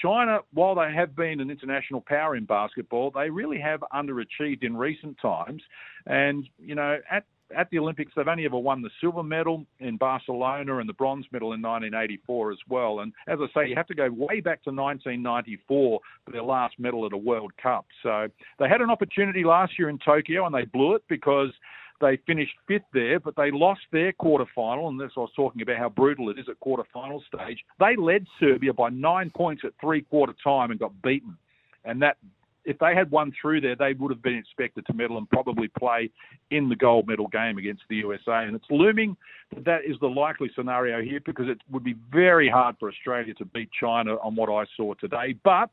China, 0.00 0.40
while 0.52 0.74
they 0.74 0.92
have 0.92 1.14
been 1.14 1.40
an 1.40 1.50
international 1.50 2.00
power 2.00 2.36
in 2.36 2.44
basketball, 2.44 3.10
they 3.10 3.30
really 3.30 3.58
have 3.60 3.82
underachieved 3.94 4.62
in 4.62 4.76
recent 4.76 5.16
times. 5.20 5.62
And 6.06 6.48
you 6.58 6.74
know, 6.74 6.98
at 7.10 7.24
at 7.56 7.70
the 7.70 7.78
Olympics, 7.78 8.12
they've 8.16 8.26
only 8.26 8.44
ever 8.44 8.58
won 8.58 8.82
the 8.82 8.90
silver 9.00 9.22
medal 9.22 9.64
in 9.78 9.96
Barcelona 9.96 10.78
and 10.78 10.88
the 10.88 10.94
bronze 10.94 11.26
medal 11.30 11.52
in 11.52 11.62
1984 11.62 12.52
as 12.52 12.58
well. 12.68 13.00
And 13.00 13.12
as 13.28 13.38
I 13.40 13.46
say, 13.54 13.68
you 13.68 13.76
have 13.76 13.86
to 13.88 13.94
go 13.94 14.08
way 14.10 14.40
back 14.40 14.62
to 14.64 14.70
1994 14.70 16.00
for 16.24 16.30
their 16.32 16.42
last 16.42 16.78
medal 16.78 17.06
at 17.06 17.12
a 17.12 17.16
World 17.16 17.52
Cup. 17.62 17.86
So 18.02 18.28
they 18.58 18.68
had 18.68 18.80
an 18.80 18.90
opportunity 18.90 19.44
last 19.44 19.78
year 19.78 19.88
in 19.88 19.98
Tokyo 19.98 20.46
and 20.46 20.54
they 20.54 20.64
blew 20.64 20.94
it 20.94 21.02
because 21.08 21.50
they 22.00 22.18
finished 22.26 22.54
fifth 22.66 22.84
there, 22.92 23.20
but 23.20 23.36
they 23.36 23.50
lost 23.50 23.82
their 23.92 24.12
quarterfinal, 24.12 24.88
and 24.88 24.98
what 24.98 25.10
I 25.16 25.20
was 25.20 25.30
talking 25.36 25.62
about 25.62 25.78
how 25.78 25.88
brutal 25.88 26.30
it 26.30 26.38
is 26.38 26.46
at 26.48 26.60
quarterfinal 26.60 27.20
stage. 27.26 27.64
They 27.78 27.96
led 27.96 28.26
Serbia 28.40 28.72
by 28.72 28.90
nine 28.90 29.30
points 29.34 29.62
at 29.64 29.72
three 29.80 30.02
quarter 30.02 30.34
time 30.42 30.70
and 30.70 30.80
got 30.80 30.92
beaten. 31.02 31.36
And 31.84 32.00
that 32.02 32.16
if 32.64 32.78
they 32.78 32.94
had 32.94 33.10
won 33.10 33.32
through 33.40 33.60
there, 33.60 33.76
they 33.76 33.92
would 33.92 34.10
have 34.10 34.22
been 34.22 34.36
expected 34.36 34.86
to 34.86 34.94
medal 34.94 35.18
and 35.18 35.28
probably 35.28 35.68
play 35.78 36.10
in 36.50 36.68
the 36.68 36.76
gold 36.76 37.06
medal 37.06 37.28
game 37.28 37.58
against 37.58 37.82
the 37.88 37.96
USA. 37.96 38.44
And 38.44 38.56
it's 38.56 38.70
looming 38.70 39.16
that 39.54 39.64
that 39.64 39.80
is 39.86 39.96
the 40.00 40.06
likely 40.06 40.50
scenario 40.56 41.02
here 41.02 41.20
because 41.24 41.48
it 41.48 41.60
would 41.70 41.84
be 41.84 41.94
very 42.10 42.48
hard 42.48 42.76
for 42.78 42.88
Australia 42.88 43.34
to 43.34 43.44
beat 43.44 43.68
China 43.78 44.14
on 44.22 44.34
what 44.34 44.48
I 44.48 44.64
saw 44.76 44.94
today. 44.94 45.34
But 45.44 45.70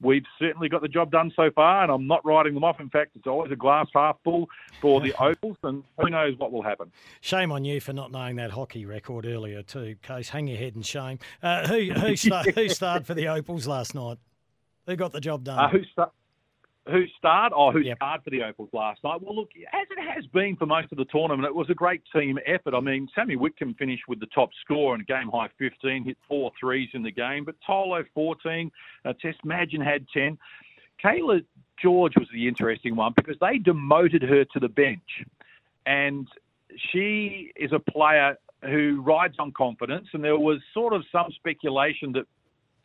we've 0.00 0.24
certainly 0.38 0.68
got 0.68 0.82
the 0.82 0.88
job 0.88 1.10
done 1.10 1.32
so 1.36 1.50
far, 1.50 1.82
and 1.82 1.92
I'm 1.92 2.06
not 2.06 2.24
writing 2.24 2.54
them 2.54 2.64
off. 2.64 2.80
In 2.80 2.88
fact, 2.88 3.12
it's 3.16 3.26
always 3.26 3.52
a 3.52 3.56
glass 3.56 3.86
half 3.94 4.16
full 4.24 4.48
for 4.80 5.00
the 5.00 5.12
Opals, 5.20 5.56
and 5.62 5.84
who 5.98 6.10
knows 6.10 6.36
what 6.38 6.52
will 6.52 6.62
happen. 6.62 6.90
Shame 7.20 7.52
on 7.52 7.64
you 7.64 7.80
for 7.80 7.92
not 7.92 8.10
knowing 8.10 8.36
that 8.36 8.50
hockey 8.50 8.86
record 8.86 9.26
earlier, 9.26 9.62
too, 9.62 9.96
Case. 10.02 10.28
Hang 10.28 10.46
your 10.46 10.58
head 10.58 10.74
in 10.76 10.82
shame. 10.82 11.18
Uh, 11.42 11.66
who 11.66 11.92
who, 11.92 12.16
star, 12.16 12.44
who 12.44 12.68
starred 12.68 13.06
for 13.06 13.14
the 13.14 13.28
Opals 13.28 13.66
last 13.66 13.94
night? 13.94 14.18
Who 14.86 14.96
got 14.96 15.12
the 15.12 15.20
job 15.20 15.44
done? 15.44 15.58
Uh, 15.58 15.68
who, 15.68 15.84
sta- 15.84 16.10
who 16.88 17.04
starred? 17.18 17.52
Oh, 17.54 17.70
who 17.70 17.80
yep. 17.80 17.98
starred 17.98 18.22
for 18.24 18.30
the 18.30 18.42
Opals 18.42 18.70
last 18.72 19.04
night? 19.04 19.20
Well, 19.22 19.36
look, 19.36 19.50
as 19.72 19.86
it 19.90 20.14
has 20.14 20.26
been 20.26 20.56
for 20.56 20.66
most 20.66 20.90
of 20.92 20.98
the 20.98 21.04
tournament, 21.06 21.46
it 21.46 21.54
was 21.54 21.68
a 21.70 21.74
great 21.74 22.02
team 22.14 22.38
effort. 22.46 22.74
I 22.74 22.80
mean, 22.80 23.08
Sami 23.14 23.36
Whitcomb 23.36 23.74
finished 23.74 24.04
with 24.08 24.20
the 24.20 24.26
top 24.26 24.50
score 24.62 24.94
and 24.94 25.06
game 25.06 25.28
high 25.32 25.48
15, 25.58 26.04
hit 26.04 26.16
four 26.26 26.50
threes 26.58 26.88
in 26.94 27.02
the 27.02 27.10
game, 27.10 27.44
but 27.44 27.54
Tolo 27.68 28.04
14, 28.14 28.70
uh, 29.04 29.12
Tess 29.20 29.34
Madgen 29.44 29.80
had 29.80 30.06
10. 30.12 30.38
Cayla 31.04 31.44
George 31.80 32.14
was 32.16 32.28
the 32.32 32.46
interesting 32.46 32.96
one 32.96 33.12
because 33.16 33.36
they 33.40 33.58
demoted 33.58 34.22
her 34.22 34.44
to 34.44 34.60
the 34.60 34.68
bench. 34.68 35.24
And 35.86 36.28
she 36.92 37.52
is 37.56 37.72
a 37.72 37.78
player 37.78 38.36
who 38.62 39.02
rides 39.02 39.36
on 39.38 39.52
confidence, 39.52 40.08
and 40.12 40.22
there 40.22 40.38
was 40.38 40.60
sort 40.74 40.92
of 40.92 41.02
some 41.10 41.30
speculation 41.34 42.12
that 42.12 42.26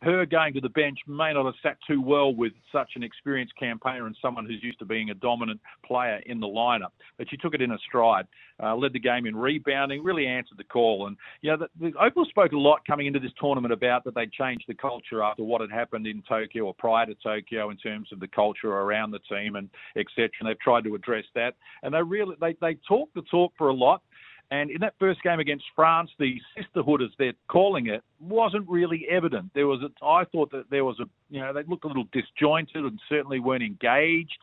her 0.06 0.24
going 0.24 0.54
to 0.54 0.60
the 0.60 0.68
bench 0.70 0.98
may 1.06 1.32
not 1.32 1.44
have 1.44 1.54
sat 1.62 1.76
too 1.86 2.00
well 2.00 2.34
with 2.34 2.52
such 2.72 2.90
an 2.94 3.02
experienced 3.02 3.54
campaigner 3.58 4.06
and 4.06 4.16
someone 4.22 4.46
who's 4.46 4.62
used 4.62 4.78
to 4.78 4.84
being 4.84 5.10
a 5.10 5.14
dominant 5.14 5.60
player 5.84 6.20
in 6.26 6.40
the 6.40 6.46
lineup. 6.46 6.92
But 7.18 7.28
she 7.28 7.36
took 7.36 7.54
it 7.54 7.60
in 7.60 7.72
a 7.72 7.78
stride, 7.78 8.26
uh, 8.62 8.76
led 8.76 8.92
the 8.92 9.00
game 9.00 9.26
in 9.26 9.36
rebounding, 9.36 10.02
really 10.02 10.26
answered 10.26 10.58
the 10.58 10.64
call. 10.64 11.08
And, 11.08 11.16
you 11.42 11.50
know, 11.50 11.56
the, 11.56 11.68
the 11.90 11.98
Opal 11.98 12.24
spoke 12.26 12.52
a 12.52 12.58
lot 12.58 12.86
coming 12.86 13.06
into 13.06 13.18
this 13.18 13.32
tournament 13.40 13.72
about 13.72 14.04
that 14.04 14.14
they'd 14.14 14.32
changed 14.32 14.64
the 14.68 14.74
culture 14.74 15.22
after 15.22 15.42
what 15.42 15.60
had 15.60 15.70
happened 15.70 16.06
in 16.06 16.22
Tokyo 16.28 16.64
or 16.64 16.74
prior 16.74 17.06
to 17.06 17.14
Tokyo 17.16 17.70
in 17.70 17.76
terms 17.76 18.08
of 18.12 18.20
the 18.20 18.28
culture 18.28 18.70
around 18.70 19.10
the 19.10 19.20
team 19.30 19.56
and 19.56 19.68
etc. 19.96 20.30
And 20.40 20.48
they've 20.48 20.60
tried 20.60 20.84
to 20.84 20.94
address 20.94 21.24
that. 21.34 21.54
And 21.82 21.92
they 21.92 22.02
really, 22.02 22.36
they, 22.40 22.56
they 22.60 22.76
talk 22.88 23.08
the 23.14 23.22
talk 23.22 23.52
for 23.58 23.68
a 23.68 23.74
lot. 23.74 24.02
And 24.50 24.70
in 24.70 24.80
that 24.80 24.94
first 24.98 25.22
game 25.22 25.40
against 25.40 25.64
France, 25.74 26.10
the 26.18 26.40
sisterhood, 26.56 27.02
as 27.02 27.10
they're 27.18 27.32
calling 27.48 27.88
it, 27.88 28.02
wasn't 28.20 28.68
really 28.68 29.06
evident. 29.10 29.50
There 29.54 29.66
was, 29.66 29.80
a, 29.82 30.04
I 30.04 30.24
thought 30.24 30.52
that 30.52 30.70
there 30.70 30.84
was 30.84 31.00
a, 31.00 31.04
you 31.30 31.40
know, 31.40 31.52
they 31.52 31.62
looked 31.64 31.84
a 31.84 31.88
little 31.88 32.06
disjointed 32.12 32.84
and 32.84 33.00
certainly 33.08 33.40
weren't 33.40 33.64
engaged 33.64 34.38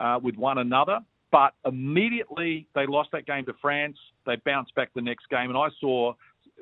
uh, 0.00 0.18
with 0.22 0.36
one 0.36 0.58
another. 0.58 1.00
But 1.30 1.54
immediately 1.66 2.66
they 2.74 2.86
lost 2.86 3.10
that 3.12 3.26
game 3.26 3.44
to 3.46 3.54
France. 3.60 3.96
They 4.26 4.36
bounced 4.36 4.74
back 4.74 4.90
the 4.94 5.02
next 5.02 5.28
game, 5.28 5.50
and 5.50 5.58
I 5.58 5.68
saw 5.80 6.14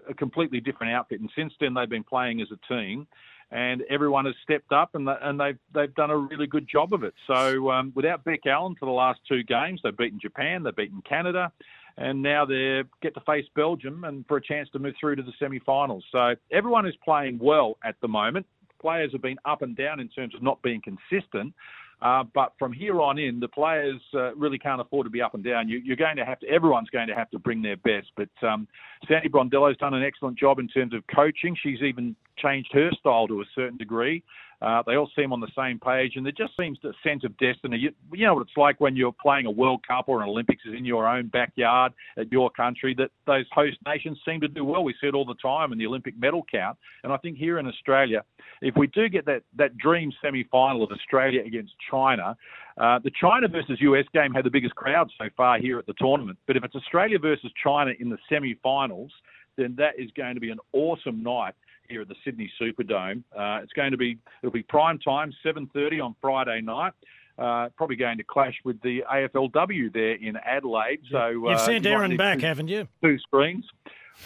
a 0.09 0.15
completely 0.15 0.61
different 0.61 0.93
outfit. 0.93 1.21
And 1.21 1.31
since 1.37 1.53
then, 1.61 1.75
they've 1.75 1.89
been 1.89 2.05
playing 2.05 2.41
as 2.41 2.49
a 2.53 2.73
team 2.73 3.07
and 3.51 3.83
everyone 3.89 4.25
has 4.25 4.35
stepped 4.43 4.73
up 4.73 4.95
and, 4.95 5.09
and 5.09 5.39
they've 5.39 5.59
they've 5.73 5.95
done 5.95 6.11
a 6.11 6.17
really 6.17 6.47
good 6.47 6.69
job 6.69 6.93
of 6.93 7.05
it. 7.05 7.15
So 7.27 7.71
um, 7.71 7.93
without 7.95 8.25
Bec 8.25 8.41
Allen 8.47 8.75
for 8.79 8.87
the 8.87 8.93
last 8.93 9.21
two 9.29 9.43
games, 9.45 9.81
they've 9.83 9.97
beaten 9.97 10.19
Japan, 10.21 10.63
they've 10.63 10.75
beaten 10.75 11.03
Canada, 11.09 11.53
and 11.99 12.23
now 12.23 12.45
they 12.45 12.83
get 13.03 13.15
to 13.15 13.21
face 13.21 13.47
Belgium 13.55 14.05
and 14.05 14.27
for 14.27 14.37
a 14.37 14.43
chance 14.43 14.69
to 14.71 14.79
move 14.79 14.95
through 15.01 15.17
to 15.17 15.23
the 15.23 15.33
semi-finals. 15.39 16.05
So 16.13 16.35
everyone 16.53 16.87
is 16.87 16.95
playing 17.05 17.39
well 17.41 17.79
at 17.85 17.97
the 18.03 18.09
moment. 18.09 18.47
Players 18.81 19.13
have 19.13 19.23
been 19.23 19.39
up 19.45 19.63
and 19.63 19.77
down 19.77 20.01
in 20.01 20.09
terms 20.09 20.35
of 20.35 20.43
not 20.43 20.61
being 20.63 20.83
consistent. 20.83 21.55
Uh, 22.03 22.23
but 22.35 22.53
from 22.59 22.75
here 22.75 23.01
on 23.01 23.19
in, 23.19 23.41
the 23.41 23.49
players 23.49 24.01
uh, 24.13 24.35
really 24.35 24.59
can't 24.59 24.83
afford 24.83 25.07
to 25.07 25.11
be 25.11 25.23
up 25.23 25.35
and 25.35 25.43
down. 25.43 25.67
You, 25.67 25.81
are 25.91 25.97
going 25.97 26.17
to 26.17 26.27
have 26.27 26.39
to, 26.41 26.49
everyone's 26.49 26.91
going 26.91 27.09
to 27.09 27.15
have 27.15 27.31
to 27.31 27.39
bring 27.39 27.63
their 27.63 27.79
best. 27.79 28.09
But 28.17 28.29
um, 28.47 28.69
Sandy 29.09 29.31
Brondello's 29.31 29.79
done 29.79 29.95
an 29.95 30.03
excellent 30.03 30.39
job 30.39 30.59
in 30.59 30.69
terms 30.69 30.93
of 30.93 31.03
coaching. 31.15 31.57
She's 31.63 31.81
even 31.81 32.15
changed 32.37 32.69
her 32.73 32.91
style 33.01 33.27
to 33.29 33.41
a 33.41 33.45
certain 33.55 33.79
degree. 33.79 34.23
Uh, 34.63 34.83
they 34.87 34.97
all 34.97 35.11
seem 35.15 35.33
on 35.33 35.41
the 35.41 35.51
same 35.57 35.79
page, 35.79 36.13
and 36.17 36.25
there 36.25 36.33
just 36.33 36.53
seems 36.59 36.79
a 36.85 36.93
sense 37.07 37.25
of 37.25 37.37
destiny. 37.37 37.77
You, 37.77 37.93
you, 38.13 38.27
know 38.27 38.35
what 38.35 38.43
it's 38.43 38.57
like 38.57 38.81
when 38.81 38.97
you're 38.97 39.15
playing 39.21 39.45
a 39.45 39.51
World 39.51 39.87
Cup 39.87 40.09
or 40.09 40.23
an 40.23 40.29
Olympics 40.29 40.63
is 40.65 40.75
in 40.75 40.85
your 40.85 41.07
own 41.07 41.29
backyard 41.29 41.93
at 42.17 42.33
your 42.33 42.51
country. 42.51 42.95
That 42.97 43.11
those 43.27 43.45
host 43.53 43.77
nations 43.87 44.19
seem 44.27 44.41
to 44.41 44.49
do 44.49 44.65
well. 44.65 44.83
We 44.83 44.95
see 45.01 45.09
it 45.09 45.15
all 45.15 45.27
the 45.27 45.35
time 45.35 45.73
in 45.73 45.79
the 45.79 45.87
Olympic 45.87 46.19
medal 46.19 46.43
count, 46.51 46.79
and 47.05 47.13
I 47.13 47.19
think 47.19 47.37
here 47.37 47.59
in 47.59 47.67
Australia, 47.67 48.25
if 48.63 48.75
we 48.77 48.87
do 48.89 49.11
get 49.11 49.27
that 49.27 49.43
that 49.57 49.77
dream 49.77 50.11
semi-final 50.23 50.83
of 50.83 50.91
Australia 50.91 51.43
against 51.45 51.73
China, 51.91 52.35
uh, 52.79 52.99
the 53.05 53.11
China 53.21 53.49
versus 53.49 53.79
US 53.81 54.07
game 54.15 54.33
had 54.33 54.45
the 54.45 54.51
biggest 54.51 54.75
crowd 54.75 55.11
so 55.19 55.27
far 55.37 55.59
here 55.59 55.79
at 55.79 55.87
the 55.87 55.95
tournament. 55.99 56.39
But 56.47 56.57
if 56.57 56.65
it's 56.65 56.75
Australia 56.75 57.19
versus 57.19 57.51
China 57.63 57.93
in 58.01 58.09
the 58.09 58.19
semi-finals, 58.31 59.13
then 59.57 59.75
that 59.77 59.99
is 59.99 60.11
going 60.17 60.35
to 60.35 60.41
be 60.41 60.51
an 60.51 60.59
awesome 60.73 61.23
night 61.23 61.55
here 61.89 62.03
at 62.03 62.09
the 62.09 62.15
Sydney 62.25 62.51
Superdome. 62.61 63.23
Uh, 63.37 63.63
it's 63.63 63.73
going 63.73 63.91
to 63.91 63.97
be 63.97 64.19
it'll 64.43 64.53
be 64.53 64.63
prime 64.63 64.99
time, 64.99 65.33
7:30 65.45 66.03
on 66.03 66.17
Friday 66.21 66.61
night. 66.61 66.93
Uh, 67.39 67.69
probably 67.77 67.97
going 67.97 68.17
to 68.17 68.25
clash 68.25 68.55
with 68.65 68.81
the 68.81 69.05
AFLW 69.13 69.93
there 69.93 70.15
in 70.15 70.37
Adelaide. 70.37 71.01
So 71.11 71.29
you've 71.29 71.47
uh, 71.47 71.59
sent 71.59 71.85
Erin 71.85 72.17
back, 72.17 72.41
haven't 72.41 72.69
you? 72.69 72.89
Two 73.03 73.19
screens. 73.19 73.67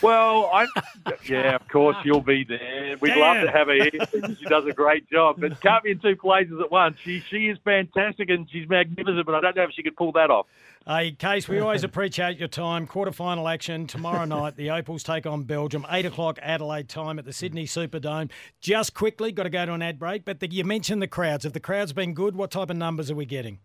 Well, 0.03 0.51
I 0.53 0.67
yeah, 1.29 1.55
of 1.57 1.69
course 1.69 1.97
you'll 2.05 2.23
be 2.23 2.45
there. 2.45 2.97
We'd 3.01 3.11
Damn. 3.11 3.19
love 3.19 3.45
to 3.45 3.51
have 3.51 3.67
her 3.67 3.75
here. 3.75 4.35
She 4.39 4.45
does 4.49 4.65
a 4.67 4.73
great 4.73 5.11
job, 5.11 5.37
but 5.39 5.61
can't 5.61 5.85
be 5.85 5.91
in 5.91 5.99
two 5.99 6.17
places 6.17 6.59
at 6.61 6.71
once. 6.71 6.97
She 7.05 7.23
she 7.29 7.49
is 7.49 7.59
fantastic 7.65 8.31
and 8.31 8.49
she's 8.51 8.69
magnificent, 8.69 9.27
but 9.27 9.35
I 9.35 9.41
don't 9.41 9.57
know 9.57 9.65
if 9.65 9.73
she 9.73 9.83
could 9.83 9.97
pull 9.97 10.13
that 10.13 10.31
off. 10.31 10.47
Hey, 10.87 11.13
Case, 11.13 11.47
we 11.47 11.61
always 11.61 11.85
appreciate 11.85 12.39
your 12.39 12.49
time. 12.49 12.87
Quarterfinal 12.87 13.53
action 13.53 13.87
tomorrow 13.87 14.25
night. 14.25 14.57
The 14.57 14.71
Opals 14.71 15.03
take 15.03 15.27
on 15.27 15.45
Belgium, 15.45 15.85
8 15.91 16.07
o'clock 16.07 16.39
Adelaide 16.41 16.89
time 16.89 17.19
at 17.19 17.27
the 17.27 17.35
Sydney 17.35 17.67
Superdome. 17.67 18.31
Just 18.63 18.95
quickly, 18.95 19.31
got 19.31 19.43
to 19.43 19.51
go 19.51 19.67
to 19.67 19.75
an 19.75 19.83
ad 19.83 19.99
break, 19.99 20.25
but 20.25 20.41
the, 20.41 20.51
you 20.51 20.65
mentioned 20.65 21.03
the 21.03 21.07
crowds. 21.07 21.45
Have 21.45 21.53
the 21.53 21.61
crowds 21.61 21.93
been 21.93 22.15
good? 22.15 22.35
What 22.35 22.51
type 22.51 22.71
of 22.71 22.77
numbers 22.77 23.11
are 23.11 23.15
we 23.15 23.27
getting? 23.27 23.59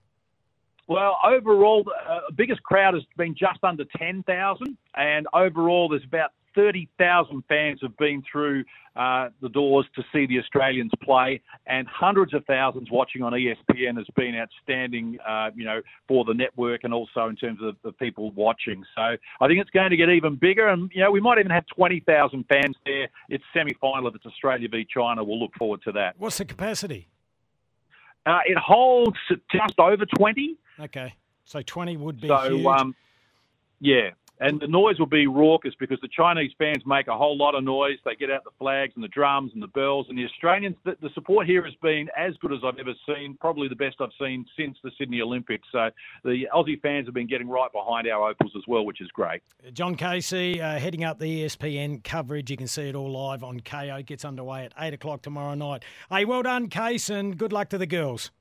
Well, 0.87 1.17
overall, 1.25 1.83
the 1.83 1.91
uh, 1.91 2.19
biggest 2.35 2.61
crowd 2.63 2.93
has 2.93 3.03
been 3.17 3.35
just 3.35 3.63
under 3.63 3.85
10,000, 3.97 4.77
and 4.95 5.27
overall, 5.33 5.89
there's 5.89 6.03
about 6.03 6.31
30,000 6.53 7.43
fans 7.49 7.79
have 7.81 7.95
been 7.97 8.23
through 8.31 8.63
uh, 8.95 9.29
the 9.41 9.49
doors 9.49 9.85
to 9.95 10.03
see 10.13 10.25
the 10.25 10.39
Australians 10.39 10.91
play, 11.03 11.41
and 11.67 11.87
hundreds 11.87 12.33
of 12.33 12.45
thousands 12.45 12.89
watching 12.89 13.21
on 13.21 13.33
ESPN 13.33 13.97
has 13.97 14.05
been 14.15 14.35
outstanding, 14.35 15.17
uh, 15.27 15.49
you 15.53 15.65
know, 15.65 15.81
for 16.07 16.23
the 16.23 16.33
network 16.33 16.83
and 16.83 16.93
also 16.93 17.27
in 17.27 17.35
terms 17.35 17.59
of 17.61 17.75
the 17.83 17.91
people 17.91 18.31
watching. 18.31 18.83
So 18.95 19.01
I 19.01 19.47
think 19.47 19.59
it's 19.59 19.69
going 19.71 19.89
to 19.89 19.97
get 19.97 20.09
even 20.09 20.35
bigger, 20.35 20.69
and 20.69 20.89
you 20.93 21.01
know, 21.01 21.11
we 21.11 21.19
might 21.19 21.39
even 21.39 21.51
have 21.51 21.65
20,000 21.75 22.45
fans 22.47 22.75
there. 22.85 23.09
It's 23.27 23.43
semi-final 23.53 24.07
if 24.07 24.15
it's 24.15 24.25
Australia 24.25 24.69
v 24.69 24.85
China. 24.89 25.23
We'll 25.23 25.39
look 25.39 25.55
forward 25.57 25.81
to 25.83 25.91
that. 25.93 26.15
What's 26.17 26.37
the 26.37 26.45
capacity? 26.45 27.09
Uh, 28.26 28.39
it 28.45 28.57
holds 28.57 29.18
just 29.52 29.80
over 29.80 30.06
20. 30.06 30.56
Okay, 30.80 31.14
so 31.45 31.61
20 31.61 31.97
would 31.97 32.19
be 32.19 32.27
so, 32.27 32.49
huge. 32.49 32.65
Um, 32.65 32.95
yeah, 33.80 34.11
and 34.39 34.59
the 34.59 34.67
noise 34.67 34.99
will 34.99 35.05
be 35.05 35.27
raucous 35.27 35.73
because 35.79 35.99
the 36.01 36.09
Chinese 36.09 36.51
fans 36.57 36.83
make 36.85 37.07
a 37.07 37.17
whole 37.17 37.37
lot 37.37 37.55
of 37.55 37.63
noise. 37.63 37.97
They 38.03 38.15
get 38.15 38.29
out 38.29 38.43
the 38.43 38.51
flags 38.59 38.91
and 38.95 39.03
the 39.03 39.09
drums 39.09 39.51
and 39.53 39.63
the 39.63 39.67
bells. 39.67 40.07
And 40.09 40.17
the 40.17 40.25
Australians, 40.25 40.75
the, 40.83 40.97
the 41.01 41.09
support 41.13 41.47
here 41.47 41.63
has 41.63 41.73
been 41.81 42.09
as 42.17 42.35
good 42.41 42.51
as 42.51 42.59
I've 42.65 42.77
ever 42.77 42.93
seen, 43.07 43.37
probably 43.39 43.69
the 43.69 43.75
best 43.75 43.95
I've 44.01 44.09
seen 44.19 44.45
since 44.57 44.77
the 44.83 44.91
Sydney 44.97 45.21
Olympics. 45.21 45.67
So 45.71 45.89
the 46.23 46.47
Aussie 46.53 46.81
fans 46.81 47.07
have 47.07 47.13
been 47.13 47.27
getting 47.27 47.47
right 47.47 47.71
behind 47.71 48.07
our 48.07 48.29
Opals 48.29 48.51
as 48.57 48.63
well, 48.67 48.85
which 48.85 48.99
is 48.99 49.07
great. 49.09 49.41
John 49.73 49.95
Casey 49.95 50.61
uh, 50.61 50.79
heading 50.79 51.03
up 51.03 51.19
the 51.19 51.45
ESPN 51.45 52.03
coverage. 52.03 52.51
You 52.51 52.57
can 52.57 52.67
see 52.67 52.89
it 52.89 52.95
all 52.95 53.11
live 53.11 53.43
on 53.43 53.61
Kayo. 53.61 54.05
Gets 54.05 54.25
underway 54.25 54.65
at 54.65 54.73
8 54.77 54.93
o'clock 54.93 55.21
tomorrow 55.21 55.53
night. 55.53 55.83
Hey, 56.09 56.25
well 56.25 56.43
done, 56.43 56.67
Case, 56.67 57.09
and 57.09 57.37
good 57.37 57.53
luck 57.53 57.69
to 57.69 57.77
the 57.77 57.87
girls. 57.87 58.31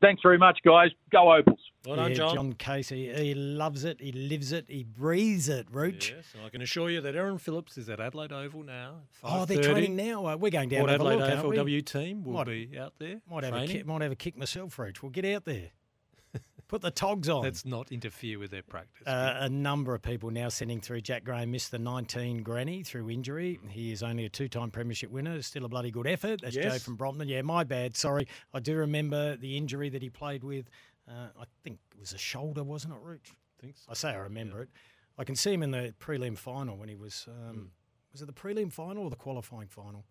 Thanks 0.00 0.22
very 0.22 0.38
much, 0.38 0.58
guys. 0.64 0.90
Go 1.10 1.32
Opals. 1.34 1.58
Well 1.88 1.96
done, 1.96 2.10
Yeah, 2.10 2.16
John. 2.16 2.34
John 2.34 2.52
Casey. 2.52 3.12
He 3.14 3.34
loves 3.34 3.84
it. 3.84 4.00
He 4.00 4.12
lives 4.12 4.52
it. 4.52 4.66
He 4.68 4.84
breathes 4.84 5.48
it, 5.48 5.66
Rooch. 5.72 6.10
Yes, 6.14 6.26
and 6.36 6.44
I 6.44 6.50
can 6.50 6.60
assure 6.62 6.90
you 6.90 7.00
that 7.00 7.16
Erin 7.16 7.38
Phillips 7.38 7.78
is 7.78 7.88
at 7.88 7.98
Adelaide 7.98 8.30
Oval 8.32 8.62
now. 8.62 8.96
Oh, 9.24 9.44
they're 9.46 9.62
training 9.62 9.96
now. 9.96 10.26
Uh, 10.26 10.36
We're 10.36 10.50
going 10.50 10.68
down 10.68 10.80
Port 10.80 10.88
to 10.88 10.92
have 10.92 11.00
a 11.00 11.04
Adelaide 11.08 11.34
look, 11.42 11.44
we? 11.52 11.56
AFLW 11.56 11.86
team 11.86 12.24
will 12.24 12.34
Might- 12.34 12.46
be 12.46 12.78
out 12.78 12.92
there. 12.98 13.20
Might 13.30 13.44
have, 13.44 13.54
a 13.54 13.66
kick, 13.66 13.86
might 13.86 14.02
have 14.02 14.12
a 14.12 14.16
kick 14.16 14.36
myself, 14.36 14.78
Rooch. 14.78 15.02
We'll 15.02 15.10
get 15.10 15.24
out 15.24 15.44
there. 15.46 15.70
Put 16.68 16.82
the 16.82 16.90
togs 16.90 17.30
on. 17.30 17.42
Let's 17.44 17.64
not 17.64 17.90
interfere 17.90 18.38
with 18.38 18.50
their 18.50 18.62
practice. 18.62 19.06
Uh, 19.06 19.36
a 19.40 19.48
number 19.48 19.94
of 19.94 20.02
people 20.02 20.30
now 20.30 20.50
sending 20.50 20.82
through. 20.82 21.00
Jack 21.00 21.24
Graham 21.24 21.50
missed 21.50 21.70
the 21.70 21.78
19 21.78 22.42
granny 22.42 22.82
through 22.82 23.08
injury. 23.08 23.58
He 23.70 23.90
is 23.90 24.02
only 24.02 24.26
a 24.26 24.28
two-time 24.28 24.70
premiership 24.70 25.10
winner. 25.10 25.40
Still 25.40 25.64
a 25.64 25.68
bloody 25.68 25.90
good 25.90 26.06
effort. 26.06 26.42
That's 26.42 26.54
Joe 26.54 26.78
from 26.78 26.96
Brompton. 26.96 27.26
Yeah, 27.26 27.40
my 27.40 27.64
bad. 27.64 27.96
Sorry. 27.96 28.28
I 28.52 28.60
do 28.60 28.76
remember 28.76 29.36
the 29.36 29.56
injury 29.56 29.88
that 29.88 30.02
he 30.02 30.10
played 30.10 30.44
with. 30.44 30.68
Uh, 31.08 31.28
I 31.40 31.44
think 31.64 31.78
it 31.94 31.98
was 32.00 32.12
a 32.12 32.18
shoulder, 32.18 32.62
wasn't 32.62 32.94
it, 32.94 33.00
Rooch? 33.02 33.30
I 33.32 33.62
think 33.62 33.76
so. 33.76 33.86
I 33.90 33.94
say 33.94 34.10
I 34.10 34.16
remember 34.16 34.62
it. 34.62 34.68
I 35.16 35.24
can 35.24 35.34
see 35.36 35.52
him 35.52 35.62
in 35.62 35.70
the 35.70 35.94
prelim 36.00 36.36
final 36.36 36.76
when 36.76 36.88
he 36.88 36.94
was. 36.96 37.26
Um, 37.28 37.54
Hmm. 37.54 37.62
Was 38.12 38.22
it 38.22 38.26
the 38.26 38.32
prelim 38.32 38.72
final 38.72 39.04
or 39.04 39.10
the 39.10 39.16
qualifying 39.16 39.68
final? 39.68 40.04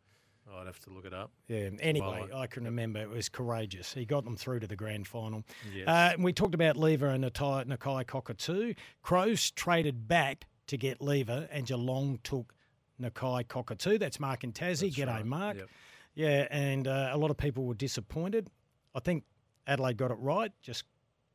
I'd 0.56 0.66
have 0.68 0.80
to 0.82 0.92
look 0.92 1.04
it 1.06 1.14
up. 1.14 1.32
Yeah. 1.48 1.70
Well, 1.70 1.80
Anyway, 1.82 2.30
I 2.34 2.48
can 2.48 2.64
remember 2.64 3.02
it 3.02 3.10
was 3.10 3.28
courageous. 3.28 3.94
He 3.94 4.06
got 4.06 4.24
them 4.24 4.38
through 4.38 4.60
to 4.62 4.68
the 4.68 4.76
grand 4.78 5.06
final. 5.08 5.44
Yes. 5.74 5.88
Uh, 5.88 6.14
we 6.20 6.32
talked 6.32 6.56
about 6.56 6.78
Lever 6.78 7.08
and 7.08 7.24
Nakia, 7.26 7.66
Nakia 7.66 8.06
Cockatoo. 8.08 8.74
Crows 9.02 9.52
traded 9.52 10.08
back 10.08 10.46
to 10.68 10.78
get 10.78 11.02
Lever, 11.02 11.50
and 11.52 11.66
Geelong 11.66 12.20
took 12.24 12.54
Nakia 13.02 13.46
Cockatoo. 13.48 13.98
That's 13.98 14.20
Mark 14.22 14.44
and 14.46 14.54
Tassie. 14.54 14.84
That's 14.84 14.96
G'day, 14.96 15.08
right. 15.08 15.26
Mark. 15.26 15.58
Yep. 15.58 15.70
Yeah, 16.16 16.48
and 16.50 16.88
uh, 16.88 17.10
a 17.12 17.18
lot 17.18 17.30
of 17.30 17.36
people 17.38 17.66
were 17.66 17.74
disappointed. 17.76 18.50
I 18.96 19.00
think 19.02 19.24
Adelaide 19.68 19.98
got 19.98 20.12
it 20.12 20.18
right. 20.20 20.52
Just 20.62 20.86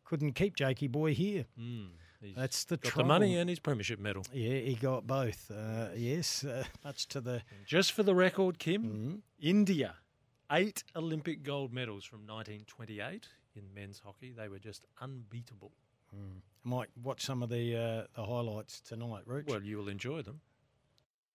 couldn't 0.05 0.33
keep 0.33 0.57
Jakey 0.57 0.89
Boy 0.89 1.15
here. 1.15 1.45
Mm, 1.61 1.89
That's 2.37 2.65
the 2.65 2.77
got 2.77 2.91
trouble. 2.91 3.05
the 3.05 3.09
money 3.09 3.37
and 3.37 3.49
his 3.49 3.59
premiership 3.61 3.99
medal. 3.99 4.25
Yeah, 4.33 4.59
he 4.59 4.75
got 4.75 5.07
both. 5.07 5.51
Uh, 5.51 5.89
yes, 5.97 6.45
uh, 6.45 6.65
much 6.85 7.07
to 7.09 7.21
the 7.21 7.43
Just 7.67 7.93
for 7.93 8.03
the 8.03 8.15
record, 8.15 8.59
Kim, 8.59 8.83
Mm-hmm. 8.83 9.15
India, 9.41 9.95
eight 10.51 10.83
Olympic 10.97 11.43
gold 11.43 11.73
medals 11.73 12.05
from 12.05 12.21
1928 12.27 13.27
in 13.55 13.63
men's 13.75 13.99
hockey. 14.05 14.33
They 14.37 14.49
were 14.49 14.59
just 14.59 14.85
unbeatable. 15.01 15.73
I 16.15 16.69
might 16.69 16.89
watch 17.03 17.23
some 17.23 17.43
of 17.43 17.49
the 17.49 17.75
uh, 17.75 18.07
the 18.15 18.25
highlights 18.27 18.81
tonight, 18.83 19.23
Rooch. 19.27 19.47
Well, 19.49 19.63
you 19.63 19.79
will 19.79 19.89
enjoy 19.89 20.21
them. 20.23 20.41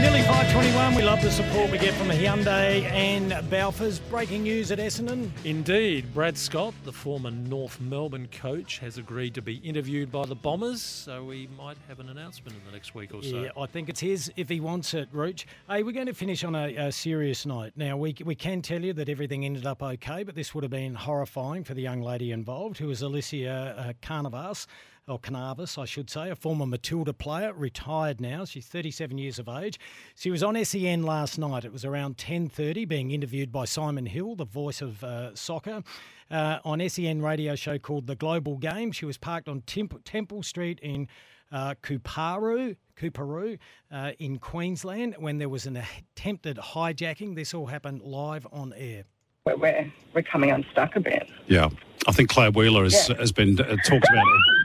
Nearly 0.00 0.22
521. 0.22 0.94
We 0.94 1.02
love 1.02 1.20
the 1.20 1.30
support 1.30 1.70
we 1.70 1.76
get 1.76 1.92
from 1.92 2.08
Hyundai 2.08 2.84
and 2.84 3.34
Balfour's. 3.50 3.98
Breaking 3.98 4.44
news 4.44 4.72
at 4.72 4.78
Essendon. 4.78 5.30
Indeed, 5.44 6.14
Brad 6.14 6.38
Scott, 6.38 6.72
the 6.84 6.92
former 6.92 7.30
North 7.30 7.78
Melbourne 7.82 8.26
coach, 8.32 8.78
has 8.78 8.96
agreed 8.96 9.34
to 9.34 9.42
be 9.42 9.56
interviewed 9.56 10.10
by 10.10 10.24
the 10.24 10.34
Bombers, 10.34 10.80
so 10.80 11.22
we 11.24 11.50
might 11.58 11.76
have 11.86 12.00
an 12.00 12.08
announcement 12.08 12.56
in 12.56 12.64
the 12.64 12.72
next 12.72 12.94
week 12.94 13.12
or 13.12 13.22
so. 13.22 13.42
Yeah, 13.42 13.50
I 13.58 13.66
think 13.66 13.90
it's 13.90 14.00
his 14.00 14.32
if 14.36 14.48
he 14.48 14.58
wants 14.58 14.94
it, 14.94 15.10
Rooch. 15.12 15.44
Hey, 15.68 15.82
we're 15.82 15.92
going 15.92 16.06
to 16.06 16.14
finish 16.14 16.44
on 16.44 16.54
a, 16.54 16.74
a 16.76 16.90
serious 16.90 17.44
note. 17.44 17.72
Now, 17.76 17.98
we, 17.98 18.16
we 18.24 18.34
can 18.34 18.62
tell 18.62 18.82
you 18.82 18.94
that 18.94 19.10
everything 19.10 19.44
ended 19.44 19.66
up 19.66 19.82
okay, 19.82 20.22
but 20.22 20.34
this 20.34 20.54
would 20.54 20.64
have 20.64 20.70
been 20.70 20.94
horrifying 20.94 21.62
for 21.62 21.74
the 21.74 21.82
young 21.82 22.00
lady 22.00 22.32
involved, 22.32 22.78
who 22.78 22.88
is 22.88 23.02
Alicia 23.02 23.76
uh, 23.76 23.92
Carnavas. 24.00 24.66
Or 25.10 25.18
Canavas, 25.18 25.76
I 25.76 25.84
should 25.86 26.08
say, 26.08 26.30
a 26.30 26.36
former 26.36 26.64
Matilda 26.66 27.12
player, 27.12 27.52
retired 27.52 28.20
now. 28.20 28.44
She's 28.44 28.66
37 28.68 29.18
years 29.18 29.40
of 29.40 29.48
age. 29.48 29.78
She 30.14 30.30
was 30.30 30.42
on 30.42 30.62
SEN 30.64 31.02
last 31.02 31.36
night. 31.36 31.64
It 31.64 31.72
was 31.72 31.84
around 31.84 32.16
10:30, 32.16 32.86
being 32.86 33.10
interviewed 33.10 33.50
by 33.50 33.64
Simon 33.64 34.06
Hill, 34.06 34.36
the 34.36 34.44
voice 34.44 34.80
of 34.80 35.02
uh, 35.02 35.34
soccer, 35.34 35.82
uh, 36.30 36.60
on 36.64 36.80
SEN 36.88 37.22
radio 37.22 37.56
show 37.56 37.76
called 37.76 38.06
The 38.06 38.14
Global 38.14 38.56
Game. 38.56 38.92
She 38.92 39.04
was 39.04 39.18
parked 39.18 39.48
on 39.48 39.62
Temple, 39.62 39.98
Temple 40.04 40.44
Street 40.44 40.78
in 40.80 41.08
uh, 41.50 41.74
Coorparoo, 41.82 42.76
Coorparoo 42.96 43.58
uh, 43.90 44.12
in 44.20 44.38
Queensland 44.38 45.16
when 45.18 45.38
there 45.38 45.48
was 45.48 45.66
an 45.66 45.76
attempted 46.14 46.56
hijacking. 46.56 47.34
This 47.34 47.52
all 47.52 47.66
happened 47.66 48.02
live 48.02 48.46
on 48.52 48.72
air. 48.76 49.02
We're, 49.44 49.56
we're, 49.56 49.92
we're 50.14 50.22
coming 50.22 50.50
unstuck 50.52 50.94
a 50.94 51.00
bit. 51.00 51.28
Yeah, 51.48 51.70
I 52.06 52.12
think 52.12 52.28
Claire 52.28 52.52
Wheeler 52.52 52.84
has, 52.84 53.08
Yeah. 53.08 53.16
has 53.16 53.32
been 53.32 53.58
uh, 53.58 53.64
talked 53.64 53.88
about 54.08 54.26
it. 54.26 54.59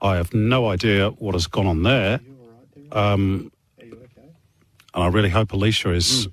I 0.00 0.16
have 0.16 0.34
no 0.34 0.68
idea 0.68 1.10
what 1.10 1.34
has 1.34 1.46
gone 1.46 1.66
on 1.66 1.82
there. 1.82 2.20
Um, 2.92 3.50
and 3.78 5.04
I 5.04 5.08
really 5.08 5.30
hope 5.30 5.52
Alicia 5.52 5.92
is 5.92 6.28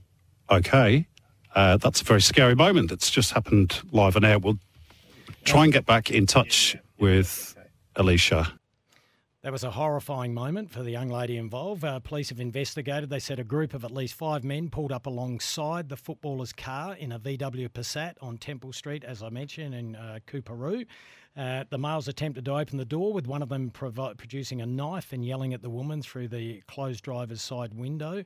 okay. 0.49 1.07
Uh, 1.55 1.77
that's 1.77 2.01
a 2.01 2.03
very 2.03 2.21
scary 2.21 2.55
moment 2.55 2.89
that's 2.89 3.09
just 3.09 3.31
happened 3.31 3.81
live 3.91 4.15
on 4.15 4.25
air. 4.25 4.39
We'll 4.39 4.57
try 5.43 5.63
and 5.65 5.73
get 5.73 5.85
back 5.85 6.09
in 6.11 6.25
touch 6.25 6.75
with 6.97 7.55
Alicia. 7.95 8.51
That 9.43 9.51
was 9.51 9.65
a 9.65 9.71
horrifying 9.71 10.33
moment 10.33 10.71
for 10.71 10.83
the 10.83 10.91
young 10.91 11.09
lady 11.09 11.35
involved. 11.35 11.83
Uh, 11.83 11.99
police 11.99 12.29
have 12.29 12.39
investigated. 12.39 13.09
They 13.09 13.19
said 13.19 13.39
a 13.39 13.43
group 13.43 13.73
of 13.73 13.83
at 13.83 13.91
least 13.91 14.13
five 14.13 14.45
men 14.45 14.69
pulled 14.69 14.93
up 14.93 15.05
alongside 15.05 15.89
the 15.89 15.97
footballer's 15.97 16.53
car 16.53 16.95
in 16.95 17.11
a 17.11 17.19
VW 17.19 17.67
Passat 17.67 18.13
on 18.21 18.37
Temple 18.37 18.71
Street, 18.71 19.03
as 19.03 19.21
I 19.21 19.27
mentioned, 19.27 19.75
in 19.75 19.97
uh, 19.97 20.19
Coorparoo. 20.27 20.85
Uh, 21.35 21.65
the 21.69 21.77
males 21.77 22.07
attempted 22.07 22.45
to 22.45 22.57
open 22.57 22.77
the 22.77 22.85
door, 22.85 23.11
with 23.11 23.27
one 23.27 23.41
of 23.41 23.49
them 23.49 23.69
producing 23.69 24.61
a 24.61 24.65
knife 24.65 25.11
and 25.11 25.25
yelling 25.25 25.53
at 25.53 25.61
the 25.61 25.69
woman 25.69 26.01
through 26.01 26.29
the 26.29 26.61
closed 26.69 27.03
driver's 27.03 27.41
side 27.41 27.73
window. 27.73 28.23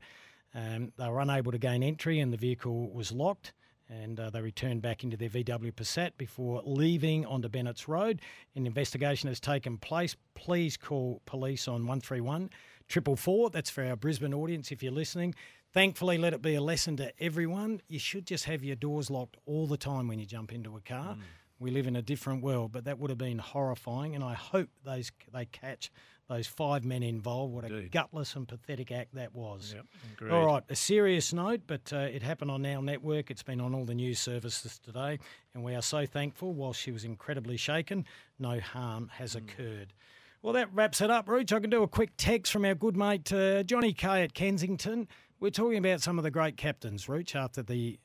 Um, 0.53 0.91
they 0.97 1.09
were 1.09 1.19
unable 1.19 1.51
to 1.51 1.57
gain 1.57 1.81
entry, 1.81 2.19
and 2.19 2.31
the 2.31 2.37
vehicle 2.37 2.91
was 2.91 3.11
locked 3.11 3.53
and 3.89 4.19
uh, 4.19 4.29
they 4.29 4.41
returned 4.41 4.81
back 4.81 5.03
into 5.03 5.17
their 5.17 5.29
VW 5.29 5.71
Passat 5.73 6.11
before 6.17 6.61
leaving 6.65 7.25
onto 7.25 7.47
Bennett's 7.47 7.87
Road. 7.87 8.21
An 8.55 8.65
investigation 8.65 9.27
has 9.29 9.39
taken 9.39 9.77
place. 9.77 10.15
Please 10.35 10.77
call 10.77 11.21
police 11.25 11.67
on 11.67 11.81
131 11.81 12.49
444. 12.87 13.49
That's 13.49 13.69
for 13.69 13.83
our 13.85 13.95
Brisbane 13.95 14.33
audience 14.33 14.71
if 14.71 14.81
you're 14.81 14.91
listening. 14.91 15.35
Thankfully, 15.73 16.17
let 16.17 16.33
it 16.33 16.41
be 16.41 16.55
a 16.55 16.61
lesson 16.61 16.97
to 16.97 17.11
everyone. 17.21 17.81
You 17.87 17.99
should 17.99 18.25
just 18.25 18.45
have 18.45 18.63
your 18.63 18.75
doors 18.75 19.09
locked 19.09 19.37
all 19.45 19.67
the 19.67 19.77
time 19.77 20.07
when 20.07 20.19
you 20.19 20.25
jump 20.25 20.53
into 20.53 20.75
a 20.75 20.81
car. 20.81 21.17
We 21.59 21.71
live 21.71 21.87
in 21.87 21.95
a 21.95 22.01
different 22.01 22.43
world, 22.43 22.71
but 22.71 22.85
that 22.85 22.99
would 22.99 23.09
have 23.09 23.17
been 23.17 23.39
horrifying, 23.39 24.13
and 24.13 24.23
I 24.23 24.35
hope 24.35 24.69
those 24.85 25.11
they 25.33 25.45
catch 25.45 25.91
those 26.29 26.45
five 26.47 26.83
men 26.83 27.03
involved. 27.03 27.53
What 27.53 27.63
a 27.65 27.83
gutless 27.89 28.35
and 28.35 28.47
pathetic 28.47 28.91
act 28.91 29.15
that 29.15 29.33
was. 29.33 29.73
Yep. 29.75 30.31
All 30.31 30.45
right, 30.45 30.63
a 30.69 30.75
serious 30.75 31.31
note, 31.31 31.61
but 31.67 31.91
uh, 31.93 31.97
it 31.99 32.21
happened 32.21 32.51
on 32.51 32.65
our 32.65 32.81
network. 32.81 33.31
It's 33.31 33.43
been 33.43 33.61
on 33.61 33.73
all 33.73 33.85
the 33.85 33.95
news 33.95 34.19
services 34.19 34.77
today, 34.79 35.19
and 35.53 35.63
we 35.63 35.73
are 35.73 35.81
so 35.81 36.05
thankful. 36.05 36.53
While 36.53 36.73
she 36.73 36.91
was 36.91 37.05
incredibly 37.05 37.55
shaken, 37.57 38.05
no 38.39 38.59
harm 38.59 39.09
has 39.13 39.33
Hmm. 39.33 39.39
occurred. 39.39 39.93
Well, 40.41 40.53
that 40.53 40.73
wraps 40.73 41.01
it 41.01 41.09
up, 41.09 41.27
Rooch. 41.27 41.51
I 41.51 41.59
can 41.59 41.69
do 41.69 41.81
a 41.83 41.87
quick 41.87 42.11
text 42.17 42.51
from 42.51 42.63
our 42.65 42.75
good 42.75 42.95
mate 42.95 43.31
uh, 43.33 43.63
Johnny 43.63 43.91
Kay 43.93 44.21
at 44.23 44.33
Kensington. 44.33 45.07
We're 45.39 45.49
talking 45.51 45.77
about 45.77 46.01
some 46.01 46.17
of 46.17 46.23
the 46.23 46.31
great 46.31 46.57
captains, 46.57 47.07
Rooch, 47.07 47.35
after 47.35 47.63
the 47.63 47.99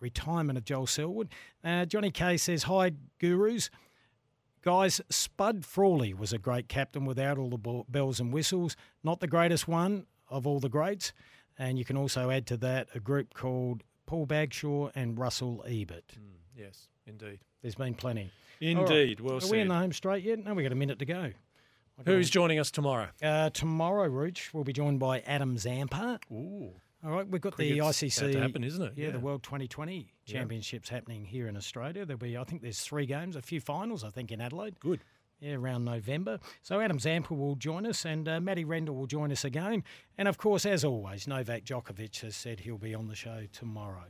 retirement 0.00 0.58
of 0.58 0.64
Joel 0.64 0.86
Selwood. 0.86 1.28
Uh, 1.64 1.84
Johnny 1.84 2.10
Kay 2.10 2.36
says, 2.36 2.64
Hi, 2.64 2.92
gurus. 3.20 3.70
Guys, 4.62 5.00
Spud 5.10 5.64
Frawley 5.64 6.14
was 6.14 6.32
a 6.32 6.38
great 6.38 6.68
captain 6.68 7.04
without 7.04 7.36
all 7.36 7.50
the 7.50 7.84
bells 7.88 8.20
and 8.20 8.32
whistles. 8.32 8.76
Not 9.02 9.18
the 9.18 9.26
greatest 9.26 9.66
one 9.66 10.06
of 10.30 10.46
all 10.46 10.60
the 10.60 10.68
greats. 10.68 11.12
And 11.58 11.78
you 11.78 11.84
can 11.84 11.96
also 11.96 12.30
add 12.30 12.46
to 12.46 12.56
that 12.58 12.88
a 12.94 13.00
group 13.00 13.34
called 13.34 13.82
Paul 14.06 14.26
Bagshaw 14.26 14.90
and 14.94 15.18
Russell 15.18 15.64
Ebert. 15.66 16.12
Yes, 16.56 16.88
indeed. 17.06 17.40
There's 17.60 17.74
been 17.74 17.94
plenty. 17.94 18.30
Indeed, 18.60 19.20
All 19.20 19.26
well 19.26 19.44
Are 19.44 19.48
we 19.50 19.58
in 19.58 19.68
the 19.68 19.74
home 19.74 19.92
straight 19.92 20.22
yet? 20.22 20.38
No, 20.38 20.54
we've 20.54 20.64
got 20.64 20.72
a 20.72 20.76
minute 20.76 21.00
to 21.00 21.06
go. 21.06 21.32
Who's 22.06 22.30
joining 22.30 22.58
us 22.58 22.70
tomorrow? 22.70 23.08
Uh, 23.22 23.50
tomorrow, 23.50 24.08
Rooch, 24.08 24.50
we'll 24.52 24.64
be 24.64 24.72
joined 24.72 25.00
by 25.00 25.20
Adam 25.20 25.58
Zampa. 25.58 26.20
Ooh. 26.30 26.72
All 27.04 27.10
right, 27.10 27.26
we've 27.26 27.40
got 27.40 27.54
Cricket's 27.54 27.98
the 28.00 28.06
ICC. 28.08 28.38
happen, 28.40 28.62
isn't 28.62 28.82
it? 28.82 28.92
Yeah, 28.96 29.10
the 29.10 29.18
World 29.18 29.42
2020 29.42 30.08
Yeah. 30.26 30.32
Championships 30.38 30.88
happening 30.88 31.24
here 31.24 31.48
in 31.48 31.56
Australia. 31.56 32.04
There'll 32.06 32.18
be, 32.18 32.36
I 32.36 32.44
think, 32.44 32.62
there's 32.62 32.80
three 32.80 33.06
games, 33.06 33.34
a 33.34 33.42
few 33.42 33.60
finals, 33.60 34.04
I 34.04 34.10
think, 34.10 34.30
in 34.30 34.40
Adelaide. 34.40 34.78
Good. 34.78 35.00
Yeah, 35.40 35.54
around 35.54 35.84
November. 35.84 36.38
So 36.62 36.80
Adam 36.80 37.00
Zampa 37.00 37.34
will 37.34 37.56
join 37.56 37.84
us, 37.86 38.04
and 38.04 38.28
uh, 38.28 38.40
Matty 38.40 38.64
Rendell 38.64 38.94
will 38.94 39.08
join 39.08 39.32
us 39.32 39.44
again. 39.44 39.82
And 40.16 40.28
of 40.28 40.38
course, 40.38 40.64
as 40.64 40.84
always, 40.84 41.26
Novak 41.26 41.64
Djokovic 41.64 42.20
has 42.20 42.36
said 42.36 42.60
he'll 42.60 42.78
be 42.78 42.94
on 42.94 43.08
the 43.08 43.16
show 43.16 43.42
tomorrow. 43.52 44.04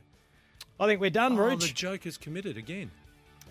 I 0.79 0.85
think 0.85 1.01
we're 1.01 1.09
done, 1.09 1.33
Oh, 1.33 1.37
Rooch. 1.49 1.61
the 1.61 1.73
Joker's 1.73 2.17
committed 2.19 2.57
again. 2.57 2.91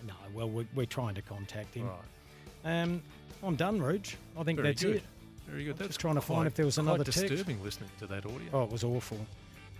No, 0.07 0.13
well, 0.33 0.49
we're, 0.49 0.67
we're 0.73 0.85
trying 0.85 1.15
to 1.15 1.21
contact 1.21 1.73
him. 1.75 1.87
Right. 1.89 2.81
Um, 2.83 3.01
I'm 3.43 3.57
done, 3.57 3.81
Rooch. 3.81 4.15
I 4.37 4.43
think 4.43 4.59
Very 4.59 4.69
that's 4.69 4.81
good. 4.83 4.95
it. 4.97 5.03
Very 5.47 5.65
good. 5.65 5.71
I'm 5.71 5.77
That's 5.77 5.97
trying 5.97 6.15
to 6.15 6.21
find 6.21 6.47
if 6.47 6.55
there 6.55 6.65
was 6.65 6.77
another 6.77 7.03
text. 7.03 7.21
disturbing 7.27 7.61
listening 7.63 7.89
to 7.99 8.07
that 8.07 8.25
audio. 8.25 8.47
Oh, 8.53 8.63
it 8.63 8.71
was 8.71 8.83
awful. 8.83 9.19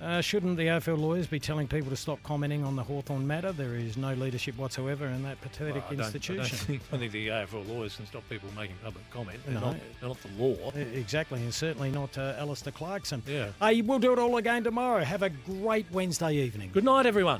Uh, 0.01 0.19
shouldn't 0.19 0.57
the 0.57 0.63
AFL 0.63 0.97
lawyers 0.99 1.27
be 1.27 1.39
telling 1.39 1.65
people 1.67 1.89
to 1.89 1.95
stop 1.95 2.21
commenting 2.23 2.63
on 2.65 2.75
the 2.75 2.83
Hawthorn 2.83 3.25
matter? 3.25 3.53
There 3.53 3.75
is 3.75 3.95
no 3.95 4.13
leadership 4.15 4.57
whatsoever 4.57 5.05
in 5.05 5.23
that 5.23 5.39
pathetic 5.39 5.75
Well, 5.75 5.83
I 5.85 5.89
don't- 5.95 6.01
I 6.01 6.03
institution. 6.07 6.37
don't 6.37 6.47
think, 6.67 6.81
I 6.91 6.97
think 6.97 7.11
the 7.13 7.27
AFL 7.29 7.67
lawyers 7.69 7.95
can 7.95 8.05
stop 8.07 8.27
people 8.27 8.49
making 8.57 8.75
public 8.83 9.09
comment. 9.11 9.39
They're, 9.45 9.53
No. 9.53 9.61
not, 9.61 9.75
they're 10.01 10.09
not 10.09 10.17
the 10.21 10.43
law. 10.43 10.71
Exactly, 10.75 11.41
and 11.41 11.53
certainly 11.53 11.89
not 11.91 12.17
uh, 12.17 12.35
Alastair 12.37 12.73
Clarkson. 12.73 13.23
Yeah. 13.25 13.49
Hey, 13.61 13.81
we'll 13.81 13.99
do 13.99 14.11
it 14.11 14.19
all 14.19 14.35
again 14.37 14.63
tomorrow. 14.65 15.03
Have 15.05 15.21
a 15.21 15.29
great 15.29 15.85
Wednesday 15.91 16.33
evening. 16.35 16.71
Good 16.73 16.83
night, 16.83 17.05
everyone. 17.05 17.39